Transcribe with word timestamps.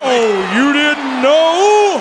Oh, 0.00 0.30
you 0.54 0.72
didn't 0.72 1.22
know? 1.22 1.98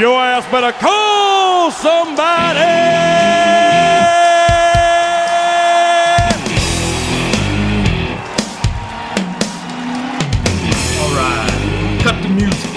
Your 0.00 0.20
ass 0.20 0.44
better 0.50 0.72
call 0.72 1.70
somebody! 1.70 2.58
All 10.98 11.14
right, 11.14 12.00
cut 12.02 12.20
the 12.20 12.28
music. 12.30 12.70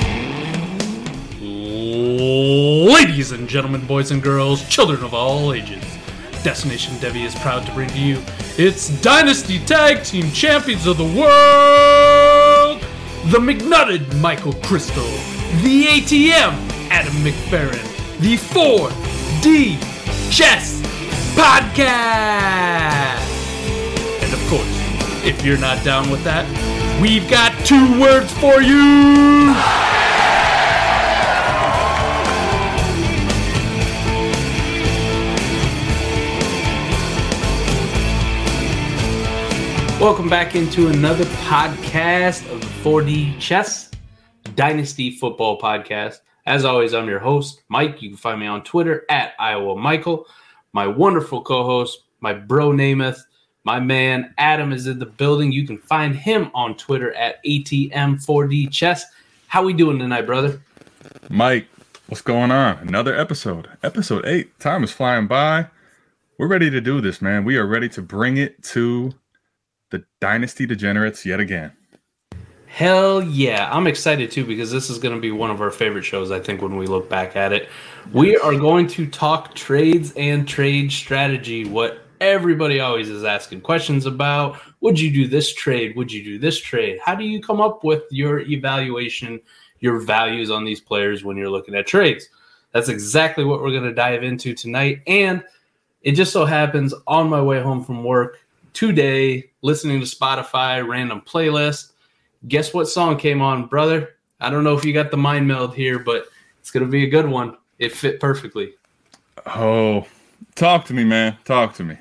Ladies 2.93 3.31
and 3.31 3.49
gentlemen, 3.49 3.87
boys 3.87 4.11
and 4.11 4.21
girls, 4.21 4.69
children 4.69 5.03
of 5.03 5.15
all 5.15 5.51
ages, 5.51 5.83
Destination 6.43 6.93
Devy 6.97 7.25
is 7.25 7.33
proud 7.33 7.65
to 7.65 7.71
bring 7.73 7.89
to 7.89 7.97
you 7.97 8.21
its 8.57 8.89
Dynasty 9.01 9.57
Tag 9.65 10.03
Team 10.03 10.31
Champions 10.31 10.85
of 10.85 10.97
the 10.99 11.03
World, 11.03 12.34
the 13.31 13.39
McNutted 13.39 14.21
Michael 14.21 14.53
Crystal, 14.53 15.03
the 15.63 15.85
ATM 15.85 16.53
Adam 16.91 17.13
McFerrin, 17.15 17.81
the 18.19 18.37
4D 18.37 19.79
Chess 20.31 20.79
Podcast. 21.35 21.87
And 24.21 24.31
of 24.31 24.47
course, 24.47 25.25
if 25.25 25.43
you're 25.43 25.57
not 25.57 25.83
down 25.83 26.11
with 26.11 26.23
that, 26.23 26.45
we've 27.01 27.27
got 27.27 27.51
two 27.65 27.99
words 27.99 28.31
for 28.33 28.61
you. 28.61 29.55
Welcome 39.99 40.27
back 40.27 40.55
into 40.55 40.89
another 40.89 41.23
podcast 41.23 42.51
of 42.51 42.59
the 42.59 42.67
4D 42.67 43.39
Chess 43.39 43.91
Dynasty 44.53 45.09
Football 45.09 45.57
Podcast. 45.57 46.17
As 46.45 46.65
always, 46.65 46.93
I'm 46.93 47.07
your 47.07 47.19
host, 47.19 47.63
Mike. 47.69 48.01
You 48.01 48.09
can 48.09 48.17
find 48.17 48.41
me 48.41 48.45
on 48.45 48.61
Twitter 48.65 49.05
at 49.09 49.35
Iowa 49.39 49.77
Michael. 49.77 50.27
My 50.73 50.85
wonderful 50.85 51.41
co-host, 51.41 52.03
my 52.19 52.33
bro 52.33 52.71
Namath, 52.71 53.21
my 53.63 53.79
man 53.79 54.33
Adam 54.37 54.73
is 54.73 54.85
in 54.85 54.99
the 54.99 55.05
building. 55.05 55.53
You 55.53 55.65
can 55.65 55.77
find 55.77 56.13
him 56.13 56.51
on 56.53 56.75
Twitter 56.75 57.13
at 57.13 57.43
ATM4D 57.45 58.69
Chess. 58.71 59.05
How 59.47 59.63
we 59.63 59.71
doing 59.71 59.97
tonight, 59.97 60.25
brother? 60.25 60.61
Mike, 61.29 61.67
what's 62.07 62.21
going 62.21 62.51
on? 62.51 62.79
Another 62.79 63.15
episode. 63.17 63.69
Episode 63.81 64.25
eight. 64.25 64.59
Time 64.59 64.83
is 64.83 64.91
flying 64.91 65.27
by. 65.27 65.67
We're 66.37 66.49
ready 66.49 66.69
to 66.69 66.81
do 66.81 66.99
this, 66.99 67.21
man. 67.21 67.45
We 67.45 67.55
are 67.55 67.65
ready 67.65 67.87
to 67.89 68.01
bring 68.01 68.35
it 68.35 68.61
to 68.63 69.13
the 69.91 70.03
Dynasty 70.19 70.65
Degenerates 70.65 71.25
yet 71.25 71.39
again. 71.39 71.71
Hell 72.67 73.23
yeah. 73.23 73.69
I'm 73.71 73.87
excited 73.87 74.31
too 74.31 74.43
because 74.43 74.69
this 74.69 74.89
is 74.89 74.99
going 74.99 75.15
to 75.15 75.21
be 75.21 75.31
one 75.31 75.49
of 75.49 75.61
our 75.61 75.71
favorite 75.71 76.03
shows, 76.03 76.29
I 76.29 76.39
think, 76.39 76.61
when 76.61 76.75
we 76.75 76.87
look 76.87 77.09
back 77.09 77.37
at 77.37 77.53
it. 77.53 77.69
We 78.11 78.35
are 78.37 78.53
going 78.53 78.87
to 78.87 79.07
talk 79.07 79.55
trades 79.55 80.11
and 80.17 80.45
trade 80.45 80.91
strategy, 80.91 81.63
what 81.63 82.01
everybody 82.19 82.79
always 82.81 83.09
is 83.09 83.23
asking 83.23 83.61
questions 83.61 84.05
about. 84.05 84.59
Would 84.81 84.99
you 84.99 85.11
do 85.11 85.27
this 85.27 85.53
trade? 85.53 85.95
Would 85.95 86.11
you 86.11 86.23
do 86.23 86.37
this 86.37 86.59
trade? 86.59 86.99
How 87.03 87.15
do 87.15 87.23
you 87.23 87.41
come 87.41 87.61
up 87.61 87.83
with 87.83 88.03
your 88.11 88.39
evaluation, 88.39 89.39
your 89.79 89.99
values 89.99 90.51
on 90.51 90.65
these 90.65 90.81
players 90.81 91.23
when 91.23 91.37
you're 91.37 91.49
looking 91.49 91.75
at 91.75 91.87
trades? 91.87 92.27
That's 92.73 92.89
exactly 92.89 93.45
what 93.45 93.61
we're 93.61 93.71
going 93.71 93.83
to 93.83 93.93
dive 93.93 94.23
into 94.23 94.53
tonight. 94.53 95.01
And 95.07 95.43
it 96.01 96.11
just 96.11 96.33
so 96.33 96.43
happens 96.43 96.93
on 97.07 97.29
my 97.29 97.41
way 97.41 97.61
home 97.61 97.83
from 97.83 98.03
work 98.03 98.39
today, 98.75 99.49
listening 99.63 99.99
to 100.01 100.05
Spotify, 100.05 100.85
random 100.87 101.21
playlist. 101.21 101.93
Guess 102.47 102.73
what 102.73 102.85
song 102.87 103.17
came 103.17 103.41
on, 103.41 103.65
brother? 103.65 104.17
I 104.39 104.51
don't 104.51 104.63
know 104.63 104.77
if 104.77 104.85
you 104.85 104.93
got 104.93 105.09
the 105.09 105.17
mind 105.17 105.47
meld 105.47 105.73
here, 105.73 105.97
but 105.97 106.27
it's 106.59 106.69
going 106.69 106.85
to 106.85 106.91
be 106.91 107.05
a 107.05 107.09
good 107.09 107.27
one. 107.27 107.57
It 107.79 107.93
fit 107.93 108.19
perfectly. 108.19 108.73
Oh, 109.47 110.05
talk 110.55 110.85
to 110.85 110.93
me, 110.93 111.03
man. 111.03 111.37
Talk 111.45 111.73
to 111.75 111.83
me. 111.83 111.97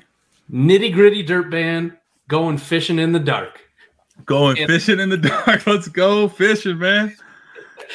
Nitty 0.51 0.93
gritty 0.93 1.23
dirt 1.23 1.49
band 1.49 1.97
going 2.27 2.57
fishing 2.57 2.99
in 2.99 3.11
the 3.11 3.19
dark. 3.19 3.61
Going 4.25 4.57
And- 4.59 4.67
fishing 4.67 4.99
in 4.99 5.09
the 5.09 5.17
dark. 5.45 5.65
Let's 5.65 5.87
go 5.87 6.27
fishing, 6.27 6.77
man. 6.77 7.15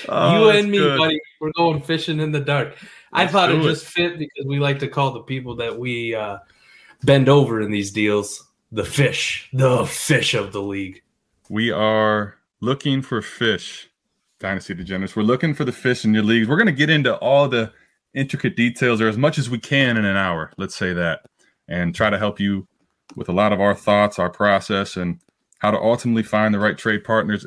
Oh, 0.08 0.50
you 0.50 0.58
and 0.58 0.70
me, 0.70 0.78
good. 0.78 0.98
buddy, 0.98 1.20
we're 1.40 1.52
going 1.56 1.82
fishing 1.82 2.20
in 2.20 2.32
the 2.32 2.40
dark. 2.40 2.76
I 3.12 3.22
Let's 3.22 3.32
thought 3.32 3.50
it 3.50 3.58
it. 3.58 3.62
just 3.62 3.86
fit 3.86 4.18
because 4.18 4.46
we 4.46 4.58
like 4.58 4.78
to 4.80 4.88
call 4.88 5.12
the 5.12 5.20
people 5.22 5.56
that 5.56 5.76
we 5.76 6.14
uh, 6.14 6.38
bend 7.02 7.28
over 7.28 7.60
in 7.60 7.70
these 7.70 7.90
deals 7.90 8.46
the 8.72 8.84
fish, 8.84 9.48
the 9.52 9.84
fish 9.86 10.34
of 10.34 10.52
the 10.52 10.62
league. 10.62 11.02
We 11.48 11.70
are 11.70 12.36
looking 12.60 13.02
for 13.02 13.20
fish, 13.22 13.88
Dynasty 14.38 14.74
Degenerates. 14.74 15.16
We're 15.16 15.22
looking 15.22 15.54
for 15.54 15.64
the 15.64 15.72
fish 15.72 16.04
in 16.04 16.14
your 16.14 16.22
leagues. 16.22 16.48
We're 16.48 16.56
going 16.56 16.66
to 16.66 16.72
get 16.72 16.90
into 16.90 17.16
all 17.16 17.48
the 17.48 17.72
intricate 18.14 18.56
details 18.56 19.00
or 19.00 19.08
as 19.08 19.18
much 19.18 19.38
as 19.38 19.50
we 19.50 19.58
can 19.58 19.96
in 19.96 20.04
an 20.04 20.16
hour, 20.16 20.52
let's 20.56 20.76
say 20.76 20.92
that, 20.92 21.22
and 21.68 21.94
try 21.94 22.10
to 22.10 22.18
help 22.18 22.38
you 22.38 22.66
with 23.16 23.28
a 23.28 23.32
lot 23.32 23.52
of 23.52 23.60
our 23.60 23.74
thoughts, 23.74 24.18
our 24.18 24.30
process, 24.30 24.96
and 24.96 25.20
how 25.58 25.70
to 25.70 25.78
ultimately 25.78 26.22
find 26.22 26.54
the 26.54 26.58
right 26.58 26.78
trade 26.78 27.04
partners, 27.04 27.46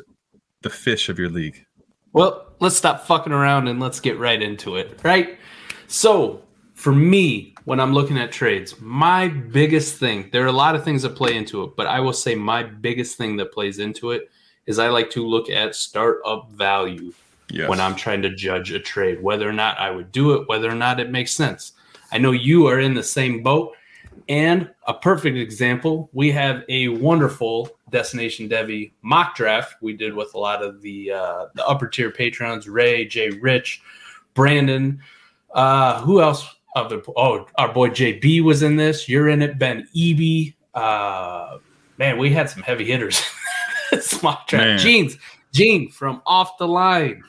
the 0.62 0.70
fish 0.70 1.08
of 1.08 1.18
your 1.18 1.30
league. 1.30 1.64
Well, 2.12 2.46
let's 2.60 2.76
stop 2.76 3.06
fucking 3.06 3.32
around 3.32 3.66
and 3.68 3.80
let's 3.80 3.98
get 3.98 4.18
right 4.18 4.40
into 4.40 4.76
it, 4.76 5.00
right? 5.02 5.38
So, 5.86 6.42
for 6.74 6.94
me, 6.94 7.53
when 7.64 7.80
I'm 7.80 7.92
looking 7.94 8.18
at 8.18 8.30
trades, 8.32 8.78
my 8.80 9.28
biggest 9.28 9.96
thing, 9.96 10.28
there 10.32 10.44
are 10.44 10.48
a 10.48 10.52
lot 10.52 10.74
of 10.74 10.84
things 10.84 11.02
that 11.02 11.16
play 11.16 11.36
into 11.36 11.62
it, 11.64 11.76
but 11.76 11.86
I 11.86 12.00
will 12.00 12.12
say 12.12 12.34
my 12.34 12.62
biggest 12.62 13.16
thing 13.16 13.36
that 13.36 13.52
plays 13.52 13.78
into 13.78 14.10
it 14.10 14.30
is 14.66 14.78
I 14.78 14.88
like 14.88 15.10
to 15.10 15.26
look 15.26 15.50
at 15.50 15.74
startup 15.74 16.50
value 16.52 17.12
Yes. 17.50 17.68
when 17.68 17.78
I'm 17.78 17.94
trying 17.94 18.22
to 18.22 18.34
judge 18.34 18.72
a 18.72 18.80
trade, 18.80 19.22
whether 19.22 19.48
or 19.48 19.52
not 19.52 19.78
I 19.78 19.90
would 19.90 20.10
do 20.12 20.32
it, 20.32 20.48
whether 20.48 20.68
or 20.68 20.74
not 20.74 20.98
it 20.98 21.10
makes 21.10 21.32
sense. 21.32 21.72
I 22.10 22.18
know 22.18 22.32
you 22.32 22.66
are 22.68 22.80
in 22.80 22.94
the 22.94 23.02
same 23.02 23.42
boat. 23.42 23.74
And 24.28 24.70
a 24.86 24.94
perfect 24.94 25.36
example, 25.36 26.08
we 26.14 26.32
have 26.32 26.64
a 26.70 26.88
wonderful 26.88 27.68
Destination 27.90 28.48
Devy 28.48 28.92
mock 29.02 29.36
draft 29.36 29.76
we 29.82 29.92
did 29.92 30.14
with 30.14 30.32
a 30.34 30.38
lot 30.38 30.62
of 30.62 30.80
the 30.80 31.12
uh, 31.12 31.46
the 31.54 31.66
upper 31.66 31.86
tier 31.86 32.10
patrons, 32.10 32.66
Ray, 32.66 33.04
Jay 33.04 33.28
Rich, 33.28 33.82
Brandon. 34.32 35.00
Uh, 35.52 36.00
who 36.00 36.22
else? 36.22 36.53
Of 36.74 36.90
the, 36.90 37.02
oh, 37.16 37.46
our 37.56 37.72
boy 37.72 37.90
JB 37.90 38.42
was 38.42 38.62
in 38.62 38.76
this. 38.76 39.08
You're 39.08 39.28
in 39.28 39.42
it, 39.42 39.58
Ben 39.58 39.86
Eby. 39.94 40.54
Uh, 40.74 41.58
man, 41.98 42.18
we 42.18 42.30
had 42.30 42.50
some 42.50 42.62
heavy 42.62 42.84
hitters. 42.84 43.22
this 43.90 44.22
mock 44.22 44.48
draft. 44.48 44.64
Man. 44.64 44.78
Jeans, 44.78 45.16
Gene 45.52 45.88
from 45.90 46.20
Off 46.26 46.58
the 46.58 46.66
Line 46.66 47.22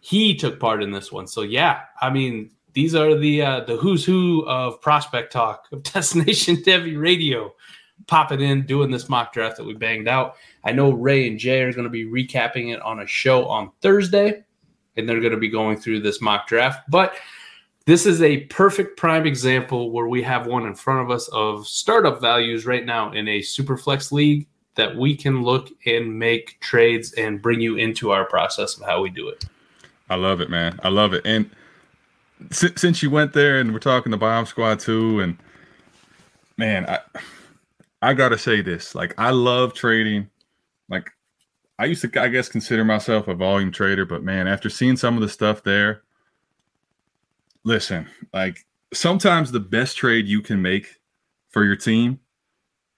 he 0.00 0.34
took 0.34 0.58
part 0.58 0.82
in 0.82 0.90
this 0.90 1.12
one. 1.12 1.26
So 1.26 1.42
yeah, 1.42 1.82
I 2.00 2.10
mean, 2.10 2.50
these 2.72 2.94
are 2.94 3.14
the 3.14 3.42
uh, 3.42 3.60
the 3.60 3.76
who's 3.76 4.04
who 4.04 4.44
of 4.46 4.80
prospect 4.80 5.32
talk 5.32 5.66
of 5.72 5.82
Destination 5.92 6.56
Devy 6.56 7.00
Radio, 7.00 7.54
popping 8.06 8.40
in 8.40 8.66
doing 8.66 8.90
this 8.90 9.08
mock 9.08 9.32
draft 9.32 9.56
that 9.58 9.66
we 9.66 9.74
banged 9.74 10.08
out. 10.08 10.36
I 10.64 10.72
know 10.72 10.90
Ray 10.90 11.28
and 11.28 11.38
Jay 11.38 11.62
are 11.62 11.72
going 11.72 11.84
to 11.84 11.90
be 11.90 12.06
recapping 12.06 12.74
it 12.74 12.80
on 12.82 13.00
a 13.00 13.06
show 13.06 13.46
on 13.46 13.70
Thursday, 13.82 14.44
and 14.96 15.08
they're 15.08 15.20
going 15.20 15.32
to 15.32 15.38
be 15.38 15.48
going 15.48 15.78
through 15.78 16.00
this 16.00 16.20
mock 16.20 16.46
draft. 16.46 16.90
But 16.90 17.14
this 17.86 18.06
is 18.06 18.22
a 18.22 18.40
perfect 18.44 18.96
prime 18.96 19.26
example 19.26 19.90
where 19.90 20.08
we 20.08 20.22
have 20.22 20.46
one 20.46 20.66
in 20.66 20.74
front 20.74 21.00
of 21.00 21.10
us 21.10 21.28
of 21.28 21.66
startup 21.66 22.20
values 22.20 22.66
right 22.66 22.84
now 22.84 23.12
in 23.12 23.26
a 23.28 23.40
superflex 23.40 24.12
league 24.12 24.46
that 24.74 24.96
we 24.96 25.16
can 25.16 25.42
look 25.42 25.70
and 25.86 26.18
make 26.18 26.60
trades 26.60 27.12
and 27.14 27.42
bring 27.42 27.60
you 27.60 27.76
into 27.76 28.10
our 28.10 28.24
process 28.24 28.76
of 28.76 28.86
how 28.86 29.02
we 29.02 29.10
do 29.10 29.28
it. 29.28 29.44
I 30.08 30.16
love 30.16 30.40
it, 30.40 30.50
man. 30.50 30.78
I 30.82 30.88
love 30.88 31.12
it. 31.14 31.22
And 31.24 31.50
since, 32.50 32.80
since 32.80 33.02
you 33.02 33.10
went 33.10 33.32
there 33.32 33.58
and 33.58 33.72
we're 33.72 33.78
talking 33.78 34.10
the 34.10 34.16
bomb 34.16 34.46
squad 34.46 34.80
too, 34.80 35.20
and 35.20 35.36
man, 36.56 36.86
I 36.88 36.98
I 38.02 38.14
gotta 38.14 38.38
say 38.38 38.62
this. 38.62 38.94
Like 38.94 39.14
I 39.18 39.30
love 39.30 39.74
trading. 39.74 40.30
Like 40.88 41.10
I 41.78 41.86
used 41.86 42.02
to 42.02 42.22
I 42.22 42.28
guess 42.28 42.48
consider 42.48 42.84
myself 42.84 43.28
a 43.28 43.34
volume 43.34 43.72
trader, 43.72 44.06
but 44.06 44.22
man, 44.22 44.46
after 44.48 44.70
seeing 44.70 44.96
some 44.96 45.14
of 45.16 45.20
the 45.20 45.28
stuff 45.28 45.62
there, 45.62 46.02
listen, 47.64 48.08
like 48.32 48.58
sometimes 48.92 49.52
the 49.52 49.60
best 49.60 49.96
trade 49.96 50.26
you 50.26 50.40
can 50.40 50.62
make 50.62 50.96
for 51.50 51.64
your 51.64 51.76
team 51.76 52.20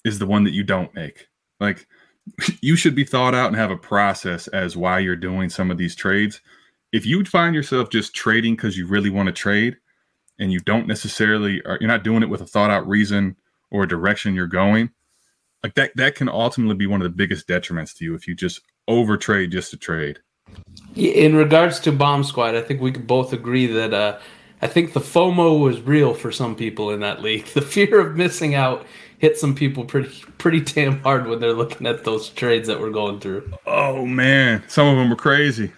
is 0.05 0.19
the 0.19 0.27
one 0.27 0.45
that 0.45 0.53
you 0.53 0.65
don't 0.65 0.95
make. 0.95 1.29
Like 1.61 1.87
you 2.61 2.77
should 2.77 2.95
be 2.95 3.05
thought 3.05 3.35
out 3.35 3.49
and 3.49 3.57
have 3.57 3.71
a 3.71 3.77
process 3.77 4.49
as 4.49 4.77
why 4.77 4.99
you're 4.99 5.17
doing 5.17 5.49
some 5.51 5.71
of 5.71 5.79
these 5.79 5.95
trades. 5.95 6.41
If 6.93 7.07
you 7.07 7.25
find 7.25 7.55
yourself 7.55 7.89
just 7.91 8.15
trading 8.15 8.55
because 8.55 8.77
you 8.77 8.87
really 8.87 9.11
want 9.11 9.27
to 9.29 9.33
trade 9.33 9.77
and 10.39 10.53
you 10.53 10.61
don't 10.61 10.87
necessarily 10.87 11.65
are 11.65 11.79
you're 11.81 11.89
not 11.89 12.05
doing 12.05 12.23
it 12.23 12.29
with 12.29 12.41
a 12.41 12.47
thought 12.47 12.71
out 12.71 12.87
reason 12.87 13.37
or 13.71 13.87
direction 13.87 14.35
you're 14.35 14.47
going, 14.47 14.91
like 15.63 15.75
that 15.75 15.93
that 15.97 16.15
can 16.15 16.29
ultimately 16.29 16.75
be 16.75 16.87
one 16.87 17.01
of 17.01 17.05
the 17.05 17.17
biggest 17.17 17.49
detriments 17.49 17.97
to 17.97 18.05
you 18.05 18.15
if 18.15 18.29
you 18.29 18.35
just 18.35 18.61
over 18.89 19.17
trade 19.17 19.51
just 19.51 19.71
to 19.71 19.77
trade. 19.77 20.19
In 20.97 21.37
regards 21.37 21.81
to 21.81 21.93
Bomb 21.93 22.25
Squad, 22.25 22.55
I 22.55 22.61
think 22.61 22.81
we 22.81 22.93
could 22.93 23.07
both 23.07 23.33
agree 23.33 23.67
that 23.67 23.95
uh, 23.95 24.19
I 24.63 24.69
think 24.69 24.93
the 24.93 25.01
FOMO 25.01 25.61
was 25.61 25.81
real 25.81 26.15
for 26.15 26.31
some 26.31 26.55
people 26.55 26.91
in 26.91 27.01
that 27.01 27.21
league. 27.21 27.47
The 27.55 27.61
fear 27.61 28.01
of 28.01 28.17
missing 28.17 28.55
out 28.55 28.87
hit 29.19 29.39
some 29.39 29.55
people 29.55 29.85
pretty 29.85 30.23
pretty 30.39 30.61
damn 30.61 31.01
hard 31.01 31.29
when 31.29 31.39
they're 31.39 31.53
looking 31.53 31.87
at 31.87 32.05
those 32.05 32.29
trades 32.31 32.67
that 32.69 32.81
we're 32.81 32.91
going 32.91 33.21
through. 33.21 33.53
Oh 33.67 34.05
man, 34.05 34.65
some 34.69 34.89
of 34.89 34.97
them 34.97 35.11
were 35.11 35.17
crazy. 35.17 35.73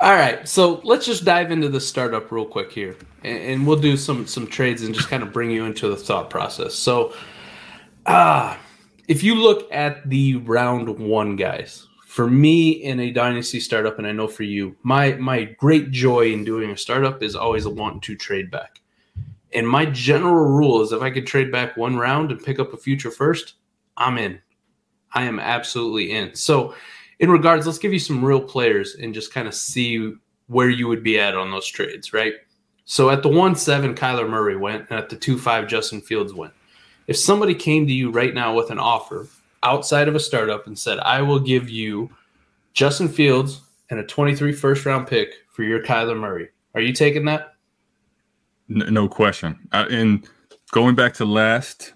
All 0.00 0.12
right, 0.12 0.46
so 0.48 0.80
let's 0.84 1.06
just 1.06 1.24
dive 1.24 1.50
into 1.50 1.68
the 1.68 1.80
startup 1.80 2.30
real 2.30 2.44
quick 2.44 2.70
here, 2.70 2.96
and, 3.24 3.38
and 3.38 3.66
we'll 3.66 3.80
do 3.80 3.96
some 3.96 4.26
some 4.26 4.46
trades 4.46 4.82
and 4.82 4.94
just 4.94 5.08
kind 5.08 5.22
of 5.22 5.32
bring 5.32 5.50
you 5.50 5.64
into 5.64 5.88
the 5.88 5.96
thought 5.96 6.30
process. 6.30 6.74
So, 6.74 7.14
ah, 8.06 8.54
uh, 8.54 8.58
if 9.08 9.22
you 9.22 9.34
look 9.34 9.66
at 9.72 10.08
the 10.08 10.36
round 10.36 10.88
one 10.98 11.34
guys, 11.34 11.87
for 12.18 12.28
me 12.28 12.70
in 12.70 12.98
a 12.98 13.12
dynasty 13.12 13.60
startup, 13.60 13.96
and 13.96 14.04
I 14.04 14.10
know 14.10 14.26
for 14.26 14.42
you, 14.42 14.74
my 14.82 15.12
my 15.12 15.44
great 15.44 15.92
joy 15.92 16.32
in 16.32 16.42
doing 16.42 16.68
a 16.68 16.76
startup 16.76 17.22
is 17.22 17.36
always 17.36 17.64
a 17.64 17.70
want 17.70 18.02
to 18.02 18.16
trade 18.16 18.50
back. 18.50 18.80
And 19.54 19.68
my 19.68 19.86
general 19.86 20.46
rule 20.46 20.82
is 20.82 20.90
if 20.90 21.00
I 21.00 21.10
could 21.10 21.28
trade 21.28 21.52
back 21.52 21.76
one 21.76 21.96
round 21.96 22.32
and 22.32 22.42
pick 22.42 22.58
up 22.58 22.72
a 22.72 22.76
future 22.76 23.12
first, 23.12 23.54
I'm 23.96 24.18
in. 24.18 24.40
I 25.12 25.26
am 25.26 25.38
absolutely 25.38 26.10
in. 26.10 26.34
So, 26.34 26.74
in 27.20 27.30
regards, 27.30 27.66
let's 27.66 27.78
give 27.78 27.92
you 27.92 28.00
some 28.00 28.24
real 28.24 28.40
players 28.40 28.96
and 28.96 29.14
just 29.14 29.32
kind 29.32 29.46
of 29.46 29.54
see 29.54 30.12
where 30.48 30.70
you 30.70 30.88
would 30.88 31.04
be 31.04 31.20
at 31.20 31.36
on 31.36 31.52
those 31.52 31.68
trades, 31.68 32.12
right? 32.12 32.34
So 32.84 33.10
at 33.10 33.22
the 33.22 33.28
1 33.28 33.54
7, 33.54 33.94
Kyler 33.94 34.28
Murray 34.28 34.56
went, 34.56 34.90
and 34.90 34.98
at 34.98 35.08
the 35.08 35.14
2 35.16 35.38
5, 35.38 35.68
Justin 35.68 36.00
Fields 36.00 36.34
went. 36.34 36.52
If 37.06 37.16
somebody 37.16 37.54
came 37.54 37.86
to 37.86 37.92
you 37.92 38.10
right 38.10 38.34
now 38.34 38.56
with 38.56 38.72
an 38.72 38.80
offer 38.80 39.28
outside 39.62 40.08
of 40.08 40.14
a 40.14 40.20
startup 40.20 40.66
and 40.66 40.78
said, 40.78 40.98
I 41.00 41.22
will 41.22 41.40
give 41.40 41.68
you 41.68 42.10
Justin 42.72 43.08
Fields 43.08 43.62
and 43.90 44.00
a 44.00 44.04
23 44.04 44.52
first 44.52 44.86
round 44.86 45.06
pick 45.06 45.34
for 45.50 45.62
your 45.62 45.82
Kyler 45.82 46.18
Murray, 46.18 46.50
are 46.74 46.80
you 46.80 46.92
taking 46.92 47.24
that? 47.24 47.54
no 48.68 49.08
question. 49.08 49.58
Uh, 49.72 49.86
and 49.90 50.28
going 50.72 50.94
back 50.94 51.14
to 51.14 51.24
last 51.24 51.94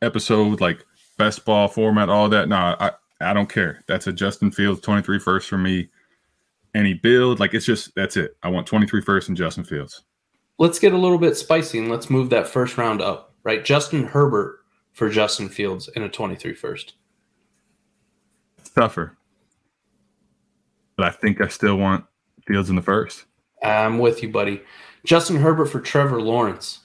episode, 0.00 0.60
like 0.60 0.84
best 1.18 1.44
ball 1.44 1.68
format, 1.68 2.08
all 2.08 2.28
that. 2.28 2.48
No, 2.48 2.56
I 2.56 2.92
I 3.20 3.32
don't 3.32 3.48
care. 3.48 3.84
That's 3.86 4.06
a 4.06 4.12
Justin 4.12 4.50
Fields 4.50 4.80
23 4.80 5.18
first 5.18 5.48
for 5.48 5.58
me. 5.58 5.88
Any 6.74 6.94
build, 6.94 7.38
like 7.40 7.54
it's 7.54 7.66
just 7.66 7.94
that's 7.94 8.16
it. 8.16 8.36
I 8.42 8.48
want 8.48 8.66
23 8.66 9.02
first 9.02 9.28
and 9.28 9.36
Justin 9.36 9.64
Fields. 9.64 10.04
Let's 10.58 10.78
get 10.78 10.94
a 10.94 10.98
little 10.98 11.18
bit 11.18 11.36
spicy 11.36 11.78
and 11.78 11.90
let's 11.90 12.08
move 12.08 12.30
that 12.30 12.48
first 12.48 12.78
round 12.78 13.02
up. 13.02 13.34
Right, 13.44 13.64
Justin 13.64 14.04
Herbert 14.04 14.60
for 14.92 15.10
Justin 15.10 15.48
Fields 15.48 15.88
in 15.96 16.02
a 16.02 16.08
23 16.08 16.54
first. 16.54 16.94
It's 18.62 18.70
tougher, 18.70 19.16
but 20.96 21.04
I 21.04 21.10
think 21.10 21.40
I 21.40 21.48
still 21.48 21.76
want 21.76 22.04
Fields 22.46 22.70
in 22.70 22.76
the 22.76 22.82
first. 22.82 23.24
I'm 23.60 23.98
with 23.98 24.22
you, 24.22 24.28
buddy. 24.28 24.62
Justin 25.04 25.36
Herbert 25.36 25.66
for 25.66 25.80
Trevor 25.80 26.22
Lawrence 26.22 26.78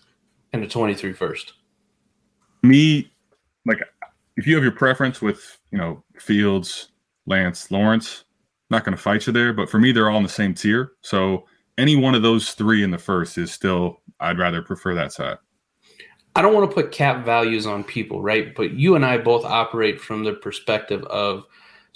and 0.54 0.64
the 0.64 0.68
23 0.68 1.14
first. 1.14 1.54
Me, 2.64 3.12
like, 3.68 3.78
if 4.38 4.48
you 4.48 4.56
have 4.56 4.64
your 4.64 4.74
preference 4.74 5.22
with, 5.22 5.60
you 5.72 5.78
know, 5.78 6.04
Fields, 6.20 6.90
Lance, 7.28 7.70
Lawrence, 7.70 8.24
not 8.72 8.84
going 8.84 8.98
to 8.98 9.02
fight 9.02 9.28
you 9.28 9.34
there. 9.34 9.54
But 9.54 9.70
for 9.70 9.78
me, 9.78 9.92
they're 9.92 10.10
all 10.10 10.18
in 10.18 10.24
the 10.24 10.30
same 10.30 10.56
tier. 10.56 10.94
So 11.02 11.46
any 11.78 11.96
one 11.96 12.16
of 12.16 12.24
those 12.24 12.54
three 12.54 12.84
in 12.84 12.90
the 12.90 12.98
first 12.98 13.38
is 13.38 13.52
still, 13.52 14.02
I'd 14.20 14.40
rather 14.40 14.64
prefer 14.64 14.96
that 14.96 15.14
side. 15.14 15.38
I 16.36 16.42
don't 16.42 16.56
want 16.56 16.70
to 16.70 16.74
put 16.74 16.92
cap 16.92 17.24
values 17.24 17.68
on 17.68 17.84
people, 17.84 18.22
right? 18.22 18.56
But 18.56 18.74
you 18.74 18.96
and 18.96 19.06
I 19.06 19.18
both 19.18 19.46
operate 19.46 20.00
from 20.00 20.24
the 20.24 20.34
perspective 20.34 21.04
of 21.06 21.46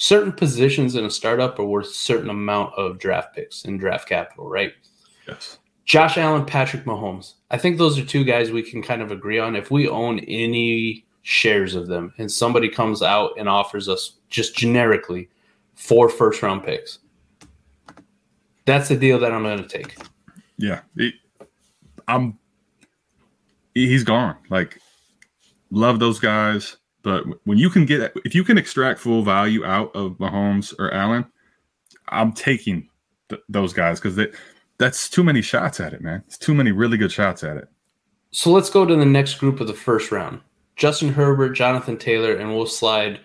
certain 0.01 0.31
positions 0.31 0.95
in 0.95 1.05
a 1.05 1.11
startup 1.11 1.59
are 1.59 1.63
worth 1.63 1.85
a 1.85 1.93
certain 1.93 2.31
amount 2.31 2.73
of 2.73 2.97
draft 2.97 3.35
picks 3.35 3.65
and 3.65 3.79
draft 3.79 4.09
capital, 4.09 4.49
right? 4.49 4.73
Yes. 5.27 5.59
Josh 5.85 6.17
Allen, 6.17 6.43
Patrick 6.43 6.85
Mahomes. 6.85 7.35
I 7.51 7.59
think 7.59 7.77
those 7.77 7.99
are 7.99 8.05
two 8.05 8.23
guys 8.23 8.49
we 8.49 8.63
can 8.63 8.81
kind 8.81 9.03
of 9.03 9.11
agree 9.11 9.37
on. 9.37 9.55
If 9.55 9.69
we 9.69 9.87
own 9.87 10.17
any 10.21 11.05
shares 11.21 11.75
of 11.75 11.85
them 11.85 12.15
and 12.17 12.31
somebody 12.31 12.67
comes 12.67 13.03
out 13.03 13.33
and 13.37 13.47
offers 13.47 13.87
us 13.87 14.13
just 14.27 14.55
generically 14.55 15.29
four 15.75 16.09
first 16.09 16.41
round 16.41 16.63
picks, 16.63 16.97
that's 18.65 18.89
the 18.89 18.97
deal 18.97 19.19
that 19.19 19.31
I'm 19.31 19.43
going 19.43 19.61
to 19.61 19.67
take. 19.67 19.97
Yeah. 20.57 20.81
He, 20.97 21.13
I'm, 22.07 22.39
he's 23.75 24.03
gone. 24.03 24.35
Like, 24.49 24.79
love 25.69 25.99
those 25.99 26.19
guys. 26.19 26.77
But 27.03 27.23
when 27.45 27.57
you 27.57 27.69
can 27.69 27.85
get, 27.85 28.13
if 28.25 28.35
you 28.35 28.43
can 28.43 28.57
extract 28.57 28.99
full 28.99 29.23
value 29.23 29.65
out 29.65 29.95
of 29.95 30.13
Mahomes 30.13 30.73
or 30.77 30.93
Allen, 30.93 31.25
I'm 32.09 32.31
taking 32.31 32.89
th- 33.29 33.41
those 33.49 33.73
guys 33.73 33.99
because 33.99 34.19
that's 34.77 35.09
too 35.09 35.23
many 35.23 35.41
shots 35.41 35.79
at 35.79 35.93
it, 35.93 36.01
man. 36.01 36.23
It's 36.27 36.37
too 36.37 36.53
many 36.53 36.71
really 36.71 36.97
good 36.97 37.11
shots 37.11 37.43
at 37.43 37.57
it. 37.57 37.67
So 38.31 38.51
let's 38.51 38.69
go 38.69 38.85
to 38.85 38.95
the 38.95 39.05
next 39.05 39.35
group 39.35 39.59
of 39.59 39.67
the 39.67 39.73
first 39.73 40.11
round. 40.11 40.41
Justin 40.75 41.13
Herbert, 41.13 41.49
Jonathan 41.49 41.97
Taylor, 41.97 42.33
and 42.33 42.55
we'll 42.55 42.65
slide 42.65 43.19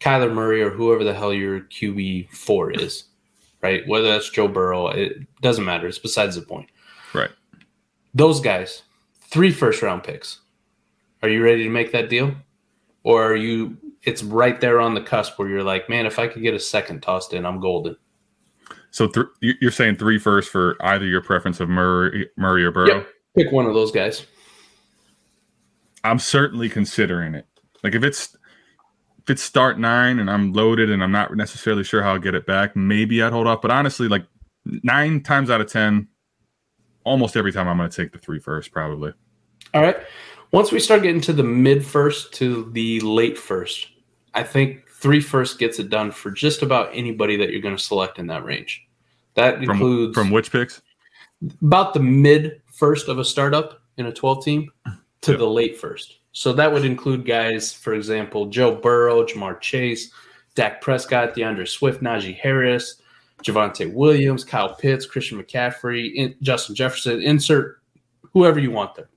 Kyler 0.00 0.32
Murray 0.32 0.62
or 0.62 0.70
whoever 0.70 1.04
the 1.04 1.14
hell 1.14 1.32
your 1.32 1.60
QB 1.60 2.30
four 2.30 2.70
is, 2.72 3.04
right? 3.62 3.86
Whether 3.86 4.08
that's 4.08 4.30
Joe 4.30 4.48
Burrow, 4.48 4.88
it 4.88 5.18
doesn't 5.40 5.64
matter. 5.64 5.86
It's 5.86 5.98
besides 5.98 6.36
the 6.36 6.42
point. 6.42 6.68
Right. 7.14 7.30
Those 8.14 8.40
guys, 8.40 8.82
three 9.20 9.52
first 9.52 9.82
round 9.82 10.02
picks. 10.02 10.40
Are 11.22 11.28
you 11.28 11.42
ready 11.42 11.64
to 11.64 11.70
make 11.70 11.92
that 11.92 12.08
deal? 12.08 12.34
Or 13.08 13.24
are 13.24 13.36
you 13.36 13.78
it's 14.02 14.22
right 14.22 14.60
there 14.60 14.80
on 14.80 14.92
the 14.92 15.00
cusp 15.00 15.38
where 15.38 15.48
you're 15.48 15.62
like, 15.62 15.88
man, 15.88 16.04
if 16.04 16.18
I 16.18 16.28
could 16.28 16.42
get 16.42 16.52
a 16.52 16.58
second 16.58 17.00
tossed 17.00 17.32
in, 17.32 17.46
I'm 17.46 17.58
golden. 17.58 17.96
So 18.90 19.08
th- 19.08 19.26
you're 19.40 19.70
saying 19.70 19.96
three 19.96 20.18
first 20.18 20.50
for 20.50 20.76
either 20.82 21.06
your 21.06 21.22
preference 21.22 21.58
of 21.58 21.70
Murray, 21.70 22.28
Murray 22.36 22.64
or 22.66 22.70
Burrow? 22.70 22.96
Yep. 22.98 23.08
Pick 23.34 23.50
one 23.50 23.64
of 23.64 23.72
those 23.72 23.90
guys. 23.90 24.26
I'm 26.04 26.18
certainly 26.18 26.68
considering 26.68 27.34
it. 27.34 27.46
Like 27.82 27.94
if 27.94 28.04
it's 28.04 28.36
if 29.22 29.30
it's 29.30 29.42
start 29.42 29.78
nine 29.78 30.18
and 30.18 30.30
I'm 30.30 30.52
loaded 30.52 30.90
and 30.90 31.02
I'm 31.02 31.12
not 31.12 31.34
necessarily 31.34 31.84
sure 31.84 32.02
how 32.02 32.12
I'll 32.12 32.18
get 32.18 32.34
it 32.34 32.44
back, 32.44 32.76
maybe 32.76 33.22
I'd 33.22 33.32
hold 33.32 33.46
off. 33.46 33.62
But 33.62 33.70
honestly, 33.70 34.08
like 34.08 34.26
nine 34.66 35.22
times 35.22 35.48
out 35.48 35.62
of 35.62 35.72
ten, 35.72 36.08
almost 37.04 37.38
every 37.38 37.52
time 37.52 37.68
I'm 37.68 37.78
going 37.78 37.88
to 37.88 37.96
take 37.96 38.12
the 38.12 38.18
three 38.18 38.38
first, 38.38 38.70
probably. 38.70 39.14
All 39.72 39.80
right. 39.80 39.96
Once 40.50 40.72
we 40.72 40.80
start 40.80 41.02
getting 41.02 41.20
to 41.20 41.32
the 41.32 41.42
mid 41.42 41.84
first 41.84 42.32
to 42.34 42.70
the 42.72 43.00
late 43.00 43.36
first, 43.36 43.88
I 44.34 44.42
think 44.42 44.88
three 44.88 45.20
first 45.20 45.58
gets 45.58 45.78
it 45.78 45.90
done 45.90 46.10
for 46.10 46.30
just 46.30 46.62
about 46.62 46.90
anybody 46.92 47.36
that 47.36 47.50
you're 47.50 47.60
going 47.60 47.76
to 47.76 47.82
select 47.82 48.18
in 48.18 48.26
that 48.28 48.44
range. 48.44 48.86
That 49.34 49.62
includes 49.62 50.14
from, 50.14 50.24
from 50.24 50.32
which 50.32 50.50
picks? 50.50 50.80
About 51.62 51.94
the 51.94 52.00
mid 52.00 52.62
first 52.66 53.08
of 53.08 53.18
a 53.18 53.24
startup 53.24 53.82
in 53.98 54.06
a 54.06 54.12
12 54.12 54.44
team 54.44 54.70
to 55.20 55.32
yep. 55.32 55.38
the 55.38 55.46
late 55.46 55.78
first. 55.78 56.18
So 56.32 56.52
that 56.54 56.72
would 56.72 56.84
include 56.84 57.26
guys, 57.26 57.72
for 57.72 57.94
example, 57.94 58.46
Joe 58.46 58.74
Burrow, 58.74 59.24
Ja'Marr 59.24 59.60
Chase, 59.60 60.10
Dak 60.54 60.80
Prescott, 60.80 61.34
D'Andre 61.34 61.64
Swift, 61.66 62.02
Najee 62.02 62.36
Harris, 62.36 63.02
Javonte 63.44 63.92
Williams, 63.92 64.44
Kyle 64.44 64.74
Pitts, 64.74 65.06
Christian 65.06 65.42
McCaffrey, 65.42 66.14
in, 66.14 66.34
Justin 66.42 66.74
Jefferson. 66.74 67.22
Insert 67.22 67.80
whoever 68.32 68.58
you 68.58 68.70
want 68.70 68.94
there. 68.94 69.08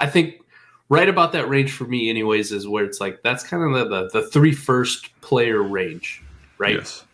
I 0.00 0.06
think 0.06 0.40
right 0.88 1.08
about 1.08 1.32
that 1.32 1.48
range 1.48 1.72
for 1.72 1.84
me, 1.84 2.08
anyways, 2.10 2.52
is 2.52 2.66
where 2.66 2.84
it's 2.84 3.00
like 3.00 3.22
that's 3.22 3.44
kind 3.44 3.62
of 3.62 3.88
the, 3.88 4.08
the, 4.08 4.20
the 4.20 4.26
three 4.28 4.52
first 4.52 5.08
player 5.20 5.62
range, 5.62 6.22
right? 6.58 6.76
Yes. 6.76 7.04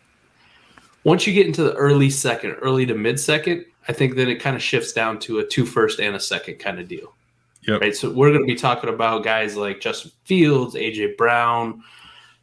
Once 1.03 1.27
you 1.27 1.33
get 1.33 1.45
into 1.45 1.63
the 1.63 1.73
early 1.75 2.09
second, 2.09 2.51
early 2.61 2.85
to 2.85 2.95
mid 2.95 3.19
second, 3.19 3.65
I 3.87 3.93
think 3.93 4.15
then 4.15 4.27
it 4.27 4.41
kind 4.41 4.55
of 4.55 4.63
shifts 4.63 4.91
down 4.93 5.19
to 5.19 5.39
a 5.39 5.45
two 5.45 5.65
first 5.65 5.99
and 5.99 6.15
a 6.15 6.19
second 6.19 6.57
kind 6.57 6.79
of 6.79 6.87
deal. 6.87 7.13
Yep. 7.67 7.81
Right. 7.81 7.95
So 7.95 8.11
we're 8.11 8.29
going 8.29 8.41
to 8.41 8.47
be 8.47 8.55
talking 8.55 8.89
about 8.89 9.23
guys 9.23 9.55
like 9.55 9.81
Justin 9.81 10.11
Fields, 10.23 10.75
AJ 10.75 11.17
Brown, 11.17 11.83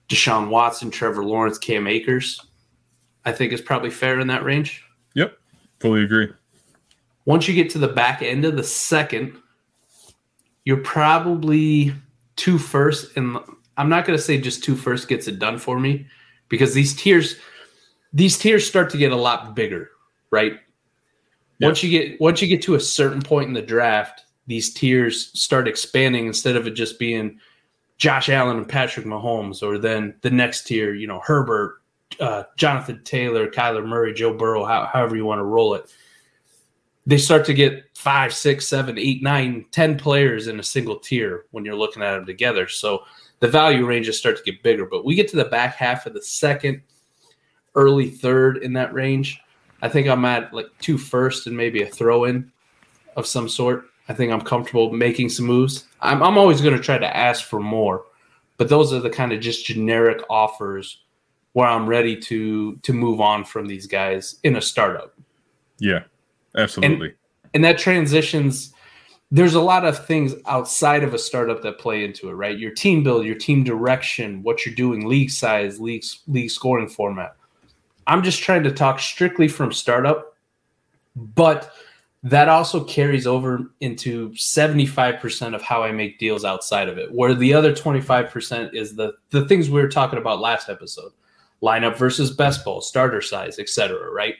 Deshaun 0.08 0.48
Watson, 0.48 0.90
Trevor 0.90 1.24
Lawrence, 1.24 1.58
Cam 1.58 1.86
Akers, 1.86 2.40
I 3.24 3.32
think 3.32 3.52
is 3.52 3.60
probably 3.60 3.90
fair 3.90 4.18
in 4.20 4.26
that 4.28 4.44
range. 4.44 4.84
Yep, 5.14 5.38
fully 5.80 6.02
agree. 6.02 6.28
Once 7.24 7.46
you 7.46 7.54
get 7.54 7.70
to 7.70 7.78
the 7.78 7.88
back 7.88 8.20
end 8.20 8.44
of 8.44 8.56
the 8.56 8.64
second, 8.64 9.36
you're 10.64 10.78
probably 10.78 11.92
two 12.36 12.58
first, 12.58 13.16
and 13.16 13.38
I'm 13.76 13.88
not 13.88 14.04
going 14.04 14.16
to 14.16 14.22
say 14.22 14.38
just 14.40 14.62
two 14.62 14.76
first 14.76 15.08
gets 15.08 15.28
it 15.28 15.38
done 15.38 15.58
for 15.58 15.78
me 15.78 16.06
because 16.48 16.74
these 16.74 16.94
tiers, 16.94 17.36
these 18.12 18.38
tiers 18.38 18.66
start 18.66 18.90
to 18.90 18.98
get 18.98 19.12
a 19.12 19.16
lot 19.16 19.54
bigger, 19.54 19.90
right? 20.30 20.52
Yep. 21.58 21.68
Once 21.68 21.82
you 21.82 21.90
get 21.90 22.20
once 22.20 22.42
you 22.42 22.48
get 22.48 22.62
to 22.62 22.74
a 22.74 22.80
certain 22.80 23.22
point 23.22 23.48
in 23.48 23.54
the 23.54 23.62
draft, 23.62 24.24
these 24.46 24.72
tiers 24.72 25.30
start 25.38 25.68
expanding 25.68 26.26
instead 26.26 26.56
of 26.56 26.66
it 26.66 26.72
just 26.72 26.98
being 26.98 27.38
Josh 27.98 28.28
Allen 28.28 28.56
and 28.56 28.68
Patrick 28.68 29.06
Mahomes, 29.06 29.62
or 29.62 29.78
then 29.78 30.14
the 30.22 30.30
next 30.30 30.64
tier, 30.64 30.92
you 30.94 31.06
know, 31.06 31.20
Herbert, 31.24 31.80
uh, 32.18 32.44
Jonathan 32.56 33.00
Taylor, 33.04 33.48
Kyler 33.48 33.86
Murray, 33.86 34.12
Joe 34.12 34.34
Burrow, 34.34 34.64
how, 34.64 34.86
however 34.86 35.16
you 35.16 35.24
want 35.24 35.38
to 35.38 35.44
roll 35.44 35.74
it. 35.74 35.94
They 37.04 37.18
start 37.18 37.44
to 37.46 37.54
get 37.54 37.84
five, 37.96 38.32
six, 38.32 38.68
seven, 38.68 38.98
eight, 38.98 39.22
nine, 39.22 39.66
ten 39.70 39.98
players 39.98 40.46
in 40.46 40.60
a 40.60 40.62
single 40.62 40.98
tier 40.98 41.46
when 41.50 41.64
you're 41.64 41.74
looking 41.74 42.02
at 42.02 42.14
them 42.14 42.26
together. 42.26 42.68
So 42.68 43.02
the 43.40 43.48
value 43.48 43.86
ranges 43.86 44.18
start 44.18 44.36
to 44.36 44.42
get 44.44 44.62
bigger. 44.62 44.86
But 44.86 45.04
we 45.04 45.16
get 45.16 45.28
to 45.28 45.36
the 45.36 45.46
back 45.46 45.74
half 45.74 46.06
of 46.06 46.14
the 46.14 46.22
second, 46.22 46.82
early 47.74 48.08
third 48.08 48.58
in 48.58 48.72
that 48.74 48.94
range. 48.94 49.40
I 49.82 49.88
think 49.88 50.06
I'm 50.06 50.24
at 50.24 50.54
like 50.54 50.66
two 50.80 50.96
first 50.96 51.48
and 51.48 51.56
maybe 51.56 51.82
a 51.82 51.86
throw 51.86 52.24
in 52.24 52.52
of 53.16 53.26
some 53.26 53.48
sort. 53.48 53.86
I 54.08 54.14
think 54.14 54.32
I'm 54.32 54.40
comfortable 54.40 54.92
making 54.92 55.28
some 55.28 55.46
moves. 55.46 55.86
I'm, 56.00 56.22
I'm 56.22 56.38
always 56.38 56.60
going 56.60 56.76
to 56.76 56.82
try 56.82 56.98
to 56.98 57.16
ask 57.16 57.44
for 57.44 57.60
more, 57.60 58.04
but 58.58 58.68
those 58.68 58.92
are 58.92 59.00
the 59.00 59.10
kind 59.10 59.32
of 59.32 59.40
just 59.40 59.64
generic 59.64 60.22
offers 60.30 61.02
where 61.52 61.68
I'm 61.68 61.86
ready 61.86 62.16
to 62.16 62.76
to 62.76 62.92
move 62.92 63.20
on 63.20 63.44
from 63.44 63.66
these 63.66 63.86
guys 63.86 64.36
in 64.42 64.56
a 64.56 64.62
startup. 64.62 65.14
Yeah, 65.78 66.04
absolutely. 66.56 67.08
And, 67.08 67.16
and 67.54 67.64
that 67.64 67.78
transitions. 67.78 68.72
There's 69.30 69.54
a 69.54 69.60
lot 69.60 69.86
of 69.86 70.04
things 70.06 70.34
outside 70.46 71.02
of 71.02 71.14
a 71.14 71.18
startup 71.18 71.62
that 71.62 71.78
play 71.78 72.04
into 72.04 72.28
it, 72.28 72.34
right? 72.34 72.58
Your 72.58 72.70
team 72.70 73.02
build, 73.02 73.24
your 73.24 73.34
team 73.34 73.64
direction, 73.64 74.42
what 74.42 74.66
you're 74.66 74.74
doing, 74.74 75.08
league 75.08 75.30
size, 75.30 75.80
league 75.80 76.04
league 76.26 76.50
scoring 76.50 76.88
format. 76.88 77.36
I'm 78.06 78.22
just 78.22 78.42
trying 78.42 78.62
to 78.64 78.72
talk 78.72 79.00
strictly 79.00 79.48
from 79.48 79.72
startup, 79.72 80.36
but 81.16 81.72
that 82.24 82.48
also 82.48 82.84
carries 82.84 83.26
over 83.26 83.72
into 83.80 84.30
75% 84.30 85.54
of 85.54 85.62
how 85.62 85.82
I 85.82 85.92
make 85.92 86.18
deals 86.18 86.44
outside 86.44 86.88
of 86.88 86.96
it, 86.98 87.12
where 87.12 87.34
the 87.34 87.52
other 87.52 87.72
25% 87.72 88.74
is 88.74 88.94
the 88.94 89.14
the 89.30 89.46
things 89.48 89.68
we 89.68 89.80
were 89.80 89.88
talking 89.88 90.18
about 90.18 90.40
last 90.40 90.68
episode. 90.68 91.12
Lineup 91.62 91.96
versus 91.96 92.32
best 92.32 92.64
ball, 92.64 92.80
starter 92.80 93.20
size, 93.20 93.58
etc. 93.58 94.10
right? 94.10 94.34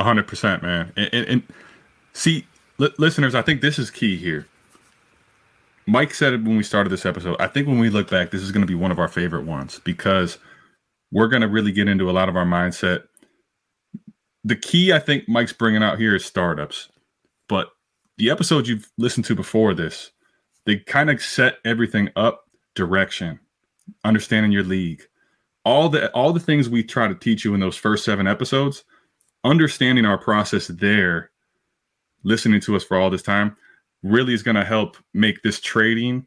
100%, 0.00 0.62
man. 0.62 0.92
And, 0.96 1.10
and, 1.12 1.26
and 1.26 1.42
see, 2.12 2.46
li- 2.78 2.92
listeners, 2.98 3.34
I 3.34 3.42
think 3.42 3.60
this 3.60 3.78
is 3.78 3.90
key 3.90 4.16
here. 4.16 4.46
Mike 5.86 6.14
said 6.14 6.32
it 6.32 6.44
when 6.44 6.56
we 6.56 6.62
started 6.62 6.90
this 6.90 7.06
episode. 7.06 7.36
I 7.40 7.48
think 7.48 7.66
when 7.66 7.78
we 7.78 7.90
look 7.90 8.10
back, 8.10 8.30
this 8.30 8.42
is 8.42 8.52
going 8.52 8.62
to 8.62 8.66
be 8.66 8.74
one 8.74 8.92
of 8.92 8.98
our 8.98 9.08
favorite 9.08 9.44
ones 9.44 9.80
because 9.84 10.38
we're 11.10 11.28
going 11.28 11.42
to 11.42 11.48
really 11.48 11.72
get 11.72 11.88
into 11.88 12.08
a 12.08 12.12
lot 12.12 12.28
of 12.28 12.36
our 12.36 12.44
mindset 12.44 13.04
the 14.44 14.56
key 14.56 14.92
I 14.92 14.98
think 14.98 15.28
Mike's 15.28 15.52
bringing 15.52 15.82
out 15.82 15.98
here 15.98 16.14
is 16.14 16.24
startups. 16.24 16.88
But 17.48 17.70
the 18.18 18.30
episodes 18.30 18.68
you've 18.68 18.90
listened 18.98 19.24
to 19.26 19.34
before 19.34 19.74
this, 19.74 20.10
they 20.66 20.76
kind 20.76 21.10
of 21.10 21.22
set 21.22 21.58
everything 21.64 22.08
up 22.16 22.44
direction, 22.74 23.40
understanding 24.04 24.52
your 24.52 24.62
league. 24.62 25.02
All 25.64 25.88
the 25.88 26.10
all 26.12 26.32
the 26.32 26.40
things 26.40 26.68
we 26.68 26.82
try 26.82 27.06
to 27.06 27.14
teach 27.14 27.44
you 27.44 27.54
in 27.54 27.60
those 27.60 27.76
first 27.76 28.04
7 28.04 28.26
episodes, 28.26 28.84
understanding 29.44 30.04
our 30.04 30.18
process 30.18 30.68
there, 30.68 31.30
listening 32.24 32.60
to 32.60 32.76
us 32.76 32.84
for 32.84 32.98
all 32.98 33.10
this 33.10 33.22
time 33.22 33.56
really 34.02 34.34
is 34.34 34.42
going 34.42 34.56
to 34.56 34.64
help 34.64 34.96
make 35.14 35.42
this 35.42 35.60
trading 35.60 36.26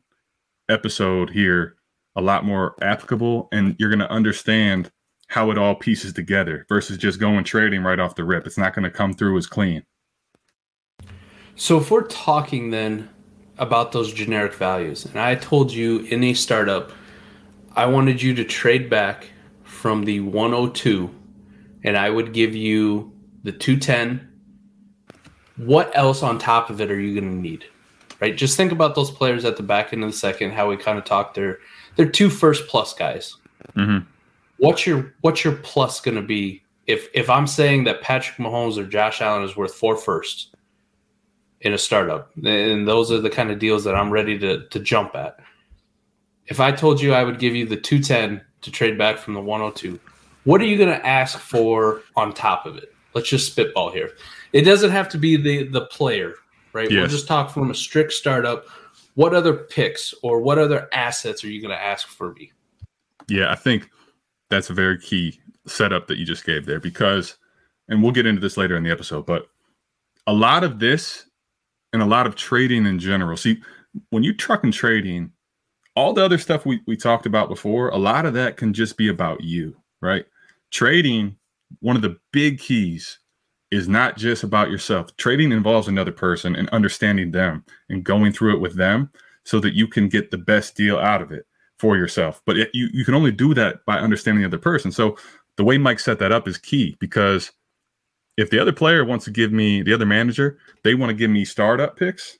episode 0.70 1.30
here 1.30 1.76
a 2.16 2.22
lot 2.22 2.46
more 2.46 2.76
applicable 2.82 3.48
and 3.52 3.76
you're 3.80 3.90
going 3.90 4.00
to 4.00 4.12
understand 4.12 4.92
how 5.28 5.50
it 5.50 5.58
all 5.58 5.74
pieces 5.74 6.14
together 6.14 6.66
versus 6.70 6.98
just 6.98 7.20
going 7.20 7.44
trading 7.44 7.82
right 7.82 8.00
off 8.00 8.16
the 8.16 8.24
rip. 8.24 8.46
It's 8.46 8.58
not 8.58 8.76
going 8.76 8.84
to 8.84 8.92
come 8.92 9.14
through 9.14 9.38
as 9.38 9.48
clean. 9.48 9.84
So 11.56 11.78
if 11.78 11.90
we're 11.90 12.08
talking 12.08 12.70
then 12.70 13.10
about 13.58 13.92
those 13.92 14.14
generic 14.14 14.54
values, 14.54 15.06
and 15.06 15.20
I 15.20 15.36
told 15.36 15.72
you 15.72 16.00
in 16.02 16.24
a 16.24 16.34
startup, 16.34 16.92
I 17.76 17.86
wanted 17.88 18.22
you 18.22 18.36
to 18.36 18.44
trade 18.44 18.90
back 18.90 19.30
from 19.64 20.06
the 20.06 20.20
102 20.20 21.14
and 21.84 21.98
I 21.98 22.10
would 22.10 22.34
give 22.34 22.56
you 22.56 23.14
the 23.44 23.52
210. 23.52 24.30
What 25.58 25.96
else 25.96 26.24
on 26.24 26.40
top 26.40 26.70
of 26.70 26.82
it 26.82 26.90
are 26.90 27.00
you 27.00 27.20
going 27.20 27.32
to 27.32 27.42
need? 27.42 27.66
Right? 28.20 28.36
Just 28.36 28.58
think 28.58 28.72
about 28.72 28.96
those 28.96 29.12
players 29.12 29.46
at 29.46 29.58
the 29.58 29.64
back 29.64 29.94
end 29.94 30.04
of 30.04 30.12
the 30.12 30.18
second, 30.18 30.52
how 30.52 30.70
we 30.70 30.78
kind 30.78 30.98
of 30.98 31.04
talked. 31.04 31.36
They're, 31.36 31.60
they're 31.96 32.10
two 32.10 32.30
first 32.30 32.68
plus 32.68 32.94
guys. 32.94 33.36
Mm-hmm 33.76 34.10
what's 34.64 34.86
your 34.86 35.14
what's 35.22 35.44
your 35.44 35.56
plus 35.58 36.00
going 36.00 36.16
to 36.16 36.22
be 36.22 36.64
if 36.88 37.08
if 37.14 37.30
I'm 37.30 37.48
saying 37.48 37.84
that 37.86 38.02
Patrick 38.02 38.38
Mahomes 38.38 38.78
or 38.78 38.86
Josh 38.86 39.22
Allen 39.22 39.44
is 39.44 39.56
worth 39.56 39.76
four 39.76 39.98
firsts 39.98 40.50
in 41.62 41.74
a 41.74 41.78
startup, 41.78 42.32
and 42.44 42.86
those 42.88 43.10
are 43.12 43.22
the 43.22 43.30
kind 43.30 43.50
of 43.50 43.60
deals 43.60 43.84
that 43.84 43.96
I'm 43.96 44.12
ready 44.12 44.38
to 44.40 44.68
to 44.68 44.80
jump 44.80 45.16
at. 45.16 45.40
If 46.48 46.60
I 46.60 46.72
told 46.72 47.02
you 47.02 47.14
I 47.14 47.24
would 47.24 47.40
give 47.40 47.56
you 47.56 47.66
the 47.66 47.78
210 47.78 48.42
to 48.62 48.72
trade 48.72 48.98
back 48.98 49.18
from 49.18 49.34
the 49.34 49.42
102, 49.42 49.98
what 50.44 50.62
are 50.62 50.66
you 50.66 50.78
going 50.78 50.90
to 50.90 51.06
ask 51.06 51.38
for 51.40 52.02
on 52.16 52.34
top 52.34 52.66
of 52.66 52.78
it? 52.78 52.94
Let's 53.14 53.30
just 53.30 53.52
spitball 53.52 53.92
here. 53.92 54.12
It 54.54 54.62
doesn't 54.62 54.92
have 54.92 55.10
to 55.10 55.18
be 55.18 55.36
the 55.36 55.68
the 55.68 55.86
player, 55.88 56.36
right? 56.74 56.90
Yes. 56.90 57.00
We'll 57.00 57.10
just 57.10 57.28
talk 57.28 57.52
from 57.52 57.72
a 57.72 57.76
strict 57.76 58.14
startup. 58.14 58.66
What 59.16 59.34
other 59.36 59.54
picks 59.54 60.14
or 60.24 60.42
what 60.42 60.58
other 60.58 60.90
assets 60.92 61.44
are 61.44 61.50
you 61.50 61.62
going 61.62 61.76
to 61.76 61.82
ask 61.82 62.08
for 62.08 62.34
me? 62.34 62.52
Yeah, 63.28 63.52
I 63.52 63.56
think 63.56 63.90
that's 64.50 64.70
a 64.70 64.74
very 64.74 65.00
key 65.00 65.40
setup 65.66 66.08
that 66.08 66.18
you 66.18 66.26
just 66.26 66.46
gave 66.46 66.66
there 66.66 66.80
because 66.80 67.38
and 67.90 68.02
we'll 68.02 68.12
get 68.12 68.26
into 68.26 68.42
this 68.42 68.58
later 68.58 68.76
in 68.76 68.84
the 68.84 68.92
episode 68.92 69.26
but 69.26 69.48
a 70.28 70.34
lot 70.34 70.64
of 70.64 70.80
this 70.80 71.26
and 71.92 72.02
a 72.02 72.06
lot 72.06 72.28
of 72.28 72.36
trading 72.36 72.86
in 72.86 73.00
general 73.00 73.38
see 73.38 73.62
when 74.10 74.24
you 74.24 74.34
truck 74.34 74.64
and 74.64 74.74
trading 74.74 75.32
all 75.96 76.14
the 76.14 76.24
other 76.24 76.38
stuff 76.38 76.66
we, 76.66 76.82
we 76.86 76.98
talked 76.98 77.26
about 77.26 77.50
before 77.50 77.90
a 77.90 77.98
lot 77.98 78.26
of 78.26 78.34
that 78.34 78.58
can 78.58 78.74
just 78.74 78.98
be 78.98 79.08
about 79.08 79.42
you 79.42 79.76
right 80.02 80.26
trading 80.74 81.38
one 81.80 81.96
of 81.96 82.02
the 82.02 82.18
big 82.34 82.60
keys 82.60 83.20
is 83.72 83.88
not 83.88 84.18
just 84.18 84.44
about 84.44 84.70
yourself 84.70 85.16
trading 85.18 85.52
involves 85.52 85.88
another 85.88 86.12
person 86.12 86.56
and 86.56 86.68
understanding 86.70 87.32
them 87.32 87.64
and 87.90 88.04
going 88.04 88.34
through 88.34 88.54
it 88.54 88.60
with 88.60 88.76
them 88.76 89.10
so 89.46 89.60
that 89.60 89.76
you 89.76 89.88
can 89.88 90.10
get 90.10 90.32
the 90.32 90.38
best 90.38 90.76
deal 90.76 90.98
out 90.98 91.22
of 91.22 91.32
it 91.32 91.46
for 91.80 91.98
yourself. 91.98 92.42
But 92.46 92.58
it, 92.58 92.70
you, 92.74 92.90
you 92.94 93.06
can 93.06 93.14
only 93.14 93.32
do 93.32 93.54
that 93.54 93.86
by 93.86 93.98
understanding 93.98 94.42
the 94.42 94.48
other 94.48 94.58
person. 94.58 94.92
So 94.92 95.18
the 95.58 95.64
way 95.64 95.78
Mike 95.78 96.00
set 96.00 96.20
that 96.20 96.32
up 96.32 96.48
is 96.48 96.58
key 96.58 96.96
because 97.00 97.52
if 98.38 98.50
the 98.50 98.60
other 98.60 98.72
player 98.72 99.06
wants 99.06 99.26
to 99.26 99.32
give 99.32 99.52
me 99.52 99.82
the 99.82 99.94
other 99.94 100.06
manager, 100.06 100.58
they 100.84 100.96
want 100.96 101.10
to 101.10 101.16
give 101.16 101.30
me 101.30 101.46
startup 101.46 101.98
picks. 101.98 102.40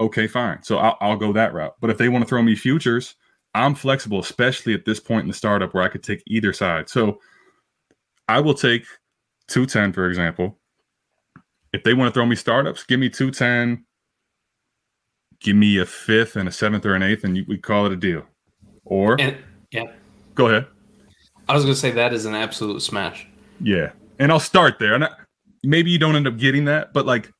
Okay, 0.00 0.26
fine. 0.26 0.62
So 0.62 0.78
I'll, 0.78 0.96
I'll 1.00 1.16
go 1.16 1.32
that 1.32 1.54
route. 1.54 1.76
But 1.80 1.90
if 1.90 1.98
they 1.98 2.08
want 2.08 2.24
to 2.24 2.28
throw 2.28 2.42
me 2.42 2.56
futures, 2.56 3.14
I'm 3.54 3.74
flexible, 3.74 4.20
especially 4.20 4.74
at 4.74 4.84
this 4.84 5.00
point 5.00 5.22
in 5.22 5.28
the 5.28 5.34
startup 5.34 5.72
where 5.72 5.82
I 5.82 5.88
could 5.88 6.02
take 6.02 6.22
either 6.26 6.52
side. 6.52 6.88
So 6.88 7.20
I 8.30 8.38
will 8.38 8.54
take 8.54 8.84
210, 9.48 9.92
for 9.92 10.08
example. 10.08 10.56
If 11.72 11.82
they 11.82 11.94
want 11.94 12.08
to 12.08 12.14
throw 12.14 12.24
me 12.24 12.36
startups, 12.36 12.84
give 12.84 13.00
me 13.00 13.08
210, 13.08 13.84
give 15.40 15.56
me 15.56 15.78
a 15.78 15.84
fifth 15.84 16.36
and 16.36 16.48
a 16.48 16.52
seventh 16.52 16.86
or 16.86 16.94
an 16.94 17.02
eighth, 17.02 17.24
and 17.24 17.36
you, 17.36 17.44
we 17.48 17.58
call 17.58 17.86
it 17.86 17.92
a 17.92 17.96
deal. 17.96 18.24
Or 18.84 19.20
and, 19.20 19.36
yeah, 19.72 19.90
go 20.36 20.46
ahead. 20.46 20.66
I 21.48 21.54
was 21.54 21.64
gonna 21.64 21.74
say 21.74 21.90
that 21.90 22.12
is 22.12 22.24
an 22.24 22.36
absolute 22.36 22.82
smash. 22.82 23.26
Yeah, 23.60 23.90
and 24.20 24.30
I'll 24.30 24.38
start 24.38 24.78
there. 24.78 24.94
And 24.94 25.04
I, 25.04 25.10
maybe 25.64 25.90
you 25.90 25.98
don't 25.98 26.14
end 26.14 26.28
up 26.28 26.36
getting 26.36 26.64
that, 26.66 26.92
but 26.92 27.06
like, 27.06 27.32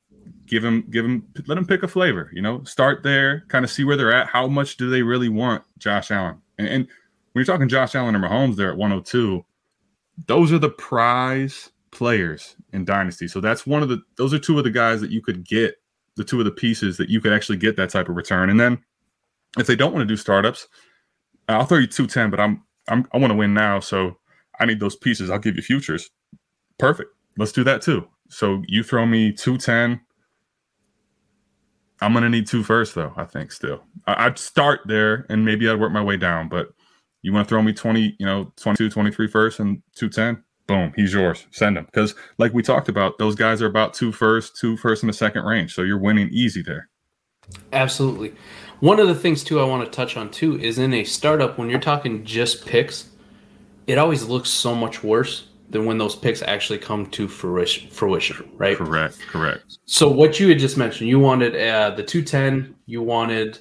give 0.45 0.61
them, 0.61 0.85
give 0.91 1.03
them, 1.03 1.25
let 1.47 1.55
them 1.55 1.65
pick 1.65 1.83
a 1.83 1.87
flavor. 1.87 2.29
You 2.33 2.41
know, 2.41 2.65
start 2.65 3.01
there, 3.01 3.45
kind 3.47 3.63
of 3.63 3.71
see 3.71 3.85
where 3.85 3.95
they're 3.95 4.13
at. 4.13 4.27
How 4.27 4.45
much 4.47 4.75
do 4.75 4.89
they 4.89 5.03
really 5.03 5.29
want 5.29 5.63
Josh 5.77 6.11
Allen? 6.11 6.41
And, 6.57 6.67
and 6.67 6.83
when 7.31 7.45
you're 7.45 7.45
talking 7.45 7.69
Josh 7.69 7.95
Allen 7.95 8.13
or 8.13 8.19
Mahomes, 8.19 8.57
they're 8.57 8.71
at 8.71 8.77
102. 8.77 9.45
Those 10.27 10.51
are 10.51 10.59
the 10.59 10.69
prize 10.69 11.71
players 11.91 12.55
in 12.73 12.85
Dynasty. 12.85 13.27
So 13.27 13.41
that's 13.41 13.65
one 13.67 13.83
of 13.83 13.89
the. 13.89 14.01
Those 14.17 14.33
are 14.33 14.39
two 14.39 14.57
of 14.57 14.63
the 14.63 14.71
guys 14.71 15.01
that 15.01 15.11
you 15.11 15.21
could 15.21 15.47
get. 15.47 15.75
The 16.17 16.23
two 16.23 16.39
of 16.39 16.45
the 16.45 16.51
pieces 16.51 16.97
that 16.97 17.09
you 17.09 17.21
could 17.21 17.31
actually 17.31 17.57
get 17.57 17.77
that 17.77 17.89
type 17.89 18.09
of 18.09 18.15
return. 18.15 18.49
And 18.49 18.59
then 18.59 18.83
if 19.57 19.67
they 19.67 19.75
don't 19.75 19.93
want 19.93 20.03
to 20.03 20.13
do 20.13 20.17
startups, 20.17 20.67
I'll 21.47 21.65
throw 21.65 21.79
you 21.79 21.87
two 21.87 22.07
ten, 22.07 22.29
but 22.29 22.39
I'm 22.39 22.63
I'm 22.87 23.07
I 23.13 23.17
want 23.17 23.31
to 23.31 23.37
win 23.37 23.53
now, 23.53 23.79
so 23.79 24.17
I 24.59 24.65
need 24.65 24.79
those 24.79 24.95
pieces. 24.95 25.29
I'll 25.29 25.39
give 25.39 25.55
you 25.55 25.61
futures. 25.61 26.09
Perfect. 26.77 27.09
Let's 27.37 27.51
do 27.51 27.63
that 27.63 27.81
too. 27.81 28.07
So 28.29 28.61
you 28.67 28.83
throw 28.83 29.05
me 29.05 29.31
two 29.31 29.57
ten. 29.57 30.01
I'm 32.01 32.13
gonna 32.13 32.29
need 32.29 32.47
two 32.47 32.63
first, 32.63 32.95
though. 32.95 33.13
I 33.15 33.25
think 33.25 33.51
still. 33.51 33.83
I, 34.07 34.27
would 34.27 34.39
start 34.39 34.81
there, 34.85 35.25
and 35.29 35.45
maybe 35.45 35.69
I'd 35.69 35.79
work 35.79 35.91
my 35.91 36.03
way 36.03 36.17
down. 36.17 36.49
But 36.49 36.69
You 37.21 37.33
want 37.33 37.47
to 37.47 37.49
throw 37.49 37.61
me 37.61 37.73
20, 37.73 38.15
you 38.19 38.25
know, 38.25 38.51
22, 38.57 38.89
23 38.89 39.27
first 39.27 39.59
and 39.59 39.81
210? 39.95 40.43
Boom, 40.67 40.93
he's 40.95 41.13
yours. 41.13 41.45
Send 41.51 41.77
him. 41.77 41.85
Because, 41.85 42.15
like 42.37 42.53
we 42.53 42.63
talked 42.63 42.89
about, 42.89 43.17
those 43.17 43.35
guys 43.35 43.61
are 43.61 43.67
about 43.67 43.93
two 43.93 44.11
first, 44.11 44.55
two 44.55 44.77
first 44.77 45.03
in 45.03 45.07
the 45.07 45.13
second 45.13 45.43
range. 45.43 45.75
So 45.75 45.81
you're 45.81 45.97
winning 45.97 46.29
easy 46.31 46.61
there. 46.61 46.89
Absolutely. 47.73 48.33
One 48.79 48.99
of 48.99 49.07
the 49.07 49.15
things, 49.15 49.43
too, 49.43 49.59
I 49.59 49.65
want 49.65 49.83
to 49.83 49.91
touch 49.91 50.17
on, 50.17 50.31
too, 50.31 50.59
is 50.59 50.79
in 50.79 50.93
a 50.93 51.03
startup, 51.03 51.57
when 51.57 51.69
you're 51.69 51.79
talking 51.79 52.23
just 52.23 52.65
picks, 52.65 53.09
it 53.87 53.97
always 53.97 54.23
looks 54.23 54.49
so 54.49 54.73
much 54.73 55.03
worse 55.03 55.47
than 55.69 55.85
when 55.85 55.97
those 55.97 56.15
picks 56.15 56.41
actually 56.41 56.79
come 56.79 57.05
to 57.07 57.27
fruition, 57.27 57.89
fruition 57.89 58.49
right? 58.57 58.77
Correct, 58.77 59.19
correct. 59.27 59.77
So, 59.85 60.09
what 60.09 60.39
you 60.39 60.49
had 60.49 60.59
just 60.59 60.77
mentioned, 60.77 61.09
you 61.09 61.19
wanted 61.19 61.55
uh, 61.55 61.91
the 61.91 62.03
210, 62.03 62.75
you 62.85 63.01
wanted 63.01 63.59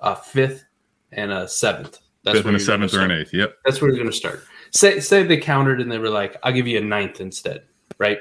a 0.00 0.16
fifth 0.16 0.64
and 1.12 1.32
a 1.32 1.48
seventh. 1.48 1.98
That's 2.24 2.38
Fifth 2.38 2.46
and 2.46 2.56
a 2.56 2.60
seventh 2.60 2.94
or 2.94 3.00
an 3.00 3.10
eighth. 3.10 3.32
Yep. 3.32 3.58
That's 3.64 3.80
where 3.80 3.90
you're 3.90 3.98
going 3.98 4.10
to 4.10 4.16
start. 4.16 4.44
Say 4.70 5.00
say 5.00 5.22
they 5.22 5.38
countered 5.38 5.80
and 5.80 5.90
they 5.90 5.98
were 5.98 6.10
like, 6.10 6.36
"I'll 6.42 6.52
give 6.52 6.66
you 6.66 6.78
a 6.78 6.82
ninth 6.82 7.20
instead," 7.20 7.62
right? 7.98 8.18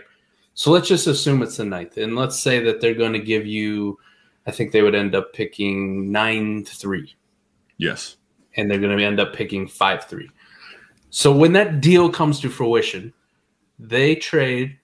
So 0.54 0.72
let's 0.72 0.88
just 0.88 1.08
assume 1.08 1.42
it's 1.42 1.60
a 1.60 1.66
ninth, 1.66 1.98
and 1.98 2.16
let's 2.16 2.40
say 2.40 2.64
that 2.64 2.80
they're 2.82 2.94
going 2.94 3.14
to 3.14 3.20
give 3.20 3.46
you. 3.46 4.00
I 4.46 4.52
think 4.52 4.72
they 4.72 4.82
would 4.82 4.96
end 4.96 5.14
up 5.14 5.34
picking 5.34 6.12
nine 6.12 6.64
three. 6.64 7.16
Yes. 7.78 8.16
And 8.56 8.72
they're 8.72 8.80
going 8.80 8.98
to 8.98 9.04
end 9.04 9.20
up 9.20 9.34
picking 9.34 9.68
five 9.68 10.06
three. 10.06 10.30
So 11.10 11.32
when 11.32 11.54
that 11.54 11.82
deal 11.82 12.10
comes 12.10 12.40
to 12.42 12.50
fruition, 12.50 13.14
they 13.80 14.16
trade 14.16 14.78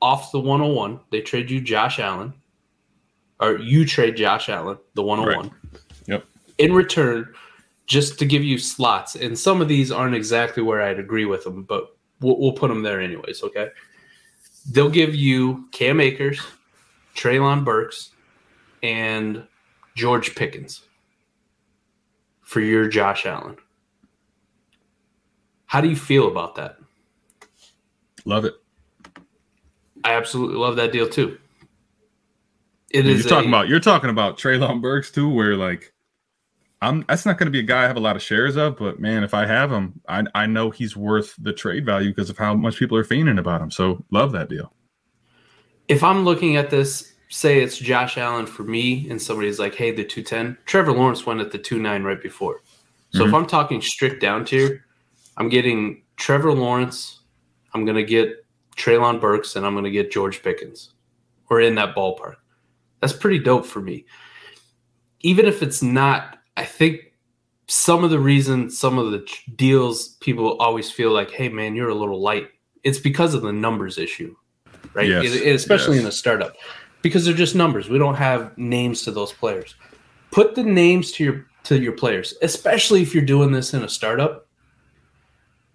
off 0.00 0.32
the 0.32 0.40
101. 0.40 1.00
They 1.10 1.20
trade 1.20 1.50
you 1.50 1.60
Josh 1.60 1.98
Allen, 1.98 2.32
or 3.40 3.58
you 3.58 3.84
trade 3.84 4.16
Josh 4.16 4.48
Allen, 4.48 4.78
the 4.94 5.02
101. 5.02 5.48
Right. 5.48 5.80
Yep. 6.06 6.24
In 6.58 6.72
return 6.72 7.32
just 7.90 8.20
to 8.20 8.24
give 8.24 8.44
you 8.44 8.56
slots. 8.56 9.16
And 9.16 9.36
some 9.36 9.60
of 9.60 9.66
these 9.66 9.90
aren't 9.90 10.14
exactly 10.14 10.62
where 10.62 10.80
I'd 10.80 11.00
agree 11.00 11.24
with 11.24 11.42
them, 11.42 11.64
but 11.64 11.96
we'll, 12.20 12.38
we'll 12.38 12.52
put 12.52 12.68
them 12.68 12.82
there 12.82 13.00
anyways. 13.00 13.42
Okay. 13.42 13.70
They'll 14.70 14.88
give 14.88 15.12
you 15.12 15.68
Cam 15.72 16.00
Akers, 16.00 16.40
Treylon 17.16 17.64
Burks, 17.64 18.10
and 18.84 19.44
George 19.96 20.36
Pickens 20.36 20.82
for 22.42 22.60
your 22.60 22.86
Josh 22.86 23.26
Allen. 23.26 23.56
How 25.66 25.80
do 25.80 25.88
you 25.88 25.96
feel 25.96 26.28
about 26.28 26.54
that? 26.54 26.76
Love 28.24 28.44
it. 28.44 28.54
I 30.04 30.12
absolutely 30.12 30.58
love 30.58 30.76
that 30.76 30.92
deal 30.92 31.08
too. 31.08 31.38
It 32.92 33.04
is 33.06 33.24
you're 33.24 33.30
talking 33.30 33.50
a, 33.50 33.56
about 33.56 33.68
you're 33.68 33.80
talking 33.80 34.10
about 34.10 34.38
Treylon 34.38 34.80
Burks 34.80 35.10
too, 35.10 35.28
where 35.28 35.56
like 35.56 35.92
I'm 36.82 37.04
that's 37.08 37.26
not 37.26 37.38
going 37.38 37.46
to 37.46 37.50
be 37.50 37.60
a 37.60 37.64
guy 37.64 37.84
I 37.84 37.86
have 37.86 37.96
a 37.96 38.00
lot 38.00 38.16
of 38.16 38.22
shares 38.22 38.56
of, 38.56 38.78
but 38.78 38.98
man, 38.98 39.22
if 39.22 39.34
I 39.34 39.46
have 39.46 39.70
him, 39.70 40.00
I 40.08 40.24
I 40.34 40.46
know 40.46 40.70
he's 40.70 40.96
worth 40.96 41.34
the 41.38 41.52
trade 41.52 41.84
value 41.84 42.10
because 42.10 42.30
of 42.30 42.38
how 42.38 42.54
much 42.54 42.78
people 42.78 42.96
are 42.96 43.04
fiending 43.04 43.38
about 43.38 43.60
him. 43.60 43.70
So 43.70 44.04
love 44.10 44.32
that 44.32 44.48
deal. 44.48 44.72
If 45.88 46.02
I'm 46.02 46.24
looking 46.24 46.56
at 46.56 46.70
this, 46.70 47.12
say 47.28 47.62
it's 47.62 47.76
Josh 47.76 48.16
Allen 48.16 48.46
for 48.46 48.62
me, 48.62 49.08
and 49.10 49.20
somebody's 49.20 49.58
like, 49.58 49.74
"Hey, 49.74 49.90
the 49.90 50.04
two 50.04 50.22
ten," 50.22 50.56
Trevor 50.64 50.92
Lawrence 50.92 51.26
went 51.26 51.40
at 51.40 51.52
the 51.52 51.58
two 51.58 51.78
nine 51.78 52.02
right 52.02 52.22
before. 52.22 52.62
So 53.10 53.20
mm-hmm. 53.20 53.28
if 53.28 53.34
I'm 53.34 53.46
talking 53.46 53.82
strict 53.82 54.20
down 54.20 54.44
tier, 54.46 54.86
I'm 55.36 55.48
getting 55.48 56.02
Trevor 56.16 56.52
Lawrence, 56.52 57.20
I'm 57.74 57.84
gonna 57.84 58.02
get 58.02 58.44
Treylon 58.76 59.20
Burks, 59.20 59.56
and 59.56 59.66
I'm 59.66 59.74
gonna 59.74 59.90
get 59.90 60.10
George 60.10 60.42
Pickens, 60.42 60.94
or 61.50 61.60
in 61.60 61.74
that 61.74 61.94
ballpark. 61.94 62.36
That's 63.00 63.12
pretty 63.12 63.38
dope 63.38 63.66
for 63.66 63.80
me. 63.80 64.06
Even 65.20 65.44
if 65.44 65.62
it's 65.62 65.82
not 65.82 66.38
I 66.60 66.64
think 66.66 67.14
some 67.68 68.04
of 68.04 68.10
the 68.10 68.18
reasons, 68.18 68.76
some 68.76 68.98
of 68.98 69.12
the 69.12 69.26
deals, 69.56 70.16
people 70.20 70.58
always 70.58 70.90
feel 70.90 71.10
like, 71.10 71.30
"Hey, 71.30 71.48
man, 71.48 71.74
you're 71.74 71.88
a 71.88 71.94
little 71.94 72.20
light." 72.20 72.48
It's 72.84 72.98
because 72.98 73.32
of 73.32 73.40
the 73.40 73.52
numbers 73.52 73.96
issue, 73.96 74.36
right? 74.92 75.08
Yes. 75.08 75.24
It, 75.24 75.42
it, 75.46 75.54
especially 75.54 75.96
yes. 75.96 76.02
in 76.02 76.08
a 76.08 76.12
startup, 76.12 76.54
because 77.00 77.24
they're 77.24 77.32
just 77.32 77.54
numbers. 77.54 77.88
We 77.88 77.96
don't 77.96 78.16
have 78.16 78.58
names 78.58 79.02
to 79.04 79.10
those 79.10 79.32
players. 79.32 79.74
Put 80.32 80.54
the 80.54 80.62
names 80.62 81.12
to 81.12 81.24
your 81.24 81.46
to 81.64 81.80
your 81.80 81.92
players, 81.92 82.34
especially 82.42 83.00
if 83.00 83.14
you're 83.14 83.24
doing 83.24 83.52
this 83.52 83.72
in 83.72 83.82
a 83.82 83.88
startup. 83.88 84.46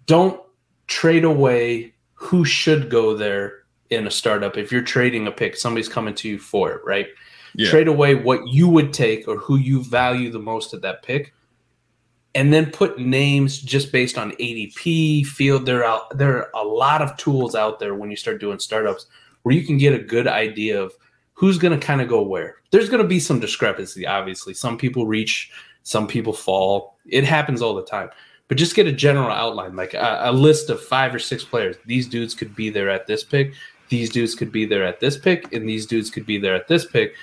Don't 0.06 0.40
trade 0.86 1.24
away 1.24 1.94
who 2.14 2.44
should 2.44 2.90
go 2.90 3.16
there 3.16 3.64
in 3.90 4.06
a 4.06 4.10
startup. 4.10 4.56
If 4.56 4.70
you're 4.70 4.82
trading 4.82 5.26
a 5.26 5.32
pick, 5.32 5.56
somebody's 5.56 5.88
coming 5.88 6.14
to 6.14 6.28
you 6.28 6.38
for 6.38 6.70
it, 6.70 6.80
right? 6.84 7.08
Yeah. 7.56 7.70
trade 7.70 7.88
away 7.88 8.14
what 8.14 8.46
you 8.48 8.68
would 8.68 8.92
take 8.92 9.26
or 9.26 9.36
who 9.36 9.56
you 9.56 9.82
value 9.82 10.30
the 10.30 10.38
most 10.38 10.74
at 10.74 10.82
that 10.82 11.02
pick, 11.02 11.32
and 12.34 12.52
then 12.52 12.70
put 12.70 12.98
names 12.98 13.58
just 13.58 13.92
based 13.92 14.18
on 14.18 14.32
ADP 14.32 15.26
field. 15.26 15.66
There 15.66 15.84
are 15.84 16.06
there 16.14 16.36
are 16.36 16.50
a 16.54 16.64
lot 16.64 17.02
of 17.02 17.16
tools 17.16 17.54
out 17.54 17.80
there 17.80 17.94
when 17.94 18.10
you 18.10 18.16
start 18.16 18.40
doing 18.40 18.58
startups 18.58 19.06
where 19.42 19.54
you 19.54 19.64
can 19.64 19.78
get 19.78 19.94
a 19.94 20.02
good 20.02 20.26
idea 20.26 20.80
of 20.80 20.92
who's 21.32 21.58
going 21.58 21.78
to 21.78 21.86
kind 21.86 22.00
of 22.00 22.08
go 22.08 22.22
where. 22.22 22.56
There's 22.72 22.88
going 22.88 23.02
to 23.02 23.08
be 23.08 23.20
some 23.20 23.40
discrepancy, 23.40 24.06
obviously. 24.06 24.54
Some 24.54 24.76
people 24.76 25.06
reach, 25.06 25.50
some 25.82 26.06
people 26.06 26.32
fall. 26.32 26.96
It 27.06 27.24
happens 27.24 27.62
all 27.62 27.74
the 27.74 27.84
time. 27.84 28.10
But 28.48 28.58
just 28.58 28.74
get 28.76 28.86
a 28.86 28.92
general 28.92 29.30
outline, 29.30 29.74
like 29.74 29.94
a, 29.94 30.20
a 30.24 30.32
list 30.32 30.70
of 30.70 30.82
five 30.82 31.14
or 31.14 31.18
six 31.18 31.44
players. 31.44 31.76
These 31.84 32.06
dudes 32.06 32.34
could 32.34 32.54
be 32.54 32.70
there 32.70 32.88
at 32.88 33.06
this 33.06 33.24
pick. 33.24 33.54
These 33.88 34.10
dudes 34.10 34.34
could 34.34 34.52
be 34.52 34.66
there 34.66 34.84
at 34.84 35.00
this 35.00 35.16
pick, 35.18 35.52
and 35.52 35.68
these 35.68 35.86
dudes 35.86 36.10
could 36.10 36.26
be 36.26 36.38
there 36.38 36.54
at 36.54 36.68
this 36.68 36.86
pick 36.86 37.14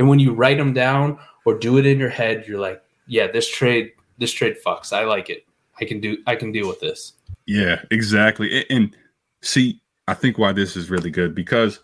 and 0.00 0.08
when 0.08 0.18
you 0.18 0.32
write 0.32 0.56
them 0.56 0.72
down 0.72 1.18
or 1.44 1.58
do 1.58 1.76
it 1.76 1.84
in 1.84 1.98
your 1.98 2.08
head, 2.08 2.46
you're 2.48 2.58
like, 2.58 2.82
yeah, 3.06 3.30
this 3.30 3.46
trade, 3.46 3.92
this 4.16 4.32
trade 4.32 4.56
fucks. 4.64 4.94
I 4.94 5.04
like 5.04 5.28
it. 5.28 5.44
I 5.78 5.84
can 5.84 6.00
do, 6.00 6.16
I 6.26 6.36
can 6.36 6.52
deal 6.52 6.66
with 6.66 6.80
this. 6.80 7.12
Yeah, 7.44 7.82
exactly. 7.90 8.64
And 8.70 8.96
see, 9.42 9.82
I 10.08 10.14
think 10.14 10.38
why 10.38 10.52
this 10.52 10.74
is 10.74 10.88
really 10.88 11.10
good 11.10 11.34
because 11.34 11.80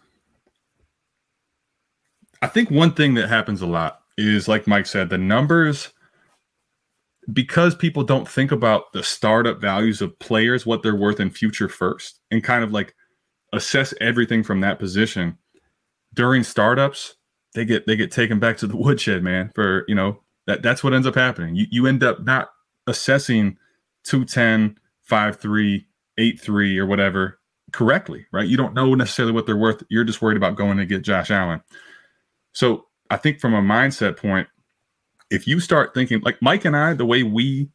I 2.41 2.47
think 2.47 2.71
one 2.71 2.95
thing 2.95 3.13
that 3.15 3.29
happens 3.29 3.61
a 3.61 3.67
lot 3.67 4.01
is, 4.17 4.49
like 4.49 4.67
Mike 4.67 4.87
said, 4.87 5.11
the 5.11 5.19
numbers 5.19 5.93
because 7.35 7.75
people 7.75 8.03
don't 8.03 8.27
think 8.27 8.51
about 8.51 8.95
the 8.95 9.03
startup 9.03 9.61
values 9.61 10.01
of 10.01 10.19
players, 10.21 10.65
what 10.65 10.83
they're 10.83 10.97
worth 10.97 11.21
in 11.21 11.29
future 11.29 11.69
first, 11.69 12.21
and 12.31 12.43
kind 12.43 12.65
of 12.65 12.73
like 12.73 12.95
assess 13.53 13.93
everything 14.01 14.43
from 14.43 14.61
that 14.61 14.79
position 14.79 15.37
during 16.15 16.43
startups 16.43 17.17
they 17.57 17.65
get 17.65 17.87
they 17.87 17.97
get 17.97 18.13
taken 18.13 18.39
back 18.39 18.59
to 18.59 18.69
the 18.69 18.77
woodshed, 18.77 19.25
man. 19.25 19.51
For 19.55 19.85
you 19.89 19.95
know 19.97 20.21
that 20.47 20.63
that's 20.63 20.85
what 20.85 20.95
ends 20.95 21.07
up 21.07 21.17
happening. 21.17 21.57
You 21.57 21.67
you 21.71 21.87
end 21.89 22.05
up 22.05 22.23
not 22.23 22.51
assessing 22.87 23.57
210, 24.05 24.79
5 25.03 25.37
3, 25.41 25.87
8 26.19 26.41
3, 26.41 26.79
or 26.79 26.87
whatever 26.87 27.41
correctly, 27.73 28.27
right? 28.33 28.47
You 28.47 28.57
don't 28.57 28.75
know 28.75 28.95
necessarily 28.95 29.33
what 29.33 29.47
they're 29.47 29.57
worth. 29.57 29.83
You're 29.89 30.05
just 30.05 30.23
worried 30.23 30.37
about 30.37 30.55
going 30.55 30.77
to 30.77 30.87
get 30.87 31.03
Josh 31.03 31.33
Allen. 31.33 31.61
So 32.53 32.87
I 33.11 33.17
think 33.17 33.41
from 33.41 33.55
a 33.55 33.63
mindset 33.63 34.17
point, 34.17 34.47
if 35.31 35.49
you 35.49 35.59
start 35.59 35.93
thinking 35.93 36.21
like 36.21 36.41
Mike 36.41 36.65
and 36.65 36.77
I, 36.77 36.95
the 36.95 37.07
way 37.07 37.25
we 37.25 37.71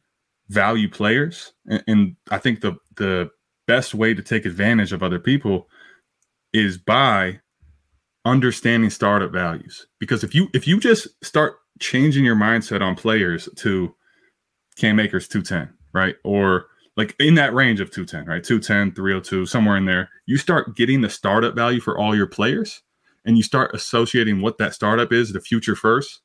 value 0.48 0.88
players, 0.88 1.52
and, 1.66 1.84
and 1.86 2.16
I 2.30 2.38
think 2.38 2.62
the 2.62 2.76
the 2.96 3.30
best 3.66 3.94
way 3.94 4.14
to 4.14 4.22
take 4.22 4.46
advantage 4.46 4.92
of 4.92 5.02
other 5.02 5.18
people 5.18 5.68
is 6.52 6.78
by 6.78 7.40
understanding 8.24 8.90
startup 8.90 9.32
values 9.32 9.86
because 9.98 10.22
if 10.22 10.34
you 10.34 10.48
if 10.54 10.66
you 10.66 10.78
just 10.78 11.08
start 11.24 11.56
changing 11.80 12.24
your 12.24 12.36
mindset 12.36 12.80
on 12.80 12.94
players 12.94 13.48
to 13.56 13.94
Cam 14.76 15.00
Akers 15.00 15.28
210, 15.28 15.74
right? 15.92 16.16
Or 16.24 16.66
like 16.96 17.14
in 17.18 17.34
that 17.34 17.54
range 17.54 17.80
of 17.80 17.90
210, 17.90 18.26
right? 18.26 18.44
210, 18.44 18.94
302, 18.94 19.46
somewhere 19.46 19.76
in 19.76 19.86
there, 19.86 20.08
you 20.26 20.36
start 20.36 20.76
getting 20.76 21.00
the 21.00 21.10
startup 21.10 21.54
value 21.54 21.80
for 21.80 21.98
all 21.98 22.14
your 22.14 22.26
players 22.26 22.82
and 23.24 23.36
you 23.36 23.42
start 23.42 23.74
associating 23.74 24.40
what 24.40 24.58
that 24.58 24.74
startup 24.74 25.12
is, 25.12 25.32
the 25.32 25.40
future 25.40 25.76
first. 25.76 26.20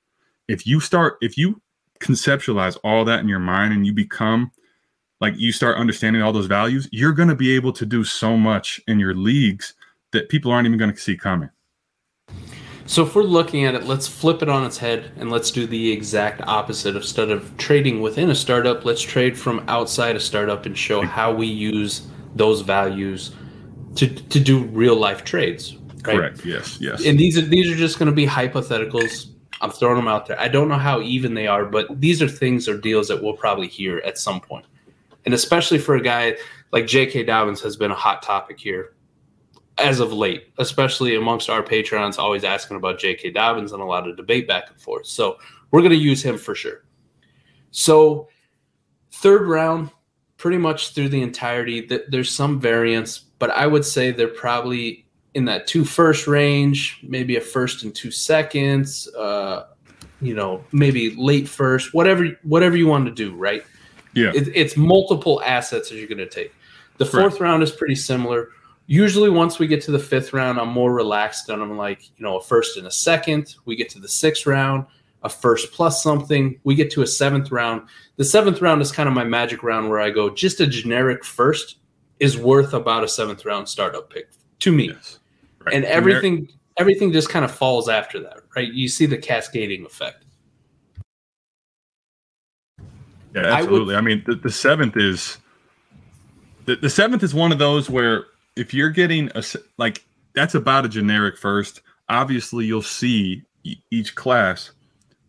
If 0.47 0.65
you 0.65 0.79
start, 0.79 1.17
if 1.21 1.37
you 1.37 1.61
conceptualize 1.99 2.77
all 2.83 3.05
that 3.05 3.19
in 3.19 3.27
your 3.27 3.39
mind 3.39 3.73
and 3.73 3.85
you 3.85 3.93
become 3.93 4.51
like 5.19 5.33
you 5.37 5.51
start 5.51 5.77
understanding 5.77 6.21
all 6.21 6.31
those 6.31 6.45
values, 6.45 6.87
you're 6.91 7.13
going 7.13 7.29
to 7.29 7.35
be 7.35 7.55
able 7.55 7.73
to 7.73 7.85
do 7.85 8.03
so 8.03 8.37
much 8.37 8.79
in 8.87 8.99
your 8.99 9.15
leagues 9.15 9.73
that 10.11 10.29
people 10.29 10.51
aren't 10.51 10.67
even 10.67 10.77
going 10.77 10.93
to 10.93 10.99
see 10.99 11.17
coming. 11.17 11.49
So 12.87 13.03
if 13.03 13.15
we're 13.15 13.23
looking 13.23 13.65
at 13.65 13.75
it, 13.75 13.83
let's 13.83 14.07
flip 14.07 14.41
it 14.41 14.47
on 14.47 14.65
its 14.65 14.77
head 14.77 15.11
and 15.17 15.29
let's 15.29 15.51
do 15.51 15.67
the 15.67 15.91
exact 15.91 16.41
opposite. 16.47 16.95
Instead 16.95 17.29
of 17.29 17.55
trading 17.57 18.01
within 18.01 18.29
a 18.29 18.35
startup, 18.35 18.85
let's 18.85 19.01
trade 19.01 19.37
from 19.37 19.63
outside 19.67 20.15
a 20.15 20.21
startup 20.21 20.65
and 20.65 20.75
show 20.75 21.01
how 21.01 21.33
we 21.33 21.47
use 21.47 22.07
those 22.33 22.61
values 22.61 23.35
to 23.95 24.07
to 24.07 24.39
do 24.39 24.63
real 24.63 24.95
life 24.95 25.25
trades. 25.25 25.75
Right? 26.05 26.15
Correct. 26.15 26.45
Yes. 26.45 26.79
Yes. 26.79 27.05
And 27.05 27.19
these 27.19 27.37
are 27.37 27.41
these 27.41 27.69
are 27.69 27.75
just 27.75 27.99
going 27.99 28.07
to 28.07 28.15
be 28.15 28.25
hypotheticals. 28.25 29.31
I'm 29.59 29.71
throwing 29.71 29.97
them 29.97 30.07
out 30.07 30.25
there. 30.25 30.39
I 30.39 30.47
don't 30.47 30.69
know 30.69 30.75
how 30.75 31.01
even 31.01 31.33
they 31.33 31.47
are, 31.47 31.65
but 31.65 31.99
these 31.99 32.21
are 32.21 32.27
things 32.27 32.69
or 32.69 32.77
deals 32.77 33.09
that 33.09 33.21
we'll 33.21 33.33
probably 33.33 33.67
hear 33.67 33.97
at 34.05 34.17
some 34.17 34.39
point. 34.39 34.65
And 35.25 35.33
especially 35.33 35.77
for 35.79 35.95
a 35.95 36.01
guy 36.01 36.37
like 36.71 36.87
J.K. 36.87 37.23
Dobbins 37.23 37.59
has 37.61 37.75
been 37.75 37.91
a 37.91 37.95
hot 37.95 38.23
topic 38.23 38.59
here 38.59 38.93
as 39.77 39.99
of 39.99 40.11
late, 40.11 40.51
especially 40.57 41.15
amongst 41.15 41.49
our 41.49 41.61
patrons, 41.61 42.17
always 42.17 42.43
asking 42.43 42.77
about 42.77 42.99
J.K. 42.99 43.31
Dobbins 43.31 43.71
and 43.71 43.81
a 43.81 43.85
lot 43.85 44.07
of 44.07 44.17
debate 44.17 44.47
back 44.47 44.69
and 44.69 44.81
forth. 44.81 45.05
So 45.05 45.37
we're 45.71 45.81
going 45.81 45.91
to 45.91 45.97
use 45.97 46.23
him 46.23 46.37
for 46.37 46.55
sure. 46.55 46.83
So, 47.71 48.29
third 49.11 49.47
round, 49.47 49.91
pretty 50.37 50.57
much 50.57 50.93
through 50.93 51.09
the 51.09 51.21
entirety. 51.21 51.89
There's 52.07 52.33
some 52.33 52.59
variance, 52.59 53.19
but 53.39 53.51
I 53.51 53.67
would 53.67 53.85
say 53.85 54.11
they're 54.11 54.27
probably 54.27 55.05
in 55.33 55.45
that 55.45 55.67
two 55.67 55.85
first 55.85 56.27
range, 56.27 56.99
maybe 57.03 57.35
a 57.35 57.41
first 57.41 57.83
and 57.83 57.93
two 57.93 58.09
seconds, 58.09 59.07
uh, 59.15 59.67
you 60.21 60.33
know, 60.33 60.63
maybe 60.71 61.15
late 61.15 61.47
first, 61.47 61.93
whatever 61.93 62.27
whatever 62.43 62.75
you 62.75 62.87
want 62.87 63.05
to 63.05 63.11
do, 63.11 63.35
right? 63.35 63.63
Yeah, 64.13 64.31
it, 64.33 64.47
it's 64.55 64.75
multiple 64.75 65.41
assets 65.45 65.89
that 65.89 65.97
you're 65.97 66.07
going 66.07 66.17
to 66.17 66.29
take. 66.29 66.53
The 66.97 67.05
fourth 67.05 67.33
right. 67.33 67.41
round 67.41 67.61
is 67.61 67.71
pretty 67.71 67.95
similar. 67.95 68.49
Usually, 68.89 69.29
once 69.29 69.59
we 69.59 69.67
get 69.67 69.81
to 69.81 69.91
the 69.91 69.99
fifth 69.99 70.31
round, 70.31 70.59
I'm 70.59 70.69
more 70.69 70.93
relaxed 70.93 71.49
and 71.49 71.61
I'm 71.61 71.77
like, 71.77 72.07
you 72.17 72.23
know, 72.23 72.37
a 72.37 72.41
first 72.41 72.77
and 72.77 72.87
a 72.87 72.91
second. 72.91 73.55
We 73.65 73.75
get 73.75 73.89
to 73.89 73.99
the 73.99 74.07
sixth 74.07 74.45
round, 74.45 74.85
a 75.23 75.29
first 75.29 75.73
plus 75.73 76.01
something. 76.01 76.57
We 76.63 76.73
get 76.73 76.89
to 76.91 77.01
a 77.01 77.07
seventh 77.07 77.51
round. 77.51 77.81
The 78.15 78.23
seventh 78.23 78.61
round 78.61 78.81
is 78.81 78.91
kind 78.91 79.09
of 79.09 79.13
my 79.13 79.25
magic 79.25 79.61
round 79.61 79.89
where 79.89 79.99
I 79.99 80.09
go 80.09 80.29
just 80.29 80.61
a 80.61 80.67
generic 80.67 81.25
first 81.25 81.79
is 82.19 82.37
worth 82.37 82.73
about 82.73 83.03
a 83.03 83.09
seventh 83.09 83.45
round 83.45 83.67
startup 83.67 84.09
pick 84.09 84.29
to 84.59 84.71
me. 84.71 84.87
Yes. 84.87 85.19
Right. 85.65 85.75
And 85.75 85.83
everything 85.83 86.47
everything 86.77 87.11
just 87.11 87.29
kind 87.29 87.43
of 87.43 87.51
falls 87.51 87.89
after 87.89 88.21
that, 88.21 88.37
right? 88.55 88.71
You 88.71 88.87
see 88.87 89.05
the 89.05 89.17
cascading 89.17 89.85
effect. 89.85 90.23
Yeah, 93.35 93.47
absolutely. 93.47 93.95
I, 93.95 93.99
would, 93.99 94.05
I 94.05 94.07
mean, 94.07 94.23
the, 94.25 94.35
the, 94.35 94.51
seventh 94.51 94.95
is 94.95 95.37
the, 96.65 96.77
the 96.77 96.89
seventh 96.89 97.23
is 97.23 97.33
one 97.33 97.51
of 97.51 97.59
those 97.59 97.89
where 97.89 98.25
if 98.57 98.73
you're 98.73 98.89
getting 98.89 99.31
a 99.35 99.43
like 99.77 100.03
that's 100.33 100.55
about 100.55 100.85
a 100.85 100.89
generic 100.89 101.37
first. 101.37 101.81
Obviously, 102.09 102.65
you'll 102.65 102.81
see 102.81 103.43
each 103.91 104.15
class. 104.15 104.71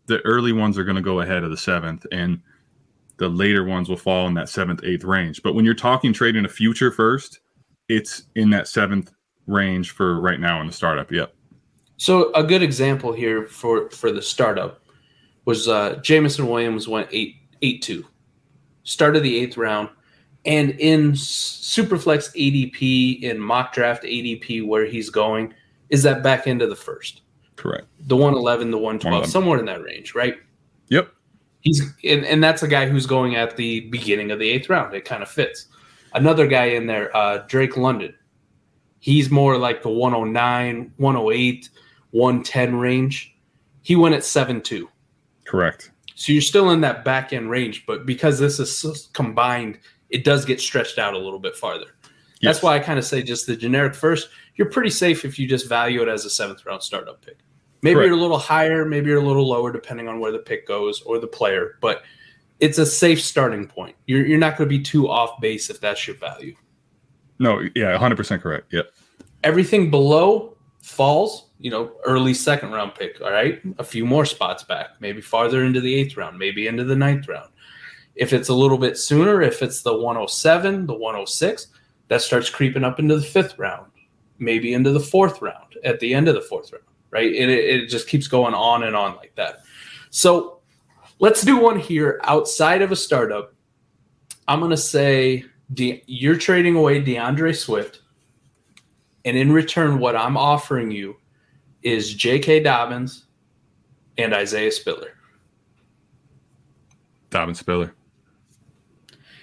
The 0.05 0.21
early 0.21 0.53
ones 0.53 0.77
are 0.77 0.85
going 0.85 0.95
to 0.95 1.01
go 1.01 1.19
ahead 1.19 1.43
of 1.43 1.49
the 1.49 1.57
seventh, 1.57 2.05
and 2.11 2.41
the 3.17 3.27
later 3.27 3.65
ones 3.65 3.89
will 3.89 3.97
fall 3.97 4.27
in 4.27 4.33
that 4.35 4.49
seventh, 4.49 4.83
eighth 4.83 5.03
range. 5.03 5.43
But 5.43 5.55
when 5.55 5.65
you're 5.65 5.73
talking 5.73 6.13
trading 6.13 6.45
a 6.45 6.49
future 6.49 6.89
first, 6.89 7.39
it's 7.89 8.23
in 8.35 8.49
that 8.51 8.67
seventh 8.67 9.11
range 9.45 9.91
for 9.91 10.21
right 10.21 10.39
now 10.39 10.61
in 10.61 10.67
the 10.67 10.73
startup. 10.73 11.11
Yep. 11.11 11.33
So 11.97 12.31
a 12.33 12.43
good 12.43 12.63
example 12.63 13.11
here 13.11 13.45
for 13.45 13.89
for 13.89 14.11
the 14.11 14.21
startup 14.21 14.81
was 15.45 15.67
uh, 15.67 15.95
Jameson 16.01 16.47
Williams 16.47 16.87
went 16.87 17.09
eight 17.11 17.35
eight 17.61 17.81
two, 17.81 18.05
started 18.83 19.21
the 19.21 19.37
eighth 19.37 19.57
round, 19.57 19.89
and 20.45 20.71
in 20.71 21.11
Superflex 21.11 22.35
ADP 22.35 23.21
in 23.21 23.39
mock 23.39 23.73
draft 23.73 24.03
ADP 24.03 24.65
where 24.65 24.85
he's 24.85 25.09
going 25.09 25.53
is 25.89 26.03
that 26.03 26.23
back 26.23 26.47
end 26.47 26.61
of 26.61 26.69
the 26.69 26.75
first. 26.75 27.21
Correct. 27.55 27.87
The 28.07 28.15
one 28.15 28.33
eleven, 28.33 28.71
the 28.71 28.77
one 28.77 28.99
twelve, 28.99 29.25
somewhere 29.25 29.59
in 29.59 29.65
that 29.65 29.83
range, 29.83 30.15
right? 30.15 30.37
Yep. 30.87 31.11
He's 31.61 31.81
and, 32.03 32.25
and 32.25 32.43
that's 32.43 32.63
a 32.63 32.67
guy 32.67 32.87
who's 32.87 33.05
going 33.05 33.35
at 33.35 33.57
the 33.57 33.81
beginning 33.89 34.31
of 34.31 34.39
the 34.39 34.49
eighth 34.49 34.69
round. 34.69 34.93
It 34.93 35.03
kind 35.03 35.21
of 35.21 35.29
fits. 35.29 35.67
Another 36.13 36.47
guy 36.47 36.65
in 36.65 36.87
there, 36.87 37.15
uh, 37.15 37.39
Drake 37.47 37.77
London. 37.77 38.15
He's 38.99 39.29
more 39.29 39.57
like 39.57 39.81
the 39.81 39.89
109, 39.89 40.93
108, 40.97 41.69
110 42.11 42.75
range. 42.75 43.35
He 43.81 43.95
went 43.95 44.15
at 44.15 44.23
7 44.23 44.61
2. 44.61 44.89
Correct. 45.45 45.91
So 46.15 46.33
you're 46.33 46.41
still 46.41 46.71
in 46.71 46.81
that 46.81 47.05
back 47.05 47.31
end 47.31 47.49
range, 47.49 47.85
but 47.85 48.05
because 48.05 48.39
this 48.39 48.59
is 48.59 49.09
combined, 49.13 49.79
it 50.09 50.23
does 50.23 50.45
get 50.45 50.59
stretched 50.59 50.97
out 50.97 51.13
a 51.13 51.17
little 51.17 51.39
bit 51.39 51.55
farther. 51.55 51.95
Yes. 52.41 52.55
That's 52.55 52.63
why 52.63 52.75
I 52.75 52.79
kind 52.79 52.97
of 52.97 53.05
say 53.05 53.21
just 53.21 53.47
the 53.47 53.55
generic 53.55 53.93
first. 53.93 54.29
You're 54.55 54.69
pretty 54.69 54.89
safe 54.89 55.25
if 55.25 55.37
you 55.37 55.47
just 55.47 55.67
value 55.67 56.01
it 56.01 56.07
as 56.07 56.25
a 56.25 56.29
seventh 56.29 56.65
round 56.65 56.81
startup 56.83 57.23
pick. 57.23 57.37
Maybe 57.81 57.95
Correct. 57.95 58.07
you're 58.07 58.17
a 58.17 58.21
little 58.21 58.37
higher, 58.37 58.85
maybe 58.85 59.09
you're 59.09 59.21
a 59.21 59.25
little 59.25 59.47
lower, 59.47 59.71
depending 59.71 60.07
on 60.07 60.19
where 60.19 60.31
the 60.31 60.39
pick 60.39 60.67
goes 60.67 61.01
or 61.01 61.19
the 61.19 61.27
player. 61.27 61.77
But 61.81 62.03
it's 62.59 62.77
a 62.77 62.85
safe 62.85 63.21
starting 63.21 63.67
point. 63.67 63.95
You're 64.05 64.25
you're 64.25 64.39
not 64.39 64.57
going 64.57 64.69
to 64.69 64.77
be 64.77 64.83
too 64.83 65.09
off 65.09 65.39
base 65.39 65.69
if 65.69 65.79
that's 65.79 66.05
your 66.05 66.17
value. 66.17 66.55
No, 67.39 67.61
yeah, 67.73 67.97
100% 67.97 68.41
correct. 68.41 68.73
Yep. 68.73 68.91
Everything 69.45 69.89
below 69.89 70.57
falls, 70.81 71.51
you 71.59 71.71
know, 71.71 71.93
early 72.05 72.33
second 72.33 72.71
round 72.71 72.95
pick. 72.95 73.21
All 73.21 73.31
right. 73.31 73.61
A 73.77 73.83
few 73.83 74.05
more 74.05 74.25
spots 74.25 74.63
back, 74.63 74.89
maybe 74.99 75.21
farther 75.21 75.63
into 75.63 75.79
the 75.79 75.93
eighth 75.93 76.17
round, 76.17 76.37
maybe 76.37 76.67
into 76.67 76.83
the 76.83 76.95
ninth 76.95 77.29
round. 77.29 77.49
If 78.15 78.33
it's 78.33 78.49
a 78.49 78.53
little 78.53 78.77
bit 78.77 78.97
sooner, 78.97 79.41
if 79.41 79.61
it's 79.61 79.81
the 79.81 79.93
107, 79.93 80.85
the 80.85 80.93
106, 80.93 81.67
that 82.09 82.21
starts 82.21 82.49
creeping 82.49 82.83
up 82.83 82.99
into 82.99 83.15
the 83.15 83.25
fifth 83.25 83.57
round, 83.57 83.91
maybe 84.39 84.73
into 84.73 84.91
the 84.91 84.99
fourth 84.99 85.41
round 85.41 85.75
at 85.83 85.99
the 85.99 86.13
end 86.13 86.27
of 86.27 86.35
the 86.35 86.41
fourth 86.41 86.71
round, 86.73 86.83
right? 87.11 87.31
It, 87.31 87.49
it 87.49 87.87
just 87.87 88.07
keeps 88.07 88.27
going 88.27 88.53
on 88.53 88.83
and 88.83 88.95
on 88.95 89.15
like 89.15 89.33
that. 89.35 89.61
So 90.09 90.59
let's 91.19 91.43
do 91.43 91.57
one 91.57 91.79
here 91.79 92.19
outside 92.23 92.81
of 92.81 92.91
a 92.91 92.95
startup. 92.95 93.53
I'm 94.47 94.59
going 94.59 94.71
to 94.71 94.77
say 94.77 95.45
De- 95.73 96.03
you're 96.07 96.37
trading 96.37 96.75
away 96.75 96.99
D'Andre 96.99 97.53
Swift, 97.53 98.01
and 99.23 99.37
in 99.37 99.51
return, 99.51 99.99
what 99.99 100.15
I'm 100.15 100.35
offering 100.35 100.89
you 100.89 101.17
is 101.83 102.13
J.K. 102.13 102.61
Dobbins 102.61 103.25
and 104.17 104.33
Isaiah 104.33 104.71
Spiller. 104.71 105.15
Dobbins 107.29 107.59
Spiller. 107.59 107.93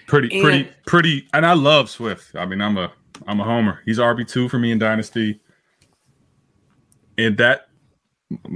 Pretty, 0.06 0.32
and, 0.32 0.42
pretty, 0.42 0.70
pretty, 0.86 1.28
and 1.34 1.44
I 1.44 1.54
love 1.54 1.90
Swift. 1.90 2.34
I 2.36 2.46
mean, 2.46 2.60
I'm 2.60 2.76
a, 2.78 2.92
I'm 3.26 3.40
a 3.40 3.44
homer. 3.44 3.80
He's 3.84 3.98
RB 3.98 4.28
two 4.28 4.48
for 4.48 4.58
me 4.58 4.70
in 4.70 4.78
Dynasty, 4.78 5.40
and 7.18 7.36
that 7.38 7.68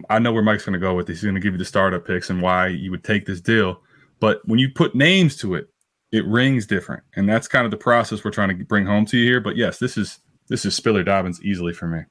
I 0.09 0.19
know 0.19 0.33
where 0.33 0.43
Mike's 0.43 0.65
going 0.65 0.75
to 0.75 0.79
go 0.79 0.95
with 0.95 1.07
this. 1.07 1.19
He's 1.19 1.25
going 1.25 1.35
to 1.35 1.41
give 1.41 1.55
you 1.55 1.59
the 1.59 1.65
startup 1.65 2.07
picks 2.07 2.31
and 2.31 2.43
why 2.43 2.69
you 2.69 2.91
would 2.91 3.05
take 3.05 3.27
this 3.27 3.41
deal. 3.41 3.81
But 4.21 4.41
when 4.47 4.59
you 4.59 4.69
put 4.69 4.95
names 4.95 5.37
to 5.39 5.55
it, 5.55 5.69
it 6.13 6.27
rings 6.27 6.67
different, 6.67 7.03
and 7.17 7.29
that's 7.29 7.49
kind 7.49 7.65
of 7.65 7.71
the 7.71 7.77
process 7.77 8.25
we're 8.25 8.33
trying 8.33 8.57
to 8.57 8.65
bring 8.65 8.87
home 8.87 9.07
to 9.07 9.17
you 9.19 9.25
here. 9.25 9.41
But 9.41 9.57
yes, 9.57 9.79
this 9.79 9.97
is 9.97 10.19
this 10.49 10.65
is 10.65 10.75
Spiller 10.75 11.05
Dobbins 11.05 11.43
easily 11.43 11.73
for 11.73 11.87
me. 11.87 12.03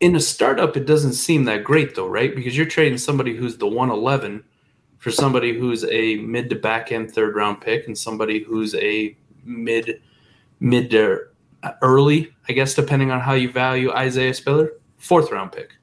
In 0.00 0.14
a 0.14 0.20
startup, 0.20 0.76
it 0.76 0.84
doesn't 0.84 1.14
seem 1.14 1.44
that 1.44 1.64
great 1.64 1.94
though, 1.94 2.08
right? 2.08 2.34
Because 2.34 2.56
you're 2.56 2.66
trading 2.66 2.98
somebody 2.98 3.34
who's 3.34 3.56
the 3.56 3.66
111 3.66 4.44
for 5.06 5.12
somebody 5.12 5.56
who's 5.56 5.84
a 5.84 6.16
mid 6.16 6.50
to 6.50 6.56
back 6.56 6.90
end 6.90 7.12
third 7.12 7.36
round 7.36 7.60
pick, 7.60 7.86
and 7.86 7.96
somebody 7.96 8.42
who's 8.42 8.74
a 8.74 9.16
mid 9.44 10.02
mid 10.58 10.90
to 10.90 11.28
early, 11.80 12.34
I 12.48 12.52
guess, 12.54 12.74
depending 12.74 13.12
on 13.12 13.20
how 13.20 13.34
you 13.34 13.52
value 13.52 13.92
Isaiah 13.92 14.34
Spiller, 14.34 14.72
fourth 14.96 15.30
round 15.30 15.52
pick. 15.52 15.74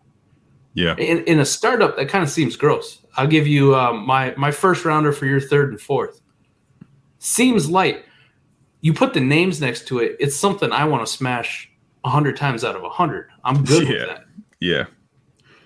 Yeah. 0.74 0.98
In, 0.98 1.24
in 1.24 1.40
a 1.40 1.46
startup, 1.46 1.96
that 1.96 2.10
kind 2.10 2.22
of 2.22 2.30
seems 2.30 2.58
gross. 2.58 3.00
I'll 3.16 3.28
give 3.28 3.48
you 3.48 3.74
uh, 3.74 3.94
my 3.94 4.34
my 4.36 4.52
first 4.52 4.84
rounder 4.84 5.14
for 5.14 5.26
your 5.26 5.40
third 5.40 5.70
and 5.70 5.80
fourth 5.80 6.20
seems 7.20 7.70
light. 7.70 8.04
You 8.82 8.94
put 8.94 9.14
the 9.14 9.22
names 9.22 9.62
next 9.62 9.88
to 9.88 10.00
it, 10.00 10.18
it's 10.20 10.36
something 10.36 10.70
I 10.74 10.84
want 10.84 11.08
to 11.08 11.10
smash 11.10 11.72
hundred 12.04 12.36
times 12.36 12.66
out 12.66 12.76
of 12.76 12.84
hundred. 12.92 13.30
I'm 13.46 13.64
good 13.64 13.88
yeah. 13.88 13.94
with 13.94 14.08
that. 14.10 14.26
Yeah. 14.60 14.86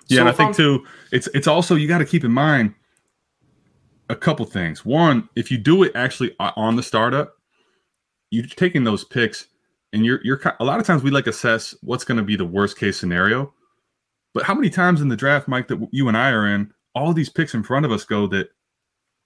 Yeah, 0.10 0.17
so 0.17 0.20
and 0.20 0.30
I 0.30 0.32
think 0.32 0.50
I'm, 0.50 0.54
too, 0.54 0.86
it's 1.12 1.26
it's 1.34 1.48
also 1.48 1.74
you 1.74 1.88
got 1.88 1.98
to 1.98 2.06
keep 2.06 2.24
in 2.24 2.32
mind 2.32 2.76
a 4.10 4.15
couple 4.15 4.46
things. 4.46 4.86
One, 4.86 5.30
if 5.36 5.52
you 5.52 5.58
do 5.58 5.84
it 5.84 5.91
actually 5.96 6.36
on 6.39 6.76
the 6.76 6.84
startup, 6.84 7.34
you're 8.30 8.46
taking 8.46 8.84
those 8.84 9.04
picks, 9.04 9.48
and 9.93 10.06
you're 10.06 10.20
you're 10.24 10.41
a 10.60 10.65
lot 10.65 10.80
of 10.80 10.86
times 10.86 11.04
we 11.04 11.12
like 11.12 11.28
assess 11.28 11.76
what's 11.82 12.04
going 12.04 12.17
to 12.17 12.24
be 12.24 12.36
the 12.36 12.46
worst 12.46 12.78
case 12.78 12.98
scenario. 13.00 13.54
But 14.34 14.43
how 14.43 14.54
many 14.54 14.70
times 14.70 15.02
in 15.02 15.08
the 15.08 15.15
draft, 15.15 15.48
Mike, 15.48 15.67
that 15.70 15.88
you 15.91 16.08
and 16.08 16.17
I 16.17 16.30
are 16.30 16.48
in, 16.48 16.72
all 16.93 17.13
these 17.13 17.30
picks 17.30 17.54
in 17.54 17.63
front 17.63 17.86
of 17.86 17.91
us 17.91 18.06
go 18.06 18.28
that 18.28 18.50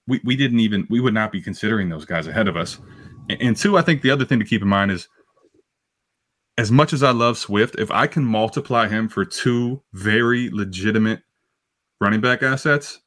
we, 0.06 0.20
we 0.24 0.36
didn't 0.36 0.60
even 0.60 0.86
we 0.90 1.00
would 1.00 1.14
not 1.14 1.32
be 1.32 1.40
considering 1.40 1.88
those 1.88 2.04
guys 2.04 2.26
ahead 2.26 2.48
of 2.48 2.56
us. 2.56 2.78
And, 3.28 3.42
and 3.42 3.56
two, 3.56 3.76
I 3.76 3.82
think 3.82 4.02
the 4.02 4.10
other 4.10 4.24
thing 4.24 4.38
to 4.38 4.44
keep 4.44 4.62
in 4.62 4.68
mind 4.68 4.90
is 4.90 5.08
as 6.58 6.70
much 6.70 6.92
as 6.92 7.02
I 7.02 7.10
love 7.10 7.38
Swift, 7.38 7.76
if 7.78 7.90
I 7.90 8.06
can 8.06 8.24
multiply 8.24 8.88
him 8.88 9.08
for 9.08 9.24
two 9.24 9.82
very 9.92 10.50
legitimate 10.50 11.22
running 12.00 12.20
back 12.20 12.42
assets, 12.42 13.00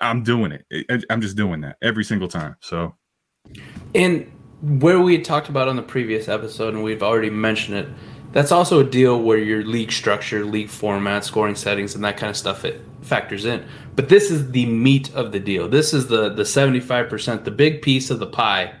I'm 0.00 0.22
doing 0.22 0.52
it. 0.52 1.04
I'm 1.10 1.20
just 1.20 1.36
doing 1.36 1.60
that 1.62 1.76
every 1.82 2.04
single 2.04 2.28
time. 2.28 2.56
So, 2.60 2.94
and 3.94 4.30
where 4.60 5.00
we 5.00 5.14
had 5.14 5.24
talked 5.24 5.48
about 5.48 5.68
on 5.68 5.76
the 5.76 5.82
previous 5.82 6.28
episode, 6.28 6.74
and 6.74 6.82
we've 6.82 7.02
already 7.02 7.30
mentioned 7.30 7.76
it, 7.76 7.88
that's 8.32 8.52
also 8.52 8.80
a 8.80 8.84
deal 8.84 9.22
where 9.22 9.38
your 9.38 9.64
league 9.64 9.92
structure, 9.92 10.44
league 10.44 10.68
format, 10.68 11.24
scoring 11.24 11.54
settings, 11.54 11.94
and 11.94 12.04
that 12.04 12.16
kind 12.16 12.30
of 12.30 12.36
stuff 12.36 12.64
it 12.64 12.82
factors 13.02 13.44
in. 13.44 13.64
But 13.96 14.08
this 14.08 14.30
is 14.30 14.50
the 14.50 14.66
meat 14.66 15.14
of 15.14 15.32
the 15.32 15.40
deal. 15.40 15.68
This 15.68 15.94
is 15.94 16.08
the 16.08 16.28
the 16.28 16.44
seventy 16.44 16.80
five 16.80 17.08
percent, 17.08 17.44
the 17.44 17.50
big 17.50 17.82
piece 17.82 18.10
of 18.10 18.18
the 18.18 18.26
pie, 18.26 18.74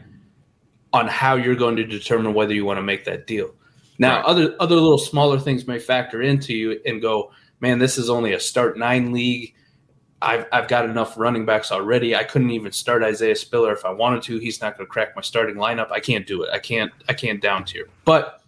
on 0.92 1.06
how 1.06 1.36
you're 1.36 1.54
going 1.54 1.76
to 1.76 1.84
determine 1.84 2.34
whether 2.34 2.54
you 2.54 2.64
want 2.64 2.78
to 2.78 2.82
make 2.82 3.04
that 3.04 3.26
deal. 3.26 3.54
Now, 3.98 4.16
right. 4.16 4.24
other 4.26 4.56
other 4.60 4.74
little 4.74 4.98
smaller 4.98 5.38
things 5.38 5.66
may 5.66 5.78
factor 5.78 6.22
into 6.22 6.54
you 6.54 6.80
and 6.84 7.00
go, 7.00 7.32
man, 7.60 7.78
this 7.78 7.98
is 7.98 8.10
only 8.10 8.32
a 8.32 8.40
start 8.40 8.78
nine 8.78 9.12
league. 9.12 9.54
I've 10.20 10.46
I've 10.52 10.68
got 10.68 10.84
enough 10.84 11.16
running 11.16 11.46
backs 11.46 11.70
already. 11.70 12.16
I 12.16 12.24
couldn't 12.24 12.50
even 12.50 12.72
start 12.72 13.02
Isaiah 13.02 13.36
Spiller 13.36 13.72
if 13.72 13.84
I 13.84 13.90
wanted 13.90 14.22
to. 14.24 14.38
He's 14.38 14.60
not 14.60 14.76
going 14.76 14.86
to 14.86 14.90
crack 14.90 15.14
my 15.14 15.22
starting 15.22 15.56
lineup. 15.56 15.92
I 15.92 16.00
can't 16.00 16.26
do 16.26 16.42
it. 16.42 16.50
I 16.52 16.58
can't 16.58 16.92
I 17.08 17.14
can't 17.14 17.40
down 17.40 17.64
tier. 17.64 17.88
But 18.04 18.42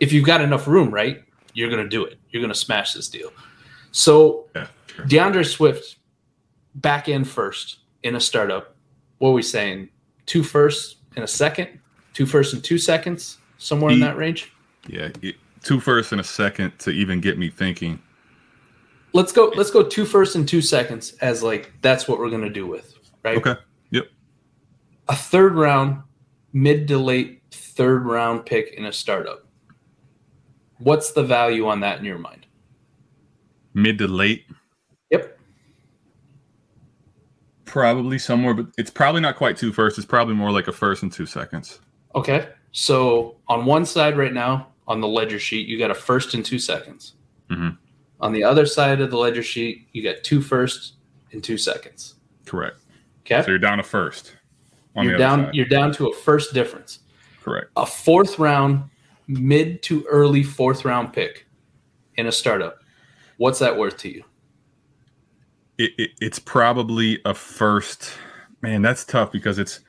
if 0.00 0.12
you've 0.12 0.24
got 0.24 0.40
enough 0.40 0.66
room, 0.66 0.90
right, 0.92 1.22
you're 1.52 1.70
going 1.70 1.82
to 1.82 1.88
do 1.88 2.04
it. 2.04 2.18
You're 2.30 2.40
going 2.40 2.52
to 2.52 2.58
smash 2.58 2.94
this 2.94 3.08
deal. 3.08 3.32
So, 3.92 4.46
yeah, 4.56 4.66
sure. 4.86 5.06
D'Andre 5.06 5.44
Swift, 5.44 5.96
back 6.76 7.08
in 7.08 7.24
first 7.24 7.78
in 8.02 8.16
a 8.16 8.20
startup. 8.20 8.74
What 9.18 9.30
are 9.30 9.34
we 9.34 9.42
saying? 9.42 9.88
Two 10.26 10.42
firsts 10.42 10.96
in 11.16 11.22
a 11.22 11.28
second? 11.28 11.68
Two 12.12 12.26
first 12.26 12.54
and 12.54 12.62
two 12.62 12.78
seconds, 12.78 13.38
somewhere 13.58 13.92
in 13.92 14.00
that 14.00 14.16
range. 14.16 14.52
Yeah, 14.88 15.10
two 15.62 15.80
firsts 15.80 16.12
and 16.12 16.20
a 16.20 16.24
second 16.24 16.78
to 16.80 16.90
even 16.90 17.20
get 17.20 17.38
me 17.38 17.50
thinking. 17.50 18.00
Let's 19.14 19.32
go. 19.32 19.52
Let's 19.56 19.70
go 19.70 19.82
two 19.84 20.04
first 20.04 20.34
and 20.34 20.46
two 20.46 20.60
seconds 20.60 21.12
as 21.20 21.42
like 21.42 21.72
that's 21.82 22.06
what 22.08 22.18
we're 22.18 22.30
gonna 22.30 22.50
do 22.50 22.66
with 22.66 22.98
right. 23.24 23.38
Okay. 23.38 23.54
Yep. 23.90 24.08
A 25.08 25.14
third 25.16 25.54
round, 25.54 26.02
mid 26.52 26.88
to 26.88 26.98
late 26.98 27.40
third 27.52 28.04
round 28.04 28.44
pick 28.44 28.74
in 28.74 28.86
a 28.86 28.92
startup. 28.92 29.46
What's 30.78 31.12
the 31.12 31.22
value 31.22 31.68
on 31.68 31.78
that 31.80 32.00
in 32.00 32.04
your 32.04 32.18
mind? 32.18 32.46
Mid 33.72 33.98
to 33.98 34.08
late, 34.08 34.46
Yep. 35.10 35.38
probably 37.64 38.18
somewhere, 38.18 38.54
but 38.54 38.66
it's 38.78 38.90
probably 38.90 39.20
not 39.20 39.36
quite 39.36 39.56
two 39.56 39.72
first. 39.72 39.96
It's 39.96 40.06
probably 40.06 40.34
more 40.34 40.50
like 40.50 40.66
a 40.68 40.72
first 40.72 41.02
and 41.04 41.12
two 41.12 41.26
seconds. 41.26 41.80
Okay. 42.16 42.48
So 42.72 43.36
on 43.48 43.64
one 43.64 43.86
side 43.86 44.16
right 44.18 44.32
now 44.32 44.68
on 44.88 45.00
the 45.00 45.08
ledger 45.08 45.38
sheet, 45.38 45.68
you 45.68 45.78
got 45.78 45.90
a 45.92 45.94
first 45.94 46.34
and 46.34 46.44
two 46.44 46.58
seconds. 46.58 47.14
Mhm. 47.50 47.78
On 48.20 48.32
the 48.32 48.44
other 48.44 48.66
side 48.66 49.00
of 49.00 49.10
the 49.10 49.18
ledger 49.18 49.42
sheet, 49.42 49.88
you 49.92 50.02
got 50.02 50.22
two 50.22 50.40
firsts 50.40 50.94
and 51.32 51.42
two 51.42 51.58
seconds. 51.58 52.14
Correct. 52.44 52.78
Okay. 53.20 53.42
So 53.42 53.50
you're 53.50 53.58
down 53.58 53.78
to 53.78 53.82
first. 53.82 54.36
On 54.96 55.04
you're 55.04 55.18
down. 55.18 55.46
side. 55.46 55.54
You're 55.54 55.66
down 55.66 55.92
to 55.94 56.08
a 56.08 56.14
first 56.14 56.54
difference. 56.54 57.00
Correct. 57.42 57.66
A 57.76 57.84
fourth 57.84 58.38
round, 58.38 58.84
mid 59.26 59.82
to 59.84 60.04
early 60.04 60.42
fourth 60.42 60.84
round 60.84 61.12
pick 61.12 61.46
in 62.16 62.26
a 62.26 62.32
startup. 62.32 62.78
What's 63.36 63.58
that 63.58 63.76
worth 63.76 63.96
to 63.98 64.08
you? 64.08 64.24
It, 65.78 65.90
it, 65.98 66.10
it's 66.20 66.38
probably 66.38 67.20
a 67.24 67.34
first. 67.34 68.12
Man, 68.62 68.80
that's 68.82 69.04
tough 69.04 69.32
because 69.32 69.58
it's 69.58 69.80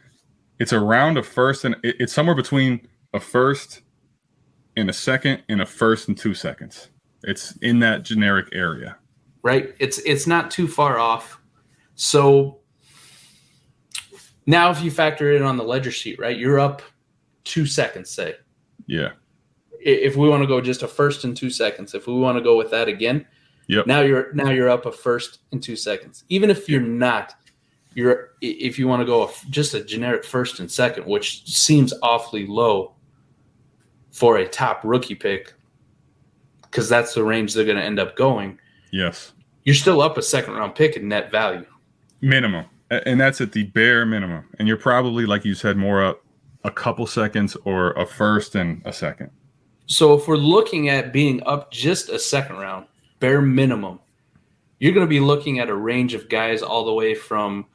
it's 0.60 0.74
around 0.74 1.18
a 1.18 1.24
first 1.24 1.66
and 1.66 1.76
it, 1.84 1.96
it's 2.00 2.14
somewhere 2.14 2.36
between 2.36 2.88
a 3.14 3.20
first 3.20 3.82
and 4.76 4.90
a 4.90 4.94
second 4.94 5.44
and 5.48 5.62
a 5.62 5.66
first 5.66 6.08
and 6.08 6.18
two 6.18 6.34
seconds. 6.34 6.90
It's 7.26 7.56
in 7.58 7.80
that 7.80 8.04
generic 8.04 8.50
area. 8.54 8.98
right? 9.44 9.76
It's 9.80 9.98
it's 10.00 10.26
not 10.28 10.50
too 10.52 10.68
far 10.68 10.98
off. 11.00 11.40
So 11.96 12.60
now 14.46 14.70
if 14.72 14.82
you 14.84 14.92
factor 14.92 15.32
it 15.32 15.42
on 15.42 15.58
the 15.58 15.64
ledger 15.64 15.92
sheet, 15.92 16.20
right? 16.20 16.38
You're 16.38 16.60
up 16.60 16.82
2 17.46 17.66
seconds 17.66 18.10
say. 18.10 18.36
Yeah. 18.88 19.12
If 19.80 20.16
we 20.16 20.30
want 20.30 20.42
to 20.44 20.48
go 20.48 20.62
just 20.62 20.84
a 20.84 20.88
first 20.88 21.24
and 21.26 21.36
2 21.38 21.50
seconds, 21.50 21.94
if 21.94 22.08
we 22.08 22.14
want 22.14 22.38
to 22.38 22.44
go 22.44 22.58
with 22.58 22.72
that 22.72 22.88
again, 22.88 23.26
Yep. 23.68 23.88
now 23.88 24.02
you're 24.02 24.32
now 24.34 24.52
you're 24.52 24.70
up 24.70 24.86
a 24.86 24.92
first 24.92 25.40
and 25.52 25.62
2 25.62 25.76
seconds. 25.76 26.24
Even 26.30 26.50
if 26.50 26.70
you're 26.70 26.82
not 26.82 27.34
you're 27.96 28.32
if 28.42 28.78
you 28.78 28.88
want 28.88 29.00
to 29.02 29.06
go 29.06 29.32
just 29.50 29.74
a 29.74 29.84
generic 29.84 30.24
first 30.24 30.60
and 30.60 30.70
second, 30.70 31.06
which 31.08 31.46
seems 31.48 31.94
awfully 32.04 32.46
low 32.46 32.94
for 34.12 34.38
a 34.38 34.48
top 34.48 34.82
rookie 34.84 35.16
pick 35.16 35.54
because 36.76 36.90
that's 36.90 37.14
the 37.14 37.24
range 37.24 37.54
they're 37.54 37.64
going 37.64 37.78
to 37.78 37.84
end 37.84 38.00
up 38.00 38.18
going 38.18 38.60
Yes. 38.92 39.32
you're 39.64 39.76
still 39.76 40.02
up 40.02 40.18
a 40.18 40.22
second 40.22 40.56
round 40.56 40.76
pick 40.76 40.98
in 40.98 41.08
net 41.08 41.32
value. 41.32 41.66
Minimum. 42.20 42.66
And 42.92 43.20
that's 43.20 43.40
at 43.40 43.54
the 43.54 43.64
bare 43.64 44.06
minimum. 44.06 44.44
And 44.60 44.68
you're 44.68 44.76
probably, 44.78 45.26
like 45.26 45.46
you 45.46 45.56
said, 45.56 45.78
more 45.78 46.04
up 46.04 46.22
a 46.66 46.72
couple 46.72 47.08
seconds 47.08 47.56
or 47.64 47.92
a 47.94 48.06
first 48.06 48.56
and 48.56 48.82
a 48.86 48.92
second. 48.92 49.32
So 49.86 50.14
if 50.16 50.28
we're 50.28 50.36
looking 50.36 50.90
at 50.90 51.14
being 51.14 51.42
up 51.46 51.72
just 51.72 52.10
a 52.10 52.20
second 52.20 52.58
round, 52.58 52.88
bare 53.20 53.42
minimum, 53.42 54.00
you're 54.80 54.94
going 54.94 55.06
to 55.06 55.10
be 55.10 55.20
looking 55.22 55.60
at 55.60 55.70
a 55.70 55.76
range 55.76 56.14
of 56.14 56.28
guys 56.28 56.62
all 56.62 56.84
the 56.86 56.94
way 56.94 57.16
from 57.16 57.66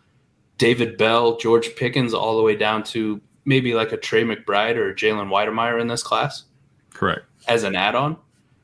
David 0.59 0.99
Bell, 0.99 1.39
George 1.39 1.75
Pickens, 1.75 2.13
all 2.13 2.37
the 2.37 2.43
way 2.43 2.55
down 2.55 2.83
to 2.85 3.21
maybe 3.47 3.73
like 3.73 3.93
a 3.93 3.97
Trey 3.97 4.25
McBride 4.25 4.77
or 4.77 4.95
Jalen 4.95 5.29
Wydermyer 5.31 5.81
in 5.81 5.87
this 5.87 6.03
class 6.03 6.45
Correct. 6.93 7.25
as 7.49 7.63
an 7.65 7.75
add-on. 7.75 8.17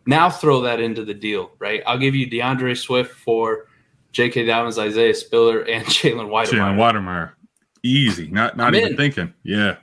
Now 0.07 0.31
throw 0.31 0.61
that 0.63 0.81
into 0.81 1.05
the 1.05 1.15
deal, 1.15 1.51
right? 1.59 1.83
I'll 1.87 1.99
give 1.99 2.15
you 2.15 2.27
D'Andre 2.31 2.75
Swift 2.75 3.13
for 3.15 3.67
J.K. 4.13 4.47
Dobbins, 4.47 4.79
Isaiah 4.79 5.15
Spiller, 5.15 5.63
and 5.63 5.85
Jalen 5.87 6.29
Wydermyer. 6.29 6.47
Jalen 6.47 6.77
Watermeyer. 6.77 7.33
Easy. 7.83 8.29
Not 8.29 8.57
not 8.57 8.69
I'm 8.69 8.75
even 8.77 8.91
in. 8.93 8.97
thinking. 8.97 9.35
Yeah. 9.43 9.77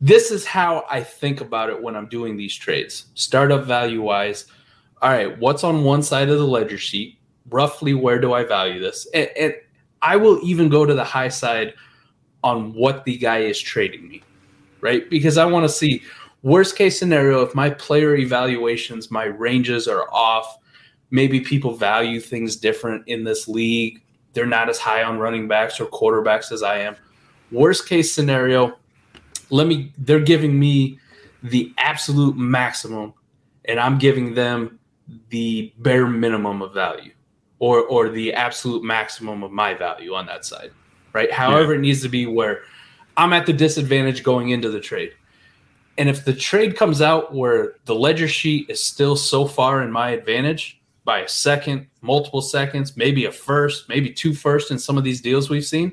this 0.00 0.30
is 0.30 0.44
how 0.44 0.84
I 0.90 1.02
think 1.02 1.40
about 1.40 1.70
it 1.70 1.82
when 1.82 1.96
I'm 1.96 2.08
doing 2.08 2.36
these 2.36 2.54
trades. 2.54 3.06
Startup 3.14 3.64
value 3.64 4.02
wise, 4.02 4.46
all 5.02 5.10
right, 5.10 5.38
what's 5.38 5.64
on 5.64 5.84
one 5.84 6.02
side 6.02 6.28
of 6.28 6.38
the 6.38 6.46
ledger 6.46 6.78
sheet? 6.78 7.18
Roughly, 7.50 7.94
where 7.94 8.18
do 8.20 8.32
I 8.32 8.44
value 8.44 8.80
this? 8.80 9.06
And, 9.14 9.28
and 9.38 9.54
I 10.02 10.16
will 10.16 10.40
even 10.42 10.68
go 10.68 10.84
to 10.84 10.94
the 10.94 11.04
high 11.04 11.28
side 11.28 11.74
on 12.42 12.72
what 12.74 13.04
the 13.04 13.16
guy 13.16 13.38
is 13.38 13.60
trading 13.60 14.08
me, 14.08 14.22
right? 14.80 15.08
Because 15.08 15.38
I 15.38 15.44
want 15.44 15.64
to 15.64 15.68
see 15.68 16.02
worst 16.46 16.76
case 16.76 16.96
scenario 16.96 17.42
if 17.42 17.54
my 17.56 17.68
player 17.68 18.14
evaluations, 18.14 19.10
my 19.10 19.24
ranges 19.24 19.88
are 19.88 20.08
off. 20.12 20.58
Maybe 21.10 21.40
people 21.40 21.74
value 21.74 22.20
things 22.20 22.54
different 22.56 23.06
in 23.08 23.24
this 23.24 23.48
league. 23.48 24.00
They're 24.32 24.46
not 24.46 24.68
as 24.68 24.78
high 24.78 25.02
on 25.02 25.18
running 25.18 25.48
backs 25.48 25.80
or 25.80 25.86
quarterbacks 25.86 26.52
as 26.52 26.62
I 26.62 26.78
am. 26.78 26.96
Worst 27.50 27.88
case 27.88 28.12
scenario, 28.12 28.76
let 29.50 29.66
me 29.66 29.92
they're 29.98 30.20
giving 30.20 30.58
me 30.58 30.98
the 31.42 31.72
absolute 31.78 32.36
maximum 32.36 33.14
and 33.66 33.78
i'm 33.78 33.98
giving 33.98 34.34
them 34.34 34.78
the 35.28 35.72
bare 35.78 36.06
minimum 36.06 36.62
of 36.62 36.74
value 36.74 37.12
or 37.58 37.82
or 37.82 38.08
the 38.08 38.32
absolute 38.32 38.82
maximum 38.82 39.42
of 39.44 39.52
my 39.52 39.72
value 39.74 40.14
on 40.14 40.26
that 40.26 40.44
side 40.44 40.70
right 41.12 41.30
however 41.30 41.74
it 41.74 41.80
needs 41.80 42.02
to 42.02 42.08
be 42.08 42.26
where 42.26 42.62
i'm 43.16 43.32
at 43.32 43.46
the 43.46 43.52
disadvantage 43.52 44.24
going 44.24 44.48
into 44.48 44.70
the 44.70 44.80
trade 44.80 45.12
and 45.98 46.08
if 46.08 46.24
the 46.24 46.32
trade 46.32 46.76
comes 46.76 47.00
out 47.00 47.34
where 47.34 47.74
the 47.84 47.94
ledger 47.94 48.28
sheet 48.28 48.68
is 48.68 48.84
still 48.84 49.16
so 49.16 49.46
far 49.46 49.82
in 49.82 49.90
my 49.90 50.10
advantage 50.10 50.80
by 51.04 51.20
a 51.20 51.28
second 51.28 51.86
multiple 52.02 52.42
seconds 52.42 52.96
maybe 52.96 53.24
a 53.24 53.32
first 53.32 53.88
maybe 53.88 54.10
two 54.12 54.34
first 54.34 54.70
in 54.70 54.78
some 54.78 54.98
of 54.98 55.04
these 55.04 55.20
deals 55.20 55.48
we've 55.48 55.64
seen 55.64 55.92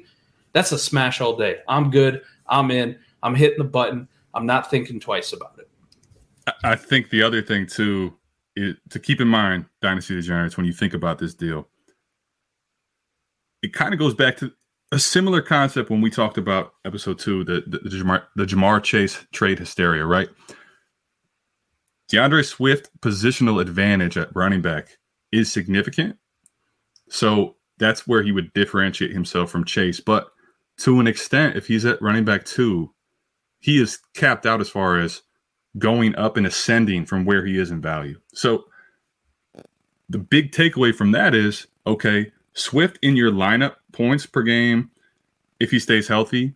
that's 0.51 0.71
a 0.71 0.77
smash 0.77 1.21
all 1.21 1.35
day 1.35 1.57
i'm 1.67 1.89
good 1.91 2.21
i'm 2.47 2.71
in 2.71 2.97
I'm 3.23 3.33
hitting 3.33 3.57
the 3.57 3.63
button. 3.63 4.07
I'm 4.35 4.45
not 4.45 4.69
thinking 4.69 4.99
twice 4.99 5.33
about 5.33 5.57
it. 5.57 5.69
I- 6.63 6.75
think 6.75 7.09
the 7.09 7.23
other 7.23 7.41
thing 7.41 7.65
too 7.65 8.13
is 8.55 8.75
to 8.89 8.99
keep 8.99 9.21
in 9.21 9.27
mind, 9.27 9.65
Dynasty 9.81 10.15
Degenerates, 10.15 10.57
when 10.57 10.65
you 10.65 10.73
think 10.73 10.93
about 10.93 11.17
this 11.17 11.33
deal, 11.33 11.67
it 13.61 13.73
kind 13.73 13.93
of 13.93 13.99
goes 13.99 14.13
back 14.13 14.35
to 14.37 14.51
a 14.93 14.99
similar 14.99 15.41
concept 15.41 15.89
when 15.89 16.01
we 16.01 16.11
talked 16.11 16.37
about 16.37 16.75
episode 16.85 17.17
two, 17.17 17.43
the 17.43 17.63
the, 17.65 17.79
the, 17.79 17.97
Ja'Marr, 17.97 18.23
the 18.35 18.45
Ja'Marr 18.45 18.81
Chase 18.83 19.25
trade 19.33 19.57
hysteria, 19.57 20.05
right? 20.05 20.29
D'Andre 22.09 22.43
Swift 22.43 22.89
positional 23.01 23.59
advantage 23.59 24.17
at 24.17 24.33
running 24.35 24.61
back 24.61 24.97
is 25.31 25.51
significant. 25.51 26.15
So 27.09 27.55
that's 27.79 28.07
where 28.07 28.21
he 28.21 28.31
would 28.31 28.53
differentiate 28.53 29.11
himself 29.11 29.49
from 29.49 29.65
Chase. 29.65 29.99
But 29.99 30.27
to 30.77 30.99
an 30.99 31.07
extent, 31.07 31.57
if 31.57 31.65
he's 31.65 31.85
at 31.85 32.01
running 32.01 32.23
back 32.23 32.45
two, 32.45 32.93
he 33.61 33.81
is 33.81 33.97
capped 34.13 34.45
out 34.45 34.61
as 34.61 34.69
far 34.69 34.99
as 34.99 35.23
going 35.79 36.15
up 36.17 36.37
and 36.37 36.45
ascending 36.45 37.07
from 37.07 37.25
where 37.25 37.43
he 37.43 37.57
is 37.57 37.71
in 37.71 37.81
value. 37.81 38.19
So 38.35 38.65
the 40.07 40.19
big 40.19 40.51
takeaway 40.51 40.93
from 40.93 41.13
that 41.13 41.33
is 41.33 41.65
okay, 41.87 42.31
Swift 42.53 42.99
in 43.01 43.15
your 43.15 43.31
lineup, 43.31 43.75
points 43.91 44.25
per 44.25 44.43
game, 44.43 44.91
if 45.59 45.71
he 45.71 45.79
stays 45.79 46.07
healthy, 46.07 46.53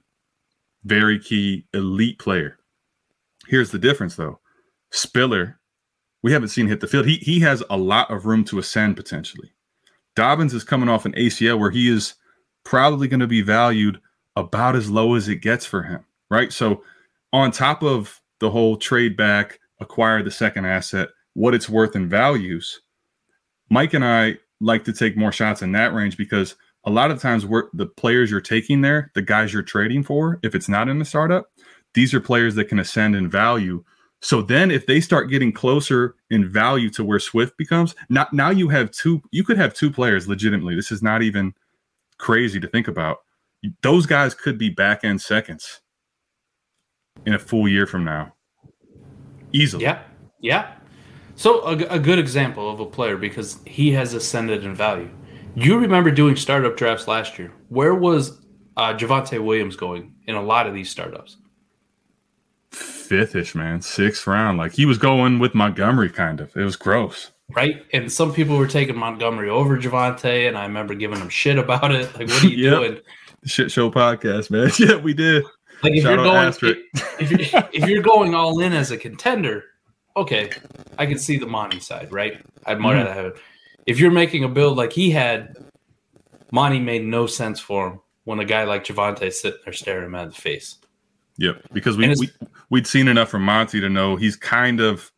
very 0.84 1.20
key 1.20 1.66
elite 1.74 2.20
player. 2.20 2.58
Here's 3.48 3.72
the 3.72 3.80
difference 3.80 4.16
though. 4.16 4.40
Spiller, 4.92 5.60
we 6.24 6.32
haven't 6.32 6.50
seen 6.50 6.68
hit 6.68 6.80
the 6.80 6.88
field. 6.88 7.06
He 7.06 7.16
he 7.18 7.40
has 7.42 7.64
a 7.70 7.78
lot 7.78 8.12
of 8.12 8.26
room 8.26 8.44
to 8.46 8.60
ascend 8.60 8.96
potentially. 8.96 9.52
Dobbins 10.16 10.54
is 10.54 10.64
coming 10.64 10.90
off 10.90 11.06
an 11.06 11.14
ACL 11.14 11.60
where 11.60 11.70
he 11.70 11.90
is 11.90 12.16
probably 12.64 13.08
going 13.08 13.20
to 13.20 13.28
be 13.28 13.42
valued 13.42 14.00
about 14.36 14.76
as 14.76 14.90
low 14.90 15.16
as 15.16 15.30
it 15.30 15.38
gets 15.38 15.66
for 15.66 15.84
him, 15.84 16.04
right? 16.30 16.52
So 16.52 16.84
on 17.34 17.52
top 17.52 17.84
of 17.84 18.20
the 18.40 18.50
whole 18.50 18.78
trade 18.78 19.16
back, 19.16 19.60
acquire 19.80 20.24
the 20.24 20.32
second 20.32 20.66
asset, 20.66 21.10
what 21.34 21.54
it's 21.54 21.70
worth 21.70 21.96
in 21.96 22.10
values, 22.10 22.82
Mike 23.70 23.94
and 23.94 24.04
I 24.04 24.38
like 24.60 24.84
to 24.86 24.94
take 24.94 25.18
more 25.18 25.32
shots 25.32 25.62
in 25.62 25.72
that 25.74 25.94
range 25.94 26.18
because 26.18 26.56
a 26.86 26.90
lot 26.90 27.12
of 27.12 27.22
times 27.22 27.46
we're 27.46 27.70
the 27.74 27.86
players 27.86 28.32
you're 28.32 28.42
taking 28.42 28.82
there, 28.82 29.12
the 29.14 29.22
guys 29.22 29.54
you're 29.54 29.62
trading 29.62 30.04
for, 30.04 30.40
if 30.44 30.56
it's 30.56 30.70
not 30.70 30.90
in 30.90 31.00
the 31.00 31.06
startup, 31.06 31.52
these 31.94 32.14
are 32.14 32.20
players 32.20 32.56
that 32.56 32.66
can 32.66 32.80
ascend 32.80 33.16
in 33.16 33.30
value. 33.30 33.84
So 34.22 34.42
then 34.42 34.72
if 34.72 34.88
they 34.88 35.00
start 35.00 35.30
getting 35.30 35.52
closer 35.52 36.16
in 36.30 36.50
value 36.50 36.90
to 36.92 37.04
where 37.04 37.20
Swift 37.20 37.58
becomes, 37.58 37.94
not 38.10 38.34
now 38.34 38.50
you 38.50 38.70
have 38.70 38.92
two, 38.92 39.22
you 39.32 39.44
could 39.44 39.58
have 39.58 39.74
two 39.74 39.92
players 39.92 40.28
legitimately. 40.28 40.76
This 40.76 40.92
is 40.92 41.04
not 41.04 41.22
even 41.22 41.54
crazy 42.18 42.60
to 42.60 42.68
think 42.68 42.88
about. 42.88 43.18
Those 43.82 44.06
guys 44.06 44.34
could 44.34 44.58
be 44.58 44.70
back 44.70 45.04
end 45.04 45.22
seconds 45.22 45.82
in 47.26 47.34
a 47.34 47.40
full 47.40 47.68
year 47.68 47.86
from 47.86 48.04
now. 48.04 48.34
Easily. 49.52 49.84
Yeah, 49.84 50.02
yeah. 50.40 50.74
So 51.38 51.62
a, 51.68 51.78
a 51.96 52.00
good 52.00 52.20
example 52.20 52.70
of 52.70 52.80
a 52.80 52.86
player 52.86 53.16
because 53.16 53.60
he 53.66 53.92
has 53.94 54.14
ascended 54.14 54.66
in 54.66 54.76
value. 54.76 55.10
You 55.56 55.78
remember 55.78 56.12
doing 56.12 56.36
startup 56.36 56.76
drafts 56.76 57.08
last 57.08 57.38
year. 57.40 57.54
Where 57.70 57.94
was 57.96 58.42
uh, 58.76 58.94
Javonte 58.96 59.42
Williams 59.44 59.76
going 59.76 60.14
in 60.26 60.36
a 60.36 60.42
lot 60.42 60.68
of 60.68 60.74
these 60.74 60.90
startups? 60.90 61.38
fifth-ish, 62.72 63.56
man, 63.56 63.82
sixth 63.82 64.28
round. 64.28 64.58
Like 64.58 64.74
he 64.74 64.86
was 64.86 64.98
going 64.98 65.40
with 65.40 65.56
Montgomery, 65.56 66.10
kind 66.10 66.42
of. 66.42 66.56
It 66.58 66.64
was 66.64 66.76
gross. 66.76 67.32
Right, 67.56 67.86
and 67.94 68.12
some 68.12 68.34
people 68.34 68.58
were 68.58 68.68
taking 68.68 68.98
Montgomery 68.98 69.50
over 69.50 69.78
Javonte, 69.78 70.50
and 70.50 70.58
I 70.58 70.64
remember 70.66 70.94
giving 70.96 71.18
them 71.20 71.30
shit 71.30 71.58
about 71.58 71.94
it. 71.94 72.14
Like, 72.18 72.28
what 72.28 72.44
are 72.44 72.48
you 72.48 72.58
Yep. 72.70 72.74
doing? 72.80 72.98
The 73.44 73.50
shit 73.50 73.72
show 73.72 73.90
podcast, 73.90 74.50
man. 74.52 74.70
Yeah, 74.78 74.98
we 75.02 75.14
did. 75.14 75.46
Like, 75.82 75.94
if 75.94 76.04
Shout 76.04 76.16
you're 76.16 76.24
going, 76.26 76.36
Asterisk. 76.36 76.80
if, 77.22 77.32
you're, 77.32 77.64
if 77.72 77.88
you're 77.90 78.02
going 78.04 78.36
all 78.36 78.60
in 78.60 78.74
as 78.74 78.92
a 78.92 78.98
contender, 78.98 79.64
okay, 80.18 80.50
I 80.98 81.06
can 81.06 81.18
see 81.18 81.38
the 81.38 81.46
Monty 81.48 81.80
side, 81.80 82.12
right? 82.12 82.42
I'd 82.66 82.80
much 82.80 82.94
Mhm. 82.96 82.98
rather 82.98 83.14
have 83.14 83.26
it. 83.26 83.38
If 83.86 84.00
you're 84.00 84.12
making 84.12 84.44
a 84.44 84.50
build 84.50 84.78
like 84.78 84.92
he 84.92 85.12
had, 85.12 85.56
Monty 86.52 86.80
made 86.80 87.06
no 87.06 87.26
sense 87.28 87.60
for 87.60 87.88
him 87.88 88.00
when 88.26 88.40
a 88.40 88.46
guy 88.46 88.64
like 88.66 88.84
Javonte 88.84 89.32
sitting 89.32 89.60
there 89.64 89.74
staring 89.74 90.06
him 90.06 90.16
in 90.16 90.30
the 90.30 90.36
face. 90.36 90.78
Yep, 91.38 91.62
because 91.72 91.96
we, 91.98 92.08
we 92.10 92.30
we'd 92.70 92.88
seen 92.88 93.08
enough 93.08 93.30
from 93.30 93.44
Monty 93.44 93.80
to 93.80 93.90
know 93.90 94.16
he's 94.16 94.36
kind 94.36 94.80
of 94.82 95.12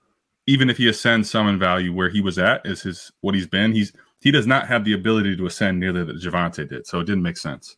even 0.47 0.69
if 0.69 0.77
he 0.77 0.88
ascends 0.89 1.29
some 1.29 1.47
in 1.47 1.57
value 1.59 1.93
where 1.93 2.09
he 2.09 2.21
was 2.21 2.38
at 2.38 2.65
is 2.65 2.81
his 2.81 3.12
what 3.21 3.35
he's 3.35 3.47
been. 3.47 3.71
He's 3.71 3.93
he 4.21 4.31
does 4.31 4.45
not 4.45 4.67
have 4.67 4.83
the 4.83 4.93
ability 4.93 5.38
to 5.38 5.45
ascend 5.45 5.79
nearly 5.79 6.03
that 6.03 6.17
Javonte 6.21 6.67
did, 6.67 6.85
so 6.85 6.99
it 6.99 7.05
didn't 7.05 7.23
make 7.23 7.38
sense. 7.38 7.77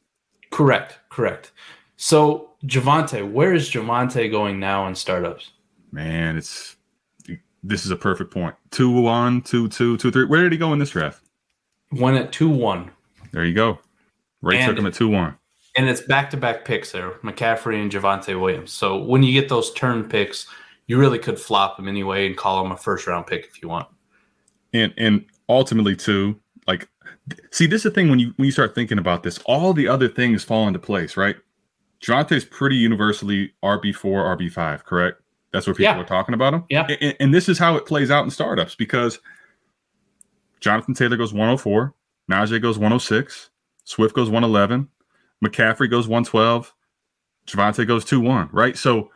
Correct, 0.50 1.00
correct. 1.10 1.52
So 1.98 2.50
Javonte, 2.66 3.30
where 3.32 3.54
is 3.54 3.70
Javonte 3.70 4.32
going 4.32 4.60
now 4.60 4.88
in 4.88 4.96
startups? 4.96 5.52
Man, 5.92 6.36
it's 6.36 6.78
this 7.64 7.86
is 7.86 7.92
a 7.92 7.96
perfect 7.96 8.32
point. 8.32 8.56
Two 8.72 8.90
one, 8.90 9.42
two 9.42 9.68
two, 9.70 9.98
two 9.98 10.12
three. 10.12 10.26
Where 10.26 10.42
did 10.44 10.52
he 10.52 10.58
go 10.58 10.74
in 10.74 10.80
this 10.80 10.92
draft? 10.92 11.24
Went 11.92 12.18
at 12.18 12.32
two 12.32 12.50
one. 12.50 12.92
There 13.32 13.46
you 13.46 13.54
go. 13.54 13.80
Ray 14.42 14.58
And- 14.58 14.68
took 14.70 14.78
him 14.78 14.86
at 14.88 14.94
two 14.94 15.08
one. 15.10 15.38
And 15.78 15.88
it's 15.88 16.02
back 16.02 16.30
to 16.32 16.38
back 16.38 16.66
picks 16.66 16.92
there, 16.92 17.12
McCaffrey 17.24 17.82
and 17.82 17.90
Javonte 17.90 18.38
Williams. 18.38 18.74
So 18.74 18.98
when 19.02 19.24
you 19.24 19.32
get 19.32 19.48
those 19.48 19.74
turn 19.74 20.04
picks, 20.04 20.46
you 20.88 20.98
really 20.98 21.18
could 21.18 21.40
flop 21.40 21.78
them 21.78 21.88
anyway 21.88 22.28
and 22.28 22.36
call 22.36 22.62
them 22.62 22.74
a 22.74 22.78
first 22.78 23.08
round 23.08 23.26
pick 23.28 23.46
if 23.46 23.62
you 23.62 23.70
want. 23.70 23.88
and 24.74 24.94
and 24.98 25.26
ultimately 25.48 25.96
too 25.96 26.38
like 26.68 26.88
see 27.52 27.68
this 27.68 27.80
is 27.80 27.84
the 27.84 27.92
thing 27.92 28.10
when 28.10 28.20
you 28.20 28.34
when 28.36 28.46
you 28.46 28.52
start 28.52 28.74
thinking 28.76 28.98
about 28.98 29.24
this 29.24 29.38
all 29.46 29.74
the 29.74 29.88
other 29.88 30.08
things 30.10 30.44
fall 30.44 30.68
into 30.68 30.80
place 30.80 31.16
right 31.18 31.36
Javonte's 32.02 32.46
pretty 32.46 32.76
universally 32.78 33.54
RB4 33.64 33.94
RB5 34.54 34.84
correct 34.86 35.21
that's 35.52 35.68
what 35.68 35.78
people 35.78 35.94
Yeah. 35.94 36.00
are 36.02 36.06
talking 36.06 36.34
about 36.34 36.54
him 36.54 36.64
Yeah. 36.70 36.88
and, 37.02 37.16
and 37.20 37.34
this 37.34 37.50
is 37.50 37.58
how 37.58 37.76
it 37.76 37.86
plays 37.86 38.10
out 38.12 38.24
in 38.24 38.30
startups 38.32 38.76
because 38.76 39.20
Jonathan 40.60 40.94
Taylor 40.94 41.18
goes 41.18 41.34
104 41.34 41.94
Najee 42.32 42.62
goes 42.62 42.78
106 42.78 43.50
Swift 43.84 44.16
goes 44.16 44.30
111 44.30 44.88
McCaffrey 45.44 45.90
goes 45.90 46.08
112 46.08 46.74
Javonte 47.48 47.88
goes 47.88 48.06
2-1 48.06 48.50
right 48.52 48.78
so 48.78 49.10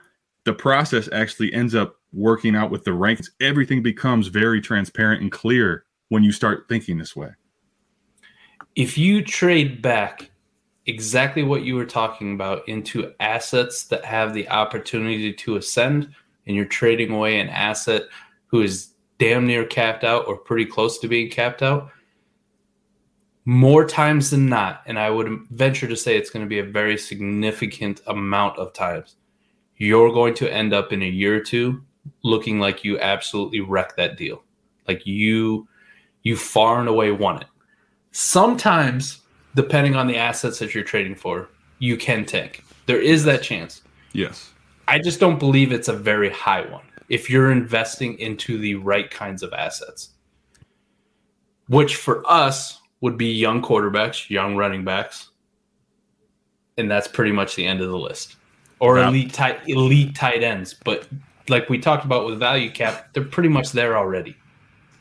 the 0.46 0.54
process 0.54 1.10
actually 1.12 1.54
ends 1.54 1.74
up 1.76 1.96
working 2.14 2.56
out 2.56 2.70
with 2.72 2.84
the 2.86 2.92
rankings. 2.92 3.30
Everything 3.42 3.82
becomes 3.82 4.28
very 4.28 4.62
transparent 4.62 5.22
and 5.22 5.32
clear 5.32 5.86
when 6.10 6.24
you 6.24 6.32
start 6.32 6.66
thinking 6.70 6.98
this 6.98 7.16
way. 7.16 7.30
If 8.76 8.98
you 8.98 9.24
trade 9.24 9.82
back 9.82 10.30
exactly 10.86 11.44
what 11.44 11.64
you 11.64 11.76
were 11.76 11.86
talking 11.86 12.34
about 12.34 12.68
into 12.70 13.12
assets 13.20 13.86
that 13.86 14.06
have 14.06 14.34
the 14.34 14.48
opportunity 14.50 15.34
to 15.34 15.56
ascend, 15.56 16.14
and 16.46 16.56
you're 16.56 16.66
trading 16.66 17.12
away 17.12 17.40
an 17.40 17.50
asset 17.50 18.04
who 18.48 18.62
is 18.62 18.90
damn 19.18 19.48
near 19.48 19.66
capped 19.66 20.04
out 20.04 20.28
or 20.28 20.38
pretty 20.38 20.66
close 20.66 21.00
to 21.00 21.08
being 21.08 21.30
capped 21.30 21.62
out, 21.62 21.90
more 23.46 23.86
times 23.86 24.32
than 24.32 24.48
not, 24.48 24.82
and 24.88 24.98
I 24.98 25.10
would 25.10 25.30
venture 25.52 25.88
to 25.88 25.96
say 25.96 26.18
it's 26.18 26.32
going 26.32 26.44
to 26.44 26.50
be 26.50 26.60
a 26.60 26.64
very 26.64 26.98
significant 26.98 28.02
amount 28.08 28.58
of 28.58 28.74
times, 28.74 29.16
you're 29.78 30.12
going 30.12 30.34
to 30.36 30.52
end 30.52 30.74
up 30.74 30.92
in 30.92 31.04
a 31.04 31.08
year 31.08 31.36
or 31.36 31.42
two 31.42 31.84
looking 32.24 32.60
like 32.60 32.84
you 32.84 33.00
absolutely 33.00 33.62
wrecked 33.62 33.98
that 33.98 34.18
deal. 34.18 34.44
Like 34.88 35.06
you 35.06 35.68
you 36.24 36.36
far 36.36 36.80
and 36.80 36.90
away 36.90 37.12
won 37.12 37.42
it. 37.42 37.48
Sometimes, 38.12 39.22
depending 39.56 39.96
on 39.96 40.08
the 40.08 40.18
assets 40.18 40.58
that 40.60 40.74
you're 40.74 40.84
trading 40.84 41.16
for, 41.16 41.50
you 41.78 41.98
can 41.98 42.26
tank. 42.26 42.64
There 42.88 43.02
is 43.02 43.24
that 43.26 43.44
chance. 43.44 43.82
Yes. 44.14 44.52
I 44.88 45.00
just 45.00 45.20
don't 45.20 45.40
believe 45.40 45.72
it's 45.72 45.88
a 45.88 45.94
very 45.94 46.30
high 46.30 46.62
one 46.70 46.84
if 47.10 47.30
you're 47.30 47.52
investing 47.52 48.18
into 48.20 48.58
the 48.58 48.76
right 48.76 49.10
kinds 49.10 49.44
of 49.44 49.54
assets. 49.54 50.10
Which 51.68 51.96
for 51.96 52.24
us 52.30 52.80
would 53.02 53.18
be 53.18 53.32
young 53.32 53.62
quarterbacks, 53.62 54.30
young 54.30 54.56
running 54.56 54.84
backs, 54.84 55.30
and 56.78 56.90
that's 56.90 57.08
pretty 57.08 57.32
much 57.32 57.56
the 57.56 57.66
end 57.66 57.82
of 57.82 57.90
the 57.90 57.98
list. 57.98 58.36
Or 58.80 58.98
Yeah. 58.98 59.08
elite 59.08 59.34
tight 59.34 59.62
elite 59.68 60.16
tight 60.16 60.44
ends, 60.44 60.74
but 60.74 61.08
like 61.48 61.70
we 61.70 61.80
talked 61.80 62.06
about 62.06 62.26
with 62.26 62.40
value 62.40 62.70
cap, 62.70 63.14
they're 63.14 63.24
pretty 63.24 63.50
much 63.50 63.72
there 63.72 63.98
already. 63.98 64.36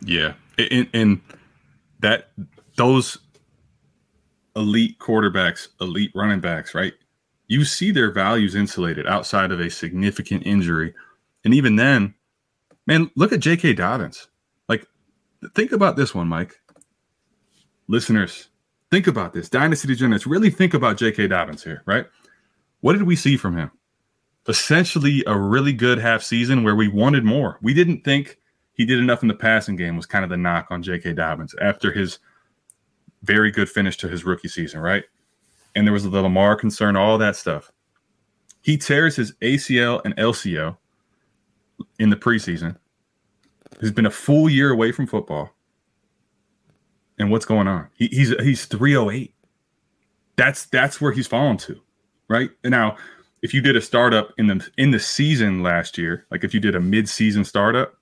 Yeah. 0.00 0.34
And, 0.58 0.88
and 0.94 1.20
that 2.00 2.30
those 2.76 3.18
elite 4.56 4.98
quarterbacks, 4.98 5.68
elite 5.80 6.12
running 6.14 6.40
backs, 6.40 6.74
right? 6.74 6.92
You 7.46 7.64
see 7.64 7.90
their 7.90 8.10
values 8.10 8.54
insulated 8.54 9.06
outside 9.06 9.52
of 9.52 9.60
a 9.60 9.70
significant 9.70 10.46
injury. 10.46 10.94
And 11.44 11.52
even 11.52 11.76
then, 11.76 12.14
man, 12.86 13.10
look 13.16 13.32
at 13.32 13.40
J.K. 13.40 13.74
Dobbins. 13.74 14.28
Like, 14.68 14.86
think 15.54 15.72
about 15.72 15.96
this 15.96 16.14
one, 16.14 16.28
Mike. 16.28 16.60
Listeners, 17.86 18.48
think 18.90 19.06
about 19.06 19.34
this. 19.34 19.48
Dynasty 19.48 19.88
Degenerates, 19.88 20.26
really 20.26 20.50
think 20.50 20.72
about 20.72 20.96
J.K. 20.96 21.28
Dobbins 21.28 21.62
here, 21.62 21.82
right? 21.84 22.06
What 22.80 22.94
did 22.94 23.02
we 23.02 23.16
see 23.16 23.36
from 23.36 23.56
him? 23.56 23.70
Essentially, 24.48 25.22
a 25.26 25.38
really 25.38 25.72
good 25.72 25.98
half 25.98 26.22
season 26.22 26.64
where 26.64 26.76
we 26.76 26.88
wanted 26.88 27.24
more. 27.24 27.58
We 27.62 27.74
didn't 27.74 28.04
think 28.04 28.38
he 28.74 28.84
did 28.84 28.98
enough 28.98 29.22
in 29.22 29.28
the 29.28 29.34
passing 29.34 29.76
game, 29.76 29.96
was 29.96 30.06
kind 30.06 30.24
of 30.24 30.30
the 30.30 30.36
knock 30.36 30.68
on 30.70 30.82
J.K. 30.82 31.14
Dobbins 31.14 31.54
after 31.60 31.92
his 31.92 32.18
very 33.22 33.50
good 33.50 33.70
finish 33.70 33.96
to 33.98 34.08
his 34.08 34.24
rookie 34.24 34.48
season, 34.48 34.80
right? 34.80 35.04
And 35.74 35.86
there 35.86 35.92
was 35.92 36.08
the 36.08 36.22
Lamar 36.22 36.56
concern, 36.56 36.96
all 36.96 37.18
that 37.18 37.36
stuff. 37.36 37.72
He 38.62 38.78
tears 38.78 39.16
his 39.16 39.32
ACL 39.42 40.00
and 40.04 40.16
LCL 40.16 40.76
in 41.98 42.10
the 42.10 42.16
preseason. 42.16 42.76
He's 43.80 43.90
been 43.90 44.06
a 44.06 44.10
full 44.10 44.48
year 44.48 44.70
away 44.70 44.92
from 44.92 45.06
football. 45.06 45.50
And 47.18 47.30
what's 47.30 47.44
going 47.44 47.68
on? 47.68 47.88
He, 47.94 48.08
he's 48.08 48.30
he's 48.40 48.64
308. 48.66 49.34
That's 50.36 50.66
that's 50.66 51.00
where 51.00 51.12
he's 51.12 51.26
fallen 51.26 51.56
to, 51.58 51.80
right? 52.28 52.50
And 52.64 52.72
now, 52.72 52.96
if 53.42 53.54
you 53.54 53.60
did 53.60 53.76
a 53.76 53.80
startup 53.80 54.32
in 54.38 54.48
the 54.48 54.68
in 54.78 54.90
the 54.90 54.98
season 54.98 55.62
last 55.62 55.96
year, 55.96 56.26
like 56.30 56.42
if 56.42 56.54
you 56.54 56.60
did 56.60 56.74
a 56.74 56.80
mid-season 56.80 57.44
startup, 57.44 57.94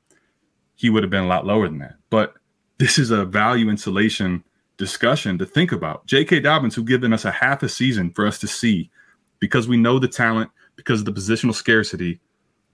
he 0.77 0.89
would 0.89 1.03
have 1.03 1.11
been 1.11 1.25
a 1.25 1.29
lot 1.29 1.45
lower 1.45 1.69
than 1.69 1.79
that. 1.79 1.97
But 2.09 2.35
this 2.79 2.99
is 2.99 3.11
a 3.11 3.25
value 3.25 3.69
insulation 3.69 4.45
discussion 4.77 5.39
to 5.39 5.47
think 5.47 5.73
about. 5.73 6.07
J.K. 6.07 6.41
Dobbins, 6.41 6.75
who 6.75 6.85
given 6.85 7.13
us 7.13 7.25
a 7.25 7.31
half 7.31 7.63
a 7.63 7.69
season 7.69 8.11
for 8.11 8.27
us 8.27 8.39
to 8.41 8.49
see, 8.49 8.91
because 9.39 9.69
we 9.69 9.77
know 9.77 9.99
the 9.99 10.09
talent, 10.09 10.51
because 10.77 11.01
of 11.01 11.07
the 11.07 11.13
positional 11.13 11.55
scarcity 11.55 12.21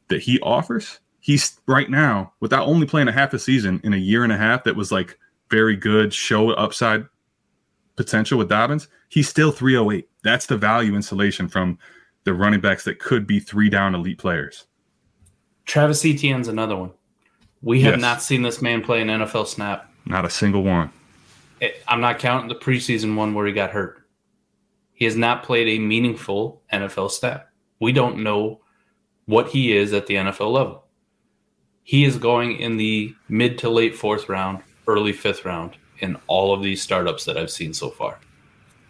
that 0.09 0.21
he 0.23 0.39
offers. 0.41 1.01
He's 1.21 1.61
right 1.67 1.91
now, 1.91 2.33
without 2.41 2.67
only 2.67 2.87
playing 2.87 3.09
a 3.09 3.13
half 3.13 3.35
a 3.35 3.39
season 3.39 3.81
in 3.85 3.93
a 3.93 3.99
year 3.99 4.23
and 4.25 4.33
a 4.33 4.37
half, 4.37 4.65
that 4.65 4.77
was 4.77 4.93
like 4.93 5.19
very 5.51 5.77
good, 5.77 6.15
show 6.15 6.51
upside 6.51 7.05
potential 7.97 8.39
with 8.39 8.49
Dobbins. 8.49 8.89
He's 9.09 9.29
still 9.29 9.51
308. 9.51 10.09
That's 10.23 10.47
the 10.47 10.57
value 10.57 10.95
insulation 10.95 11.49
from 11.49 11.79
the 12.25 12.33
running 12.35 12.61
backs 12.61 12.85
that 12.85 12.99
could 12.99 13.27
be 13.27 13.41
three 13.41 13.69
down 13.69 13.95
elite 13.95 14.19
players. 14.19 14.67
Travis 15.65 16.05
Etienne's 16.05 16.49
another 16.49 16.77
one. 16.77 16.93
We 17.63 17.81
have 17.83 17.95
Yes. 17.95 18.01
not 18.01 18.23
seen 18.23 18.43
this 18.43 18.63
man 18.63 18.83
play 18.83 19.03
an 19.03 19.09
NFL 19.09 19.47
snap. 19.47 19.91
Not 20.07 20.25
a 20.25 20.31
single 20.31 20.63
one. 20.63 20.91
I'm 21.87 22.01
not 22.01 22.19
counting 22.19 22.49
the 22.49 22.55
preseason 22.55 23.17
one 23.17 23.35
where 23.35 23.47
he 23.47 23.53
got 23.53 23.71
hurt. 23.71 24.05
He 24.93 25.05
has 25.05 25.17
not 25.17 25.45
played 25.45 25.69
a 25.69 25.79
meaningful 25.79 26.63
NFL 26.73 27.11
snap. 27.11 27.51
We 27.81 27.93
don't 27.93 28.23
know 28.23 28.61
what 29.27 29.49
he 29.49 29.77
is 29.77 29.93
at 29.93 30.07
the 30.07 30.15
NFL 30.15 30.53
level. 30.53 30.85
He 31.83 32.05
is 32.05 32.19
going 32.19 32.59
in 32.59 32.77
the 32.77 33.15
mid 33.29 33.59
to 33.59 33.71
late 33.71 33.95
fourth 33.95 34.29
round, 34.29 34.63
early 34.87 35.13
fifth 35.13 35.45
round 35.45 35.77
in 36.01 36.17
all 36.27 36.53
of 36.53 36.63
these 36.63 36.83
startups 36.83 37.25
that 37.25 37.37
I've 37.37 37.51
seen 37.51 37.73
so 37.73 37.91
far. 37.91 38.19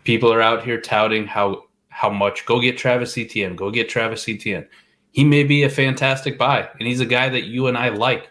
People 0.04 0.32
are 0.32 0.40
out 0.40 0.64
here 0.64 0.80
touting 0.80 1.26
how 1.26 1.64
how 1.88 2.08
much 2.08 2.46
go 2.46 2.60
get 2.60 2.78
Travis 2.78 3.18
Etienne, 3.18 3.56
go 3.56 3.70
get 3.70 3.88
Travis 3.88 4.28
Etienne. 4.28 4.66
He 5.10 5.24
may 5.24 5.42
be 5.42 5.64
a 5.64 5.70
fantastic 5.70 6.38
buy, 6.38 6.68
and 6.78 6.86
he's 6.86 7.00
a 7.00 7.06
guy 7.06 7.28
that 7.28 7.44
you 7.44 7.66
and 7.66 7.76
I 7.76 7.88
like. 7.88 8.30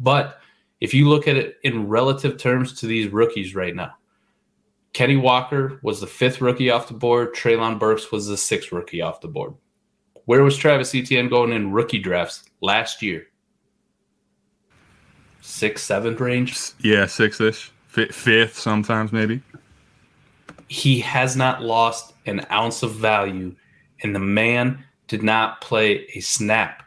But 0.00 0.39
if 0.80 0.94
you 0.94 1.08
look 1.08 1.28
at 1.28 1.36
it 1.36 1.58
in 1.62 1.88
relative 1.88 2.38
terms 2.38 2.78
to 2.80 2.86
these 2.86 3.12
rookies 3.12 3.54
right 3.54 3.74
now, 3.74 3.94
Kenny 4.92 5.16
Walker 5.16 5.78
was 5.82 6.00
the 6.00 6.06
fifth 6.06 6.40
rookie 6.40 6.70
off 6.70 6.88
the 6.88 6.94
board. 6.94 7.34
Treylon 7.34 7.78
Burks 7.78 8.10
was 8.10 8.26
the 8.26 8.36
sixth 8.36 8.72
rookie 8.72 9.00
off 9.00 9.20
the 9.20 9.28
board. 9.28 9.54
Where 10.24 10.42
was 10.42 10.56
Travis 10.56 10.94
Etienne 10.94 11.28
going 11.28 11.52
in 11.52 11.72
rookie 11.72 11.98
drafts 11.98 12.44
last 12.60 13.02
year? 13.02 13.26
Sixth, 15.40 15.84
seventh 15.84 16.20
range. 16.20 16.58
Yeah, 16.80 17.06
six 17.06 17.40
ish, 17.40 17.70
fifth 17.86 18.58
sometimes 18.58 19.12
maybe. 19.12 19.42
He 20.68 21.00
has 21.00 21.36
not 21.36 21.62
lost 21.62 22.14
an 22.26 22.46
ounce 22.50 22.82
of 22.82 22.92
value, 22.92 23.54
and 24.02 24.14
the 24.14 24.20
man 24.20 24.84
did 25.08 25.22
not 25.22 25.60
play 25.60 26.06
a 26.14 26.20
snap 26.20 26.84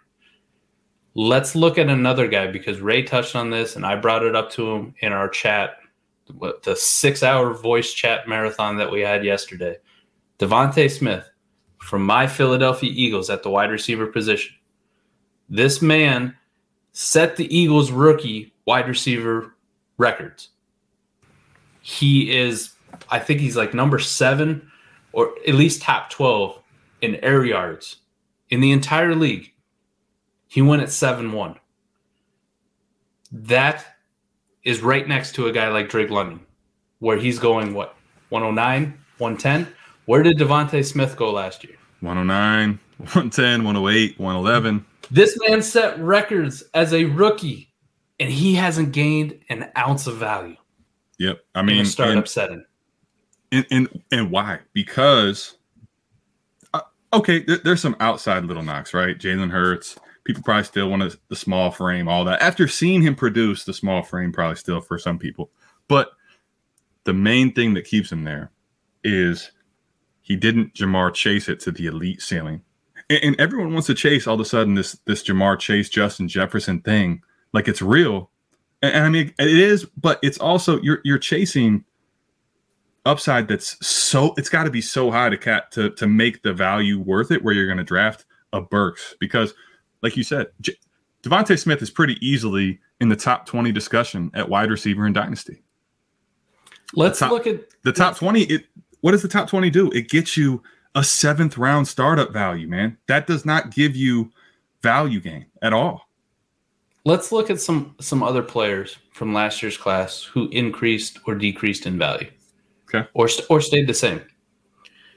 Let's 1.15 1.55
look 1.55 1.77
at 1.77 1.89
another 1.89 2.27
guy 2.27 2.47
because 2.47 2.81
Ray 2.81 3.03
touched 3.03 3.35
on 3.35 3.51
this 3.51 3.75
and 3.75 3.85
I 3.85 3.95
brought 3.95 4.23
it 4.23 4.35
up 4.35 4.49
to 4.51 4.71
him 4.71 4.95
in 4.99 5.13
our 5.13 5.29
chat, 5.29 5.77
the 6.63 6.75
six 6.75 7.21
hour 7.21 7.53
voice 7.53 7.93
chat 7.93 8.27
marathon 8.27 8.77
that 8.77 8.91
we 8.91 9.01
had 9.01 9.23
yesterday. 9.23 9.77
DeVonta 10.39 10.89
Smith 10.89 11.29
from 11.77 12.05
my 12.05 12.25
Philadelphia 12.25 12.91
Eagles 12.91 13.29
at 13.29 13.43
the 13.43 13.49
wide 13.49 13.69
receiver 13.69 14.07
position. 14.07 14.55
This 15.49 15.81
man 15.81 16.35
set 16.93 17.35
the 17.35 17.55
Eagles 17.55 17.91
rookie 17.91 18.53
wide 18.65 18.87
receiver 18.87 19.53
records. 19.97 20.49
He 21.81 22.35
is, 22.35 22.71
I 23.09 23.19
think 23.19 23.39
he's 23.39 23.57
like 23.57 23.73
number 23.73 23.99
seven 23.99 24.71
or 25.11 25.33
at 25.47 25.53
least 25.53 25.81
top 25.81 26.09
12 26.09 26.59
in 27.01 27.15
air 27.17 27.45
yards 27.45 27.97
in 28.49 28.61
the 28.61 28.71
entire 28.71 29.15
league. 29.15 29.52
He 30.53 30.61
went 30.61 30.83
at 30.83 30.91
7 30.91 31.31
1. 31.31 31.55
That 33.31 33.83
is 34.63 34.83
right 34.83 35.07
next 35.07 35.33
to 35.33 35.47
a 35.47 35.51
guy 35.51 35.69
like 35.69 35.89
Drake 35.89 36.11
London, 36.11 36.41
where 36.99 37.17
he's 37.17 37.39
going, 37.39 37.73
what, 37.73 37.95
109, 38.29 38.83
110? 39.17 39.73
Where 40.05 40.21
did 40.21 40.37
DeVonta 40.37 40.85
Smith 40.85 41.17
go 41.17 41.31
last 41.31 41.63
year? 41.63 41.75
109, 42.01 42.79
110, 42.97 43.63
108, 43.63 44.19
111. 44.19 44.85
This 45.09 45.39
man 45.47 45.63
set 45.63 45.99
records 45.99 46.63
as 46.75 46.93
a 46.93 47.05
rookie, 47.05 47.73
and 48.19 48.29
he 48.29 48.53
hasn't 48.53 48.91
gained 48.91 49.39
an 49.49 49.71
ounce 49.75 50.05
of 50.05 50.17
value. 50.17 50.57
Yep. 51.17 51.43
I 51.55 51.63
mean, 51.63 51.81
a 51.81 51.85
startup 51.85 52.17
and, 52.17 52.29
setting. 52.29 52.65
and, 53.51 53.65
and, 53.71 54.03
and 54.11 54.29
why? 54.29 54.59
Because, 54.73 55.55
uh, 56.75 56.81
okay, 57.11 57.39
there, 57.39 57.57
there's 57.57 57.81
some 57.81 57.95
outside 57.99 58.45
little 58.45 58.61
knocks, 58.61 58.93
right? 58.93 59.17
Jalen 59.17 59.49
Hurts. 59.49 59.97
People 60.23 60.43
probably 60.43 60.63
still 60.63 60.89
want 60.89 61.15
the 61.27 61.35
small 61.35 61.69
frame, 61.69 62.07
all 62.07 62.23
that. 62.25 62.41
After 62.41 62.67
seeing 62.67 63.01
him 63.01 63.15
produce, 63.15 63.65
the 63.65 63.73
small 63.73 64.03
frame 64.03 64.31
probably 64.31 64.55
still 64.55 64.79
for 64.79 64.97
some 64.97 65.19
people. 65.19 65.51
But 65.87 66.11
the 67.03 67.13
main 67.13 67.53
thing 67.53 67.73
that 67.73 67.85
keeps 67.85 68.11
him 68.11 68.23
there 68.23 68.51
is 69.03 69.51
he 70.21 70.35
didn't 70.35 70.73
Ja'Marr 70.73 71.13
chase 71.13 71.49
it 71.49 71.59
to 71.61 71.71
the 71.71 71.87
elite 71.87 72.21
ceiling. 72.21 72.61
And, 73.09 73.23
and 73.23 73.39
everyone 73.39 73.73
wants 73.73 73.87
to 73.87 73.93
chase 73.93 74.25
all 74.25 74.35
of 74.35 74.39
a 74.39 74.45
sudden 74.45 74.75
this 74.75 74.93
this 75.05 75.23
Ja'Marr 75.23 75.59
Chase 75.59 75.89
Justin 75.89 76.27
Jefferson 76.27 76.81
thing 76.81 77.21
like 77.51 77.67
it's 77.67 77.81
real. 77.81 78.31
And, 78.81 78.93
and 78.93 79.05
I 79.05 79.09
mean 79.09 79.33
it 79.37 79.47
is, 79.47 79.85
but 79.97 80.19
it's 80.23 80.37
also 80.37 80.79
you're 80.81 81.01
you're 81.03 81.17
chasing 81.17 81.83
upside 83.05 83.49
that's 83.49 83.85
so 83.85 84.33
it's 84.37 84.47
got 84.47 84.63
to 84.63 84.71
be 84.71 84.81
so 84.81 85.11
high 85.11 85.29
to 85.29 85.37
cat 85.37 85.69
to 85.71 85.89
to 85.91 86.07
make 86.07 86.41
the 86.41 86.53
value 86.53 86.99
worth 86.99 87.31
it 87.31 87.43
where 87.43 87.53
you're 87.53 87.65
going 87.65 87.77
to 87.77 87.83
draft 87.83 88.25
a 88.53 88.61
Burks 88.61 89.15
because 89.19 89.53
like 90.03 90.15
you 90.15 90.23
said 90.23 90.47
J- 90.61 90.75
DeVonta 91.23 91.57
Smith 91.57 91.81
is 91.81 91.89
pretty 91.89 92.17
easily 92.25 92.79
in 92.99 93.09
the 93.09 93.15
top 93.15 93.45
20 93.47 93.71
discussion 93.71 94.29
at 94.35 94.47
wide 94.47 94.69
receiver 94.69 95.07
in 95.07 95.13
dynasty. 95.13 95.63
Let's 96.93 97.17
top- 97.19 97.31
look 97.31 97.47
at 97.47 97.61
The 97.83 97.91
top 97.93 98.15
20 98.17 98.43
it 98.43 98.65
what 99.01 99.11
does 99.11 99.21
the 99.21 99.27
top 99.27 99.49
20 99.49 99.69
do? 99.69 99.89
It 99.91 100.09
gets 100.09 100.37
you 100.37 100.61
a 100.95 101.03
seventh 101.03 101.57
round 101.57 101.87
startup 101.87 102.31
value, 102.31 102.67
man. 102.67 102.97
That 103.07 103.25
does 103.27 103.45
not 103.45 103.71
give 103.71 103.95
you 103.95 104.31
value 104.81 105.19
gain 105.19 105.45
at 105.61 105.73
all. 105.73 106.07
let's 107.05 107.31
look 107.31 107.49
at 107.49 107.59
some 107.59 107.95
some 107.99 108.21
other 108.21 108.43
players 108.43 108.97
from 109.13 109.33
last 109.33 109.61
year's 109.63 109.77
class 109.77 110.23
who 110.23 110.49
increased 110.49 111.19
or 111.25 111.35
decreased 111.35 111.85
in 111.85 111.97
value. 111.97 112.29
Okay. 112.93 113.07
Or 113.13 113.27
or 113.49 113.59
stayed 113.61 113.87
the 113.87 113.93
same. 113.93 114.21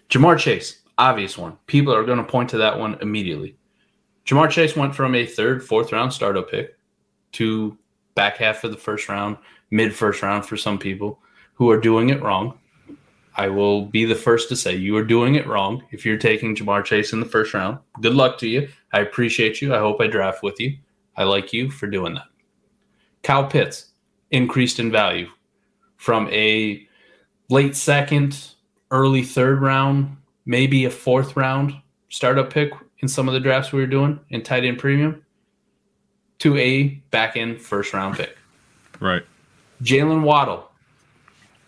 Ja'Marr 0.09 0.39
Chase, 0.39 0.83
obvious 0.99 1.37
one. 1.37 1.59
People 1.67 1.93
are 1.95 2.05
going 2.05 2.19
to 2.19 2.25
point 2.25 2.49
to 2.51 2.59
that 2.59 2.79
one 2.79 2.97
immediately. 3.03 3.57
Ja'Marr 4.27 4.51
Chase 4.51 4.75
went 4.75 4.95
from 4.95 5.15
a 5.15 5.25
third, 5.25 5.65
fourth 5.65 5.93
round 5.93 6.13
startup 6.13 6.51
pick 6.51 6.77
to 7.33 7.79
back 8.15 8.37
half 8.37 8.65
of 8.65 8.73
the 8.73 8.77
first 8.77 9.09
round, 9.09 9.37
mid 9.71 9.95
first 9.95 10.21
round 10.23 10.45
for 10.45 10.57
some 10.57 10.79
people 10.79 11.21
who 11.55 11.71
are 11.71 11.81
doing 11.81 12.11
it 12.11 12.23
wrong. 12.23 12.59
I 13.37 13.49
will 13.49 13.85
be 13.87 14.05
the 14.05 14.15
first 14.15 14.49
to 14.49 14.57
say 14.57 14.75
you 14.75 14.97
are 14.97 15.05
doing 15.05 15.37
it 15.37 15.47
wrong 15.47 15.85
if 15.91 16.05
you're 16.05 16.17
taking 16.17 16.57
Ja'Marr 16.57 16.85
Chase 16.85 17.13
in 17.13 17.21
the 17.21 17.27
first 17.27 17.55
round. 17.55 17.79
Good 18.01 18.15
luck 18.15 18.39
to 18.39 18.49
you. 18.49 18.69
I 18.93 19.01
appreciate 19.01 19.63
you. 19.63 19.75
I 19.75 19.79
hope 19.79 20.01
I 20.01 20.07
draft 20.09 20.43
with 20.43 20.59
you. 20.59 20.77
I 21.17 21.25
like 21.25 21.53
you 21.53 21.71
for 21.71 21.87
doing 21.87 22.15
that. 22.15 22.27
Kyle 23.23 23.47
Pitts 23.47 23.93
increased 24.31 24.81
in 24.81 24.91
value 24.91 25.29
from 25.97 26.29
a 26.31 26.87
late 27.49 27.77
second, 27.77 28.55
early 28.91 29.23
third 29.23 29.61
round, 29.61 30.17
maybe 30.47 30.85
a 30.85 30.91
fourth 30.91 31.37
round 31.37 31.75
startup 32.09 32.51
pick 32.51 32.73
in 33.01 33.09
some 33.09 33.29
of 33.29 33.35
the 33.35 33.41
drafts 33.41 33.73
we 33.73 33.81
were 33.81 33.87
doing 33.87 34.19
in 34.31 34.43
tight 34.43 34.65
end 34.65 34.79
premium 34.79 35.25
to 36.39 36.57
a 36.57 36.89
back 37.11 37.37
end 37.37 37.61
first 37.61 37.93
round 37.93 38.17
pick. 38.17 38.37
Right. 39.01 39.23
Jaylen 39.83 40.23
Waddle 40.23 40.71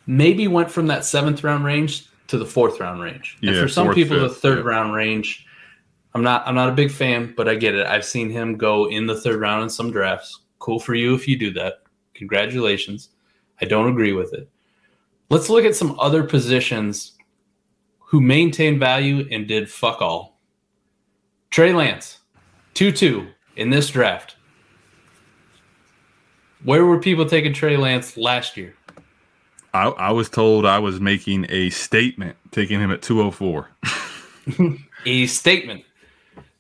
maybe 0.07 0.49
went 0.49 0.71
from 0.71 0.87
that 0.89 1.05
seventh 1.05 1.45
round 1.45 1.65
range 1.65 2.09
to 2.29 2.39
the 2.39 2.47
fourth 2.47 2.81
round 2.81 3.01
range. 3.01 3.39
and 3.43 3.57
for 3.57 3.69
some 3.69 3.87
fourth, 3.89 3.97
people, 3.97 4.21
the 4.21 4.29
third 4.29 4.59
yeah. 4.59 4.65
round 4.65 4.95
range. 4.95 5.47
I'm 6.15 6.23
not. 6.23 6.47
I'm 6.47 6.55
not 6.55 6.69
a 6.69 6.73
big 6.73 6.91
fan, 6.91 7.35
but 7.37 7.49
I 7.49 7.55
get 7.55 7.75
it. 7.75 7.87
I've 7.87 8.05
seen 8.05 8.31
him 8.31 8.57
go 8.57 8.89
in 8.89 9.07
the 9.07 9.21
third 9.21 9.41
round 9.41 9.63
in 9.63 9.71
some 9.71 9.91
drafts. 9.91 10.41
Cool 10.59 10.81
for 10.81 10.95
you 10.95 11.15
if 11.15 11.29
you 11.29 11.39
do 11.39 11.53
that. 11.53 11.83
Congratulations. 12.15 13.11
I 13.61 13.67
don't 13.67 13.89
agree 13.89 14.13
with 14.13 14.33
it. 14.33 14.49
Let's 15.31 15.51
look 15.51 15.65
at 15.65 15.77
some 15.77 15.99
other 16.01 16.25
positions 16.25 17.13
who 17.99 18.21
maintained 18.21 18.81
value 18.81 19.29
and 19.31 19.47
did 19.47 19.71
fuck 19.71 20.01
all. 20.01 20.38
Trey 21.51 21.73
Lance, 21.73 22.19
2 22.75 22.93
2 22.93 23.27
in 23.57 23.71
this 23.71 23.91
draft. 23.91 24.37
Where 26.65 26.85
were 26.85 26.99
people 26.99 27.27
taking 27.27 27.53
Trey 27.53 27.77
Lance 27.77 28.17
last 28.17 28.57
year? 28.57 28.75
I, 29.73 29.89
I 29.89 30.11
was 30.13 30.29
told 30.29 30.67
I 30.67 30.79
was 30.79 31.01
making 31.01 31.47
a 31.51 31.71
statement 31.71 32.37
taking 32.51 32.81
him 32.81 32.91
at 32.91 33.03
204. 33.03 33.71
A 35.07 35.27
statement. 35.27 35.85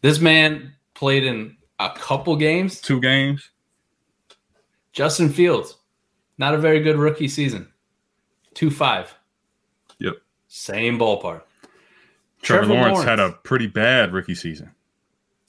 This 0.02 0.20
man 0.20 0.74
played 0.94 1.24
in 1.24 1.56
a 1.78 1.90
couple 1.90 2.36
games. 2.36 2.80
Two 2.80 3.00
games. 3.00 3.50
Justin 4.92 5.30
Fields, 5.30 5.76
not 6.38 6.54
a 6.54 6.58
very 6.58 6.80
good 6.80 6.96
rookie 6.96 7.28
season. 7.28 7.68
2 8.54 8.70
5. 8.70 9.14
Yep. 9.98 10.14
Same 10.48 10.98
ballpark. 10.98 11.42
Trevor, 12.42 12.66
Trevor 12.66 12.74
Lawrence, 12.74 12.98
Lawrence. 12.98 13.08
had 13.08 13.20
a 13.20 13.32
pretty 13.32 13.66
bad 13.66 14.12
rookie 14.12 14.34
season. 14.34 14.70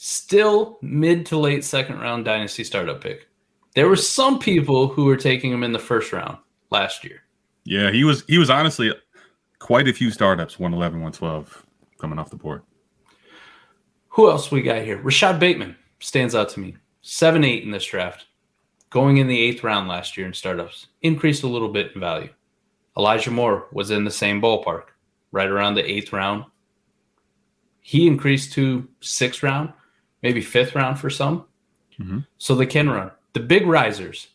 Still 0.01 0.77
mid 0.81 1.25
to 1.25 1.37
late 1.37 1.65
second 1.65 1.99
round 1.99 2.23
dynasty 2.23 2.63
startup 2.63 3.01
pick. 3.01 3.27
There 3.75 3.89
were 3.89 3.97
some 3.97 4.39
people 4.39 4.87
who 4.87 5.03
were 5.03 5.17
taking 5.17 5.51
him 5.51 5.61
in 5.61 5.73
the 5.73 5.77
first 5.77 6.13
round 6.13 6.37
last 6.71 7.03
year. 7.03 7.23
Yeah, 7.65 7.91
he 7.91 8.05
was 8.05 8.23
he 8.29 8.37
was 8.37 8.49
honestly 8.49 8.93
quite 9.59 9.89
a 9.89 9.93
few 9.93 10.09
startups 10.09 10.57
111, 10.57 11.01
112 11.01 11.65
coming 11.99 12.17
off 12.17 12.29
the 12.29 12.37
board. 12.37 12.61
Who 14.07 14.29
else 14.29 14.49
we 14.49 14.61
got 14.61 14.83
here? 14.83 15.01
Rashod 15.01 15.37
Bateman 15.37 15.75
stands 15.99 16.33
out 16.33 16.47
to 16.51 16.61
me. 16.61 16.77
7 17.01 17.43
8 17.43 17.63
in 17.65 17.71
this 17.71 17.85
draft. 17.85 18.27
Going 18.91 19.17
in 19.17 19.27
the 19.27 19.37
eighth 19.37 19.65
round 19.65 19.89
last 19.89 20.15
year 20.15 20.25
in 20.25 20.33
startups. 20.33 20.87
Increased 21.01 21.43
a 21.43 21.47
little 21.47 21.73
bit 21.73 21.91
in 21.93 21.99
value. 21.99 22.29
Elijah 22.97 23.31
Moore 23.31 23.67
was 23.73 23.91
in 23.91 24.05
the 24.05 24.11
same 24.11 24.41
ballpark, 24.41 24.91
right 25.33 25.49
around 25.49 25.73
the 25.73 25.91
eighth 25.91 26.13
round. 26.13 26.45
He 27.81 28.07
increased 28.07 28.53
to 28.53 28.87
sixth 29.01 29.43
round, 29.43 29.73
maybe 30.21 30.41
fifth 30.41 30.75
round 30.75 30.99
for 30.99 31.09
some. 31.09 31.45
Mhm. 31.99 32.25
So 32.37 32.55
they 32.55 32.65
can 32.65 32.89
run. 32.89 33.11
The 33.33 33.39
big 33.39 33.65
risers. 33.67 34.27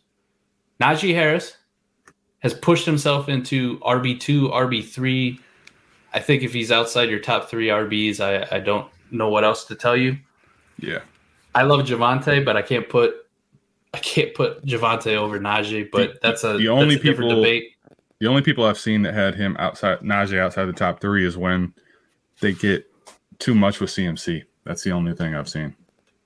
Najee 0.80 1.14
Harris 1.14 1.56
has 2.40 2.52
pushed 2.54 2.84
himself 2.86 3.28
into 3.28 3.78
RB2, 3.80 4.50
RB3. 4.52 5.38
I 6.12 6.20
think 6.20 6.42
if 6.42 6.52
he's 6.52 6.70
outside 6.70 7.08
your 7.08 7.18
top 7.20 7.48
three 7.48 7.68
RBs, 7.68 8.20
I, 8.20 8.46
I 8.54 8.60
don't 8.60 8.86
know 9.10 9.28
what 9.28 9.44
else 9.44 9.64
to 9.66 9.74
tell 9.74 9.96
you. 9.96 10.18
Yeah. 10.78 11.00
I 11.54 11.62
love 11.62 11.86
Javonte, 11.86 12.44
but 12.44 12.56
I 12.56 12.62
can't 12.62 12.88
put 12.88 13.14
I 13.94 13.98
can't 13.98 14.34
put 14.34 14.64
Javonte 14.66 15.14
over 15.16 15.38
Najee. 15.38 15.88
But 15.90 16.20
that's 16.20 16.42
a 16.42 16.58
the 16.58 16.68
only 16.68 16.96
a 16.96 16.98
different 16.98 17.30
people- 17.30 17.36
debate. 17.42 17.70
The 18.20 18.28
only 18.28 18.42
people 18.42 18.64
I've 18.64 18.78
seen 18.78 19.02
that 19.02 19.12
had 19.14 19.34
him 19.34 19.56
outside 19.58 20.00
Najee 20.00 20.38
outside 20.38 20.64
the 20.66 20.72
top 20.72 21.00
three 21.00 21.24
is 21.26 21.36
when 21.36 21.74
they 22.40 22.52
get 22.52 22.86
too 23.38 23.54
much 23.54 23.80
with 23.80 23.90
CMC. 23.90 24.44
That's 24.64 24.82
the 24.82 24.92
only 24.92 25.14
thing 25.14 25.34
I've 25.34 25.48
seen. 25.48 25.74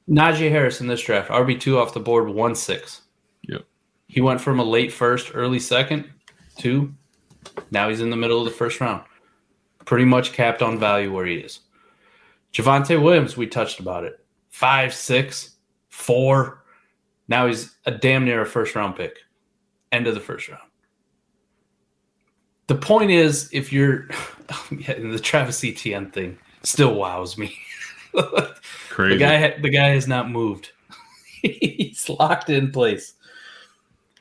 Najee 0.08 0.50
Harris 0.50 0.80
in 0.80 0.86
this 0.86 1.02
draft, 1.02 1.30
RB 1.30 1.60
two 1.60 1.78
off 1.78 1.92
the 1.92 2.00
board, 2.00 2.28
one 2.28 2.54
six. 2.54 3.02
Yep. 3.42 3.64
He 4.06 4.20
went 4.20 4.40
from 4.40 4.58
a 4.58 4.64
late 4.64 4.92
first, 4.92 5.32
early 5.34 5.58
second 5.58 6.08
to 6.58 6.92
now 7.70 7.88
he's 7.88 8.00
in 8.00 8.10
the 8.10 8.16
middle 8.16 8.38
of 8.38 8.44
the 8.44 8.50
first 8.50 8.80
round. 8.80 9.02
Pretty 9.84 10.04
much 10.04 10.32
capped 10.32 10.62
on 10.62 10.78
value 10.78 11.12
where 11.12 11.26
he 11.26 11.36
is. 11.36 11.60
Javonte 12.52 13.02
Williams, 13.02 13.36
we 13.36 13.46
touched 13.46 13.80
about 13.80 14.04
it. 14.04 14.24
Five, 14.50 14.94
six, 14.94 15.56
four. 15.88 16.64
Now 17.28 17.46
he's 17.46 17.76
a 17.86 17.90
damn 17.90 18.24
near 18.24 18.42
a 18.42 18.46
first 18.46 18.74
round 18.74 18.96
pick. 18.96 19.18
End 19.92 20.06
of 20.06 20.14
the 20.14 20.20
first 20.20 20.48
round. 20.48 20.62
The 22.66 22.74
point 22.74 23.10
is, 23.10 23.48
if 23.52 23.72
you're 23.72 24.08
yeah, 24.70 24.94
the 24.98 25.18
Travis 25.18 25.64
Etienne 25.64 26.10
thing 26.10 26.38
still 26.62 26.94
wows 26.94 27.38
me. 27.38 27.56
Crazy. 28.90 29.14
The 29.14 29.18
guy, 29.18 29.58
the 29.60 29.70
guy 29.70 29.88
has 29.88 30.08
not 30.08 30.30
moved. 30.30 30.72
He's 31.42 32.08
locked 32.08 32.50
in 32.50 32.72
place. 32.72 33.14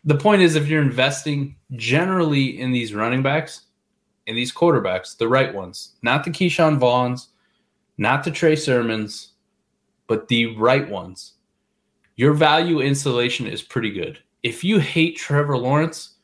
The 0.06 0.16
point 0.16 0.41
is, 0.41 0.56
if 0.56 0.68
you're 0.68 0.82
investing 0.82 1.56
generally 1.76 2.60
in 2.60 2.72
these 2.72 2.93
running 2.93 3.22
backs, 3.22 3.64
in 4.26 4.36
these 4.36 4.54
quarterbacks, 4.54 5.18
the 5.18 5.28
right 5.28 5.54
ones, 5.54 5.95
not 6.02 6.24
the 6.24 6.30
Ke'Shawn 6.30 6.80
Vaughns, 6.80 7.28
not 7.98 8.24
the 8.24 8.32
Trey 8.32 8.56
Sermons, 8.56 9.34
but 10.06 10.28
the 10.28 10.56
right 10.58 10.88
ones, 10.88 11.34
your 12.16 12.34
value 12.34 12.80
installation 12.80 13.48
is 13.48 13.62
pretty 13.62 13.91
good. 13.91 14.20
If 14.43 14.64
you 14.64 14.80
hate 14.80 15.18
Trevor 15.18 15.58
Lawrence, 15.58 16.16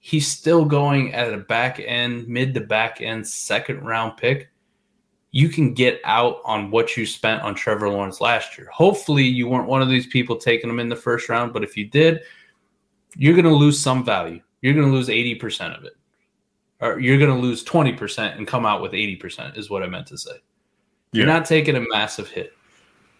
he's 0.00 0.26
still 0.26 0.64
going 0.64 1.14
at 1.14 1.32
a 1.32 1.38
back 1.38 1.80
end, 1.80 2.28
mid 2.28 2.54
to 2.54 2.60
back 2.60 3.00
end 3.00 3.26
second 3.26 3.84
round 3.84 4.16
pick 4.16 4.49
you 5.32 5.48
can 5.48 5.74
get 5.74 6.00
out 6.04 6.40
on 6.44 6.70
what 6.70 6.96
you 6.96 7.06
spent 7.06 7.42
on 7.42 7.54
Trevor 7.54 7.88
Lawrence 7.88 8.20
last 8.20 8.58
year. 8.58 8.68
Hopefully, 8.72 9.24
you 9.24 9.48
weren't 9.48 9.68
one 9.68 9.82
of 9.82 9.88
these 9.88 10.06
people 10.06 10.36
taking 10.36 10.68
him 10.68 10.80
in 10.80 10.88
the 10.88 10.96
first 10.96 11.28
round, 11.28 11.52
but 11.52 11.62
if 11.62 11.76
you 11.76 11.86
did, 11.86 12.20
you're 13.16 13.34
going 13.34 13.44
to 13.44 13.54
lose 13.54 13.80
some 13.80 14.04
value. 14.04 14.40
You're 14.60 14.74
going 14.74 14.86
to 14.86 14.92
lose 14.92 15.08
80% 15.08 15.78
of 15.78 15.84
it. 15.84 15.92
Or 16.80 16.98
you're 16.98 17.18
going 17.18 17.30
to 17.30 17.40
lose 17.40 17.64
20% 17.64 18.36
and 18.36 18.46
come 18.46 18.66
out 18.66 18.82
with 18.82 18.92
80%, 18.92 19.56
is 19.56 19.70
what 19.70 19.82
I 19.82 19.86
meant 19.86 20.06
to 20.08 20.18
say. 20.18 20.36
You're 21.12 21.26
not 21.26 21.44
taking 21.44 21.76
a 21.76 21.80
massive 21.88 22.28
hit. 22.28 22.52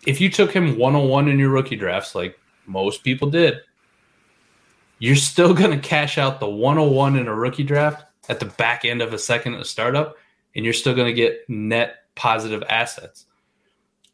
If 0.07 0.21
you 0.21 0.31
took 0.31 0.53
him 0.53 0.79
101 0.79 1.29
in 1.29 1.39
your 1.39 1.51
rookie 1.51 1.77
drafts, 1.77 2.15
like 2.15 2.39
most 2.67 3.05
people 3.05 3.29
did, 3.29 3.59
you're 4.99 5.17
still 5.17 5.53
going 5.55 5.73
to 5.73 5.89
cash 5.89 6.19
out 6.19 6.41
the 6.41 6.49
101 6.49 7.17
in 7.17 7.29
a 7.29 7.35
rookie 7.35 7.65
draft 7.65 8.05
at 8.29 8.41
the 8.41 8.47
back 8.47 8.85
end 8.85 9.03
of 9.03 9.13
a 9.13 9.19
second 9.19 9.55
a 9.55 9.65
startup, 9.65 10.17
and 10.55 10.65
you're 10.65 10.75
still 10.75 10.95
going 10.95 11.09
to 11.09 11.13
get 11.13 11.49
net 11.49 12.00
positive 12.21 12.63
assets. 12.69 13.25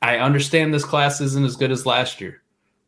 I 0.00 0.18
understand 0.18 0.72
this 0.72 0.84
class 0.84 1.20
isn't 1.20 1.44
as 1.44 1.56
good 1.56 1.72
as 1.72 1.84
last 1.84 2.20
year, 2.20 2.42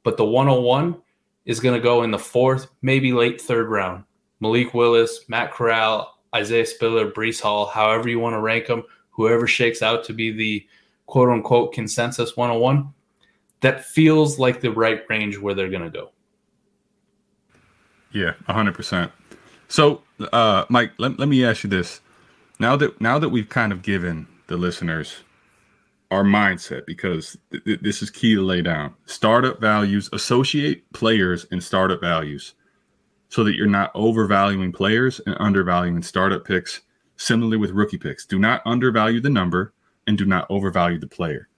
but 0.05 0.16
the 0.16 0.25
101 0.25 0.97
is 1.45 1.59
going 1.59 1.75
to 1.75 1.83
go 1.83 2.05
in 2.05 2.12
the 2.12 2.19
fourth, 2.21 2.69
maybe 2.83 3.12
late 3.12 3.41
third 3.41 3.69
round. 3.69 4.05
Malik 4.39 4.75
Willis, 4.75 5.25
Matt 5.29 5.53
Corral, 5.53 6.21
Isaiah 6.37 6.64
Spiller, 6.64 7.11
Breece 7.11 7.41
Hall, 7.41 7.66
however 7.66 8.09
you 8.09 8.21
want 8.21 8.35
to 8.35 8.41
rank 8.41 8.66
them, 8.69 8.85
whoever 9.11 9.49
shakes 9.49 9.83
out 9.83 10.05
to 10.05 10.12
be 10.12 10.31
the 10.31 10.64
quote 11.07 11.31
unquote 11.31 11.73
consensus 11.73 12.37
101, 12.37 12.89
that 13.61 13.85
feels 13.85 14.39
like 14.39 14.61
the 14.61 14.71
right 14.71 15.03
range 15.09 15.37
where 15.37 15.55
they're 15.55 15.69
going 15.69 15.83
to 15.83 15.91
go. 15.91 16.12
Yeah, 18.12 18.35
100%. 18.49 19.11
So, 19.66 20.03
uh, 20.33 20.64
Mike, 20.69 20.93
let, 20.99 21.19
let 21.19 21.27
me 21.27 21.45
ask 21.45 21.64
you 21.64 21.71
this. 21.71 22.01
Now 22.61 22.77
that 22.77 23.01
now 23.01 23.19
that 23.19 23.31
we've 23.31 23.49
kind 23.49 23.73
of 23.73 23.83
given 23.83 24.29
the 24.49 24.57
listeners 24.57 25.19
our 26.11 26.25
mindset 26.25 26.87
because 26.87 27.37
th- 27.51 27.65
th- 27.65 27.81
this 27.81 28.03
is 28.03 28.11
key 28.11 28.35
to 28.35 28.43
lay 28.43 28.63
down. 28.63 28.95
Startup 29.07 29.61
values 29.61 30.09
associate 30.13 30.91
players 30.93 31.47
and 31.51 31.63
startup 31.63 32.01
values 32.01 32.55
so 33.29 33.45
that 33.45 33.55
you're 33.55 33.67
not 33.67 33.91
overvaluing 33.95 34.73
players 34.73 35.21
and 35.27 35.37
undervaluing 35.39 36.03
startup 36.03 36.45
picks. 36.45 36.81
Similarly 37.17 37.57
with 37.57 37.73
rookie 37.73 37.99
picks, 37.99 38.25
do 38.25 38.39
not 38.39 38.63
undervalue 38.65 39.21
the 39.21 39.29
number 39.29 39.75
and 40.07 40.17
do 40.17 40.25
not 40.25 40.47
overvalue 40.51 40.99
the 40.99 41.09
player. 41.09 41.49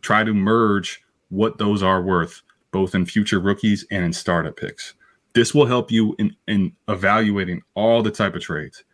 Try 0.00 0.24
to 0.24 0.32
merge 0.32 1.02
what 1.30 1.58
those 1.58 1.82
are 1.82 2.00
worth, 2.00 2.42
both 2.70 2.94
in 2.94 3.04
future 3.04 3.40
rookies 3.40 3.84
and 3.90 4.04
in 4.04 4.12
startup 4.12 4.56
picks. 4.56 4.94
This 5.34 5.52
will 5.52 5.66
help 5.66 5.90
you 5.90 6.14
in, 6.18 6.36
in 6.46 6.72
evaluating 6.86 7.62
all 7.74 8.02
the 8.02 8.10
type 8.12 8.36
of 8.36 8.42
trades. 8.42 8.84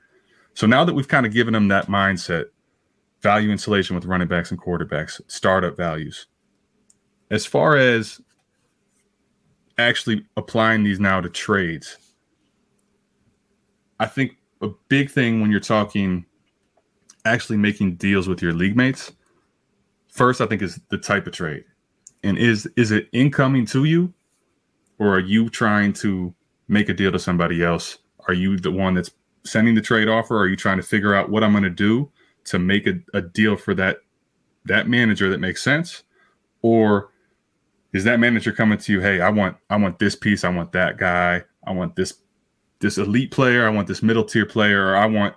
So 0.54 0.66
now 0.66 0.84
that 0.84 0.94
we've 0.94 1.06
kind 1.06 1.26
of 1.26 1.32
given 1.32 1.52
them 1.52 1.68
that 1.68 1.86
mindset, 1.86 2.46
value 3.22 3.50
insulation 3.50 3.94
with 3.94 4.04
running 4.04 4.28
backs 4.28 4.50
and 4.50 4.60
quarterbacks, 4.60 5.20
startup 5.26 5.76
values. 5.76 6.26
As 7.30 7.46
far 7.46 7.76
as 7.76 8.20
actually 9.78 10.26
applying 10.36 10.82
these 10.82 11.00
now 11.00 11.20
to 11.20 11.28
trades, 11.28 11.96
I 13.98 14.06
think 14.06 14.32
a 14.62 14.68
big 14.88 15.10
thing 15.10 15.40
when 15.40 15.50
you're 15.50 15.60
talking 15.60 16.24
actually 17.24 17.58
making 17.58 17.96
deals 17.96 18.28
with 18.28 18.42
your 18.42 18.52
league 18.52 18.76
mates, 18.76 19.12
first 20.08 20.40
I 20.40 20.46
think 20.46 20.62
is 20.62 20.80
the 20.88 20.98
type 20.98 21.26
of 21.26 21.32
trade. 21.32 21.64
And 22.22 22.36
is 22.38 22.68
is 22.76 22.90
it 22.90 23.08
incoming 23.12 23.66
to 23.66 23.84
you 23.84 24.12
or 24.98 25.14
are 25.14 25.20
you 25.20 25.48
trying 25.48 25.92
to 25.94 26.34
make 26.68 26.88
a 26.88 26.94
deal 26.94 27.12
to 27.12 27.18
somebody 27.18 27.62
else? 27.62 27.98
Are 28.28 28.34
you 28.34 28.58
the 28.58 28.70
one 28.70 28.94
that's 28.94 29.10
sending 29.44 29.74
the 29.74 29.80
trade 29.80 30.08
offer? 30.08 30.38
Are 30.38 30.48
you 30.48 30.56
trying 30.56 30.76
to 30.76 30.82
figure 30.82 31.14
out 31.14 31.30
what 31.30 31.42
I'm 31.44 31.52
going 31.52 31.64
to 31.64 31.70
do 31.70 32.10
to 32.44 32.58
make 32.58 32.86
a, 32.86 32.94
a 33.14 33.22
deal 33.22 33.56
for 33.56 33.74
that 33.74 33.98
that 34.66 34.88
manager 34.88 35.30
that 35.30 35.40
makes 35.40 35.62
sense? 35.62 36.04
Or 36.62 37.10
is 37.92 38.04
that 38.04 38.20
manager 38.20 38.52
coming 38.52 38.78
to 38.78 38.92
you 38.92 39.00
hey 39.00 39.20
i 39.20 39.28
want 39.28 39.56
i 39.68 39.76
want 39.76 39.98
this 39.98 40.14
piece 40.14 40.44
i 40.44 40.48
want 40.48 40.72
that 40.72 40.96
guy 40.96 41.42
i 41.64 41.72
want 41.72 41.96
this 41.96 42.14
this 42.80 42.98
elite 42.98 43.30
player 43.30 43.66
i 43.66 43.70
want 43.70 43.88
this 43.88 44.02
middle 44.02 44.24
tier 44.24 44.46
player 44.46 44.86
or 44.86 44.96
i 44.96 45.06
want 45.06 45.34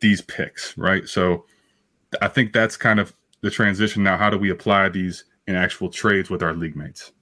these 0.00 0.20
picks 0.22 0.76
right? 0.76 1.08
So 1.08 1.44
i 2.20 2.28
think 2.28 2.52
that's 2.52 2.76
kind 2.76 2.98
of 2.98 3.14
the 3.40 3.50
transition. 3.50 4.02
Now 4.02 4.16
how 4.16 4.30
do 4.30 4.38
we 4.38 4.50
apply 4.50 4.88
these 4.88 5.24
in 5.46 5.56
actual 5.56 5.88
trades 5.88 6.30
with 6.30 6.42
our 6.42 6.54
league 6.54 6.76
mates? 6.76 7.12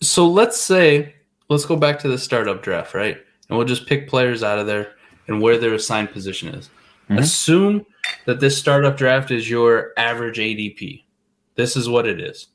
So 0.00 0.26
let's 0.26 0.60
say 0.60 1.14
let's 1.48 1.64
go 1.64 1.76
back 1.76 1.98
to 2.00 2.08
the 2.08 2.18
startup 2.18 2.62
draft 2.62 2.94
right? 2.94 3.16
And 3.48 3.58
we'll 3.58 3.66
just 3.66 3.86
pick 3.86 4.08
players 4.08 4.42
out 4.42 4.58
of 4.58 4.66
there 4.66 4.92
and 5.28 5.40
where 5.40 5.58
their 5.58 5.74
assigned 5.74 6.10
position 6.10 6.48
is 6.54 6.68
mm-hmm. 7.04 7.18
assume 7.18 7.86
that 8.26 8.40
this 8.40 8.56
startup 8.56 8.96
draft 8.96 9.30
is 9.30 9.48
your 9.48 9.92
average 9.96 10.38
ADP. 10.38 11.04
This 11.54 11.76
is 11.76 11.88
what 11.88 12.06
it 12.06 12.20
is. 12.20 12.48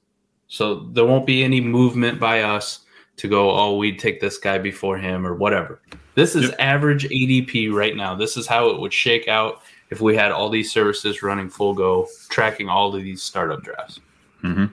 So 0.47 0.87
there 0.91 1.05
won't 1.05 1.25
be 1.25 1.43
any 1.43 1.61
movement 1.61 2.19
by 2.19 2.41
us 2.41 2.85
to 3.17 3.27
go, 3.27 3.51
oh, 3.51 3.77
we'd 3.77 3.99
take 3.99 4.19
this 4.19 4.37
guy 4.37 4.57
before 4.57 4.97
him 4.97 5.25
or 5.25 5.35
whatever. 5.35 5.81
This 6.15 6.35
is 6.35 6.49
yep. 6.49 6.55
average 6.59 7.05
ADP 7.05 7.71
right 7.73 7.95
now. 7.95 8.15
This 8.15 8.37
is 8.37 8.47
how 8.47 8.69
it 8.69 8.79
would 8.79 8.93
shake 8.93 9.27
out 9.27 9.61
if 9.89 10.01
we 10.01 10.15
had 10.15 10.31
all 10.31 10.49
these 10.49 10.71
services 10.71 11.21
running 11.21 11.49
full 11.49 11.73
go, 11.73 12.07
tracking 12.29 12.69
all 12.69 12.95
of 12.95 13.03
these 13.03 13.21
startup 13.21 13.63
drafts. 13.63 13.99
Mm-hmm. 14.43 14.65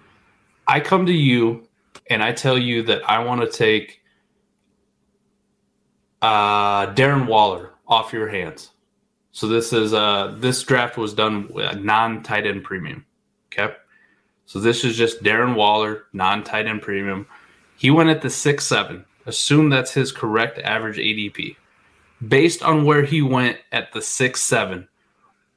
I 0.67 0.81
come 0.81 1.07
to 1.07 1.13
you 1.13 1.67
and 2.09 2.23
I 2.23 2.33
tell 2.33 2.59
you 2.59 2.83
that 2.85 3.09
I 3.09 3.23
want 3.23 3.41
to 3.41 3.51
take 3.51 4.01
uh, 6.23 6.95
Darren 6.95 7.27
Waller 7.27 7.73
off 7.87 8.13
your 8.13 8.29
hands. 8.29 8.71
So 9.37 9.47
this 9.49 9.75
is 9.75 9.93
uh 9.93 10.35
this 10.39 10.63
draft 10.63 10.97
was 10.97 11.13
done 11.13 11.51
non 11.83 12.23
tight 12.23 12.47
end 12.47 12.65
premium. 12.65 13.05
Okay. 13.53 13.75
So 14.47 14.59
this 14.59 14.83
is 14.83 14.97
just 14.97 15.23
Darren 15.23 15.55
Waller, 15.55 16.05
non 16.15 16.43
tight 16.43 16.67
end 16.67 16.81
premium. 16.81 17.27
He 17.77 17.91
went 17.91 18.09
at 18.09 18.23
the 18.23 18.31
six 18.31 18.65
seven. 18.65 19.05
Assume 19.27 19.69
that's 19.69 19.93
his 19.93 20.11
correct 20.11 20.59
average 20.61 20.97
ADP. 20.97 21.55
Based 22.27 22.63
on 22.63 22.87
where 22.87 23.03
he 23.03 23.21
went 23.21 23.59
at 23.73 23.93
the 23.93 24.01
six 24.01 24.41
seven, 24.41 24.89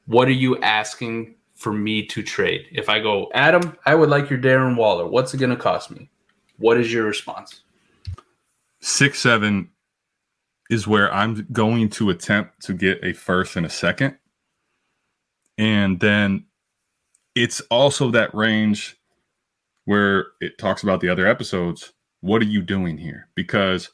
what 0.04 0.28
are 0.28 0.32
you 0.32 0.60
asking 0.60 1.36
for 1.54 1.72
me 1.72 2.04
to 2.04 2.22
trade? 2.22 2.66
If 2.72 2.90
I 2.90 3.00
go, 3.00 3.30
Adam, 3.32 3.78
I 3.86 3.94
would 3.94 4.10
like 4.10 4.28
your 4.28 4.40
Darren 4.40 4.76
Waller. 4.76 5.06
What's 5.06 5.32
it 5.32 5.38
gonna 5.38 5.56
cost 5.56 5.90
me? 5.90 6.10
What 6.58 6.76
is 6.76 6.92
your 6.92 7.06
response? 7.06 7.62
Six 8.80 9.20
seven 9.20 9.70
is 10.70 10.86
where 10.86 11.12
I'm 11.12 11.46
going 11.52 11.90
to 11.90 12.10
attempt 12.10 12.62
to 12.62 12.72
get 12.72 13.04
a 13.04 13.12
first 13.12 13.56
and 13.56 13.66
a 13.66 13.70
second. 13.70 14.16
And 15.58 16.00
then 16.00 16.46
it's 17.34 17.60
also 17.70 18.10
that 18.12 18.34
range 18.34 18.96
where 19.84 20.28
it 20.40 20.58
talks 20.58 20.82
about 20.84 21.00
the 21.00 21.08
other 21.08 21.26
episodes. 21.26 21.92
What 22.20 22.40
are 22.40 22.46
you 22.46 22.62
doing 22.62 22.98
here? 22.98 23.28
Because 23.34 23.90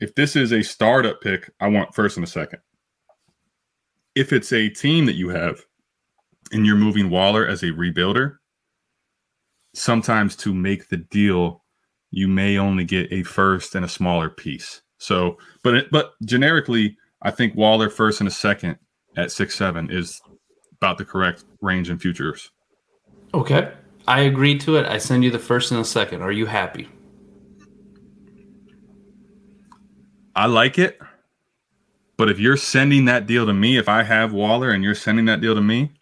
if 0.00 0.14
this 0.14 0.36
is 0.36 0.52
a 0.52 0.62
startup 0.62 1.20
pick, 1.20 1.50
I 1.60 1.66
want 1.66 1.94
first 1.94 2.16
and 2.16 2.24
a 2.24 2.30
second. 2.30 2.60
If 4.14 4.32
it's 4.32 4.52
a 4.52 4.68
team 4.68 5.06
that 5.06 5.16
you 5.16 5.30
have 5.30 5.60
and 6.52 6.64
you're 6.64 6.76
moving 6.76 7.10
Waller 7.10 7.44
as 7.44 7.64
a 7.64 7.72
rebuilder, 7.72 8.36
sometimes 9.74 10.36
to 10.36 10.54
make 10.54 10.88
the 10.88 10.98
deal, 10.98 11.64
you 12.12 12.28
may 12.28 12.56
only 12.56 12.84
get 12.84 13.12
a 13.12 13.24
first 13.24 13.74
and 13.74 13.84
a 13.84 13.88
smaller 13.88 14.30
piece. 14.30 14.82
So, 15.04 15.36
but 15.62 15.74
it, 15.74 15.90
but 15.90 16.14
generically, 16.24 16.96
I 17.20 17.30
think 17.30 17.54
Waller 17.54 17.90
first 17.90 18.20
and 18.20 18.28
a 18.28 18.30
second 18.30 18.78
at 19.18 19.30
six 19.30 19.54
seven 19.54 19.90
is 19.90 20.22
about 20.80 20.96
the 20.96 21.04
correct 21.04 21.44
range 21.60 21.90
in 21.90 21.98
futures. 21.98 22.50
Okay, 23.34 23.70
I 24.08 24.20
agree 24.20 24.58
to 24.60 24.76
it. 24.76 24.86
I 24.86 24.96
send 24.96 25.22
you 25.22 25.30
the 25.30 25.38
first 25.38 25.70
and 25.70 25.78
the 25.78 25.84
second. 25.84 26.22
Are 26.22 26.32
you 26.32 26.46
happy? 26.46 26.88
I 30.34 30.46
like 30.46 30.78
it, 30.78 30.98
but 32.16 32.30
if 32.30 32.38
you're 32.38 32.56
sending 32.56 33.04
that 33.04 33.26
deal 33.26 33.44
to 33.44 33.52
me, 33.52 33.76
if 33.76 33.90
I 33.90 34.04
have 34.04 34.32
Waller 34.32 34.70
and 34.70 34.82
you're 34.82 34.94
sending 34.94 35.26
that 35.26 35.42
deal 35.42 35.54
to 35.54 35.60
me, 35.60 35.92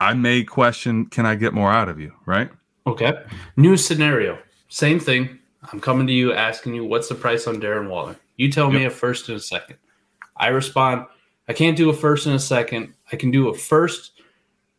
I 0.00 0.12
may 0.14 0.42
question: 0.42 1.06
Can 1.06 1.24
I 1.24 1.36
get 1.36 1.54
more 1.54 1.70
out 1.70 1.88
of 1.88 2.00
you? 2.00 2.12
Right? 2.26 2.50
Okay. 2.84 3.12
New 3.56 3.76
scenario. 3.76 4.40
Same 4.68 4.98
thing. 4.98 5.38
I'm 5.72 5.80
coming 5.80 6.06
to 6.06 6.12
you 6.12 6.32
asking 6.32 6.74
you 6.74 6.84
what's 6.84 7.08
the 7.08 7.14
price 7.14 7.46
on 7.46 7.60
Darren 7.60 7.88
Waller. 7.88 8.16
You 8.36 8.50
tell 8.50 8.72
yep. 8.72 8.80
me 8.80 8.84
a 8.86 8.90
first 8.90 9.28
and 9.28 9.36
a 9.36 9.40
second. 9.40 9.76
I 10.36 10.48
respond, 10.48 11.06
I 11.48 11.52
can't 11.52 11.76
do 11.76 11.90
a 11.90 11.94
first 11.94 12.26
and 12.26 12.34
a 12.34 12.40
second. 12.40 12.94
I 13.12 13.16
can 13.16 13.30
do 13.30 13.48
a 13.48 13.54
first, 13.54 14.12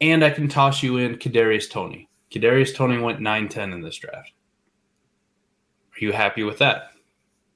and 0.01 0.23
I 0.23 0.29
can 0.29 0.47
toss 0.47 0.83
you 0.83 0.97
in 0.97 1.17
Kadarius 1.17 1.69
Toney. 1.69 2.09
Kadarius 2.31 2.75
Toney 2.75 2.97
went 2.97 3.19
9-10 3.19 3.73
in 3.73 3.81
this 3.81 3.97
draft. 3.97 4.31
Are 5.93 6.05
you 6.05 6.11
happy 6.11 6.43
with 6.43 6.59
that? 6.59 6.91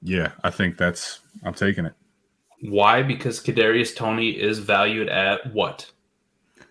Yeah, 0.02 0.32
I 0.42 0.50
think 0.50 0.76
that's 0.76 1.20
I'm 1.44 1.54
taking 1.54 1.86
it. 1.86 1.92
Why? 2.62 3.02
Because 3.02 3.40
Kadarius 3.40 3.94
Toney 3.94 4.30
is 4.30 4.58
valued 4.58 5.08
at 5.08 5.52
what? 5.52 5.90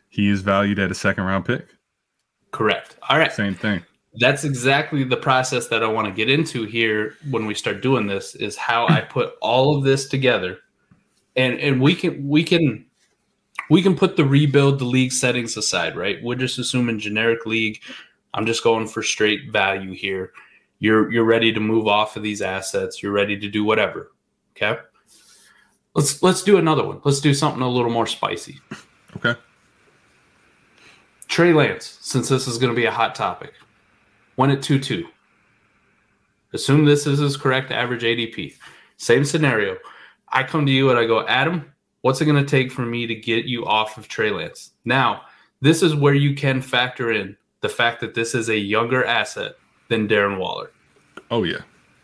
He 0.09 0.29
is 0.29 0.41
valued 0.41 0.79
at 0.79 0.91
a 0.91 0.95
second 0.95 1.23
round 1.23 1.45
pick. 1.45 1.67
Correct. 2.51 2.97
All 3.07 3.17
right. 3.17 3.31
Same 3.31 3.55
thing. 3.55 3.81
That's 4.15 4.43
exactly 4.43 5.03
the 5.03 5.17
process 5.17 5.67
that 5.67 5.83
I 5.83 5.87
want 5.87 6.07
to 6.07 6.13
get 6.13 6.29
into 6.29 6.65
here 6.65 7.15
when 7.29 7.45
we 7.45 7.55
start 7.55 7.81
doing 7.81 8.07
this 8.07 8.35
is 8.35 8.57
how 8.57 8.87
I 8.87 9.01
put 9.01 9.33
all 9.41 9.77
of 9.77 9.83
this 9.83 10.07
together. 10.07 10.59
And 11.37 11.59
and 11.59 11.81
we 11.81 11.95
can 11.95 12.27
we 12.27 12.43
can 12.43 12.85
we 13.69 13.81
can 13.81 13.95
put 13.95 14.17
the 14.17 14.25
rebuild 14.25 14.79
the 14.79 14.85
league 14.85 15.13
settings 15.13 15.55
aside, 15.55 15.95
right? 15.95 16.21
We're 16.21 16.35
just 16.35 16.59
assuming 16.59 16.99
generic 16.99 17.45
league. 17.45 17.79
I'm 18.33 18.45
just 18.45 18.63
going 18.63 18.87
for 18.87 19.01
straight 19.01 19.49
value 19.49 19.93
here. 19.93 20.33
You're 20.79 21.09
you're 21.11 21.23
ready 21.23 21.53
to 21.53 21.59
move 21.61 21.87
off 21.87 22.17
of 22.17 22.23
these 22.23 22.41
assets. 22.41 23.01
You're 23.01 23.13
ready 23.13 23.39
to 23.39 23.47
do 23.47 23.63
whatever. 23.63 24.11
Okay. 24.57 24.77
Let's 25.93 26.21
let's 26.21 26.43
do 26.43 26.57
another 26.57 26.85
one. 26.85 26.99
Let's 27.05 27.21
do 27.21 27.33
something 27.33 27.61
a 27.61 27.69
little 27.69 27.91
more 27.91 28.07
spicy. 28.07 28.59
Okay. 29.15 29.39
Trey 31.27 31.53
Lance, 31.53 31.97
since 32.01 32.27
this 32.27 32.45
is 32.45 32.57
going 32.57 32.73
to 32.73 32.75
be 32.75 32.87
a 32.87 32.91
hot 32.91 33.15
topic, 33.15 33.53
went 34.41 34.51
at 34.51 34.63
2 34.63 34.79
2. 34.79 35.07
Assume 36.53 36.83
this 36.83 37.07
is 37.07 37.19
his 37.19 37.37
correct 37.37 37.71
average 37.71 38.03
ADP. 38.03 38.55
Same 38.97 39.23
scenario. 39.23 39.77
I 40.29 40.43
come 40.43 40.65
to 40.65 40.71
you 40.71 40.89
and 40.89 40.99
I 40.99 41.05
go, 41.05 41.25
Adam, 41.27 41.71
what's 42.01 42.19
it 42.21 42.25
going 42.25 42.43
to 42.43 42.49
take 42.49 42.71
for 42.71 42.81
me 42.81 43.07
to 43.07 43.15
get 43.15 43.45
you 43.45 43.65
off 43.65 43.97
of 43.97 44.07
Trey 44.07 44.31
Lance? 44.31 44.71
Now, 44.83 45.21
this 45.61 45.83
is 45.83 45.95
where 45.95 46.13
you 46.13 46.35
can 46.35 46.61
factor 46.61 47.11
in 47.11 47.37
the 47.61 47.69
fact 47.69 48.01
that 48.01 48.15
this 48.15 48.33
is 48.33 48.49
a 48.49 48.57
younger 48.57 49.05
asset 49.05 49.53
than 49.87 50.07
Darren 50.07 50.39
Waller. 50.39 50.71
Oh 51.29 51.43
yeah. 51.43 51.59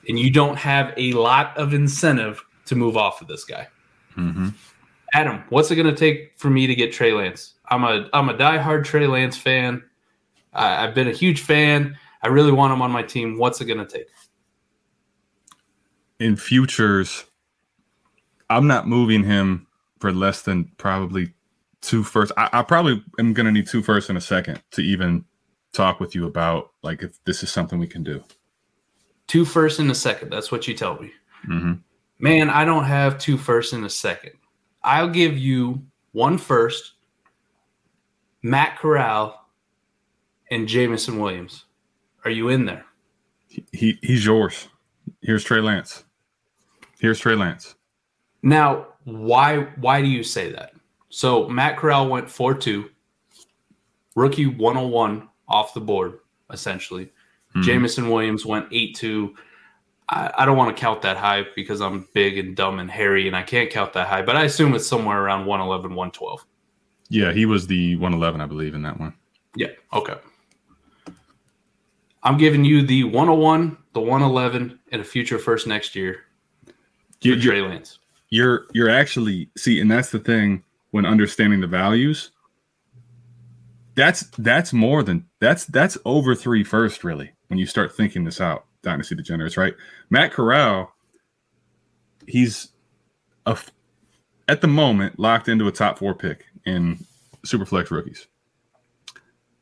And 0.07 0.17
you 0.19 0.29
don't 0.29 0.57
have 0.57 0.93
a 0.95 1.11
lot 1.13 1.57
of 1.57 1.73
incentive 1.73 2.43
to 2.65 2.75
move 2.75 2.95
off 2.95 3.21
of 3.21 3.27
this 3.27 3.43
guy. 3.43 3.67
Mm-hmm. 4.15 4.49
Adam, 5.13 5.43
what's 5.49 5.71
it 5.71 5.75
going 5.75 5.87
to 5.87 5.95
take 5.95 6.33
for 6.37 6.49
me 6.49 6.67
to 6.67 6.75
get 6.75 6.93
Trey 6.93 7.13
Lance? 7.13 7.53
I'm 7.69 7.83
a 7.83 8.07
I'm 8.13 8.29
a 8.29 8.33
diehard 8.33 8.85
Trey 8.85 9.07
Lance 9.07 9.37
fan. 9.37 9.83
I, 10.53 10.85
I've 10.85 10.95
been 10.95 11.07
a 11.07 11.13
huge 11.13 11.41
fan. 11.41 11.97
I 12.27 12.29
really 12.29 12.51
want 12.51 12.73
him 12.73 12.81
on 12.81 12.91
my 12.91 13.03
team. 13.03 13.37
What's 13.37 13.61
it 13.61 13.65
going 13.65 13.77
to 13.77 13.85
take? 13.85 14.07
In 16.19 16.35
futures, 16.35 17.23
I'm 18.49 18.67
not 18.67 18.85
moving 18.85 19.23
him 19.23 19.65
for 19.99 20.11
less 20.11 20.41
than 20.41 20.65
probably 20.77 21.31
two 21.79 22.03
first. 22.03 22.33
I, 22.35 22.49
I 22.51 22.61
probably 22.63 23.01
am 23.17 23.31
going 23.31 23.45
to 23.45 23.51
need 23.53 23.65
two 23.65 23.81
first 23.81 24.09
and 24.09 24.17
a 24.17 24.21
second 24.21 24.61
to 24.71 24.81
even 24.81 25.23
talk 25.71 26.01
with 26.01 26.15
you 26.15 26.27
about 26.27 26.71
like 26.83 27.01
if 27.01 27.17
this 27.23 27.43
is 27.43 27.49
something 27.49 27.79
we 27.79 27.87
can 27.87 28.03
do. 28.03 28.21
Two 29.27 29.45
first 29.45 29.79
and 29.79 29.89
a 29.89 29.95
second. 29.95 30.29
That's 30.29 30.51
what 30.51 30.67
you 30.67 30.73
tell 30.73 30.99
me. 30.99 31.13
Mm-hmm. 31.47 31.73
Man, 32.19 32.49
I 32.49 32.65
don't 32.65 32.83
have 32.83 33.19
two 33.19 33.37
first 33.37 33.71
and 33.71 33.85
a 33.85 33.89
second. 33.89 34.33
I'll 34.83 35.07
give 35.07 35.37
you 35.37 35.81
one 36.11 36.37
first, 36.37 36.95
Matt 38.41 38.77
Corral, 38.77 39.47
and 40.51 40.67
Jameson 40.67 41.21
Williams. 41.21 41.63
Are 42.27 42.31
you 42.31 42.49
in 42.49 42.65
there? 42.65 42.83
He, 43.47 43.63
he 43.71 43.99
he's 44.01 44.25
yours. 44.25 44.67
Here's 45.21 45.45
Trey 45.45 45.61
Lance. 45.61 46.03
Here's 46.99 47.19
Trey 47.19 47.35
Lance. 47.35 47.75
Now, 48.43 48.87
why 49.05 49.59
why 49.79 50.01
do 50.01 50.09
you 50.09 50.23
say 50.23 50.51
that? 50.51 50.73
So 51.07 51.47
Matt 51.47 51.77
Corral 51.77 52.09
went 52.09 52.27
4-2, 52.27 52.89
rookie 54.17 54.45
101 54.45 55.29
off 55.47 55.73
the 55.73 55.79
board, 55.79 56.19
essentially. 56.51 57.13
Mhm. 57.55 57.63
Jameson 57.63 58.09
Williams 58.09 58.45
went 58.45 58.69
8-2. 58.71 59.33
I, 60.09 60.29
I 60.39 60.45
don't 60.45 60.57
want 60.57 60.75
to 60.75 60.81
count 60.81 61.01
that 61.03 61.15
high 61.15 61.45
because 61.55 61.79
I'm 61.79 62.09
big 62.13 62.37
and 62.37 62.57
dumb 62.57 62.79
and 62.79 62.91
hairy 62.91 63.27
and 63.27 63.37
I 63.37 63.43
can't 63.43 63.69
count 63.69 63.93
that 63.93 64.07
high, 64.07 64.21
but 64.21 64.35
I 64.35 64.43
assume 64.43 64.73
it's 64.75 64.85
somewhere 64.85 65.21
around 65.21 65.45
111, 65.45 65.91
112. 65.91 66.45
Yeah, 67.07 67.31
he 67.31 67.45
was 67.45 67.67
the 67.67 67.95
111, 67.95 68.41
I 68.41 68.45
believe, 68.47 68.75
in 68.75 68.81
that 68.81 68.99
one. 68.99 69.13
Yeah. 69.55 69.69
Okay. 69.93 70.15
I'm 72.27 72.37
giving 72.37 72.65
you 72.65 72.81
the 72.85 73.05
101, 73.05 73.77
the 73.93 74.01
111, 74.01 74.77
and 74.91 75.01
a 75.01 75.05
future 75.05 75.39
first 75.39 75.65
next 75.65 75.95
year 75.95 76.25
for 76.65 76.73
You, 77.21 77.35
you, 77.35 77.41
Trey 77.41 77.61
Lance. 77.61 77.99
you're 78.29 78.65
you're 78.73 78.89
actually 78.89 79.49
see, 79.55 79.79
and 79.79 79.89
that's 79.89 80.09
the 80.09 80.19
thing 80.19 80.65
when 80.91 81.05
understanding 81.05 81.61
the 81.61 81.67
values. 81.67 82.31
That's 83.95 84.23
that's 84.39 84.73
more 84.73 85.03
than 85.03 85.25
that's 85.39 85.63
that's 85.67 85.97
over 86.03 86.35
three 86.35 86.65
first, 86.65 87.05
really, 87.05 87.31
when 87.47 87.59
you 87.59 87.65
start 87.65 87.95
thinking 87.95 88.25
this 88.25 88.41
out. 88.41 88.65
Dynasty 88.83 89.15
degenerates, 89.15 89.55
right? 89.55 89.75
Matt 90.09 90.33
Corral, 90.33 90.93
he's 92.27 92.73
a 93.45 93.57
at 94.49 94.59
the 94.59 94.67
moment 94.67 95.17
locked 95.17 95.47
into 95.47 95.69
a 95.69 95.71
top 95.71 95.97
four 95.97 96.13
pick 96.13 96.43
in 96.65 97.05
Superflex 97.45 97.89
rookies. 97.89 98.27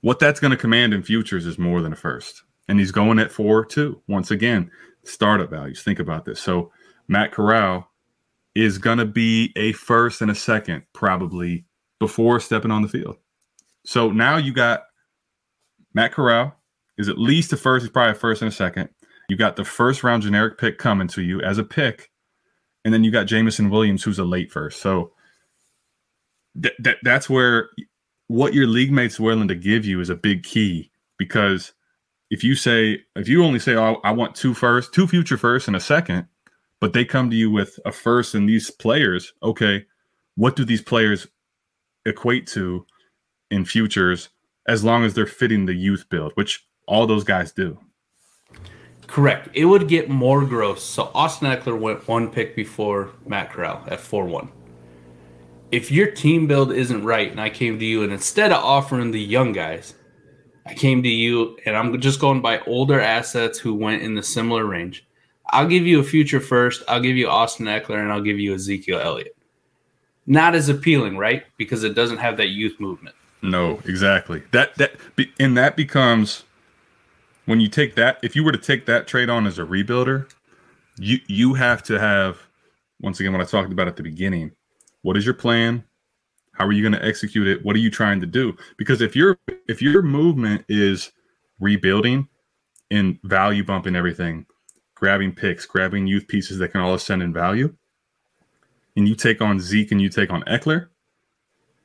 What 0.02 0.18
that's 0.18 0.40
going 0.40 0.52
to 0.52 0.58
command 0.58 0.96
in 0.96 1.04
futures 1.04 1.46
is 1.46 1.60
more 1.60 1.84
than 1.84 1.94
a 1.94 1.96
first, 1.96 2.42
and 2.68 2.80
he's 2.80 2.92
going 2.92 3.20
at 3.20 3.32
four 3.32 3.66
too. 3.66 4.02
Once 4.08 4.32
again, 4.32 4.72
startup 5.04 5.50
values. 5.50 5.84
Think 5.84 6.00
about 6.00 6.26
this. 6.26 6.40
So 6.40 6.72
Matt 7.08 7.32
Corral 7.32 7.90
is 8.56 8.78
going 8.78 8.98
to 8.98 9.06
be 9.06 9.52
a 9.56 9.74
first 9.74 10.22
and 10.22 10.32
a 10.32 10.36
second 10.36 10.84
probably 10.94 11.66
before 12.00 12.40
stepping 12.40 12.72
on 12.72 12.82
the 12.82 12.88
field. 12.88 13.18
So 13.86 14.10
now 14.10 14.38
you 14.38 14.54
got 14.54 14.84
Matt 15.94 16.14
Corral 16.14 16.56
is 16.98 17.10
at 17.10 17.18
least 17.18 17.54
a 17.54 17.58
first, 17.58 17.84
he's 17.84 17.92
probably 17.92 18.12
a 18.12 18.16
first 18.16 18.42
and 18.42 18.52
a 18.52 18.56
second. 18.56 18.90
You 19.30 19.38
got 19.38 19.56
the 19.56 19.66
first 19.66 20.04
round 20.04 20.24
generic 20.24 20.58
pick 20.58 20.78
coming 20.78 21.08
to 21.10 21.22
you 21.22 21.42
as 21.42 21.58
a 21.58 21.64
pick. 21.64 22.12
And 22.84 22.94
then 22.94 23.04
you 23.04 23.12
got 23.12 23.26
Jameson 23.26 23.70
Williams, 23.70 24.04
who's 24.04 24.20
a 24.20 24.24
late 24.24 24.52
first. 24.52 24.80
So 24.80 25.12
th- 26.62 26.76
that 26.80 26.98
that's 27.04 27.30
where 27.30 27.70
what 28.28 28.54
your 28.54 28.68
league 28.68 28.92
mates 28.92 29.20
willing 29.20 29.48
to 29.48 29.56
give 29.56 29.86
you 29.86 30.00
is 30.00 30.10
a 30.10 30.16
big 30.16 30.44
key 30.44 30.92
because 31.18 31.74
if 32.30 32.44
you 32.44 32.56
say 32.56 33.02
if 33.16 33.28
you 33.28 33.44
only 33.44 33.60
say 33.60 33.76
oh, 33.76 34.02
I 34.04 34.12
want 34.12 34.36
two 34.36 34.54
first, 34.54 34.94
two 34.94 35.08
future 35.08 35.38
first 35.38 35.68
and 35.68 35.76
a 35.76 35.80
second, 35.80 36.28
but 36.80 36.94
they 36.94 37.06
come 37.06 37.30
to 37.30 37.36
you 37.36 37.52
with 37.52 37.80
a 37.86 37.92
first 37.92 38.36
and 38.36 38.48
these 38.48 38.72
players, 38.72 39.34
okay, 39.44 39.86
what 40.36 40.56
do 40.56 40.66
these 40.66 40.82
players 40.82 41.28
equate 42.06 42.48
to 42.48 42.86
in 43.52 43.66
futures 43.66 44.30
as 44.68 44.84
long 44.84 45.04
as 45.04 45.14
they're 45.14 45.26
fitting 45.26 45.66
the 45.66 45.74
youth 45.74 46.08
build, 46.10 46.32
which 46.36 46.66
all 46.88 47.08
those 47.08 47.24
guys 47.24 47.52
do. 47.52 47.78
Correct. 49.08 49.50
It 49.54 49.66
would 49.66 49.88
get 49.88 50.10
more 50.10 50.44
gross. 50.46 50.84
So 50.84 51.12
Austin 51.14 51.50
Ekeler 51.50 51.80
went 51.80 52.08
one 52.08 52.30
pick 52.32 52.56
before 52.56 53.12
Matt 53.26 53.52
Corral 53.52 53.84
at 53.88 54.00
4 54.00 54.26
1. 54.26 54.52
If 55.72 55.92
your 55.92 56.10
team 56.12 56.48
build 56.48 56.72
isn't 56.72 57.04
right, 57.04 57.30
and 57.30 57.40
I 57.40 57.50
came 57.50 57.78
to 57.80 57.86
you, 57.86 58.04
and 58.04 58.12
instead 58.12 58.52
of 58.52 58.64
offering 58.64 59.12
the 59.12 59.22
young 59.22 59.52
guys, 59.52 59.96
I 60.66 60.74
came 60.74 61.04
to 61.04 61.10
you, 61.10 61.58
and 61.66 61.76
I'm 61.76 62.00
just 62.02 62.20
going 62.20 62.42
by 62.42 62.60
older 62.62 63.00
assets 63.00 63.60
who 63.60 63.74
went 63.74 64.02
in 64.02 64.16
the 64.16 64.24
similar 64.24 64.66
range. 64.66 65.06
I'll 65.50 65.68
give 65.68 65.86
you 65.86 66.00
a 66.00 66.04
future 66.04 66.40
first, 66.40 66.84
I'll 66.88 67.00
give 67.00 67.16
you 67.16 67.28
Austin 67.28 67.68
Ekeler, 67.68 68.00
and 68.00 68.12
I'll 68.12 68.22
give 68.22 68.40
you 68.40 68.54
Ezekiel 68.56 69.00
Elliott. 69.00 69.36
Not 70.26 70.56
as 70.56 70.70
appealing, 70.70 71.18
right? 71.18 71.44
Because 71.58 71.84
it 71.84 71.94
doesn't 71.94 72.18
have 72.18 72.38
that 72.38 72.50
youth 72.50 72.80
movement. 72.80 73.16
No, 73.44 73.80
exactly. 73.86 74.42
That 74.52 74.74
that 74.76 74.96
and 75.40 75.56
that 75.56 75.76
becomes 75.76 76.44
when 77.46 77.60
you 77.60 77.68
take 77.68 77.94
that. 77.96 78.18
If 78.24 78.36
you 78.36 78.44
were 78.44 78.52
to 78.52 78.58
take 78.58 78.88
that 78.88 79.06
trade 79.06 79.30
on 79.30 79.46
as 79.46 79.60
a 79.60 79.64
rebuilder, 79.64 80.28
you 80.98 81.20
you 81.28 81.54
have 81.54 81.84
to 81.84 82.00
have 82.00 82.40
once 83.02 83.20
again 83.20 83.34
what 83.34 83.42
I 83.42 83.46
talked 83.46 83.72
about 83.72 83.88
at 83.88 83.98
the 83.98 84.04
beginning. 84.04 84.52
What 85.04 85.16
is 85.16 85.26
your 85.26 85.36
plan? 85.36 85.84
How 86.56 86.66
are 86.66 86.72
you 86.72 86.82
going 86.82 87.00
to 87.00 87.06
execute 87.06 87.48
it? 87.48 87.64
What 87.64 87.76
are 87.76 87.80
you 87.80 87.92
trying 87.92 88.20
to 88.22 88.28
do? 88.28 88.56
Because 88.78 89.02
if 89.02 89.16
your 89.16 89.38
if 89.68 89.82
your 89.82 90.02
movement 90.02 90.66
is 90.70 91.12
rebuilding 91.60 92.28
and 92.92 93.20
value 93.24 93.64
bumping 93.64 93.96
everything, 93.96 94.46
grabbing 94.96 95.34
picks, 95.34 95.66
grabbing 95.66 96.08
youth 96.08 96.28
pieces 96.28 96.58
that 96.60 96.70
can 96.70 96.82
all 96.82 96.94
ascend 96.94 97.22
in 97.22 97.34
value, 97.34 97.76
and 98.96 99.08
you 99.08 99.16
take 99.16 99.42
on 99.42 99.60
Zeke 99.60 99.92
and 99.92 100.02
you 100.02 100.10
take 100.10 100.32
on 100.32 100.44
Ekeler, 100.44 100.88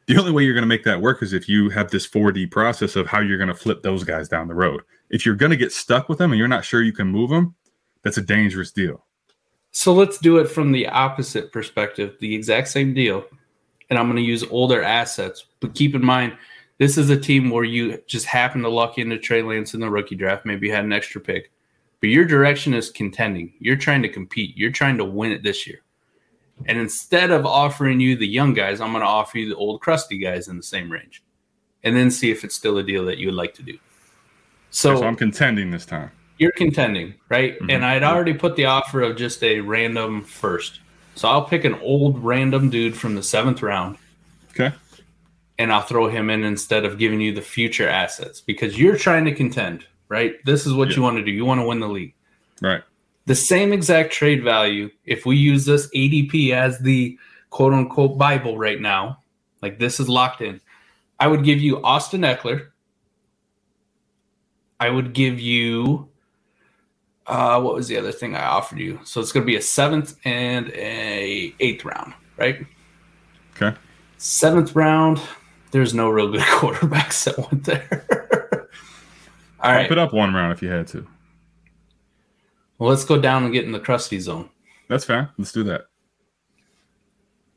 the 0.06 0.18
only 0.18 0.32
way 0.32 0.44
you're 0.44 0.54
going 0.54 0.62
to 0.62 0.68
make 0.68 0.84
that 0.84 1.00
work 1.00 1.22
is 1.22 1.32
if 1.32 1.48
you 1.48 1.70
have 1.70 1.90
this 1.90 2.06
4D 2.06 2.50
process 2.50 2.96
of 2.96 3.06
how 3.06 3.20
you're 3.20 3.38
going 3.38 3.48
to 3.48 3.54
flip 3.54 3.82
those 3.82 4.04
guys 4.04 4.28
down 4.28 4.48
the 4.48 4.54
road. 4.54 4.82
If 5.08 5.24
you're 5.24 5.36
going 5.36 5.50
to 5.50 5.56
get 5.56 5.72
stuck 5.72 6.08
with 6.08 6.18
them 6.18 6.32
and 6.32 6.38
you're 6.38 6.48
not 6.48 6.64
sure 6.64 6.82
you 6.82 6.92
can 6.92 7.08
move 7.08 7.30
them, 7.30 7.54
that's 8.02 8.16
a 8.16 8.22
dangerous 8.22 8.72
deal. 8.72 9.04
So 9.72 9.92
let's 9.92 10.18
do 10.18 10.38
it 10.38 10.48
from 10.48 10.72
the 10.72 10.88
opposite 10.88 11.52
perspective, 11.52 12.16
the 12.18 12.34
exact 12.34 12.68
same 12.68 12.92
deal. 12.92 13.24
And 13.90 13.98
I'm 13.98 14.06
going 14.06 14.16
to 14.16 14.22
use 14.22 14.44
older 14.44 14.82
assets. 14.82 15.46
But 15.60 15.74
keep 15.74 15.94
in 15.94 16.04
mind, 16.04 16.36
this 16.78 16.96
is 16.96 17.10
a 17.10 17.18
team 17.18 17.50
where 17.50 17.64
you 17.64 17.98
just 18.06 18.24
happen 18.24 18.62
to 18.62 18.68
luck 18.68 18.98
into 18.98 19.18
Trey 19.18 19.42
Lance 19.42 19.74
in 19.74 19.80
the 19.80 19.90
rookie 19.90 20.14
draft. 20.14 20.46
Maybe 20.46 20.68
you 20.68 20.72
had 20.72 20.84
an 20.84 20.92
extra 20.92 21.20
pick. 21.20 21.50
But 22.00 22.08
your 22.08 22.24
direction 22.24 22.72
is 22.72 22.88
contending. 22.88 23.52
You're 23.58 23.76
trying 23.76 24.00
to 24.02 24.08
compete. 24.08 24.56
You're 24.56 24.70
trying 24.70 24.96
to 24.98 25.04
win 25.04 25.32
it 25.32 25.42
this 25.42 25.66
year. 25.66 25.80
And 26.66 26.78
instead 26.78 27.30
of 27.30 27.44
offering 27.44 28.00
you 28.00 28.16
the 28.16 28.26
young 28.26 28.54
guys, 28.54 28.80
I'm 28.80 28.92
going 28.92 29.02
to 29.02 29.08
offer 29.08 29.38
you 29.38 29.48
the 29.48 29.56
old 29.56 29.80
crusty 29.80 30.18
guys 30.18 30.48
in 30.48 30.56
the 30.56 30.62
same 30.62 30.90
range. 30.90 31.22
And 31.84 31.96
then 31.96 32.10
see 32.10 32.30
if 32.30 32.44
it's 32.44 32.54
still 32.54 32.78
a 32.78 32.82
deal 32.82 33.04
that 33.06 33.18
you 33.18 33.26
would 33.26 33.34
like 33.34 33.54
to 33.54 33.62
do. 33.62 33.76
So, 34.70 34.96
So, 34.96 35.04
I'm 35.04 35.16
contending 35.16 35.70
this 35.70 35.84
time. 35.84 36.10
you're 36.38 36.52
contending, 36.52 37.14
right? 37.28 37.58
Mhm. 37.60 37.72
And 37.72 37.84
I'd 37.84 38.02
already 38.02 38.34
put 38.34 38.56
the 38.56 38.66
offer 38.66 39.02
of 39.02 39.16
just 39.16 39.42
a 39.42 39.60
random 39.60 40.22
first. 40.22 40.80
So 41.20 41.28
I'll 41.28 41.44
pick 41.44 41.66
an 41.66 41.74
old 41.82 42.24
random 42.24 42.70
dude 42.70 42.96
from 42.96 43.14
the 43.14 43.22
seventh 43.22 43.60
round 43.62 43.98
Okay. 44.52 44.72
and 45.58 45.70
I'll 45.70 45.82
throw 45.82 46.08
him 46.08 46.30
in 46.30 46.44
instead 46.44 46.86
of 46.86 46.96
giving 46.96 47.20
you 47.20 47.34
the 47.34 47.42
future 47.42 47.86
assets 47.86 48.40
because 48.40 48.78
you're 48.78 48.96
trying 48.96 49.26
to 49.26 49.34
contend, 49.34 49.84
right? 50.08 50.36
This 50.46 50.64
is 50.64 50.72
what 50.72 50.88
Yeah. 50.88 50.96
you 50.96 51.02
want 51.02 51.18
to 51.18 51.22
do. 51.22 51.30
You 51.30 51.44
want 51.44 51.60
to 51.60 51.66
win 51.66 51.78
the 51.80 51.90
league. 51.90 52.14
Right. 52.62 52.82
The 53.26 53.34
same 53.34 53.74
exact 53.74 54.14
trade 54.14 54.42
value, 54.42 54.88
if 55.04 55.26
we 55.26 55.36
use 55.36 55.66
this 55.66 55.90
ADP 55.94 56.52
as 56.54 56.78
the 56.78 57.18
quote 57.50 57.74
unquote 57.74 58.16
Bible 58.16 58.56
right 58.56 58.80
now, 58.80 59.18
like 59.60 59.78
this 59.78 60.00
is 60.00 60.08
locked 60.08 60.40
in, 60.40 60.58
I 61.20 61.26
would 61.26 61.44
give 61.44 61.60
you 61.60 61.82
Austin 61.84 62.22
Ekeler. 62.22 62.68
I 64.80 64.88
would 64.88 65.12
give 65.12 65.38
you 65.38 66.08
uh 67.30 67.60
what 67.60 67.74
was 67.74 67.88
the 67.88 67.96
other 67.96 68.12
thing 68.12 68.34
I 68.34 68.44
offered 68.44 68.78
you? 68.78 68.98
So 69.04 69.20
it's 69.20 69.32
gonna 69.32 69.46
be 69.46 69.56
a 69.56 69.62
seventh 69.62 70.16
and 70.24 70.68
a 70.70 71.54
eighth 71.60 71.84
round, 71.84 72.12
right? 72.36 72.66
Okay. 73.56 73.76
Seventh 74.18 74.74
round, 74.74 75.20
there's 75.70 75.94
no 75.94 76.10
real 76.10 76.30
good 76.30 76.40
quarterbacks 76.58 77.24
that 77.24 77.38
went 77.38 77.64
there. 77.64 78.68
All 79.60 79.72
right. 79.72 79.82
Pump 79.82 79.92
it 79.92 79.98
up 79.98 80.12
one 80.12 80.34
round 80.34 80.52
if 80.52 80.62
you 80.62 80.68
had 80.68 80.86
to. 80.88 81.06
Well, 82.78 82.88
let's 82.88 83.04
go 83.04 83.20
down 83.20 83.44
and 83.44 83.52
get 83.52 83.64
in 83.64 83.72
the 83.72 83.80
crusty 83.80 84.18
zone. 84.18 84.48
That's 84.88 85.04
fair. 85.04 85.30
Let's 85.38 85.52
do 85.52 85.62
that. 85.64 85.82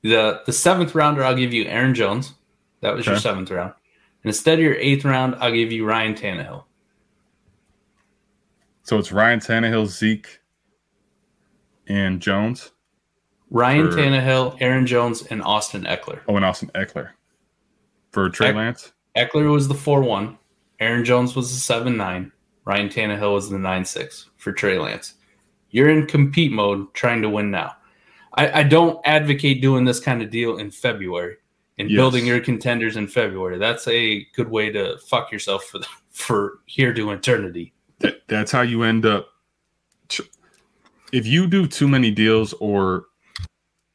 The 0.01 0.41
the 0.45 0.51
seventh 0.53 0.93
rounder, 0.93 1.23
I'll 1.23 1.35
give 1.35 1.53
you 1.53 1.65
Aaron 1.65 1.95
Jones. 1.95 2.33
That 2.81 2.93
was 2.93 3.05
your 3.05 3.17
seventh 3.17 3.49
round. 3.49 3.73
And 4.23 4.29
instead 4.29 4.59
of 4.59 4.63
your 4.65 4.75
eighth 4.75 5.05
round, 5.05 5.35
I'll 5.35 5.51
give 5.51 5.71
you 5.71 5.85
Ryan 5.85 6.13
Tannehill. 6.13 6.65
So 8.83 8.97
it's 8.99 9.11
Ryan 9.11 9.39
Tannehill, 9.39 9.87
Zeke, 9.87 10.39
and 11.87 12.21
Jones. 12.21 12.71
Ryan 13.49 13.91
For- 13.91 13.97
Tannehill, 13.97 14.57
Aaron 14.59 14.85
Jones, 14.85 15.25
and 15.27 15.41
Austin 15.43 15.83
Ekeler. 15.83 16.19
Oh, 16.27 16.35
and 16.35 16.45
Austin 16.45 16.71
Ekeler 16.75 17.09
for 18.11 18.29
Trey 18.29 18.49
Eck- 18.49 18.55
Lance. 18.55 18.93
Ekeler 19.15 19.51
was 19.51 19.67
the 19.67 19.73
4 19.75 20.01
1. 20.01 20.37
Aaron 20.79 21.05
Jones 21.05 21.35
was 21.35 21.51
the 21.53 21.59
7 21.59 21.95
9. 21.95 22.31
Ryan 22.65 22.89
Tannehill 22.89 23.33
was 23.33 23.49
the 23.49 23.57
9 23.59 23.85
6 23.85 24.29
for 24.37 24.51
Trey 24.51 24.77
Lance. 24.79 25.15
You're 25.69 25.89
in 25.89 26.07
compete 26.07 26.51
mode 26.51 26.93
trying 26.93 27.21
to 27.21 27.29
win 27.29 27.51
now. 27.51 27.75
I, 28.35 28.61
I 28.61 28.63
don't 28.63 28.99
advocate 29.05 29.61
doing 29.61 29.85
this 29.85 29.99
kind 29.99 30.21
of 30.21 30.29
deal 30.29 30.57
in 30.57 30.71
February 30.71 31.37
and 31.77 31.89
Yes. 31.89 31.97
building 31.97 32.25
your 32.25 32.39
contenders 32.39 32.95
in 32.97 33.07
February. 33.07 33.57
That's 33.59 33.87
a 33.87 34.25
good 34.35 34.49
way 34.49 34.71
to 34.71 34.97
fuck 35.07 35.31
yourself 35.31 35.65
for 35.65 35.79
the, 35.79 35.87
for 36.11 36.59
here 36.65 36.93
to 36.93 37.11
eternity. 37.11 37.72
That, 38.03 38.21
that's 38.27 38.51
how 38.51 38.61
you 38.61 38.83
end 38.83 39.05
up. 39.05 39.29
If 41.11 41.25
you 41.25 41.47
do 41.47 41.65
too 41.67 41.87
many 41.87 42.11
deals, 42.11 42.53
or 42.59 43.05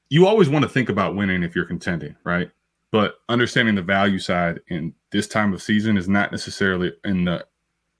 you 0.09 0.27
always 0.27 0.49
want 0.49 0.65
to 0.65 0.69
think 0.69 0.89
about 0.89 1.15
winning 1.15 1.43
if 1.43 1.55
you're 1.55 1.65
contending, 1.65 2.17
right? 2.25 2.51
But 2.91 3.17
understanding 3.29 3.75
the 3.75 3.83
value 3.83 4.19
side 4.19 4.61
in 4.69 4.95
this 5.11 5.29
time 5.29 5.53
of 5.53 5.63
season 5.63 5.97
is 5.97 6.09
not 6.09 6.33
necessarily 6.33 6.93
in 7.05 7.25
the 7.25 7.47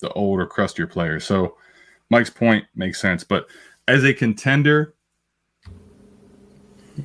the 0.01 0.11
old 0.13 0.41
or 0.41 0.47
crustier 0.47 0.87
players. 0.87 1.25
So 1.25 1.57
Mike's 2.11 2.31
point 2.31 2.65
makes 2.75 3.01
sense. 3.01 3.25
But 3.25 3.49
as 3.89 4.05
a 4.05 4.15
contender, 4.15 4.95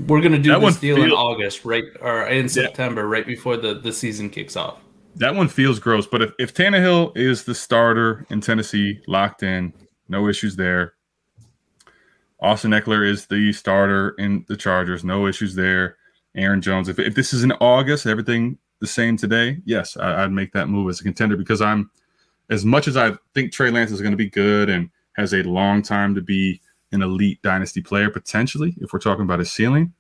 We're 0.08 0.22
gonna 0.22 0.40
do 0.40 0.52
That 0.52 0.62
this 0.62 0.78
deal 0.78 1.04
in 1.04 1.12
August, 1.12 1.66
right, 1.66 1.84
or 2.02 2.28
in 2.28 2.48
September, 2.50 3.08
right 3.08 3.26
before 3.26 3.58
the, 3.58 3.76
the 3.76 3.92
season 3.92 4.30
kicks 4.30 4.56
off. 4.56 4.80
That 5.16 5.36
one 5.36 5.48
feels 5.48 5.80
gross. 5.80 6.08
But 6.08 6.22
if, 6.22 6.32
if 6.40 6.54
Tannehill 6.54 7.16
is 7.16 7.44
the 7.44 7.56
starter 7.56 8.26
in 8.30 8.42
Tennessee, 8.42 9.02
locked 9.08 9.44
in, 9.44 9.74
no 10.08 10.28
issues 10.28 10.56
there. 10.56 10.94
Austin 12.40 12.72
Ekeler 12.72 13.08
is 13.08 13.28
the 13.28 13.54
starter 13.54 14.16
in 14.18 14.44
the 14.48 14.58
Chargers, 14.58 15.04
no 15.04 15.28
issues 15.28 15.56
there. 15.56 15.98
Aaron 16.36 16.62
Jones. 16.62 16.90
If, 16.90 17.00
if 17.00 17.16
this 17.16 17.34
is 17.34 17.44
in 17.44 17.52
August, 17.54 18.06
everything 18.06 18.58
the 18.80 18.88
same 18.88 19.18
today, 19.18 19.60
yes, 19.66 19.96
I, 19.98 20.24
I'd 20.24 20.32
make 20.32 20.52
that 20.54 20.68
move 20.68 20.90
as 20.90 21.00
a 21.00 21.04
contender 21.04 21.38
because 21.38 21.62
I'm, 21.62 21.90
as 22.50 22.66
much 22.66 22.88
as 22.88 22.98
I 22.98 23.14
think 23.34 23.52
Trey 23.52 23.70
Lance 23.70 23.92
is 23.92 24.02
going 24.02 24.12
to 24.12 24.18
be 24.18 24.30
good 24.30 24.70
and 24.70 24.90
has 25.16 25.34
a 25.34 25.44
long 25.44 25.82
time 25.82 26.16
to 26.16 26.22
be 26.22 26.60
an 26.92 27.02
elite 27.02 27.42
dynasty 27.42 27.82
player, 27.82 28.10
potentially, 28.10 28.76
if 28.80 28.94
we're 28.94 29.00
talking 29.00 29.24
about 29.24 29.40
his 29.40 29.52
ceiling, 29.52 29.94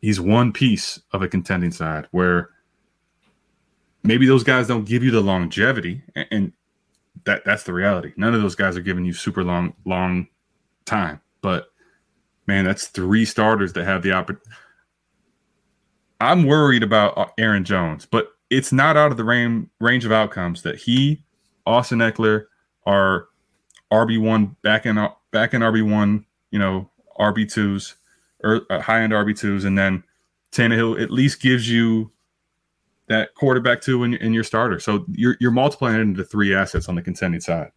he's 0.00 0.20
one 0.20 0.52
piece 0.52 1.00
of 1.12 1.22
a 1.22 1.28
contending 1.28 1.72
side 1.72 2.06
where 2.12 2.50
maybe 4.02 4.26
those 4.26 4.44
guys 4.44 4.66
don't 4.66 4.84
give 4.84 5.02
you 5.04 5.10
the 5.10 5.20
longevity 5.20 6.02
and, 6.14 6.26
and 6.30 6.52
that 7.24 7.44
that's 7.44 7.64
the 7.64 7.72
reality. 7.72 8.12
None 8.16 8.34
of 8.34 8.40
those 8.40 8.54
guys 8.54 8.76
are 8.76 8.82
giving 8.82 9.04
you 9.04 9.12
super 9.12 9.44
long 9.44 9.74
long 9.84 10.28
time. 10.86 11.20
But 11.42 11.70
man 12.50 12.64
that's 12.64 12.88
three 12.88 13.24
starters 13.24 13.74
that 13.74 13.84
have 13.84 14.02
the 14.02 14.10
opportunity 14.10 14.50
i'm 16.20 16.46
worried 16.46 16.82
about 16.82 17.16
uh, 17.16 17.26
aaron 17.38 17.62
jones 17.62 18.06
but 18.06 18.32
it's 18.50 18.72
not 18.72 18.96
out 18.96 19.12
of 19.12 19.16
the 19.16 19.22
range 19.22 19.68
range 19.78 20.04
of 20.04 20.10
outcomes 20.10 20.62
that 20.62 20.76
he 20.76 21.22
austin 21.64 22.00
ekeler 22.00 22.46
are 22.86 23.28
rb1 23.92 24.56
back 24.62 24.84
in 24.84 24.96
back 25.30 25.54
in 25.54 25.62
rb1 25.62 26.24
you 26.50 26.58
know 26.58 26.90
rb2s 27.20 27.94
or 28.42 28.62
uh, 28.68 28.80
high 28.80 29.00
end 29.00 29.12
rb2s 29.12 29.64
and 29.64 29.78
then 29.78 30.02
Tannehill 30.50 31.00
at 31.00 31.12
least 31.12 31.40
gives 31.40 31.70
you 31.70 32.10
that 33.10 33.34
quarterback 33.34 33.80
too 33.80 34.04
in, 34.04 34.14
in 34.14 34.32
your 34.32 34.44
starter. 34.44 34.78
So 34.78 35.04
you're 35.10 35.36
you're 35.40 35.50
multiplying 35.50 35.96
it 35.96 36.02
into 36.02 36.24
three 36.24 36.54
assets 36.54 36.88
on 36.88 36.94
the 36.94 37.02
contending 37.02 37.40
side. 37.40 37.72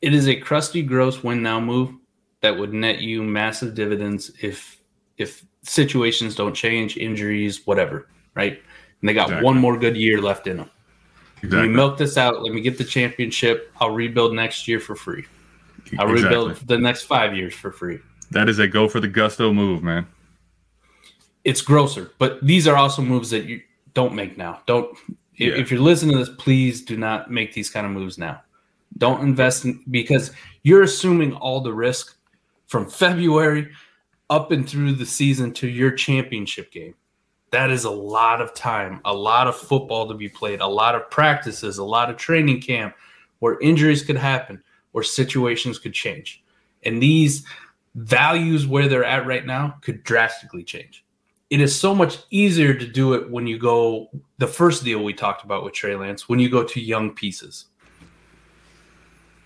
It 0.00 0.14
is 0.14 0.28
a 0.28 0.36
crusty, 0.36 0.80
gross 0.82 1.24
win 1.24 1.42
now 1.42 1.58
move 1.58 1.92
that 2.40 2.56
would 2.56 2.72
net 2.72 3.00
you 3.00 3.24
massive 3.24 3.74
dividends 3.74 4.30
if 4.40 4.80
if 5.18 5.44
situations 5.62 6.36
don't 6.36 6.54
change, 6.54 6.96
injuries, 6.96 7.66
whatever, 7.66 8.08
right? 8.36 8.62
And 9.00 9.08
they 9.08 9.12
got 9.12 9.24
Exactly. 9.24 9.44
one 9.44 9.58
more 9.58 9.76
good 9.76 9.96
year 9.96 10.22
left 10.22 10.46
in 10.46 10.58
them. 10.58 10.70
Let 11.42 11.62
me 11.62 11.68
milk 11.68 11.98
this 11.98 12.16
out. 12.16 12.42
Let 12.42 12.54
me 12.54 12.60
get 12.60 12.78
the 12.78 12.84
championship. 12.84 13.72
I'll 13.80 13.90
rebuild 13.90 14.34
next 14.34 14.68
year 14.68 14.78
for 14.78 14.94
free. 14.94 15.26
I'll 15.98 16.10
Exactly. 16.10 16.22
rebuild 16.22 16.68
the 16.68 16.78
next 16.78 17.02
five 17.02 17.36
years 17.36 17.54
for 17.54 17.72
free. 17.72 17.98
That 18.30 18.48
is 18.48 18.60
a 18.60 18.68
go 18.68 18.88
for 18.88 19.00
the 19.00 19.08
gusto 19.08 19.52
move, 19.52 19.82
man. 19.82 20.06
It's 21.44 21.60
grosser, 21.60 22.12
but 22.18 22.44
these 22.44 22.68
are 22.68 22.76
also 22.76 23.02
moves 23.02 23.30
that 23.30 23.44
you 23.44 23.60
don't 23.96 24.14
make 24.14 24.36
now. 24.36 24.60
Don't 24.66 24.94
if, 25.36 25.54
Yeah. 25.54 25.54
if 25.54 25.70
you're 25.70 25.80
listening 25.80 26.12
to 26.12 26.24
this, 26.24 26.36
please 26.38 26.82
do 26.84 26.98
not 26.98 27.30
make 27.30 27.54
these 27.54 27.70
kind 27.70 27.86
of 27.86 27.92
moves 27.92 28.18
now. 28.18 28.42
Don't 28.98 29.22
invest 29.22 29.64
in 29.64 29.82
because 29.90 30.32
you're 30.64 30.82
assuming 30.82 31.32
all 31.32 31.62
the 31.62 31.72
risk 31.72 32.14
from 32.66 32.88
February 33.02 33.70
up 34.28 34.52
and 34.52 34.68
through 34.68 34.92
the 34.92 35.06
season 35.06 35.50
to 35.54 35.66
your 35.66 35.90
championship 35.92 36.70
game. 36.70 36.94
That 37.52 37.70
is 37.70 37.84
a 37.84 37.90
lot 37.90 38.42
of 38.42 38.52
time, 38.52 39.00
a 39.06 39.14
lot 39.14 39.46
of 39.46 39.56
football 39.56 40.06
to 40.08 40.14
be 40.14 40.28
played, 40.28 40.60
a 40.60 40.66
lot 40.66 40.94
of 40.94 41.08
practices, 41.10 41.78
a 41.78 41.84
lot 41.84 42.10
of 42.10 42.18
training 42.18 42.60
camp 42.60 42.94
where 43.38 43.58
injuries 43.60 44.02
could 44.02 44.16
happen 44.18 44.62
or 44.92 45.02
situations 45.02 45.78
could 45.78 45.94
change. 45.94 46.44
And 46.82 47.02
these 47.02 47.46
values 47.94 48.66
where 48.66 48.88
they're 48.88 49.04
at 49.04 49.24
right 49.24 49.46
now 49.46 49.78
could 49.80 50.04
drastically 50.04 50.64
change. 50.64 51.02
It 51.48 51.60
is 51.60 51.78
so 51.78 51.94
much 51.94 52.18
easier 52.30 52.74
to 52.74 52.86
do 52.86 53.14
it 53.14 53.30
when 53.30 53.46
you 53.46 53.58
go 53.58 54.10
the 54.38 54.46
first 54.48 54.84
deal 54.84 55.04
we 55.04 55.12
talked 55.14 55.44
about 55.44 55.62
with 55.64 55.74
Trey 55.74 55.94
Lance, 55.94 56.28
when 56.28 56.38
you 56.40 56.48
go 56.48 56.64
to 56.64 56.80
young 56.80 57.10
pieces. 57.14 57.66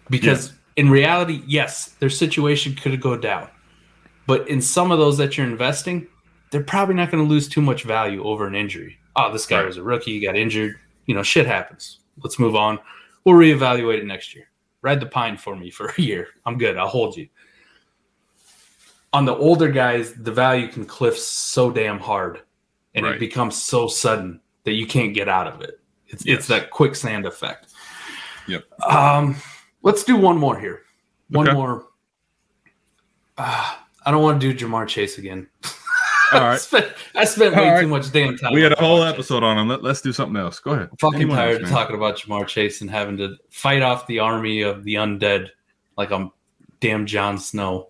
Because 0.09 0.55
in 0.77 0.91
reality, 0.91 1.43
yes, 1.47 1.91
their 2.01 2.11
situation 2.11 2.75
could 2.75 3.01
go 3.01 3.17
down. 3.17 3.49
But 4.27 4.49
in 4.49 4.61
some 4.63 4.91
of 4.91 4.99
those 4.99 5.19
that 5.19 5.37
you're 5.37 5.47
investing, 5.47 6.07
they're 6.51 6.63
probably 6.63 6.95
not 6.95 7.11
going 7.11 7.23
to 7.23 7.29
lose 7.29 7.49
too 7.49 7.61
much 7.61 7.85
value 7.85 8.25
over 8.25 8.47
an 8.47 8.55
injury. 8.55 8.99
Oh, 9.17 9.33
this 9.33 9.47
guy 9.47 9.59
Right. 9.59 9.67
was 9.67 9.77
a 9.77 9.83
rookie, 9.83 10.13
he 10.13 10.21
got 10.21 10.37
injured. 10.37 10.77
You 11.07 11.15
know, 11.15 11.23
shit 11.23 11.47
happens. 11.47 12.01
Let's 12.23 12.39
move 12.39 12.57
on. 12.57 12.79
We'll 13.25 13.35
reevaluate 13.37 13.99
it 13.99 14.07
next 14.07 14.35
year. 14.35 14.47
Ride 14.83 15.01
the 15.01 15.07
pine 15.07 15.37
for 15.37 15.55
me 15.57 15.71
for 15.71 15.93
a 15.99 16.01
year. 16.01 16.29
I'm 16.47 16.57
good. 16.59 16.77
I'll 16.77 16.89
hold 16.89 17.17
you. 17.17 17.29
On 19.13 19.25
the 19.25 19.35
older 19.35 19.69
guys, 19.71 20.13
the 20.15 20.31
value 20.33 20.69
can 20.69 20.85
cliff 20.85 21.19
so 21.19 21.71
damn 21.71 21.99
hard 21.99 22.43
and 22.95 23.05
Right. 23.07 23.17
it 23.17 23.19
becomes 23.21 23.61
so 23.61 23.89
sudden 23.89 24.41
that 24.65 24.73
you 24.73 24.87
can't 24.87 25.15
get 25.15 25.29
out 25.29 25.47
of 25.49 25.61
it. 25.63 25.81
It's, 26.09 26.25
Yes. 26.27 26.39
it's 26.39 26.47
that 26.49 26.71
quicksand 26.71 27.27
effect. 27.27 27.73
Yep. 28.47 28.65
Um, 28.83 29.37
let's 29.83 30.05
do 30.05 30.17
one 30.17 30.37
more 30.39 30.59
here. 30.59 30.83
One 31.31 31.49
Okay. 31.49 31.57
more. 31.57 31.87
Ah, 33.39 33.87
I 34.05 34.11
don't 34.11 34.23
want 34.23 34.41
to 34.41 34.53
do 34.53 34.67
Ja'Marr 34.67 34.87
Chase 34.87 35.19
again. 35.19 35.49
All 36.33 36.41
right. 36.41 36.53
I 36.55 36.57
spent, 36.57 36.93
I 37.15 37.25
spent 37.25 37.57
way 37.57 37.71
right. 37.71 37.81
too 37.81 37.89
much 37.89 38.11
damn 38.13 38.37
time. 38.37 38.53
We 38.55 38.63
had 38.63 38.73
a 38.73 38.79
whole 38.81 39.03
episode 39.03 39.43
on 39.43 39.59
him. 39.59 39.69
Let, 39.69 39.83
let's 39.83 40.01
do 40.01 40.13
something 40.13 40.37
else. 40.37 40.59
Go 40.59 40.73
ahead. 40.73 40.89
I'm 40.91 40.97
fucking 40.99 41.21
Anyone 41.23 41.37
tired 41.37 41.61
else, 41.63 41.65
of 41.65 41.71
talking 41.71 41.97
about 41.97 42.17
Ja'Marr 42.19 42.47
Chase 42.47 42.81
and 42.81 42.91
having 42.91 43.17
to 43.19 43.37
fight 43.51 43.83
off 43.83 44.07
the 44.07 44.19
army 44.21 44.63
of 44.63 44.85
the 44.85 44.95
undead 44.95 45.49
like 45.97 46.11
I'm 46.11 46.31
damn 46.81 47.07
Jon 47.07 47.39
Snow. 47.39 47.89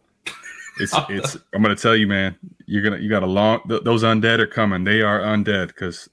It's 0.81 0.95
it's. 1.09 1.37
I'm 1.55 1.63
gonna 1.63 1.77
tell 1.77 1.97
you, 1.97 2.07
man. 2.07 2.37
You're 2.67 2.83
gonna 2.83 2.99
you 2.99 3.09
got 3.09 3.23
a 3.23 3.27
long. 3.27 3.61
Th- 3.69 3.83
those 3.83 4.03
undead 4.03 4.39
are 4.39 4.47
coming. 4.47 4.85
They 4.85 5.03
are 5.03 5.21
undead 5.21 5.69
because 5.69 6.09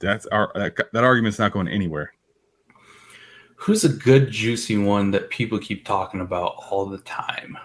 that's 0.00 0.26
our 0.26 0.50
that, 0.54 0.76
that 0.92 1.04
argument's 1.04 1.38
not 1.38 1.52
going 1.52 1.68
anywhere. 1.68 2.12
Who's 3.56 3.84
a 3.84 3.88
good 3.88 4.30
juicy 4.30 4.76
one 4.76 5.10
that 5.12 5.30
people 5.30 5.58
keep 5.58 5.84
talking 5.86 6.20
about 6.20 6.56
all 6.70 6.86
the 6.86 6.98
time? 6.98 7.56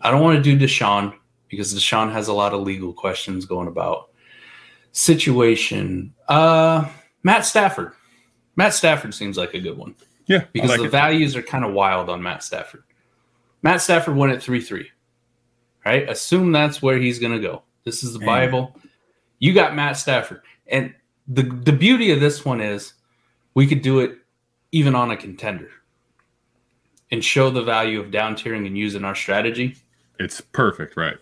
I 0.00 0.10
don't 0.10 0.22
want 0.22 0.36
to 0.36 0.42
do 0.42 0.56
Deshaun 0.58 1.14
because 1.48 1.74
Deshaun 1.74 2.12
has 2.12 2.28
a 2.28 2.32
lot 2.32 2.54
of 2.54 2.60
legal 2.60 2.92
questions 2.92 3.44
going 3.44 3.66
about. 3.68 4.10
Situation. 4.92 6.14
Uh 6.28 6.88
Matt 7.24 7.44
Stafford. 7.44 7.92
Matt 8.56 8.74
Stafford 8.74 9.14
seems 9.14 9.36
like 9.36 9.54
a 9.54 9.60
good 9.60 9.76
one 9.76 9.94
Yeah, 10.26 10.44
because 10.52 10.70
like 10.70 10.80
the 10.80 10.86
it. 10.86 10.90
values 10.90 11.36
are 11.36 11.42
kind 11.42 11.64
of 11.64 11.72
wild 11.72 12.08
on 12.08 12.22
Matt 12.22 12.42
Stafford. 12.42 12.84
Matt 13.62 13.80
Stafford 13.80 14.16
went 14.16 14.32
at 14.32 14.42
3 14.42 14.60
3. 14.60 14.88
Right? 15.88 16.06
Assume 16.06 16.52
that's 16.52 16.82
where 16.82 16.98
he's 16.98 17.18
going 17.18 17.32
to 17.32 17.38
go. 17.38 17.62
This 17.84 18.04
is 18.04 18.12
the. 18.12 18.18
Bible. 18.18 18.78
You 19.38 19.54
got 19.54 19.74
Matt 19.74 19.96
Stafford. 19.96 20.42
And 20.66 20.94
the, 21.26 21.44
the 21.44 21.72
beauty 21.72 22.10
of 22.10 22.20
this 22.20 22.44
one 22.44 22.60
is 22.60 22.92
we 23.54 23.66
could 23.66 23.80
do 23.80 24.00
it 24.00 24.18
even 24.70 24.94
on 24.94 25.10
a 25.10 25.16
contender 25.16 25.70
and 27.10 27.24
show 27.24 27.48
the 27.48 27.62
value 27.62 28.00
of 28.00 28.10
down 28.10 28.34
tiering 28.34 28.66
and 28.66 28.76
using 28.76 29.02
our 29.02 29.14
strategy. 29.14 29.76
It's 30.18 30.42
perfect, 30.42 30.94
right? 30.94 31.16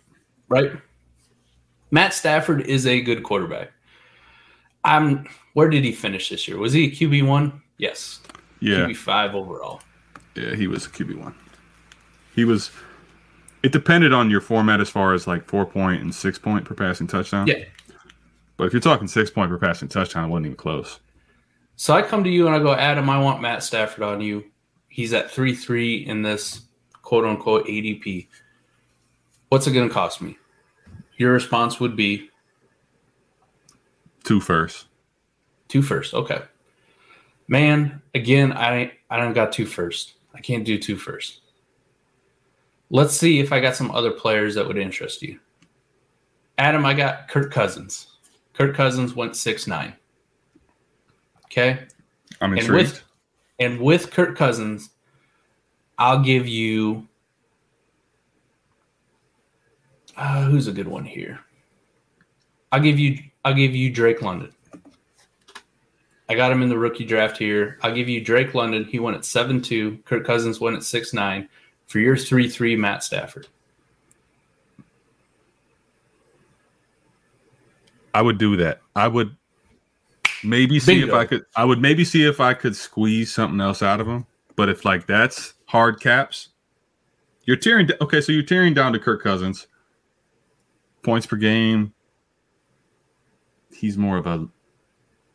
Right? 0.48 0.72
Matt 1.92 2.12
Stafford 2.12 2.62
is 2.62 2.88
a 2.88 3.00
good 3.00 3.22
quarterback. 3.22 3.70
I'm 4.82 5.28
where 5.52 5.68
did 5.68 5.84
he 5.84 5.92
finish 5.92 6.28
this 6.28 6.48
year? 6.48 6.58
Was 6.58 6.72
he 6.72 6.86
a 6.86 6.90
QB 6.90 7.24
one? 7.24 7.62
Yes. 7.78 8.18
Yeah, 8.58 8.78
QB 8.78 8.96
five 8.96 9.36
overall. 9.36 9.80
yeah, 10.34 10.56
he 10.56 10.66
was 10.66 10.86
a 10.86 10.88
QB 10.88 11.22
one. 11.22 11.36
He 12.34 12.44
was. 12.44 12.72
It 13.62 13.72
depended 13.72 14.12
on 14.12 14.30
your 14.30 14.40
format 14.40 14.80
as 14.80 14.88
far 14.88 15.12
as 15.14 15.26
like 15.26 15.44
four 15.46 15.66
point 15.66 16.02
and 16.02 16.14
six 16.14 16.38
point 16.38 16.64
per 16.64 16.74
passing 16.74 17.06
touchdown. 17.06 17.46
Yeah. 17.46 17.64
But 18.56 18.64
if 18.64 18.72
you're 18.72 18.80
talking 18.80 19.08
six 19.08 19.30
point 19.30 19.50
per 19.50 19.58
passing 19.58 19.88
touchdown, 19.88 20.24
it 20.24 20.28
wasn't 20.28 20.46
even 20.46 20.56
close. 20.56 21.00
So 21.76 21.94
I 21.94 22.02
come 22.02 22.24
to 22.24 22.30
you 22.30 22.46
and 22.46 22.54
I 22.56 22.58
go, 22.58 22.72
Adam, 22.74 23.10
I 23.10 23.18
want 23.18 23.42
Matt 23.42 23.62
Stafford 23.62 24.02
on 24.02 24.20
you. 24.20 24.44
He's 24.88 25.12
at 25.12 25.30
3 25.30 25.54
3 25.54 26.06
in 26.06 26.22
this 26.22 26.62
quote 27.02 27.24
unquote 27.24 27.66
ADP. 27.66 28.28
What's 29.50 29.66
it 29.66 29.72
going 29.72 29.88
to 29.88 29.92
cost 29.92 30.22
me? 30.22 30.38
Your 31.18 31.32
response 31.32 31.78
would 31.80 31.96
be 31.96 32.30
Two 34.24 34.40
first. 34.40 34.86
two 35.68 35.82
first. 35.82 36.14
Okay. 36.14 36.40
Man, 37.48 38.02
again, 38.14 38.52
I 38.52 38.92
I 39.08 39.18
don't 39.18 39.34
got 39.34 39.52
two 39.52 39.66
first. 39.66 40.14
I 40.34 40.40
can't 40.40 40.64
do 40.64 40.78
two 40.78 40.96
first. 40.96 41.40
Let's 42.90 43.14
see 43.16 43.40
if 43.40 43.52
I 43.52 43.60
got 43.60 43.74
some 43.76 43.90
other 43.90 44.10
players 44.12 44.54
that 44.54 44.66
would 44.66 44.78
interest 44.78 45.22
you. 45.22 45.38
Adam, 46.58 46.86
I 46.86 46.94
got 46.94 47.28
Kirk 47.28 47.52
Cousins. 47.52 48.06
Kirk 48.54 48.74
Cousins 48.74 49.14
went 49.14 49.36
six 49.36 49.66
nine. 49.66 49.92
Okay. 51.46 51.86
I'm 52.40 52.52
And 52.52 52.60
intrigued. 52.60 52.92
with 52.92 53.02
and 53.58 53.80
with 53.80 54.10
Kirk 54.10 54.36
Cousins, 54.36 54.90
I'll 55.98 56.22
give 56.22 56.46
you 56.46 57.06
uh, 60.16 60.44
who's 60.44 60.66
a 60.66 60.72
good 60.72 60.88
one 60.88 61.04
here. 61.04 61.40
I'll 62.72 62.80
give 62.80 62.98
you 62.98 63.18
I'll 63.44 63.54
give 63.54 63.74
you 63.74 63.90
Drake 63.90 64.22
London. 64.22 64.52
I 66.28 66.34
got 66.34 66.50
him 66.50 66.62
in 66.62 66.68
the 66.68 66.78
rookie 66.78 67.04
draft 67.04 67.36
here. 67.36 67.78
I'll 67.82 67.94
give 67.94 68.08
you 68.08 68.20
Drake 68.20 68.54
London. 68.54 68.84
He 68.84 68.98
went 68.98 69.16
at 69.16 69.24
seven 69.24 69.60
two. 69.60 69.98
Kirk 70.04 70.24
Cousins 70.24 70.60
went 70.60 70.76
at 70.76 70.82
six 70.82 71.12
nine. 71.12 71.48
For 71.86 71.98
your 72.00 72.16
three 72.16 72.48
three, 72.48 72.76
Matt 72.76 73.04
Stafford. 73.04 73.48
I 78.12 78.22
would 78.22 78.38
do 78.38 78.56
that. 78.56 78.80
I 78.94 79.08
would 79.08 79.36
maybe 80.42 80.80
see 80.80 81.00
Bingo. 81.00 81.08
if 81.08 81.14
I 81.14 81.26
could. 81.26 81.44
I 81.54 81.64
would 81.64 81.80
maybe 81.80 82.04
see 82.04 82.24
if 82.26 82.40
I 82.40 82.54
could 82.54 82.74
squeeze 82.74 83.32
something 83.32 83.60
else 83.60 83.82
out 83.82 84.00
of 84.00 84.08
him. 84.08 84.26
But 84.56 84.68
if 84.68 84.84
like 84.84 85.06
that's 85.06 85.54
hard 85.66 86.00
caps, 86.00 86.48
you're 87.44 87.56
tearing. 87.56 87.88
Okay, 88.00 88.20
so 88.20 88.32
you're 88.32 88.42
tearing 88.42 88.74
down 88.74 88.92
to 88.94 88.98
Kirk 88.98 89.22
Cousins. 89.22 89.66
Points 91.02 91.26
per 91.26 91.36
game. 91.36 91.92
He's 93.70 93.98
more 93.98 94.16
of 94.16 94.26
a 94.26 94.48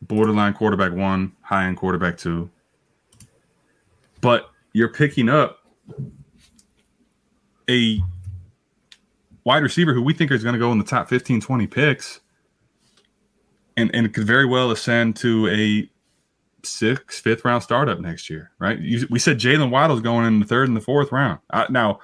borderline 0.02 0.52
quarterback 0.52 0.92
one, 0.92 1.32
high 1.40 1.66
end 1.66 1.76
quarterback 1.76 2.18
two. 2.18 2.50
But 4.20 4.50
you're 4.72 4.88
picking 4.88 5.28
up 5.28 5.60
a 7.72 8.00
wide 9.44 9.62
receiver 9.62 9.92
who 9.92 10.02
we 10.02 10.14
think 10.14 10.30
is 10.30 10.42
going 10.42 10.54
to 10.54 10.58
go 10.58 10.70
in 10.72 10.78
the 10.78 10.84
top 10.84 11.08
15, 11.08 11.40
20 11.40 11.66
picks 11.66 12.20
and 13.76 13.90
and 13.94 14.12
could 14.12 14.26
very 14.26 14.46
well 14.46 14.70
ascend 14.70 15.16
to 15.16 15.48
a 15.48 15.88
sixth, 16.64 17.22
fifth 17.22 17.44
round 17.44 17.62
startup 17.62 17.98
next 18.00 18.30
year, 18.30 18.50
right? 18.58 18.78
You, 18.78 19.06
we 19.10 19.18
said 19.18 19.38
Jaylen 19.38 19.70
Waddle's 19.70 20.00
going 20.00 20.26
in 20.26 20.40
the 20.40 20.46
third 20.46 20.68
and 20.68 20.76
the 20.76 20.80
fourth 20.80 21.10
round. 21.10 21.40
Now, 21.70 21.98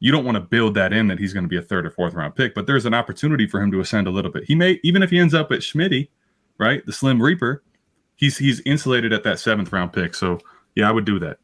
you 0.00 0.12
don't 0.12 0.24
want 0.24 0.36
to 0.36 0.40
build 0.40 0.74
that 0.74 0.92
in 0.92 1.08
that 1.08 1.18
he's 1.18 1.32
going 1.32 1.44
to 1.44 1.48
be 1.48 1.56
a 1.56 1.62
third 1.62 1.84
or 1.84 1.90
fourth 1.90 2.14
round 2.14 2.36
pick, 2.36 2.54
but 2.54 2.66
there's 2.66 2.86
an 2.86 2.94
opportunity 2.94 3.46
for 3.46 3.60
him 3.60 3.72
to 3.72 3.80
ascend 3.80 4.06
a 4.06 4.10
little 4.10 4.30
bit. 4.30 4.44
He 4.44 4.54
may 4.54 4.78
even 4.82 5.02
if 5.02 5.10
he 5.10 5.18
ends 5.18 5.34
up 5.34 5.50
at 5.52 5.60
Schmitty, 5.60 6.08
right, 6.58 6.84
the 6.86 6.92
Slim 6.92 7.20
Reaper, 7.20 7.62
he's 8.16 8.38
he's 8.38 8.60
insulated 8.60 9.12
at 9.12 9.24
that 9.24 9.38
seventh 9.38 9.72
round 9.72 9.92
pick. 9.92 10.14
So 10.14 10.38
yeah, 10.74 10.88
I 10.88 10.92
would 10.92 11.04
do 11.04 11.18
that. 11.18 11.38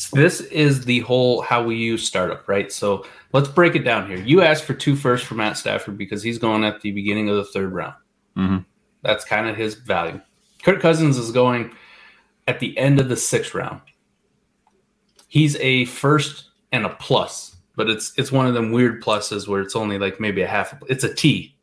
So 0.00 0.16
this 0.16 0.40
is 0.40 0.86
the 0.86 1.00
whole 1.00 1.42
how 1.42 1.62
we 1.62 1.76
use 1.76 2.06
startup, 2.06 2.48
right? 2.48 2.72
So 2.72 3.04
let's 3.34 3.48
break 3.48 3.76
it 3.76 3.80
down 3.80 4.08
here. 4.08 4.16
You 4.16 4.40
asked 4.40 4.64
for 4.64 4.72
two 4.72 4.96
first 4.96 5.26
for 5.26 5.34
Matt 5.34 5.58
Stafford 5.58 5.98
because 5.98 6.22
he's 6.22 6.38
going 6.38 6.64
at 6.64 6.80
the 6.80 6.90
beginning 6.90 7.28
of 7.28 7.36
the 7.36 7.44
third 7.44 7.70
round. 7.70 7.96
Mhm. 8.34 8.64
That's 9.02 9.26
kind 9.26 9.46
of 9.46 9.58
his 9.58 9.74
value. 9.74 10.18
Kirk 10.62 10.80
Cousins 10.80 11.18
is 11.18 11.30
going 11.32 11.72
at 12.48 12.60
the 12.60 12.76
end 12.78 12.98
of 12.98 13.10
the 13.10 13.16
sixth 13.16 13.54
round. 13.54 13.82
He's 15.28 15.56
a 15.56 15.84
first 15.84 16.44
and 16.72 16.86
a 16.86 16.88
plus, 16.88 17.56
but 17.76 17.90
it's 17.90 18.14
it's 18.16 18.32
one 18.32 18.46
of 18.46 18.54
them 18.54 18.72
weird 18.72 19.04
pluses 19.04 19.46
where 19.48 19.60
it's 19.60 19.76
only 19.76 19.98
like 19.98 20.18
maybe 20.18 20.40
a 20.40 20.46
half. 20.46 20.72
It's 20.88 21.04
a 21.04 21.12
T. 21.12 21.54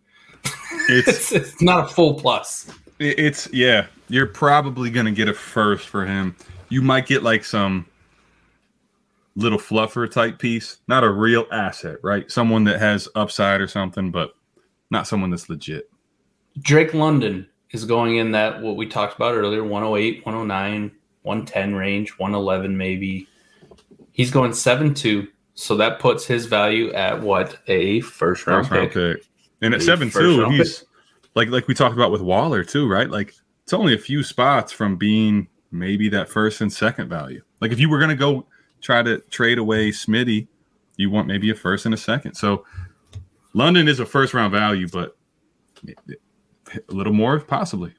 It's 0.87 1.07
It's, 1.07 1.31
it's 1.31 1.59
not 1.59 1.85
a 1.85 1.87
full 1.87 2.13
plus. 2.13 2.71
It's 2.99 3.49
yeah. 3.51 3.87
You're 4.09 4.27
probably 4.27 4.91
gonna 4.91 5.11
get 5.11 5.27
a 5.27 5.33
first 5.33 5.87
for 5.87 6.05
him. 6.05 6.35
You 6.69 6.83
might 6.83 7.07
get 7.07 7.23
like 7.23 7.43
some 7.43 7.87
little 9.37 9.59
fluffer 9.59 10.11
type 10.11 10.39
piece, 10.39 10.77
not 10.87 11.03
a 11.03 11.09
real 11.09 11.45
asset, 11.51 11.97
right? 12.03 12.29
Someone 12.29 12.63
that 12.65 12.79
has 12.79 13.07
upside 13.15 13.61
or 13.61 13.67
something, 13.67 14.11
but 14.11 14.31
not 14.89 15.07
someone 15.07 15.29
that's 15.29 15.47
legit. 15.47 15.89
Drake 16.59 16.93
London 16.93 17.47
is 17.71 17.85
going 17.85 18.17
in 18.17 18.31
that 18.31 18.61
what 18.61 18.75
we 18.75 18.87
talked 18.87 19.15
about 19.15 19.35
earlier 19.35 19.63
108, 19.63 20.25
109, 20.25 20.91
110 21.21 21.75
range, 21.75 22.09
111 22.17 22.75
maybe. 22.75 23.27
He's 24.11 24.31
going 24.31 24.53
7 24.53 24.93
2. 24.93 25.27
So 25.53 25.75
that 25.77 25.99
puts 25.99 26.25
his 26.25 26.45
value 26.45 26.91
at 26.93 27.21
what? 27.21 27.57
A 27.67 28.01
first 28.01 28.45
round 28.45 28.67
First 28.67 28.71
round 28.71 28.91
pick. 28.91 29.17
pick. 29.17 29.27
And 29.61 29.73
at 29.73 29.81
A 29.81 29.83
seven 29.83 30.09
first 30.11 30.23
two, 30.23 30.41
round 30.41 30.53
he's 30.53 30.85
like 31.33 31.49
like 31.49 31.67
we 31.67 31.73
talked 31.73 31.95
about 31.95 32.11
with 32.11 32.21
Waller 32.21 32.63
too, 32.63 32.87
right? 32.87 33.09
Like 33.09 33.33
it's 33.63 33.73
only 33.73 33.95
a 33.95 33.97
few 33.97 34.21
spots 34.21 34.71
from 34.71 34.97
being 34.97 35.47
maybe 35.71 36.09
that 36.09 36.29
first 36.29 36.61
and 36.61 36.71
second 36.71 37.09
value. 37.09 37.41
Like 37.59 37.71
if 37.71 37.79
you 37.79 37.89
were 37.89 37.99
gonna 37.99 38.15
go 38.15 38.45
try 38.81 39.03
to 39.03 39.19
trade 39.29 39.57
away 39.57 39.89
Smitty, 39.89 40.47
you 40.97 41.09
want 41.09 41.27
maybe 41.27 41.49
a 41.49 41.55
first 41.55 41.85
and 41.85 41.93
a 41.93 41.97
second. 41.97 42.35
So 42.35 42.65
London 43.53 43.87
is 43.87 43.99
a 43.99 44.05
first 44.05 44.33
round 44.33 44.51
value, 44.51 44.87
but 44.87 45.17
a 45.87 46.93
little 46.93 47.13
more 47.13 47.39
possibly. 47.39 47.93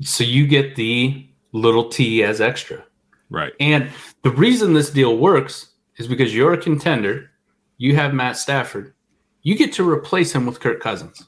So 0.00 0.24
you 0.24 0.46
get 0.46 0.76
the 0.76 1.28
little 1.52 1.88
T 1.88 2.22
as 2.24 2.40
extra. 2.40 2.84
Right. 3.30 3.52
And 3.60 3.90
the 4.22 4.30
reason 4.30 4.72
this 4.72 4.90
deal 4.90 5.18
works 5.18 5.70
is 5.96 6.06
because 6.06 6.34
you're 6.34 6.52
a 6.52 6.58
contender. 6.58 7.30
You 7.78 7.96
have 7.96 8.14
Matt 8.14 8.36
Stafford. 8.36 8.94
You 9.42 9.56
get 9.56 9.72
to 9.74 9.88
replace 9.88 10.32
him 10.32 10.46
with 10.46 10.60
Kirk 10.60 10.80
Cousins. 10.80 11.26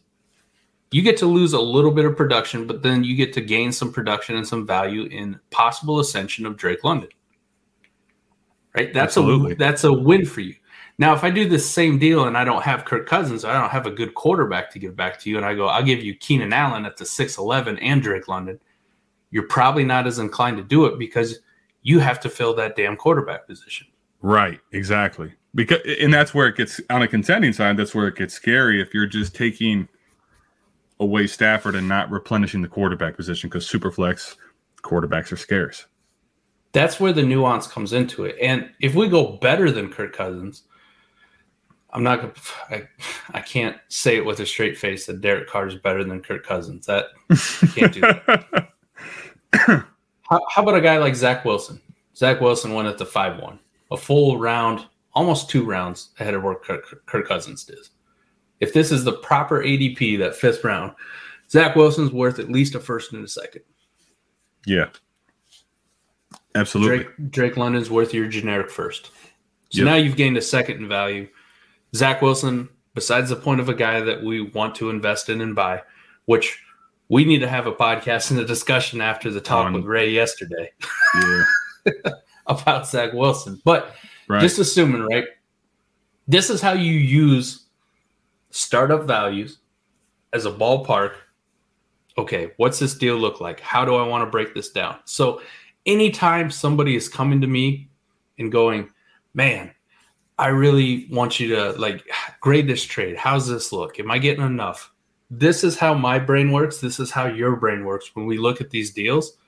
You 0.92 1.02
get 1.02 1.16
to 1.18 1.26
lose 1.26 1.52
a 1.52 1.60
little 1.60 1.90
bit 1.90 2.04
of 2.04 2.16
production, 2.16 2.66
but 2.66 2.82
then 2.82 3.04
you 3.04 3.16
get 3.16 3.32
to 3.34 3.40
gain 3.40 3.72
some 3.72 3.92
production 3.92 4.36
and 4.36 4.46
some 4.46 4.66
value 4.66 5.04
in 5.04 5.38
possible 5.50 5.98
ascension 6.00 6.46
of 6.46 6.56
Drake 6.56 6.84
London. 6.84 7.08
Right? 8.76 8.92
That's 8.92 9.16
Absolutely. 9.16 9.52
a 9.52 9.56
that's 9.56 9.84
a 9.84 9.92
win 9.92 10.26
for 10.26 10.42
you. 10.42 10.54
Now, 10.98 11.14
if 11.14 11.24
I 11.24 11.30
do 11.30 11.48
the 11.48 11.58
same 11.58 11.98
deal 11.98 12.26
and 12.26 12.38
I 12.38 12.44
don't 12.44 12.62
have 12.62 12.84
Kirk 12.84 13.06
Cousins, 13.06 13.44
I 13.44 13.52
don't 13.52 13.70
have 13.70 13.86
a 13.86 13.90
good 13.90 14.14
quarterback 14.14 14.70
to 14.70 14.78
give 14.78 14.96
back 14.96 15.18
to 15.20 15.30
you, 15.30 15.36
and 15.36 15.44
I 15.44 15.54
go, 15.54 15.66
I'll 15.66 15.82
give 15.82 16.02
you 16.02 16.14
Keenan 16.14 16.52
Allen 16.52 16.86
at 16.86 16.96
the 16.96 17.04
6'11 17.04 17.78
and 17.82 18.02
Drake 18.02 18.28
London, 18.28 18.58
you're 19.30 19.46
probably 19.46 19.84
not 19.84 20.06
as 20.06 20.18
inclined 20.18 20.56
to 20.56 20.62
do 20.62 20.86
it 20.86 20.98
because 20.98 21.40
you 21.82 21.98
have 21.98 22.18
to 22.20 22.30
fill 22.30 22.54
that 22.54 22.76
damn 22.76 22.96
quarterback 22.96 23.46
position. 23.46 23.86
Right, 24.22 24.60
exactly. 24.72 25.32
Because 25.54 25.80
and 26.00 26.12
that's 26.12 26.34
where 26.34 26.48
it 26.48 26.56
gets 26.56 26.80
on 26.90 27.02
a 27.02 27.08
contending 27.08 27.52
side, 27.52 27.76
that's 27.76 27.94
where 27.94 28.08
it 28.08 28.16
gets 28.16 28.34
scary 28.34 28.80
if 28.80 28.94
you're 28.94 29.06
just 29.06 29.34
taking 29.34 29.88
away 30.98 31.26
Stafford 31.26 31.74
and 31.74 31.88
not 31.88 32.10
replenishing 32.10 32.62
the 32.62 32.68
quarterback 32.68 33.16
position 33.16 33.48
because 33.50 33.68
superflex 33.68 34.36
quarterbacks 34.82 35.30
are 35.32 35.36
scarce. 35.36 35.86
That's 36.76 37.00
where 37.00 37.14
the 37.14 37.22
nuance 37.22 37.66
comes 37.66 37.94
into 37.94 38.26
it. 38.26 38.36
And 38.38 38.70
if 38.80 38.94
we 38.94 39.08
go 39.08 39.38
better 39.38 39.70
than 39.70 39.90
Kirk 39.90 40.14
Cousins, 40.14 40.64
I'm 41.88 42.02
not 42.02 42.20
gonna 42.20 42.34
I, 42.68 42.86
I 43.32 43.40
can't 43.40 43.78
say 43.88 44.16
it 44.16 44.26
with 44.26 44.40
a 44.40 44.46
straight 44.46 44.76
face 44.76 45.06
that 45.06 45.22
Derek 45.22 45.48
Carr 45.48 45.68
is 45.68 45.76
better 45.76 46.04
than 46.04 46.20
Kirk 46.20 46.44
Cousins. 46.44 46.84
That 46.84 47.06
I 47.30 47.66
can't 47.68 47.94
do 47.94 48.02
that. 48.02 48.68
How, 49.52 49.84
how 50.50 50.62
about 50.62 50.74
a 50.74 50.82
guy 50.82 50.98
like 50.98 51.14
Zach 51.14 51.46
Wilson? 51.46 51.80
Zach 52.14 52.42
Wilson 52.42 52.74
went 52.74 52.88
at 52.88 52.98
the 52.98 53.06
5 53.06 53.40
1, 53.40 53.58
a 53.92 53.96
full 53.96 54.38
round, 54.38 54.84
almost 55.14 55.48
two 55.48 55.64
rounds 55.64 56.10
ahead 56.20 56.34
of 56.34 56.42
where 56.42 56.56
Kirk, 56.56 57.06
Kirk 57.06 57.26
Cousins 57.26 57.64
did. 57.64 57.88
If 58.60 58.74
this 58.74 58.92
is 58.92 59.02
the 59.02 59.14
proper 59.14 59.62
ADP, 59.62 60.18
that 60.18 60.36
fifth 60.36 60.62
round, 60.62 60.92
Zach 61.50 61.74
Wilson's 61.74 62.12
worth 62.12 62.38
at 62.38 62.50
least 62.50 62.74
a 62.74 62.80
first 62.80 63.14
and 63.14 63.24
a 63.24 63.28
second. 63.28 63.62
Yeah. 64.66 64.90
Absolutely. 66.56 67.04
Drake, 67.04 67.30
Drake 67.30 67.56
London's 67.56 67.90
worth 67.90 68.12
your 68.14 68.26
generic 68.28 68.70
first. 68.70 69.06
So 69.70 69.78
Yep. 69.82 69.84
now 69.84 69.94
you've 69.96 70.16
gained 70.16 70.36
a 70.36 70.42
second 70.42 70.76
in 70.78 70.88
value. 70.88 71.28
Zach 71.94 72.22
Wilson, 72.22 72.68
besides 72.94 73.30
the 73.30 73.36
point 73.36 73.60
of 73.60 73.68
a 73.68 73.74
guy 73.74 74.00
that 74.00 74.22
we 74.22 74.40
want 74.40 74.74
to 74.76 74.90
invest 74.90 75.28
in 75.28 75.40
and 75.40 75.54
buy, 75.54 75.82
which 76.24 76.58
we 77.08 77.24
need 77.24 77.38
to 77.40 77.48
have 77.48 77.66
a 77.66 77.72
podcast 77.72 78.30
and 78.30 78.40
a 78.40 78.44
discussion 78.44 79.00
after 79.00 79.30
the 79.30 79.40
talk 79.40 79.66
On- 79.66 79.72
with 79.72 79.84
Ray 79.84 80.10
yesterday 80.10 80.72
Yeah. 81.14 81.44
about 82.46 82.86
Zach 82.86 83.12
Wilson. 83.12 83.60
But 83.64 83.94
Right. 84.28 84.40
just 84.40 84.58
assuming, 84.58 85.02
right? 85.02 85.24
This 86.26 86.50
is 86.50 86.60
how 86.60 86.72
you 86.72 86.92
use 86.94 87.66
startup 88.50 89.04
values 89.04 89.58
as 90.32 90.46
a 90.46 90.50
ballpark. 90.50 91.14
Okay, 92.18 92.52
what's 92.56 92.78
this 92.80 92.94
deal 92.94 93.16
look 93.16 93.40
like? 93.40 93.60
How 93.60 93.84
do 93.84 93.94
I 93.94 94.06
want 94.06 94.22
to 94.22 94.30
break 94.30 94.54
this 94.54 94.70
down? 94.70 94.96
So, 95.04 95.40
anytime 95.86 96.50
somebody 96.50 96.96
is 96.96 97.08
coming 97.08 97.40
to 97.40 97.46
me 97.46 97.88
and 98.38 98.52
going, 98.52 98.90
man, 99.34 99.72
I 100.38 100.48
really 100.48 101.06
want 101.10 101.40
you 101.40 101.48
to 101.54 101.72
like 101.72 102.04
grade 102.40 102.68
this 102.68 102.84
trade. 102.84 103.16
How's 103.16 103.48
this 103.48 103.72
look? 103.72 103.98
Am 103.98 104.10
I 104.10 104.18
getting 104.18 104.44
enough? 104.44 104.92
This 105.30 105.64
is 105.64 105.78
how 105.78 105.94
my 105.94 106.18
brain 106.18 106.52
works. 106.52 106.78
This 106.78 107.00
is 107.00 107.10
how 107.10 107.26
your 107.26 107.56
brain 107.56 107.84
works 107.84 108.14
when 108.14 108.26
we 108.26 108.38
look 108.38 108.60
at 108.60 108.70
these 108.70 108.92
deals 108.92 109.38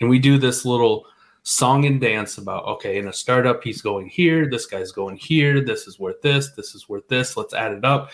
and 0.00 0.08
we 0.08 0.18
do 0.18 0.38
this 0.38 0.64
little 0.64 1.06
song 1.42 1.86
and 1.86 2.00
dance 2.00 2.36
about 2.36 2.64
okay 2.66 2.98
in 2.98 3.08
a 3.08 3.12
startup 3.12 3.64
he's 3.64 3.80
going 3.80 4.06
here 4.06 4.46
this 4.50 4.66
guy's 4.66 4.92
going 4.92 5.16
here 5.16 5.64
this 5.64 5.86
is 5.86 5.98
worth 5.98 6.20
this 6.20 6.50
this 6.52 6.74
is 6.74 6.86
worth 6.86 7.08
this 7.08 7.34
let's 7.34 7.54
add 7.54 7.72
it 7.72 7.82
up 7.82 8.10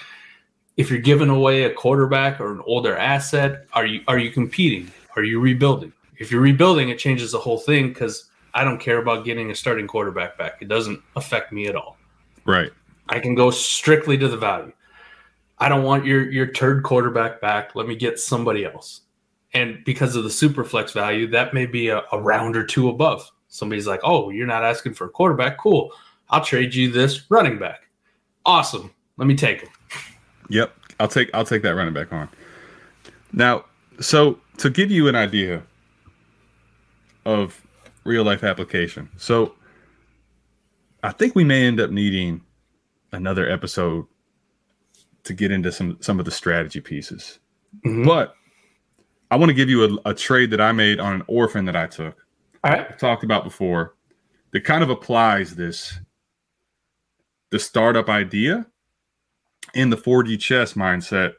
if 0.77 0.91
you're 0.91 1.01
giving 1.01 1.29
away 1.29 1.65
a 1.65 1.75
quarterback 1.75 2.41
or 2.41 2.53
an 2.53 2.63
older 2.67 2.97
asset 2.97 3.67
are 3.73 3.85
you 3.85 4.01
are 4.07 4.19
you 4.19 4.31
competing 4.31 4.89
are 5.17 5.25
you 5.25 5.41
rebuilding 5.41 5.93
if 6.19 6.31
you're 6.31 6.41
rebuilding 6.41 6.89
it 6.89 6.99
changes 6.99 7.33
the 7.33 7.39
whole 7.39 7.59
thing 7.59 7.89
because 7.89 8.31
i 8.55 8.65
don't 8.65 8.81
care 8.81 8.99
about 8.99 9.25
getting 9.25 9.51
a 9.51 9.55
starting 9.55 9.87
quarterback 9.87 10.37
back 10.39 10.59
it 10.61 10.69
doesn't 10.69 11.01
affect 11.17 11.53
me 11.53 11.67
at 11.67 11.77
all 11.77 11.97
right. 12.47 12.73
I 13.09 13.21
can 13.21 13.35
go 13.35 13.51
strictly 13.51 14.17
to 14.19 14.29
the 14.29 14.37
value. 14.37 14.73
I 15.59 15.69
don't 15.69 15.85
want 15.85 16.05
your 16.05 16.31
your 16.31 16.47
turd 16.47 16.83
quarterback 16.83 17.41
back. 17.41 17.75
Let 17.75 17.87
me 17.87 17.97
get 17.97 18.19
somebody 18.19 18.65
else. 18.65 19.03
And 19.55 19.85
because 19.85 20.17
of 20.17 20.25
the 20.25 20.31
super 20.31 20.65
flex 20.65 20.93
value, 20.93 21.27
that 21.29 21.55
may 21.55 21.67
be 21.67 21.89
a, 21.89 22.03
a 22.13 22.21
round 22.21 22.57
or 22.57 22.65
two 22.65 22.89
above. 22.89 23.31
Somebody's 23.49 23.87
like, 23.87 24.01
"Oh, 24.03 24.31
you're 24.31 24.47
not 24.47 24.65
asking 24.65 24.95
for 24.95 25.07
a 25.07 25.11
quarterback. 25.11 25.59
Cool. 25.59 25.93
I'll 26.31 26.45
trade 26.45 26.75
you 26.75 26.91
this 26.91 27.31
running 27.31 27.59
back. 27.59 27.89
Awesome. 28.45 28.93
Let 29.17 29.27
me 29.27 29.37
take 29.37 29.61
him." 29.63 29.71
Yep. 30.49 30.77
I'll 31.01 31.09
take 31.09 31.31
I'll 31.33 31.45
take 31.45 31.63
that 31.63 31.75
running 31.75 31.95
back 31.95 32.13
on. 32.13 32.29
Now, 33.33 33.65
so 34.01 34.39
to 34.59 34.71
give 34.71 34.91
you 34.91 35.09
an 35.09 35.15
idea 35.15 35.63
of 37.27 37.61
real 38.05 38.25
life 38.25 38.45
application. 38.45 39.11
So 39.17 39.55
I 41.03 41.13
think 41.13 41.35
we 41.35 41.45
may 41.45 41.67
end 41.67 41.81
up 41.81 41.91
needing 41.91 42.41
another 43.13 43.49
episode 43.51 44.07
to 45.25 45.35
get 45.35 45.51
into 45.51 45.73
some 45.73 45.99
some 46.01 46.19
of 46.19 46.25
the 46.25 46.31
strategy 46.31 46.81
pieces. 46.81 47.41
Mhm. 47.85 48.07
But 48.07 48.35
I 49.31 49.37
want 49.37 49.51
to 49.51 49.55
give 49.55 49.69
you 49.69 49.99
a, 50.05 50.11
a 50.11 50.15
trade 50.15 50.51
that 50.53 50.61
I 50.61 50.71
made 50.73 51.01
on 51.01 51.13
an 51.15 51.23
orphan 51.27 51.65
that 51.65 51.77
I 51.77 51.87
took. 51.89 52.17
All 52.63 52.71
right. 52.71 52.87
I've 52.89 52.99
talked 52.99 53.25
about 53.25 53.43
before 53.45 53.97
that 54.53 54.65
kind 54.65 54.83
of 54.85 54.91
applies 54.91 55.57
this 55.57 55.99
the 57.51 57.59
startup 57.59 58.09
idea 58.09 58.67
in 59.75 59.91
the 59.91 59.97
4D 59.97 60.39
chess 60.39 60.75
mindset 60.75 61.35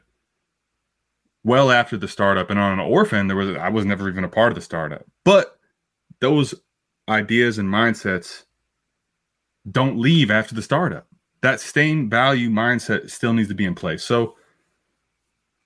well 1.44 1.70
after 1.70 1.96
the 1.96 2.08
startup 2.08 2.50
and 2.50 2.58
on 2.58 2.72
an 2.74 2.80
orphan 2.80 3.26
there 3.26 3.36
was 3.36 3.56
I 3.56 3.68
was 3.70 3.84
never 3.84 4.08
even 4.08 4.24
a 4.24 4.28
part 4.28 4.52
of 4.52 4.54
the 4.54 4.60
startup 4.60 5.04
but 5.24 5.57
those 6.20 6.54
ideas 7.08 7.58
and 7.58 7.68
mindsets 7.68 8.44
don't 9.70 9.98
leave 9.98 10.30
after 10.30 10.54
the 10.54 10.62
startup 10.62 11.06
that 11.42 11.60
same 11.60 12.08
value 12.10 12.50
mindset 12.50 13.10
still 13.10 13.32
needs 13.32 13.48
to 13.48 13.54
be 13.54 13.64
in 13.64 13.74
place 13.74 14.04
so 14.04 14.36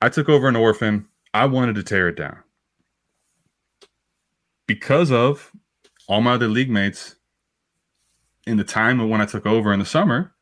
I 0.00 0.08
took 0.08 0.28
over 0.28 0.48
an 0.48 0.56
orphan 0.56 1.08
I 1.34 1.46
wanted 1.46 1.76
to 1.76 1.82
tear 1.82 2.08
it 2.08 2.16
down 2.16 2.38
because 4.66 5.10
of 5.12 5.52
all 6.08 6.20
my 6.20 6.32
other 6.32 6.48
league 6.48 6.70
mates 6.70 7.16
in 8.46 8.56
the 8.56 8.64
time 8.64 9.00
of 9.00 9.08
when 9.08 9.20
I 9.20 9.26
took 9.26 9.46
over 9.46 9.72
in 9.72 9.78
the 9.78 9.86
summer, 9.86 10.34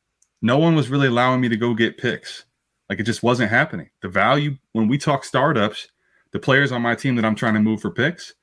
no 0.43 0.59
one 0.59 0.75
was 0.75 0.89
really 0.89 1.09
allowing 1.09 1.41
me 1.41 1.49
to 1.49 1.57
go 1.57 1.75
get 1.75 1.99
picks. 1.99 2.45
Like 2.89 2.99
it 2.99 3.05
just 3.05 3.23
wasn't 3.23 3.51
happening. 3.51 3.91
The 4.03 4.09
value 4.09 4.57
when 4.73 4.89
we 4.89 4.99
talk 4.99 5.25
startups, 5.25 5.89
the 6.33 6.39
players 6.39 6.73
on 6.73 6.83
my 6.83 6.95
team 6.95 7.17
that 7.17 7.25
I'm 7.25 7.35
trying 7.35 7.55
to 7.55 7.61
move 7.61 7.81
for 7.81 7.91
picks 7.91 8.35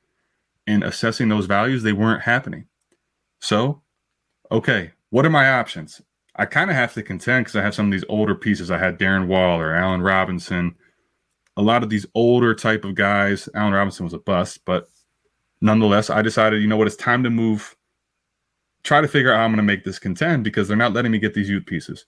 and 0.67 0.83
assessing 0.83 1.29
those 1.29 1.45
values, 1.45 1.81
they 1.81 1.93
weren't 1.93 2.21
happening. 2.21 2.67
So, 3.39 3.81
okay, 4.51 4.91
what 5.09 5.25
are 5.25 5.31
my 5.31 5.49
options? 5.49 6.01
I 6.35 6.45
kind 6.45 6.69
of 6.69 6.75
have 6.75 6.93
to 6.93 7.01
contend 7.01 7.45
because 7.45 7.55
I 7.55 7.63
have 7.63 7.73
some 7.73 7.87
of 7.87 7.91
these 7.91 8.05
older 8.09 8.35
pieces. 8.35 8.69
I 8.69 8.77
had 8.77 8.99
Darren 8.99 9.27
Waller, 9.27 9.73
Allen 9.73 10.01
Robinson, 10.01 10.75
a 11.55 11.61
lot 11.61 11.81
of 11.81 11.89
these 11.89 12.05
older 12.13 12.53
type 12.53 12.85
of 12.85 12.93
guys. 12.93 13.49
Allen 13.55 13.73
Robinson 13.73 14.03
was 14.03 14.13
a 14.13 14.19
bust, 14.19 14.59
but 14.65 14.87
nonetheless, 15.61 16.09
I 16.09 16.21
decided, 16.21 16.61
you 16.61 16.67
know 16.67 16.77
what, 16.77 16.87
it's 16.87 16.95
time 16.95 17.23
to 17.23 17.31
move, 17.31 17.75
try 18.83 19.01
to 19.01 19.07
figure 19.07 19.33
out 19.33 19.37
how 19.37 19.45
I'm 19.45 19.51
going 19.51 19.57
to 19.57 19.63
make 19.63 19.83
this 19.83 19.97
contend 19.97 20.43
because 20.43 20.67
they're 20.67 20.77
not 20.77 20.93
letting 20.93 21.11
me 21.11 21.17
get 21.17 21.33
these 21.33 21.49
youth 21.49 21.65
pieces. 21.65 22.05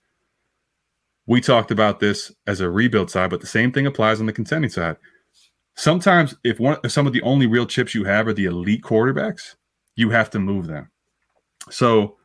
We 1.25 1.41
talked 1.41 1.71
about 1.71 1.99
this 1.99 2.31
as 2.45 2.59
a 2.59 2.69
rebuild 2.69 3.09
side, 3.09 3.29
but 3.29 3.41
the 3.41 3.47
same 3.47 3.71
thing 3.71 3.87
applies 3.87 4.19
on 4.19 4.25
the 4.25 4.33
contending 4.33 4.69
side. 4.69 4.97
Sometimes, 5.79 6.35
if 6.43 6.59
one, 6.59 6.75
if 6.83 6.91
some 6.91 7.07
of 7.07 7.13
the 7.13 7.21
only 7.21 7.47
real 7.47 7.65
chips 7.65 7.95
you 7.95 8.03
have 8.03 8.27
are 8.27 8.33
the 8.33 8.43
elite 8.43 8.81
quarterbacks, 8.81 9.55
you 9.95 10.09
have 10.09 10.29
to 10.31 10.37
move 10.37 10.67
them. 10.67 10.91
So, 11.69 12.17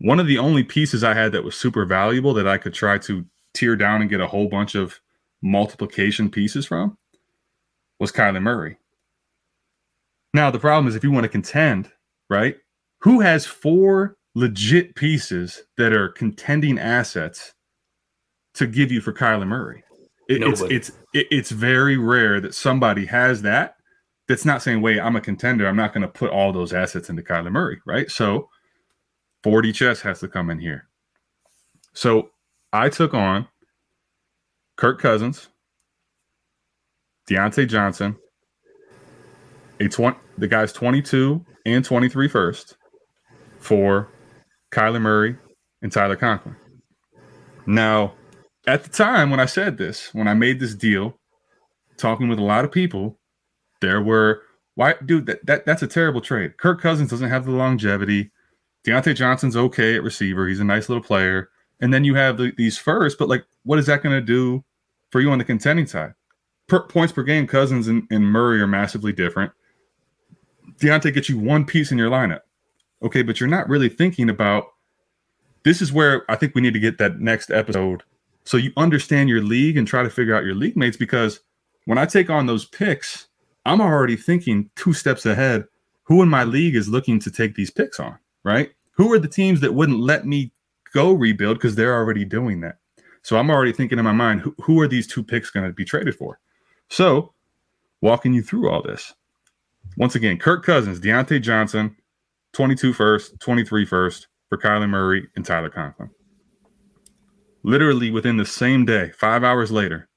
one 0.00 0.20
of 0.20 0.26
the 0.26 0.36
only 0.36 0.64
pieces 0.64 1.02
I 1.02 1.14
had 1.14 1.32
that 1.32 1.42
was 1.42 1.54
super 1.54 1.86
valuable 1.86 2.34
that 2.34 2.46
I 2.46 2.58
could 2.58 2.74
try 2.74 2.98
to 2.98 3.24
tear 3.54 3.74
down 3.74 4.02
and 4.02 4.10
get 4.10 4.20
a 4.20 4.26
whole 4.26 4.48
bunch 4.48 4.74
of 4.74 5.00
multiplication 5.40 6.30
pieces 6.30 6.66
from 6.66 6.98
was 7.98 8.12
Kyler 8.12 8.42
Murray. 8.42 8.76
Now, 10.34 10.50
the 10.50 10.58
problem 10.58 10.86
is 10.86 10.94
if 10.94 11.02
you 11.02 11.10
want 11.10 11.24
to 11.24 11.30
contend, 11.30 11.90
right? 12.28 12.58
Who 13.00 13.20
has 13.20 13.46
four 13.46 14.18
legit 14.34 14.94
pieces 14.94 15.62
that 15.78 15.94
are 15.94 16.10
contending 16.10 16.78
assets 16.78 17.54
to 18.56 18.66
give 18.66 18.92
you 18.92 19.00
for 19.00 19.14
Kyler 19.14 19.46
Murray? 19.48 19.84
It- 20.30 20.42
it's 20.50 20.60
it's 20.70 20.88
it- 21.12 21.26
it's 21.30 21.50
very 21.50 21.96
rare 21.96 22.40
that 22.40 22.54
somebody 22.54 23.06
has 23.06 23.42
that. 23.42 23.76
That's 24.28 24.44
not 24.44 24.62
saying, 24.62 24.80
"Wait, 24.80 25.00
I'm 25.00 25.16
a 25.16 25.20
contender. 25.20 25.66
I'm 25.66 25.76
not 25.76 25.92
going 25.92 26.02
to 26.02 26.08
put 26.08 26.30
all 26.30 26.52
those 26.52 26.72
assets 26.72 27.10
into 27.10 27.22
Kyler 27.22 27.50
Murray." 27.50 27.80
Right? 27.86 28.10
So, 28.10 28.48
4D 29.42 29.72
chess 29.72 30.00
has 30.02 30.20
to 30.20 30.28
come 30.28 30.50
in 30.50 30.58
here. 30.60 30.88
So, 31.94 32.30
I 32.72 32.88
took 32.88 33.12
on 33.14 33.48
Kirk 34.76 35.00
Cousins, 35.00 35.48
Diontae 37.28 37.68
Johnson, 37.68 38.16
a 39.80 39.88
20 39.88 40.16
the 40.38 40.46
guy's 40.48 40.72
22 40.72 41.44
and 41.66 41.84
23 41.84 42.28
first 42.28 42.76
for 43.58 44.08
Kyler 44.70 45.00
Murray 45.00 45.36
and 45.82 45.90
Tyler 45.92 46.16
Conklin. 46.16 46.56
Now, 47.66 48.14
at 48.66 48.84
the 48.84 48.90
time 48.90 49.30
when 49.30 49.40
I 49.40 49.46
said 49.46 49.78
this, 49.78 50.12
when 50.14 50.28
I 50.28 50.34
made 50.34 50.60
this 50.60 50.74
deal, 50.74 51.18
talking 51.96 52.28
with 52.28 52.38
a 52.38 52.44
lot 52.44 52.64
of 52.64 52.72
people, 52.72 53.18
there 53.80 54.00
were 54.00 54.42
why 54.74 54.94
dude 55.04 55.26
that, 55.26 55.44
that 55.46 55.66
that's 55.66 55.82
a 55.82 55.86
terrible 55.86 56.20
trade. 56.20 56.56
Kirk 56.56 56.80
Cousins 56.80 57.10
doesn't 57.10 57.30
have 57.30 57.44
the 57.44 57.52
longevity. 57.52 58.30
Diontae 58.84 59.14
Johnson's 59.14 59.56
okay 59.56 59.96
at 59.96 60.02
receiver. 60.02 60.48
He's 60.48 60.60
a 60.60 60.64
nice 60.64 60.88
little 60.88 61.04
player. 61.04 61.50
And 61.80 61.92
then 61.92 62.04
you 62.04 62.14
have 62.14 62.36
the, 62.36 62.52
these 62.56 62.78
first, 62.78 63.18
but 63.18 63.28
like, 63.28 63.44
what 63.64 63.78
is 63.78 63.86
that 63.86 64.02
going 64.02 64.14
to 64.14 64.24
do 64.24 64.64
for 65.10 65.20
you 65.20 65.30
on 65.30 65.38
the 65.38 65.44
contending 65.44 65.86
side? 65.86 66.14
Per, 66.66 66.80
points 66.80 67.12
per 67.12 67.22
game, 67.22 67.46
Cousins 67.46 67.88
and, 67.88 68.06
and 68.10 68.24
Murray 68.24 68.60
are 68.60 68.66
massively 68.66 69.12
different. 69.12 69.52
Diontae 70.78 71.12
gets 71.12 71.28
you 71.28 71.38
one 71.38 71.64
piece 71.64 71.90
in 71.90 71.98
your 71.98 72.10
lineup. 72.10 72.40
Okay, 73.02 73.22
but 73.22 73.40
you're 73.40 73.48
not 73.48 73.68
really 73.68 73.88
thinking 73.88 74.30
about 74.30 74.66
this 75.62 75.82
is 75.82 75.92
where 75.92 76.30
I 76.30 76.36
think 76.36 76.54
we 76.54 76.60
need 76.60 76.74
to 76.74 76.80
get 76.80 76.98
that 76.98 77.18
next 77.18 77.50
episode 77.50 78.02
so 78.50 78.56
you 78.56 78.72
understand 78.76 79.28
your 79.28 79.42
league 79.42 79.76
and 79.76 79.86
try 79.86 80.02
to 80.02 80.10
figure 80.10 80.34
out 80.34 80.42
your 80.42 80.56
league 80.56 80.76
mates 80.76 80.96
because 80.96 81.38
when 81.84 81.98
I 81.98 82.04
take 82.04 82.30
on 82.30 82.46
those 82.46 82.64
picks, 82.64 83.28
I'm 83.64 83.80
already 83.80 84.16
thinking 84.16 84.68
two 84.74 84.92
steps 84.92 85.24
ahead. 85.24 85.66
Who 86.02 86.20
in 86.20 86.28
my 86.28 86.42
league 86.42 86.74
is 86.74 86.88
looking 86.88 87.20
to 87.20 87.30
take 87.30 87.54
these 87.54 87.70
picks 87.70 88.00
on, 88.00 88.18
right? 88.42 88.72
Who 88.94 89.12
are 89.12 89.20
the 89.20 89.28
teams 89.28 89.60
that 89.60 89.74
wouldn't 89.74 90.00
let 90.00 90.26
me 90.26 90.52
go 90.92 91.12
rebuild 91.12 91.58
because 91.58 91.76
they're 91.76 91.94
already 91.94 92.24
doing 92.24 92.60
that? 92.62 92.78
So 93.22 93.38
I'm 93.38 93.50
already 93.50 93.72
thinking 93.72 94.00
in 94.00 94.04
my 94.04 94.10
mind, 94.10 94.40
who, 94.40 94.52
who 94.60 94.80
are 94.80 94.88
these 94.88 95.06
two 95.06 95.22
picks 95.22 95.50
going 95.50 95.66
to 95.66 95.72
be 95.72 95.84
traded 95.84 96.16
for? 96.16 96.40
So 96.88 97.32
walking 98.00 98.34
you 98.34 98.42
through 98.42 98.68
all 98.68 98.82
this. 98.82 99.14
Once 99.96 100.16
again, 100.16 100.38
Kirk 100.38 100.64
Cousins, 100.64 100.98
Diontae 100.98 101.40
Johnson, 101.40 101.94
22 102.54 102.94
first, 102.94 103.38
23 103.38 103.86
first 103.86 104.26
for 104.48 104.58
Kyler 104.58 104.88
Murray 104.88 105.28
and 105.36 105.46
Tyler 105.46 105.70
Conklin. 105.70 106.10
Literally 107.62 108.10
within 108.10 108.36
the 108.36 108.46
same 108.46 108.84
day, 108.84 109.10
five 109.10 109.44
hours 109.44 109.70
later, 109.70 110.08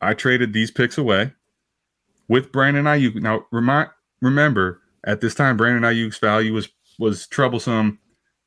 I 0.00 0.14
traded 0.14 0.52
these 0.52 0.70
picks 0.70 0.98
away 0.98 1.32
with 2.28 2.50
Brandon 2.50 2.86
Aiyuk. 2.86 3.16
Now, 3.16 3.46
remind, 3.52 3.90
remember, 4.20 4.80
at 5.04 5.20
this 5.20 5.34
time, 5.34 5.56
Brandon 5.56 5.82
Aiyuk's 5.82 6.18
value 6.18 6.52
was 6.52 6.68
was 6.98 7.26
troublesome, 7.26 7.98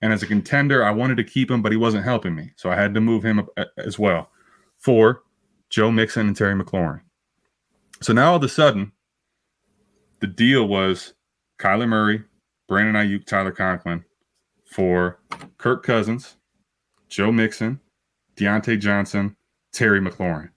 and 0.02 0.14
as 0.14 0.24
a 0.24 0.28
contender, 0.28 0.84
I 0.84 0.92
wanted 0.92 1.18
to 1.18 1.24
keep 1.24 1.50
him, 1.50 1.62
but 1.62 1.72
he 1.72 1.78
wasn't 1.78 2.04
helping 2.04 2.36
me, 2.36 2.52
so 2.56 2.70
I 2.70 2.76
had 2.76 2.94
to 2.94 3.02
move 3.02 3.24
him 3.24 3.48
uh, 3.58 3.66
as 3.78 3.98
well 4.00 4.30
for 4.78 5.24
Joe 5.70 5.92
Mixon 5.92 6.28
and 6.28 6.36
Terry 6.36 6.54
McLaurin. 6.56 7.02
So 8.02 8.14
now 8.14 8.32
all 8.32 8.38
of 8.38 8.44
a 8.44 8.50
sudden, 8.50 8.92
the 10.20 10.28
deal 10.28 10.68
was 10.68 11.14
Kyler 11.60 11.88
Murray, 11.88 12.24
Brandon 12.68 12.96
Aiyuk, 12.96 13.26
Tyler 13.26 13.52
Conklin 13.52 14.04
for 14.66 15.20
Kirk 15.58 15.84
Cousins, 15.84 16.36
Joe 17.10 17.32
Mixon, 17.32 17.80
Diontae 18.36 18.80
Johnson, 18.80 19.36
Terry 19.72 20.00
McLaurin. 20.00 20.50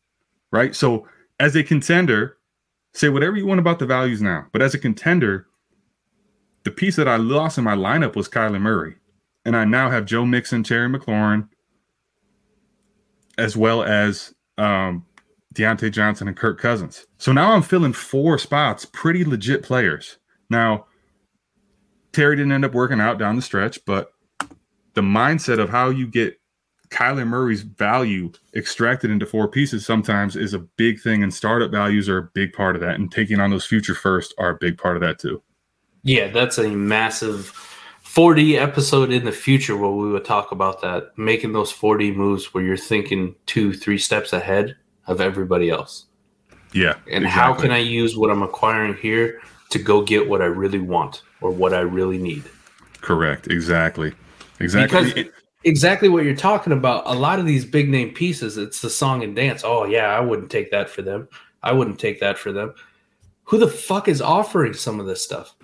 Right. 0.51 0.75
So 0.75 1.07
as 1.39 1.55
a 1.57 1.63
contender, 1.63 2.39
say 2.95 3.09
whatever 3.09 3.37
you 3.37 3.47
want 3.47 3.61
about 3.61 3.79
the 3.79 3.87
values 3.87 4.23
now, 4.23 4.47
but 4.53 4.63
as 4.63 4.75
a 4.75 4.79
contender, 4.79 5.47
the 6.65 6.71
piece 6.71 6.97
that 6.97 7.09
I 7.09 7.17
lost 7.17 7.59
in 7.59 7.65
my 7.65 7.75
lineup 7.75 8.17
was 8.17 8.29
Kyler 8.29 8.61
Murray. 8.61 8.97
And 9.45 9.57
I 9.57 9.65
now 9.65 9.89
have 9.91 10.05
Joe 10.05 10.27
Mixon, 10.27 10.63
Terry 10.63 10.89
McLaurin, 10.89 11.49
as 13.39 13.57
well 13.57 13.83
as 13.83 14.35
um, 14.59 15.07
Diontae 15.55 15.93
Johnson 15.93 16.29
and 16.29 16.37
Kirk 16.37 16.61
Cousins. 16.61 17.07
So 17.19 17.33
now 17.33 17.53
I'm 17.53 17.63
filling 17.63 17.93
four 17.93 18.39
spots, 18.39 18.85
pretty 18.85 19.25
legit 19.25 19.63
players. 19.63 20.19
Now, 20.51 20.87
Terry 22.13 22.37
didn't 22.37 22.53
end 22.53 22.65
up 22.65 22.75
working 22.75 23.01
out 23.01 23.19
down 23.19 23.37
the 23.37 23.43
stretch, 23.43 23.79
but 23.87 24.13
the 24.99 25.03
mindset 25.03 25.61
of 25.61 25.71
how 25.71 25.91
you 25.91 26.09
get 26.09 26.41
Kyler 26.89 27.25
Murray's 27.25 27.63
value 27.63 28.33
extracted 28.57 29.13
into 29.13 29.27
four 29.27 29.47
pieces 29.47 29.87
sometimes 29.87 30.35
is 30.35 30.55
a 30.55 30.59
big 30.59 31.01
thing, 31.01 31.23
and 31.23 31.33
startup 31.33 31.71
values 31.71 32.09
are 32.09 32.19
a 32.19 32.31
big 32.35 32.53
part 32.53 32.75
of 32.75 32.83
that. 32.83 32.97
And 32.97 33.13
taking 33.13 33.39
on 33.39 33.51
those 33.51 33.65
future 33.65 33.95
first 33.95 34.35
are 34.39 34.51
a 34.51 34.57
big 34.57 34.77
part 34.77 34.97
of 34.97 35.03
that 35.03 35.21
too. 35.21 35.41
Yeah, 36.03 36.33
that's 36.33 36.59
a 36.59 36.71
massive 36.71 37.53
4D 38.03 38.57
episode 38.57 39.13
in 39.13 39.25
the 39.25 39.31
future 39.31 39.77
where 39.77 39.93
we 39.93 40.11
would 40.11 40.25
talk 40.25 40.51
about 40.51 40.83
that, 40.83 41.17
making 41.17 41.53
those 41.53 41.73
4D 41.73 42.17
moves 42.17 42.53
where 42.53 42.65
you're 42.65 42.77
thinking 42.77 43.37
two, 43.47 43.73
three 43.73 43.99
steps 43.99 44.33
ahead 44.33 44.75
of 45.07 45.21
everybody 45.21 45.71
else. 45.71 46.07
Yeah. 46.73 46.95
And 47.09 47.25
exactly. 47.25 47.29
how 47.29 47.55
can 47.55 47.71
I 47.71 47.79
use 47.79 48.17
what 48.17 48.33
I'm 48.33 48.43
acquiring 48.43 48.95
here 48.97 49.43
to 49.71 49.79
go 49.79 50.03
get 50.03 50.29
what 50.29 50.43
I 50.43 50.47
really 50.47 50.81
want 50.81 51.23
or 51.41 51.53
what 51.53 51.73
I 51.73 51.83
really 51.83 52.19
need? 52.19 52.43
Correct. 53.01 53.47
Exactly. 53.47 54.13
Exactly. 54.61 55.13
Because 55.13 55.33
exactly 55.65 56.09
what 56.09 56.25
you're 56.25 56.37
talking 56.37 56.73
about. 56.73 57.05
A 57.07 57.15
lot 57.15 57.39
of 57.39 57.47
these 57.47 57.65
big 57.65 57.89
name 57.89 58.13
pieces, 58.13 58.57
it's 58.57 58.81
the 58.81 58.91
song 58.91 59.23
and 59.23 59.35
dance. 59.35 59.63
Oh, 59.65 59.85
yeah, 59.85 60.07
I 60.07 60.21
wouldn't 60.21 60.51
take 60.51 60.71
that 60.71 60.89
for 60.89 61.03
them. 61.03 61.29
I 61.63 61.73
wouldn't 61.73 61.99
take 61.99 62.21
that 62.21 62.39
for 62.39 62.53
them. 62.53 62.75
Who 63.45 63.59
the 63.59 63.69
fuck 63.69 64.09
is 64.09 64.21
offering 64.21 64.75
some 64.75 65.01
of 65.01 65.07
this 65.07 65.23
stuff? 65.23 65.55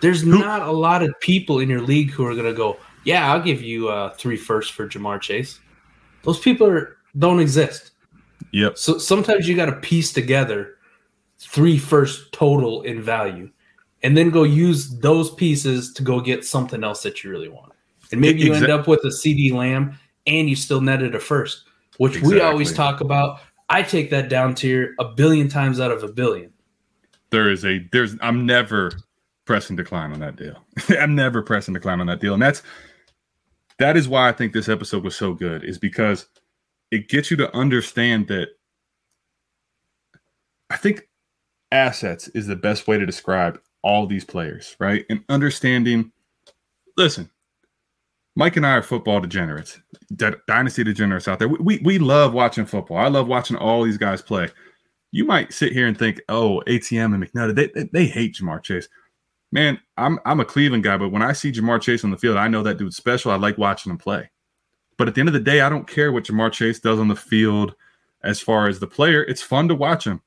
There's 0.00 0.22
who? 0.22 0.38
not 0.38 0.62
a 0.62 0.72
lot 0.72 1.02
of 1.02 1.18
people 1.20 1.60
in 1.60 1.68
your 1.68 1.82
league 1.82 2.10
who 2.10 2.26
are 2.26 2.34
going 2.34 2.46
to 2.46 2.54
go, 2.54 2.78
yeah, 3.04 3.32
I'll 3.32 3.42
give 3.42 3.62
you 3.62 3.88
uh, 3.88 4.14
three 4.14 4.36
firsts 4.36 4.70
for 4.70 4.88
Ja'Marr 4.88 5.20
Chase. 5.20 5.60
Those 6.22 6.40
people 6.40 6.66
are, 6.66 6.96
don't 7.18 7.40
exist. 7.40 7.92
Yep. 8.52 8.78
So 8.78 8.98
sometimes 8.98 9.48
you 9.48 9.54
got 9.54 9.66
to 9.66 9.76
piece 9.76 10.12
together 10.12 10.76
three 11.38 11.78
first 11.78 12.32
total 12.32 12.82
in 12.82 13.02
value 13.02 13.50
and 14.02 14.16
then 14.16 14.30
go 14.30 14.42
use 14.42 14.98
those 14.98 15.30
pieces 15.34 15.92
to 15.94 16.02
go 16.02 16.20
get 16.20 16.44
something 16.44 16.82
else 16.82 17.02
that 17.02 17.22
you 17.22 17.30
really 17.30 17.48
want. 17.48 17.71
And 18.12 18.20
maybe 18.20 18.42
you 18.42 18.54
end 18.54 18.68
up 18.68 18.86
with 18.86 19.00
a 19.04 19.08
CeeDee 19.08 19.52
Lamb 19.52 19.98
and 20.26 20.48
you 20.48 20.56
still 20.56 20.80
netted 20.80 21.14
a 21.14 21.20
first, 21.20 21.64
which 21.98 22.16
exactly. 22.16 22.34
we 22.34 22.40
always 22.40 22.72
talk 22.72 23.00
about. 23.00 23.40
I 23.68 23.82
take 23.82 24.10
that 24.10 24.28
down 24.28 24.54
tier 24.54 24.94
a 24.98 25.04
billion 25.04 25.48
times 25.48 25.80
out 25.80 25.90
of 25.90 26.02
a 26.02 26.08
billion. 26.08 26.52
There 27.30 27.50
is 27.50 27.64
a 27.64 27.80
there's 27.92 28.16
I'm 28.20 28.44
never 28.44 28.92
pressing 29.46 29.76
decline 29.76 30.12
on 30.12 30.20
that 30.20 30.36
deal. 30.36 30.62
I'm 31.00 31.14
never 31.14 31.42
pressing 31.42 31.74
decline 31.74 32.00
on 32.00 32.06
that 32.06 32.20
deal. 32.20 32.34
And 32.34 32.42
that's 32.42 32.62
that 33.78 33.96
is 33.96 34.08
why 34.08 34.28
I 34.28 34.32
think 34.32 34.52
this 34.52 34.68
episode 34.68 35.04
was 35.04 35.16
so 35.16 35.32
good, 35.32 35.64
is 35.64 35.78
because 35.78 36.26
it 36.90 37.08
gets 37.08 37.30
you 37.30 37.36
to 37.38 37.54
understand 37.56 38.28
that 38.28 38.48
I 40.70 40.76
think 40.76 41.08
assets 41.70 42.28
is 42.28 42.46
the 42.46 42.56
best 42.56 42.86
way 42.86 42.98
to 42.98 43.06
describe 43.06 43.60
all 43.82 44.06
these 44.06 44.24
players, 44.24 44.76
right? 44.78 45.04
And 45.10 45.24
understanding, 45.28 46.12
listen, 46.96 47.30
Mike 48.34 48.56
and 48.56 48.66
I 48.66 48.76
are 48.76 48.82
football 48.82 49.20
degenerates, 49.20 49.78
dynasty 50.46 50.84
degenerates 50.84 51.28
out 51.28 51.38
there. 51.38 51.48
We, 51.48 51.58
we, 51.58 51.78
we 51.84 51.98
love 51.98 52.32
watching 52.32 52.64
football. 52.64 52.96
I 52.96 53.08
love 53.08 53.28
watching 53.28 53.56
all 53.56 53.82
these 53.82 53.98
guys 53.98 54.22
play. 54.22 54.48
You 55.10 55.26
might 55.26 55.52
sit 55.52 55.72
here 55.72 55.86
and 55.86 55.98
think, 55.98 56.20
oh, 56.30 56.62
ATM 56.66 57.14
and 57.14 57.22
McNutt, 57.22 57.54
they, 57.54 57.66
they, 57.68 57.88
they 57.92 58.06
hate 58.06 58.36
Ja'Marr 58.36 58.62
Chase. 58.62 58.88
Man, 59.54 59.78
I'm 59.98 60.18
I'm 60.24 60.40
a 60.40 60.46
Cleveland 60.46 60.82
guy, 60.82 60.96
but 60.96 61.10
when 61.10 61.20
I 61.20 61.34
see 61.34 61.52
Ja'Marr 61.52 61.82
Chase 61.82 62.04
on 62.04 62.10
the 62.10 62.16
field, 62.16 62.38
I 62.38 62.48
know 62.48 62.62
that 62.62 62.78
dude's 62.78 62.96
special. 62.96 63.30
I 63.30 63.36
like 63.36 63.58
watching 63.58 63.92
him 63.92 63.98
play. 63.98 64.30
But 64.96 65.08
at 65.08 65.14
the 65.14 65.20
end 65.20 65.28
of 65.28 65.34
the 65.34 65.40
day, 65.40 65.60
I 65.60 65.68
don't 65.68 65.86
care 65.86 66.10
what 66.10 66.24
Ja'Marr 66.24 66.52
Chase 66.52 66.80
does 66.80 66.98
on 66.98 67.08
the 67.08 67.16
field 67.16 67.74
as 68.24 68.40
far 68.40 68.66
as 68.68 68.80
the 68.80 68.86
player. 68.86 69.24
It's 69.24 69.42
fun 69.42 69.68
to 69.68 69.74
watch 69.74 70.06
him. 70.06 70.22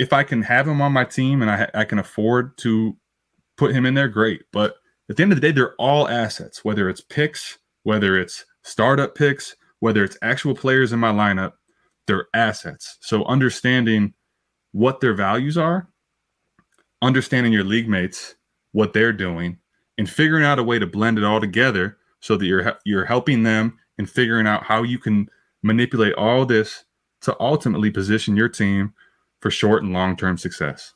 If 0.00 0.12
I 0.12 0.24
can 0.24 0.42
have 0.42 0.66
him 0.66 0.80
on 0.80 0.92
my 0.92 1.04
team 1.04 1.42
and 1.42 1.50
I, 1.50 1.68
I 1.74 1.84
can 1.84 2.00
afford 2.00 2.58
to 2.58 2.96
put 3.56 3.72
him 3.72 3.86
in 3.86 3.94
there, 3.94 4.08
great. 4.08 4.42
But 4.52 4.76
at 5.08 5.16
the 5.16 5.22
end 5.22 5.32
of 5.32 5.40
the 5.40 5.46
day, 5.46 5.52
they're 5.52 5.74
all 5.76 6.08
assets, 6.08 6.64
whether 6.64 6.88
it's 6.88 7.00
picks, 7.00 7.58
whether 7.82 8.18
it's 8.18 8.44
startup 8.62 9.14
picks, 9.14 9.56
whether 9.80 10.04
it's 10.04 10.18
actual 10.22 10.54
players 10.54 10.92
in 10.92 10.98
my 10.98 11.12
lineup, 11.12 11.52
they're 12.06 12.28
assets. 12.34 12.98
So 13.00 13.24
understanding 13.24 14.14
what 14.72 15.00
their 15.00 15.14
values 15.14 15.56
are, 15.56 15.88
understanding 17.00 17.52
your 17.52 17.64
league 17.64 17.88
mates, 17.88 18.34
what 18.72 18.92
they're 18.92 19.12
doing, 19.12 19.58
and 19.96 20.08
figuring 20.08 20.44
out 20.44 20.58
a 20.58 20.62
way 20.62 20.78
to 20.78 20.86
blend 20.86 21.18
it 21.18 21.24
all 21.24 21.40
together 21.40 21.96
so 22.20 22.36
that 22.36 22.46
you're 22.46 22.76
you're 22.84 23.04
helping 23.04 23.44
them 23.44 23.78
and 23.96 24.10
figuring 24.10 24.46
out 24.46 24.64
how 24.64 24.82
you 24.82 24.98
can 24.98 25.28
manipulate 25.62 26.14
all 26.14 26.44
this 26.44 26.84
to 27.22 27.36
ultimately 27.40 27.90
position 27.90 28.36
your 28.36 28.48
team 28.48 28.92
for 29.40 29.50
short 29.50 29.82
and 29.82 29.92
long 29.92 30.16
term 30.16 30.36
success. 30.36 30.92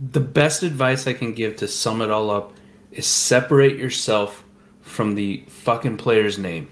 The 0.00 0.20
best 0.20 0.62
advice 0.62 1.06
I 1.06 1.12
can 1.12 1.34
give 1.34 1.56
to 1.56 1.68
sum 1.68 2.00
it 2.00 2.10
all 2.10 2.30
up 2.30 2.54
is 2.92 3.06
separate 3.06 3.76
yourself 3.76 4.44
from 4.80 5.14
the 5.14 5.44
fucking 5.48 5.96
player's 5.96 6.38
name. 6.38 6.68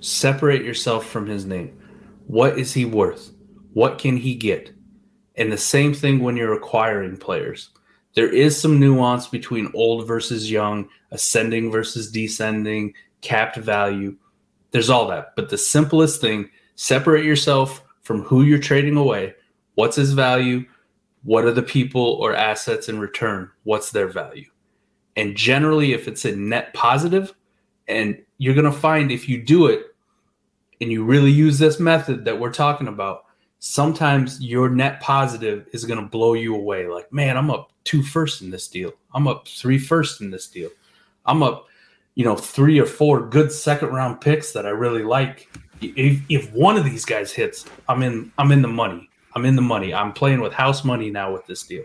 Separate 0.00 0.62
yourself 0.62 1.06
from 1.06 1.26
his 1.26 1.46
name. 1.46 1.78
What 2.26 2.58
is 2.58 2.72
he 2.72 2.84
worth? 2.84 3.30
What 3.72 3.98
can 3.98 4.16
he 4.16 4.34
get? 4.34 4.72
And 5.36 5.50
the 5.50 5.58
same 5.58 5.94
thing 5.94 6.20
when 6.20 6.36
you're 6.36 6.54
acquiring 6.54 7.16
players. 7.16 7.70
There 8.14 8.28
is 8.28 8.60
some 8.60 8.78
nuance 8.78 9.26
between 9.26 9.72
old 9.74 10.06
versus 10.06 10.50
young, 10.50 10.88
ascending 11.10 11.72
versus 11.72 12.10
descending, 12.12 12.94
capped 13.22 13.56
value. 13.56 14.16
There's 14.70 14.90
all 14.90 15.08
that. 15.08 15.34
But 15.34 15.48
the 15.48 15.58
simplest 15.58 16.20
thing, 16.20 16.50
separate 16.76 17.24
yourself 17.24 17.82
from 18.02 18.22
who 18.22 18.42
you're 18.42 18.58
trading 18.58 18.96
away. 18.96 19.34
What's 19.74 19.96
his 19.96 20.12
value? 20.12 20.66
What 21.24 21.44
are 21.44 21.52
the 21.52 21.62
people 21.62 22.02
or 22.20 22.36
assets 22.36 22.88
in 22.88 23.00
return? 23.00 23.50
What's 23.64 23.90
their 23.90 24.08
value? 24.08 24.46
And 25.16 25.36
generally, 25.36 25.92
if 25.92 26.08
it's 26.08 26.24
a 26.24 26.34
net 26.34 26.74
positive, 26.74 27.34
and 27.86 28.20
you're 28.38 28.54
going 28.54 28.64
to 28.64 28.72
find 28.72 29.12
if 29.12 29.28
you 29.28 29.42
do 29.42 29.66
it 29.66 29.94
and 30.80 30.90
you 30.90 31.04
really 31.04 31.30
use 31.30 31.58
this 31.58 31.78
method 31.78 32.24
that 32.24 32.38
we're 32.38 32.52
talking 32.52 32.88
about, 32.88 33.24
sometimes 33.58 34.40
your 34.40 34.68
net 34.68 35.00
positive 35.00 35.66
is 35.72 35.84
going 35.84 36.00
to 36.00 36.06
blow 36.06 36.34
you 36.34 36.54
away. 36.54 36.88
Like, 36.88 37.12
man, 37.12 37.36
I'm 37.36 37.50
up 37.50 37.72
two 37.84 38.02
first 38.02 38.42
in 38.42 38.50
this 38.50 38.68
deal. 38.68 38.92
I'm 39.14 39.28
up 39.28 39.46
three 39.46 39.78
first 39.78 40.20
in 40.20 40.30
this 40.30 40.48
deal. 40.48 40.70
I'm 41.26 41.42
up 41.42 41.66
you 42.14 42.24
know, 42.24 42.36
three 42.36 42.78
or 42.78 42.86
four 42.86 43.28
good 43.28 43.50
second 43.50 43.88
round 43.88 44.20
picks 44.20 44.52
that 44.52 44.66
I 44.66 44.70
really 44.70 45.02
like. 45.02 45.48
If, 45.80 46.22
if 46.28 46.52
one 46.52 46.76
of 46.76 46.84
these 46.84 47.04
guys 47.04 47.32
hits, 47.32 47.66
I'm 47.88 48.02
in 48.02 48.32
I'm 48.38 48.52
in 48.52 48.62
the 48.62 48.68
money. 48.68 49.10
I'm 49.34 49.44
in 49.44 49.56
the 49.56 49.62
money. 49.62 49.92
I'm 49.92 50.12
playing 50.12 50.40
with 50.40 50.52
house 50.52 50.84
money 50.84 51.10
now 51.10 51.32
with 51.32 51.46
this 51.46 51.64
deal. 51.64 51.82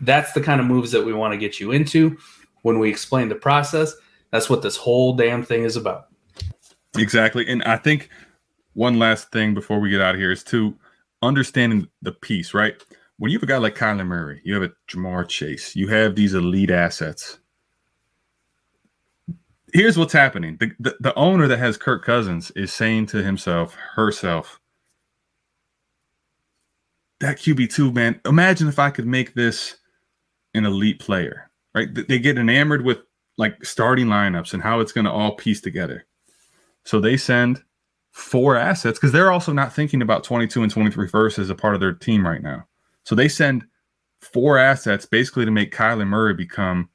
That's 0.00 0.32
the 0.32 0.40
kind 0.40 0.60
of 0.60 0.66
moves 0.66 0.90
that 0.92 1.04
we 1.04 1.12
want 1.12 1.32
to 1.32 1.38
get 1.38 1.60
you 1.60 1.72
into 1.72 2.16
when 2.62 2.78
we 2.78 2.88
explain 2.88 3.28
the 3.28 3.34
process. 3.34 3.94
That's 4.30 4.48
what 4.48 4.62
this 4.62 4.76
whole 4.76 5.14
damn 5.14 5.42
thing 5.42 5.64
is 5.64 5.76
about. 5.76 6.08
Exactly. 6.96 7.46
And 7.48 7.62
I 7.64 7.76
think 7.76 8.08
one 8.74 8.98
last 8.98 9.32
thing 9.32 9.54
before 9.54 9.80
we 9.80 9.90
get 9.90 10.00
out 10.00 10.14
of 10.14 10.20
here 10.20 10.32
is 10.32 10.44
to 10.44 10.76
understanding 11.22 11.88
the 12.02 12.12
piece, 12.12 12.54
right? 12.54 12.80
When 13.18 13.30
you 13.30 13.38
have 13.38 13.42
a 13.42 13.46
guy 13.46 13.58
like 13.58 13.76
Kyler 13.76 14.06
Murray, 14.06 14.40
you 14.44 14.54
have 14.54 14.62
a 14.62 14.72
Ja'Marr 14.88 15.28
Chase, 15.28 15.76
you 15.76 15.88
have 15.88 16.14
these 16.14 16.34
elite 16.34 16.70
assets 16.70 17.38
here's 19.72 19.98
what's 19.98 20.12
happening. 20.12 20.56
The, 20.58 20.72
the, 20.78 20.96
the 21.00 21.14
owner 21.14 21.46
that 21.48 21.58
has 21.58 21.76
Kirk 21.76 22.04
Cousins 22.04 22.50
is 22.52 22.72
saying 22.72 23.06
to 23.06 23.22
himself, 23.22 23.74
herself, 23.74 24.60
that 27.20 27.38
QB2, 27.38 27.92
man, 27.92 28.20
imagine 28.24 28.68
if 28.68 28.78
I 28.78 28.90
could 28.90 29.06
make 29.06 29.34
this 29.34 29.76
an 30.54 30.64
elite 30.64 31.00
player. 31.00 31.49
Right? 31.74 31.88
They 32.08 32.18
get 32.18 32.38
enamored 32.38 32.84
with 32.84 32.98
like 33.36 33.64
starting 33.64 34.06
lineups 34.06 34.52
and 34.52 34.62
how 34.62 34.80
it's 34.80 34.92
going 34.92 35.06
to 35.06 35.10
all 35.10 35.34
piece 35.34 35.60
together. 35.60 36.06
So 36.84 37.00
they 37.00 37.16
send 37.16 37.62
four 38.12 38.56
assets 38.56 38.98
because 38.98 39.12
they're 39.12 39.30
also 39.30 39.52
not 39.52 39.72
thinking 39.72 40.02
about 40.02 40.24
22 40.24 40.62
and 40.62 40.70
23 40.72 41.08
first 41.08 41.38
as 41.38 41.50
a 41.50 41.54
part 41.54 41.74
of 41.74 41.80
their 41.80 41.92
team 41.92 42.26
right 42.26 42.42
now. 42.42 42.66
So 43.04 43.14
they 43.14 43.28
send 43.28 43.64
four 44.20 44.58
assets 44.58 45.06
basically 45.06 45.44
to 45.44 45.50
make 45.50 45.74
Kyler 45.74 46.06
Murray 46.06 46.34
become 46.34 46.90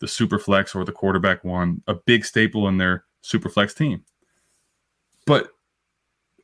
the 0.00 0.08
super 0.08 0.38
flex 0.38 0.74
or 0.74 0.84
the 0.84 0.92
quarterback 0.92 1.44
one, 1.44 1.82
a 1.86 1.94
big 1.94 2.24
staple 2.24 2.68
in 2.68 2.78
their 2.78 3.04
super 3.22 3.48
flex 3.48 3.74
team. 3.74 4.04
But 5.26 5.50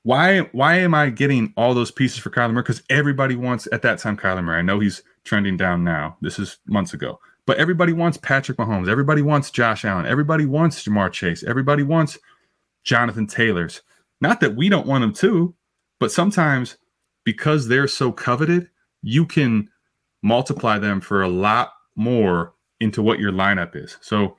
why 0.02 0.40
why 0.52 0.76
am 0.76 0.94
I 0.94 1.10
getting 1.10 1.52
all 1.56 1.74
those 1.74 1.90
pieces 1.90 2.18
for 2.18 2.30
Kyler 2.30 2.52
Murray? 2.52 2.62
Because 2.62 2.82
everybody 2.90 3.34
wants 3.34 3.66
at 3.72 3.82
that 3.82 3.98
time 3.98 4.16
Kyler 4.16 4.44
Murray. 4.44 4.58
I 4.58 4.62
know 4.62 4.78
he's 4.78 5.02
trending 5.24 5.56
down 5.56 5.84
now. 5.84 6.16
This 6.20 6.38
is 6.38 6.58
months 6.66 6.94
ago. 6.94 7.18
But 7.46 7.58
everybody 7.58 7.92
wants 7.92 8.18
Patrick 8.18 8.58
Mahomes. 8.58 8.88
Everybody 8.88 9.22
wants 9.22 9.50
Josh 9.50 9.84
Allen. 9.84 10.06
Everybody 10.06 10.46
wants 10.46 10.82
Ja'Marr 10.84 11.12
Chase. 11.12 11.44
Everybody 11.44 11.82
wants 11.82 12.18
Jonathan 12.84 13.26
Taylor's. 13.26 13.82
Not 14.20 14.40
that 14.40 14.56
we 14.56 14.68
don't 14.68 14.86
want 14.86 15.02
them 15.02 15.12
too, 15.12 15.54
but 16.00 16.10
sometimes 16.10 16.76
because 17.24 17.68
they're 17.68 17.88
so 17.88 18.10
coveted, 18.10 18.68
you 19.02 19.26
can 19.26 19.68
multiply 20.22 20.78
them 20.78 21.00
for 21.00 21.22
a 21.22 21.28
lot 21.28 21.72
more 21.94 22.54
into 22.80 23.02
what 23.02 23.18
your 23.18 23.32
lineup 23.32 23.76
is. 23.76 23.96
So 24.00 24.36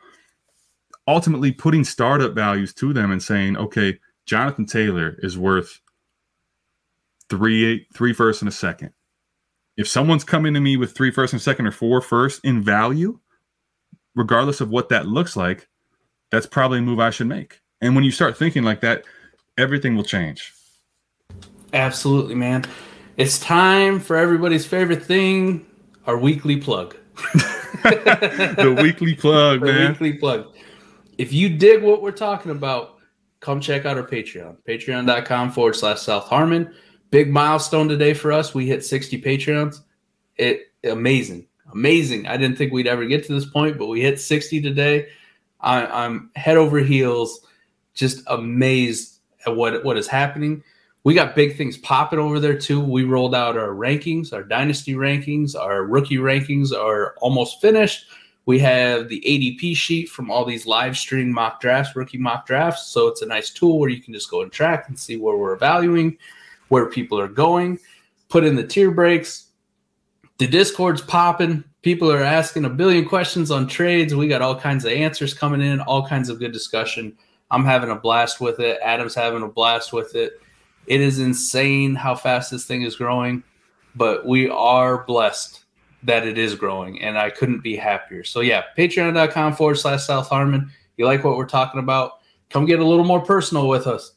ultimately 1.07 1.51
putting 1.51 1.83
startup 1.83 2.33
values 2.33 2.73
to 2.75 2.93
them 2.93 3.11
and 3.11 3.23
saying, 3.23 3.57
okay, 3.57 3.97
Jonathan 4.25 4.65
Taylor 4.65 5.15
is 5.19 5.37
worth 5.37 5.79
three 7.29 7.87
three 7.93 8.13
first 8.13 8.41
and 8.41 8.49
a 8.49 8.51
second. 8.51 8.91
If 9.77 9.87
someone's 9.87 10.23
coming 10.23 10.55
to 10.55 10.59
me 10.59 10.75
with 10.75 10.93
three 10.93 11.11
first 11.11 11.33
and 11.33 11.41
second 11.41 11.67
or 11.67 11.71
four 11.71 12.01
first 12.01 12.43
in 12.43 12.63
value, 12.63 13.19
regardless 14.15 14.59
of 14.59 14.69
what 14.69 14.89
that 14.89 15.05
looks 15.07 15.37
like, 15.37 15.67
that's 16.31 16.47
probably 16.47 16.79
a 16.79 16.81
move 16.81 16.99
I 16.99 17.11
should 17.11 17.27
make. 17.27 17.61
And 17.79 17.95
when 17.95 18.03
you 18.03 18.11
start 18.11 18.37
thinking 18.37 18.63
like 18.63 18.81
that, 18.81 19.05
everything 19.57 19.95
will 19.95 20.03
change. 20.03 20.51
Absolutely, 21.73 22.35
man. 22.35 22.65
It's 23.17 23.39
time 23.39 23.99
for 23.99 24.15
everybody's 24.15 24.65
favorite 24.65 25.03
thing, 25.03 25.65
our 26.05 26.17
weekly 26.17 26.57
plug. 26.57 26.95
the 27.83 28.77
weekly 28.81 29.15
plug, 29.15 29.61
the 29.61 29.67
man. 29.67 29.91
weekly 29.91 30.13
plug. 30.13 30.55
If 31.17 31.33
you 31.33 31.49
dig 31.49 31.83
what 31.83 32.01
we're 32.01 32.11
talking 32.11 32.51
about, 32.51 32.97
come 33.39 33.59
check 33.59 33.85
out 33.85 33.97
our 33.97 34.07
Patreon. 34.07 34.57
Patreon.com 34.67 35.51
forward 35.51 35.75
slash 35.75 36.01
South 36.01 36.25
Harmon. 36.25 36.73
Big 37.09 37.29
milestone 37.29 37.87
today 37.87 38.13
for 38.13 38.31
us. 38.31 38.53
We 38.53 38.65
hit 38.65 38.85
60 38.85 39.21
Patreons. 39.21 39.81
It 40.37 40.71
amazing. 40.83 41.47
Amazing. 41.73 42.27
I 42.27 42.37
didn't 42.37 42.57
think 42.57 42.71
we'd 42.71 42.87
ever 42.87 43.05
get 43.05 43.25
to 43.25 43.33
this 43.33 43.45
point, 43.45 43.77
but 43.77 43.87
we 43.87 44.01
hit 44.01 44.19
60 44.19 44.61
today. 44.61 45.07
I, 45.59 45.85
I'm 45.85 46.29
head 46.35 46.57
over 46.57 46.79
heels, 46.79 47.41
just 47.93 48.23
amazed 48.27 49.19
at 49.45 49.55
what, 49.55 49.83
what 49.83 49.97
is 49.97 50.07
happening. 50.07 50.63
We 51.03 51.13
got 51.13 51.35
big 51.35 51.55
things 51.55 51.77
popping 51.77 52.19
over 52.19 52.39
there 52.39 52.57
too. 52.57 52.81
We 52.81 53.05
rolled 53.05 53.33
out 53.33 53.57
our 53.57 53.69
rankings, 53.69 54.33
our 54.33 54.43
dynasty 54.43 54.93
rankings, 54.93 55.55
our 55.55 55.83
rookie 55.83 56.17
rankings 56.17 56.73
are 56.73 57.15
almost 57.19 57.61
finished. 57.61 58.05
We 58.45 58.59
have 58.59 59.09
the 59.09 59.21
ADP 59.25 59.75
sheet 59.75 60.09
from 60.09 60.31
all 60.31 60.45
these 60.45 60.65
live 60.65 60.97
stream 60.97 61.31
mock 61.31 61.59
drafts, 61.59 61.95
rookie 61.95 62.17
mock 62.17 62.45
drafts. 62.45 62.87
So 62.87 63.07
it's 63.07 63.21
a 63.21 63.25
nice 63.25 63.49
tool 63.51 63.79
where 63.79 63.89
you 63.89 64.01
can 64.01 64.13
just 64.13 64.29
go 64.29 64.41
and 64.41 64.51
track 64.51 64.87
and 64.87 64.97
see 64.97 65.17
where 65.17 65.35
we're 65.35 65.57
valuing, 65.57 66.17
where 66.69 66.87
people 66.87 67.19
are 67.19 67.27
going, 67.27 67.79
put 68.29 68.43
in 68.43 68.55
the 68.55 68.65
tier 68.65 68.91
breaks. 68.91 69.45
The 70.37 70.47
Discord's 70.47 71.01
popping. 71.01 71.63
People 71.81 72.11
are 72.11 72.23
asking 72.23 72.65
a 72.65 72.69
billion 72.69 73.05
questions 73.05 73.49
on 73.49 73.67
trades. 73.67 74.13
We 74.13 74.27
got 74.27 74.41
all 74.41 74.59
kinds 74.59 74.85
of 74.85 74.91
answers 74.91 75.33
coming 75.33 75.61
in, 75.61 75.79
all 75.81 76.07
kinds 76.07 76.29
of 76.29 76.39
good 76.39 76.51
discussion. 76.51 77.17
I'm 77.49 77.65
having 77.65 77.89
a 77.89 77.95
blast 77.95 78.41
with 78.41 78.59
it. 78.59 78.79
Adam's 78.83 79.15
having 79.15 79.41
a 79.41 79.47
blast 79.47 79.93
with 79.93 80.15
it. 80.15 80.41
It 80.85 81.01
is 81.01 81.19
insane 81.19 81.95
how 81.95 82.15
fast 82.15 82.51
this 82.51 82.65
thing 82.65 82.83
is 82.83 82.95
growing, 82.95 83.43
but 83.95 84.25
we 84.25 84.49
are 84.49 85.03
blessed 85.05 85.65
that 86.03 86.25
it 86.25 86.37
is 86.37 86.55
growing, 86.55 87.01
and 87.01 87.17
I 87.17 87.29
couldn't 87.29 87.61
be 87.63 87.75
happier. 87.75 88.23
So 88.23 88.39
yeah, 88.39 88.63
patreon.com 88.77 89.53
forward 89.55 89.75
slash 89.75 90.05
South 90.05 90.29
Harmon. 90.29 90.71
You 90.95 91.05
like 91.05 91.23
what 91.23 91.37
we're 91.37 91.45
talking 91.45 91.79
about? 91.79 92.19
Come 92.49 92.65
get 92.65 92.79
a 92.79 92.85
little 92.85 93.03
more 93.03 93.21
personal 93.21 93.67
with 93.67 93.87
us. 93.87 94.13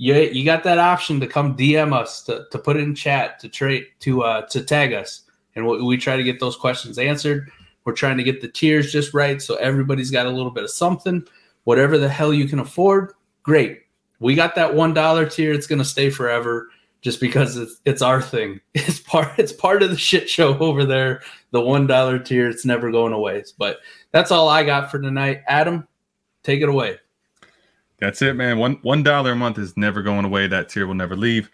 You, 0.00 0.14
you 0.14 0.46
got 0.46 0.64
that 0.64 0.78
option 0.78 1.20
to 1.20 1.26
come 1.26 1.58
DM 1.58 1.92
us, 1.92 2.22
to, 2.22 2.46
to 2.52 2.58
put 2.58 2.78
in 2.78 2.94
chat, 2.94 3.38
to 3.40 3.50
trade, 3.50 3.84
to 3.98 4.22
uh, 4.22 4.46
to 4.46 4.62
tag 4.62 4.94
us, 4.94 5.24
and 5.54 5.66
we, 5.66 5.82
we 5.82 5.98
try 5.98 6.16
to 6.16 6.22
get 6.22 6.40
those 6.40 6.56
questions 6.56 6.96
answered. 6.96 7.50
We're 7.84 7.92
trying 7.92 8.16
to 8.16 8.22
get 8.22 8.40
the 8.40 8.48
tiers 8.48 8.90
just 8.90 9.12
right, 9.12 9.42
so 9.42 9.56
everybody's 9.56 10.10
got 10.10 10.24
a 10.24 10.30
little 10.30 10.52
bit 10.52 10.64
of 10.64 10.70
something. 10.70 11.22
Whatever 11.64 11.98
the 11.98 12.08
hell 12.08 12.32
you 12.32 12.48
can 12.48 12.60
afford, 12.60 13.12
great. 13.42 13.82
We 14.20 14.34
got 14.34 14.54
that 14.54 14.74
one 14.74 14.94
dollar 14.94 15.28
tier. 15.28 15.52
It's 15.52 15.66
gonna 15.66 15.84
stay 15.84 16.08
forever 16.08 16.70
just 17.02 17.20
because 17.20 17.58
it's 17.58 17.78
it's 17.84 18.00
our 18.00 18.22
thing. 18.22 18.58
It's 18.74 19.00
part 19.00 19.38
it's 19.38 19.52
part 19.52 19.82
of 19.82 19.90
the 19.90 19.98
shit 19.98 20.30
show 20.30 20.56
over 20.60 20.86
there. 20.86 21.20
The 21.50 21.60
one 21.60 21.86
dollar 21.86 22.18
tier, 22.18 22.48
it's 22.48 22.64
never 22.64 22.90
going 22.90 23.12
away. 23.12 23.44
But 23.58 23.80
that's 24.12 24.30
all 24.30 24.48
I 24.48 24.64
got 24.64 24.90
for 24.90 24.98
tonight. 24.98 25.42
Adam, 25.46 25.86
take 26.42 26.62
it 26.62 26.70
away. 26.70 27.00
That's 28.00 28.22
it, 28.22 28.34
man. 28.34 28.58
One 28.58 28.78
one 28.82 29.02
dollar 29.02 29.32
a 29.32 29.36
month 29.36 29.58
is 29.58 29.76
never 29.76 30.02
going 30.02 30.24
away. 30.24 30.46
That 30.46 30.68
tier 30.68 30.86
will 30.86 30.94
never 30.94 31.16
leave. 31.16 31.50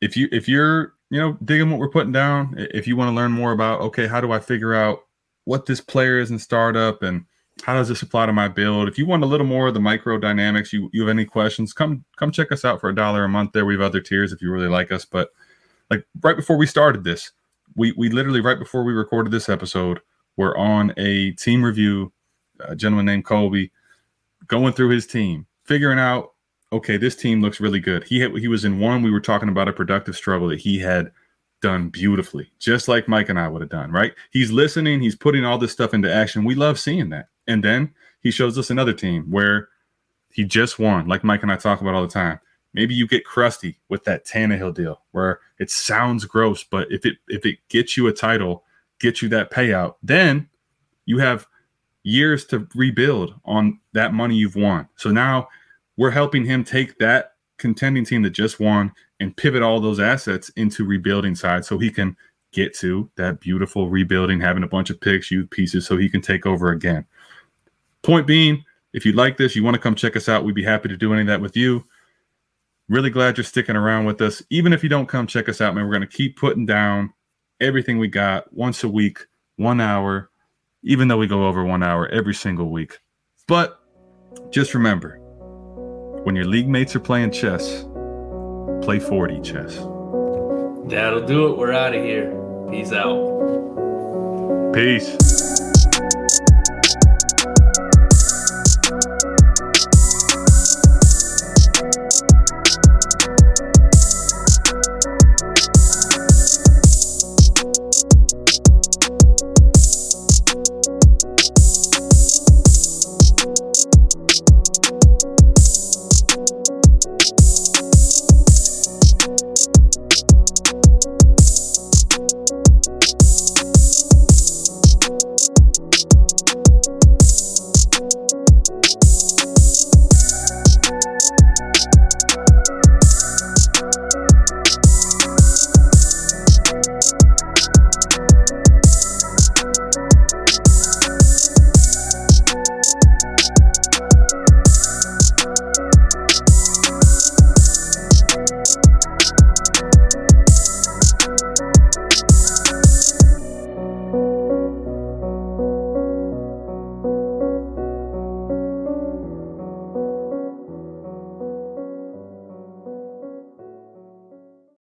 If 0.00 0.16
you 0.16 0.28
if 0.30 0.48
you're 0.48 0.94
you 1.10 1.20
know 1.20 1.36
digging 1.44 1.70
what 1.70 1.80
we're 1.80 1.90
putting 1.90 2.12
down, 2.12 2.54
if 2.56 2.86
you 2.86 2.96
want 2.96 3.10
to 3.10 3.14
learn 3.14 3.32
more 3.32 3.52
about 3.52 3.80
okay, 3.80 4.06
how 4.06 4.20
do 4.20 4.32
I 4.32 4.38
figure 4.38 4.74
out 4.74 5.00
what 5.44 5.66
this 5.66 5.80
player 5.80 6.18
is 6.18 6.30
in 6.30 6.38
startup 6.38 7.02
and 7.02 7.24
how 7.64 7.74
does 7.74 7.88
this 7.88 8.02
apply 8.02 8.26
to 8.26 8.32
my 8.32 8.46
build? 8.46 8.86
If 8.86 8.98
you 8.98 9.06
want 9.06 9.24
a 9.24 9.26
little 9.26 9.46
more 9.46 9.68
of 9.68 9.74
the 9.74 9.80
micro 9.80 10.16
dynamics, 10.18 10.72
you 10.72 10.90
you 10.92 11.02
have 11.02 11.10
any 11.10 11.24
questions, 11.24 11.72
come 11.72 12.04
come 12.16 12.30
check 12.30 12.52
us 12.52 12.64
out 12.64 12.80
for 12.80 12.88
a 12.88 12.94
dollar 12.94 13.24
a 13.24 13.28
month. 13.28 13.52
There 13.52 13.66
we 13.66 13.74
have 13.74 13.82
other 13.82 14.00
tiers 14.00 14.32
if 14.32 14.40
you 14.40 14.52
really 14.52 14.68
like 14.68 14.92
us. 14.92 15.04
But 15.04 15.30
like 15.90 16.06
right 16.22 16.36
before 16.36 16.56
we 16.56 16.66
started 16.66 17.02
this, 17.02 17.32
we 17.74 17.92
we 17.96 18.10
literally 18.10 18.40
right 18.40 18.58
before 18.58 18.84
we 18.84 18.92
recorded 18.92 19.32
this 19.32 19.48
episode, 19.48 20.00
we're 20.36 20.56
on 20.56 20.94
a 20.96 21.32
team 21.32 21.64
review. 21.64 22.12
A 22.60 22.74
gentleman 22.74 23.06
named 23.06 23.24
Colby 23.24 23.70
going 24.48 24.72
through 24.72 24.90
his 24.90 25.06
team, 25.06 25.46
figuring 25.64 25.98
out 25.98 26.32
okay, 26.72 26.96
this 26.96 27.16
team 27.16 27.40
looks 27.40 27.60
really 27.60 27.80
good. 27.80 28.04
He 28.04 28.20
had, 28.20 28.36
he 28.36 28.48
was 28.48 28.64
in 28.64 28.78
one. 28.78 29.02
We 29.02 29.10
were 29.10 29.20
talking 29.20 29.48
about 29.48 29.68
a 29.68 29.72
productive 29.72 30.16
struggle 30.16 30.48
that 30.48 30.60
he 30.60 30.78
had 30.78 31.10
done 31.60 31.88
beautifully, 31.88 32.52
just 32.58 32.88
like 32.88 33.08
Mike 33.08 33.28
and 33.28 33.38
I 33.38 33.48
would 33.48 33.62
have 33.62 33.70
done. 33.70 33.90
Right? 33.90 34.12
He's 34.30 34.50
listening. 34.50 35.00
He's 35.00 35.16
putting 35.16 35.44
all 35.44 35.58
this 35.58 35.72
stuff 35.72 35.94
into 35.94 36.12
action. 36.12 36.44
We 36.44 36.54
love 36.54 36.78
seeing 36.78 37.08
that. 37.10 37.28
And 37.46 37.64
then 37.64 37.94
he 38.20 38.30
shows 38.30 38.58
us 38.58 38.70
another 38.70 38.92
team 38.92 39.30
where 39.30 39.68
he 40.30 40.44
just 40.44 40.78
won, 40.78 41.08
like 41.08 41.24
Mike 41.24 41.42
and 41.42 41.50
I 41.50 41.56
talk 41.56 41.80
about 41.80 41.94
all 41.94 42.02
the 42.02 42.08
time. 42.08 42.38
Maybe 42.74 42.94
you 42.94 43.06
get 43.06 43.24
crusty 43.24 43.80
with 43.88 44.04
that 44.04 44.26
Tannehill 44.26 44.74
deal 44.74 45.00
where 45.12 45.40
it 45.58 45.70
sounds 45.70 46.26
gross, 46.26 46.62
but 46.62 46.86
if 46.92 47.06
it 47.06 47.16
if 47.28 47.46
it 47.46 47.58
gets 47.70 47.96
you 47.96 48.06
a 48.08 48.12
title, 48.12 48.64
gets 49.00 49.22
you 49.22 49.28
that 49.30 49.50
payout, 49.50 49.94
then 50.02 50.48
you 51.06 51.18
have 51.18 51.46
years 52.04 52.44
to 52.46 52.66
rebuild 52.74 53.34
on 53.44 53.78
that 53.92 54.14
money 54.14 54.36
you've 54.36 54.56
won. 54.56 54.88
So 54.96 55.10
now 55.10 55.48
we're 55.96 56.10
helping 56.10 56.44
him 56.44 56.64
take 56.64 56.98
that 56.98 57.32
contending 57.58 58.04
team 58.04 58.22
that 58.22 58.30
just 58.30 58.60
won 58.60 58.92
and 59.20 59.36
pivot 59.36 59.62
all 59.62 59.80
those 59.80 60.00
assets 60.00 60.48
into 60.50 60.84
rebuilding 60.84 61.34
side 61.34 61.64
so 61.64 61.76
he 61.76 61.90
can 61.90 62.16
get 62.52 62.74
to 62.78 63.10
that 63.16 63.40
beautiful 63.40 63.88
rebuilding, 63.88 64.40
having 64.40 64.62
a 64.62 64.68
bunch 64.68 64.90
of 64.90 65.00
picks, 65.00 65.30
youth 65.30 65.50
pieces, 65.50 65.86
so 65.86 65.96
he 65.96 66.08
can 66.08 66.20
take 66.20 66.46
over 66.46 66.70
again. 66.70 67.04
Point 68.02 68.26
being, 68.26 68.64
if 68.92 69.04
you 69.04 69.12
like 69.12 69.36
this, 69.36 69.54
you 69.54 69.64
want 69.64 69.74
to 69.74 69.80
come 69.80 69.94
check 69.94 70.16
us 70.16 70.28
out, 70.28 70.44
we'd 70.44 70.54
be 70.54 70.64
happy 70.64 70.88
to 70.88 70.96
do 70.96 71.12
any 71.12 71.22
of 71.22 71.26
that 71.26 71.40
with 71.40 71.56
you. 71.56 71.84
Really 72.88 73.10
glad 73.10 73.36
you're 73.36 73.44
sticking 73.44 73.76
around 73.76 74.06
with 74.06 74.22
us. 74.22 74.42
Even 74.48 74.72
if 74.72 74.82
you 74.82 74.88
don't 74.88 75.08
come 75.08 75.26
check 75.26 75.48
us 75.48 75.60
out, 75.60 75.74
man, 75.74 75.84
we're 75.84 75.92
going 75.92 76.00
to 76.00 76.16
keep 76.16 76.38
putting 76.38 76.64
down 76.64 77.12
everything 77.60 77.98
we 77.98 78.08
got 78.08 78.50
once 78.54 78.82
a 78.82 78.88
week, 78.88 79.18
one 79.56 79.80
hour, 79.80 80.30
even 80.88 81.06
though 81.06 81.18
we 81.18 81.26
go 81.26 81.46
over 81.46 81.64
one 81.64 81.82
hour 81.82 82.08
every 82.08 82.34
single 82.34 82.70
week. 82.70 82.98
But 83.46 83.78
just 84.50 84.72
remember 84.72 85.18
when 86.24 86.34
your 86.34 86.46
league 86.46 86.66
mates 86.66 86.96
are 86.96 87.00
playing 87.00 87.30
chess, 87.30 87.82
play 88.82 88.98
4D 88.98 89.44
chess. 89.44 89.76
That'll 90.90 91.26
do 91.26 91.48
it. 91.52 91.58
We're 91.58 91.72
out 91.72 91.94
of 91.94 92.02
here. 92.02 92.34
Peace 92.70 92.92
out. 92.92 94.72
Peace. 94.72 95.57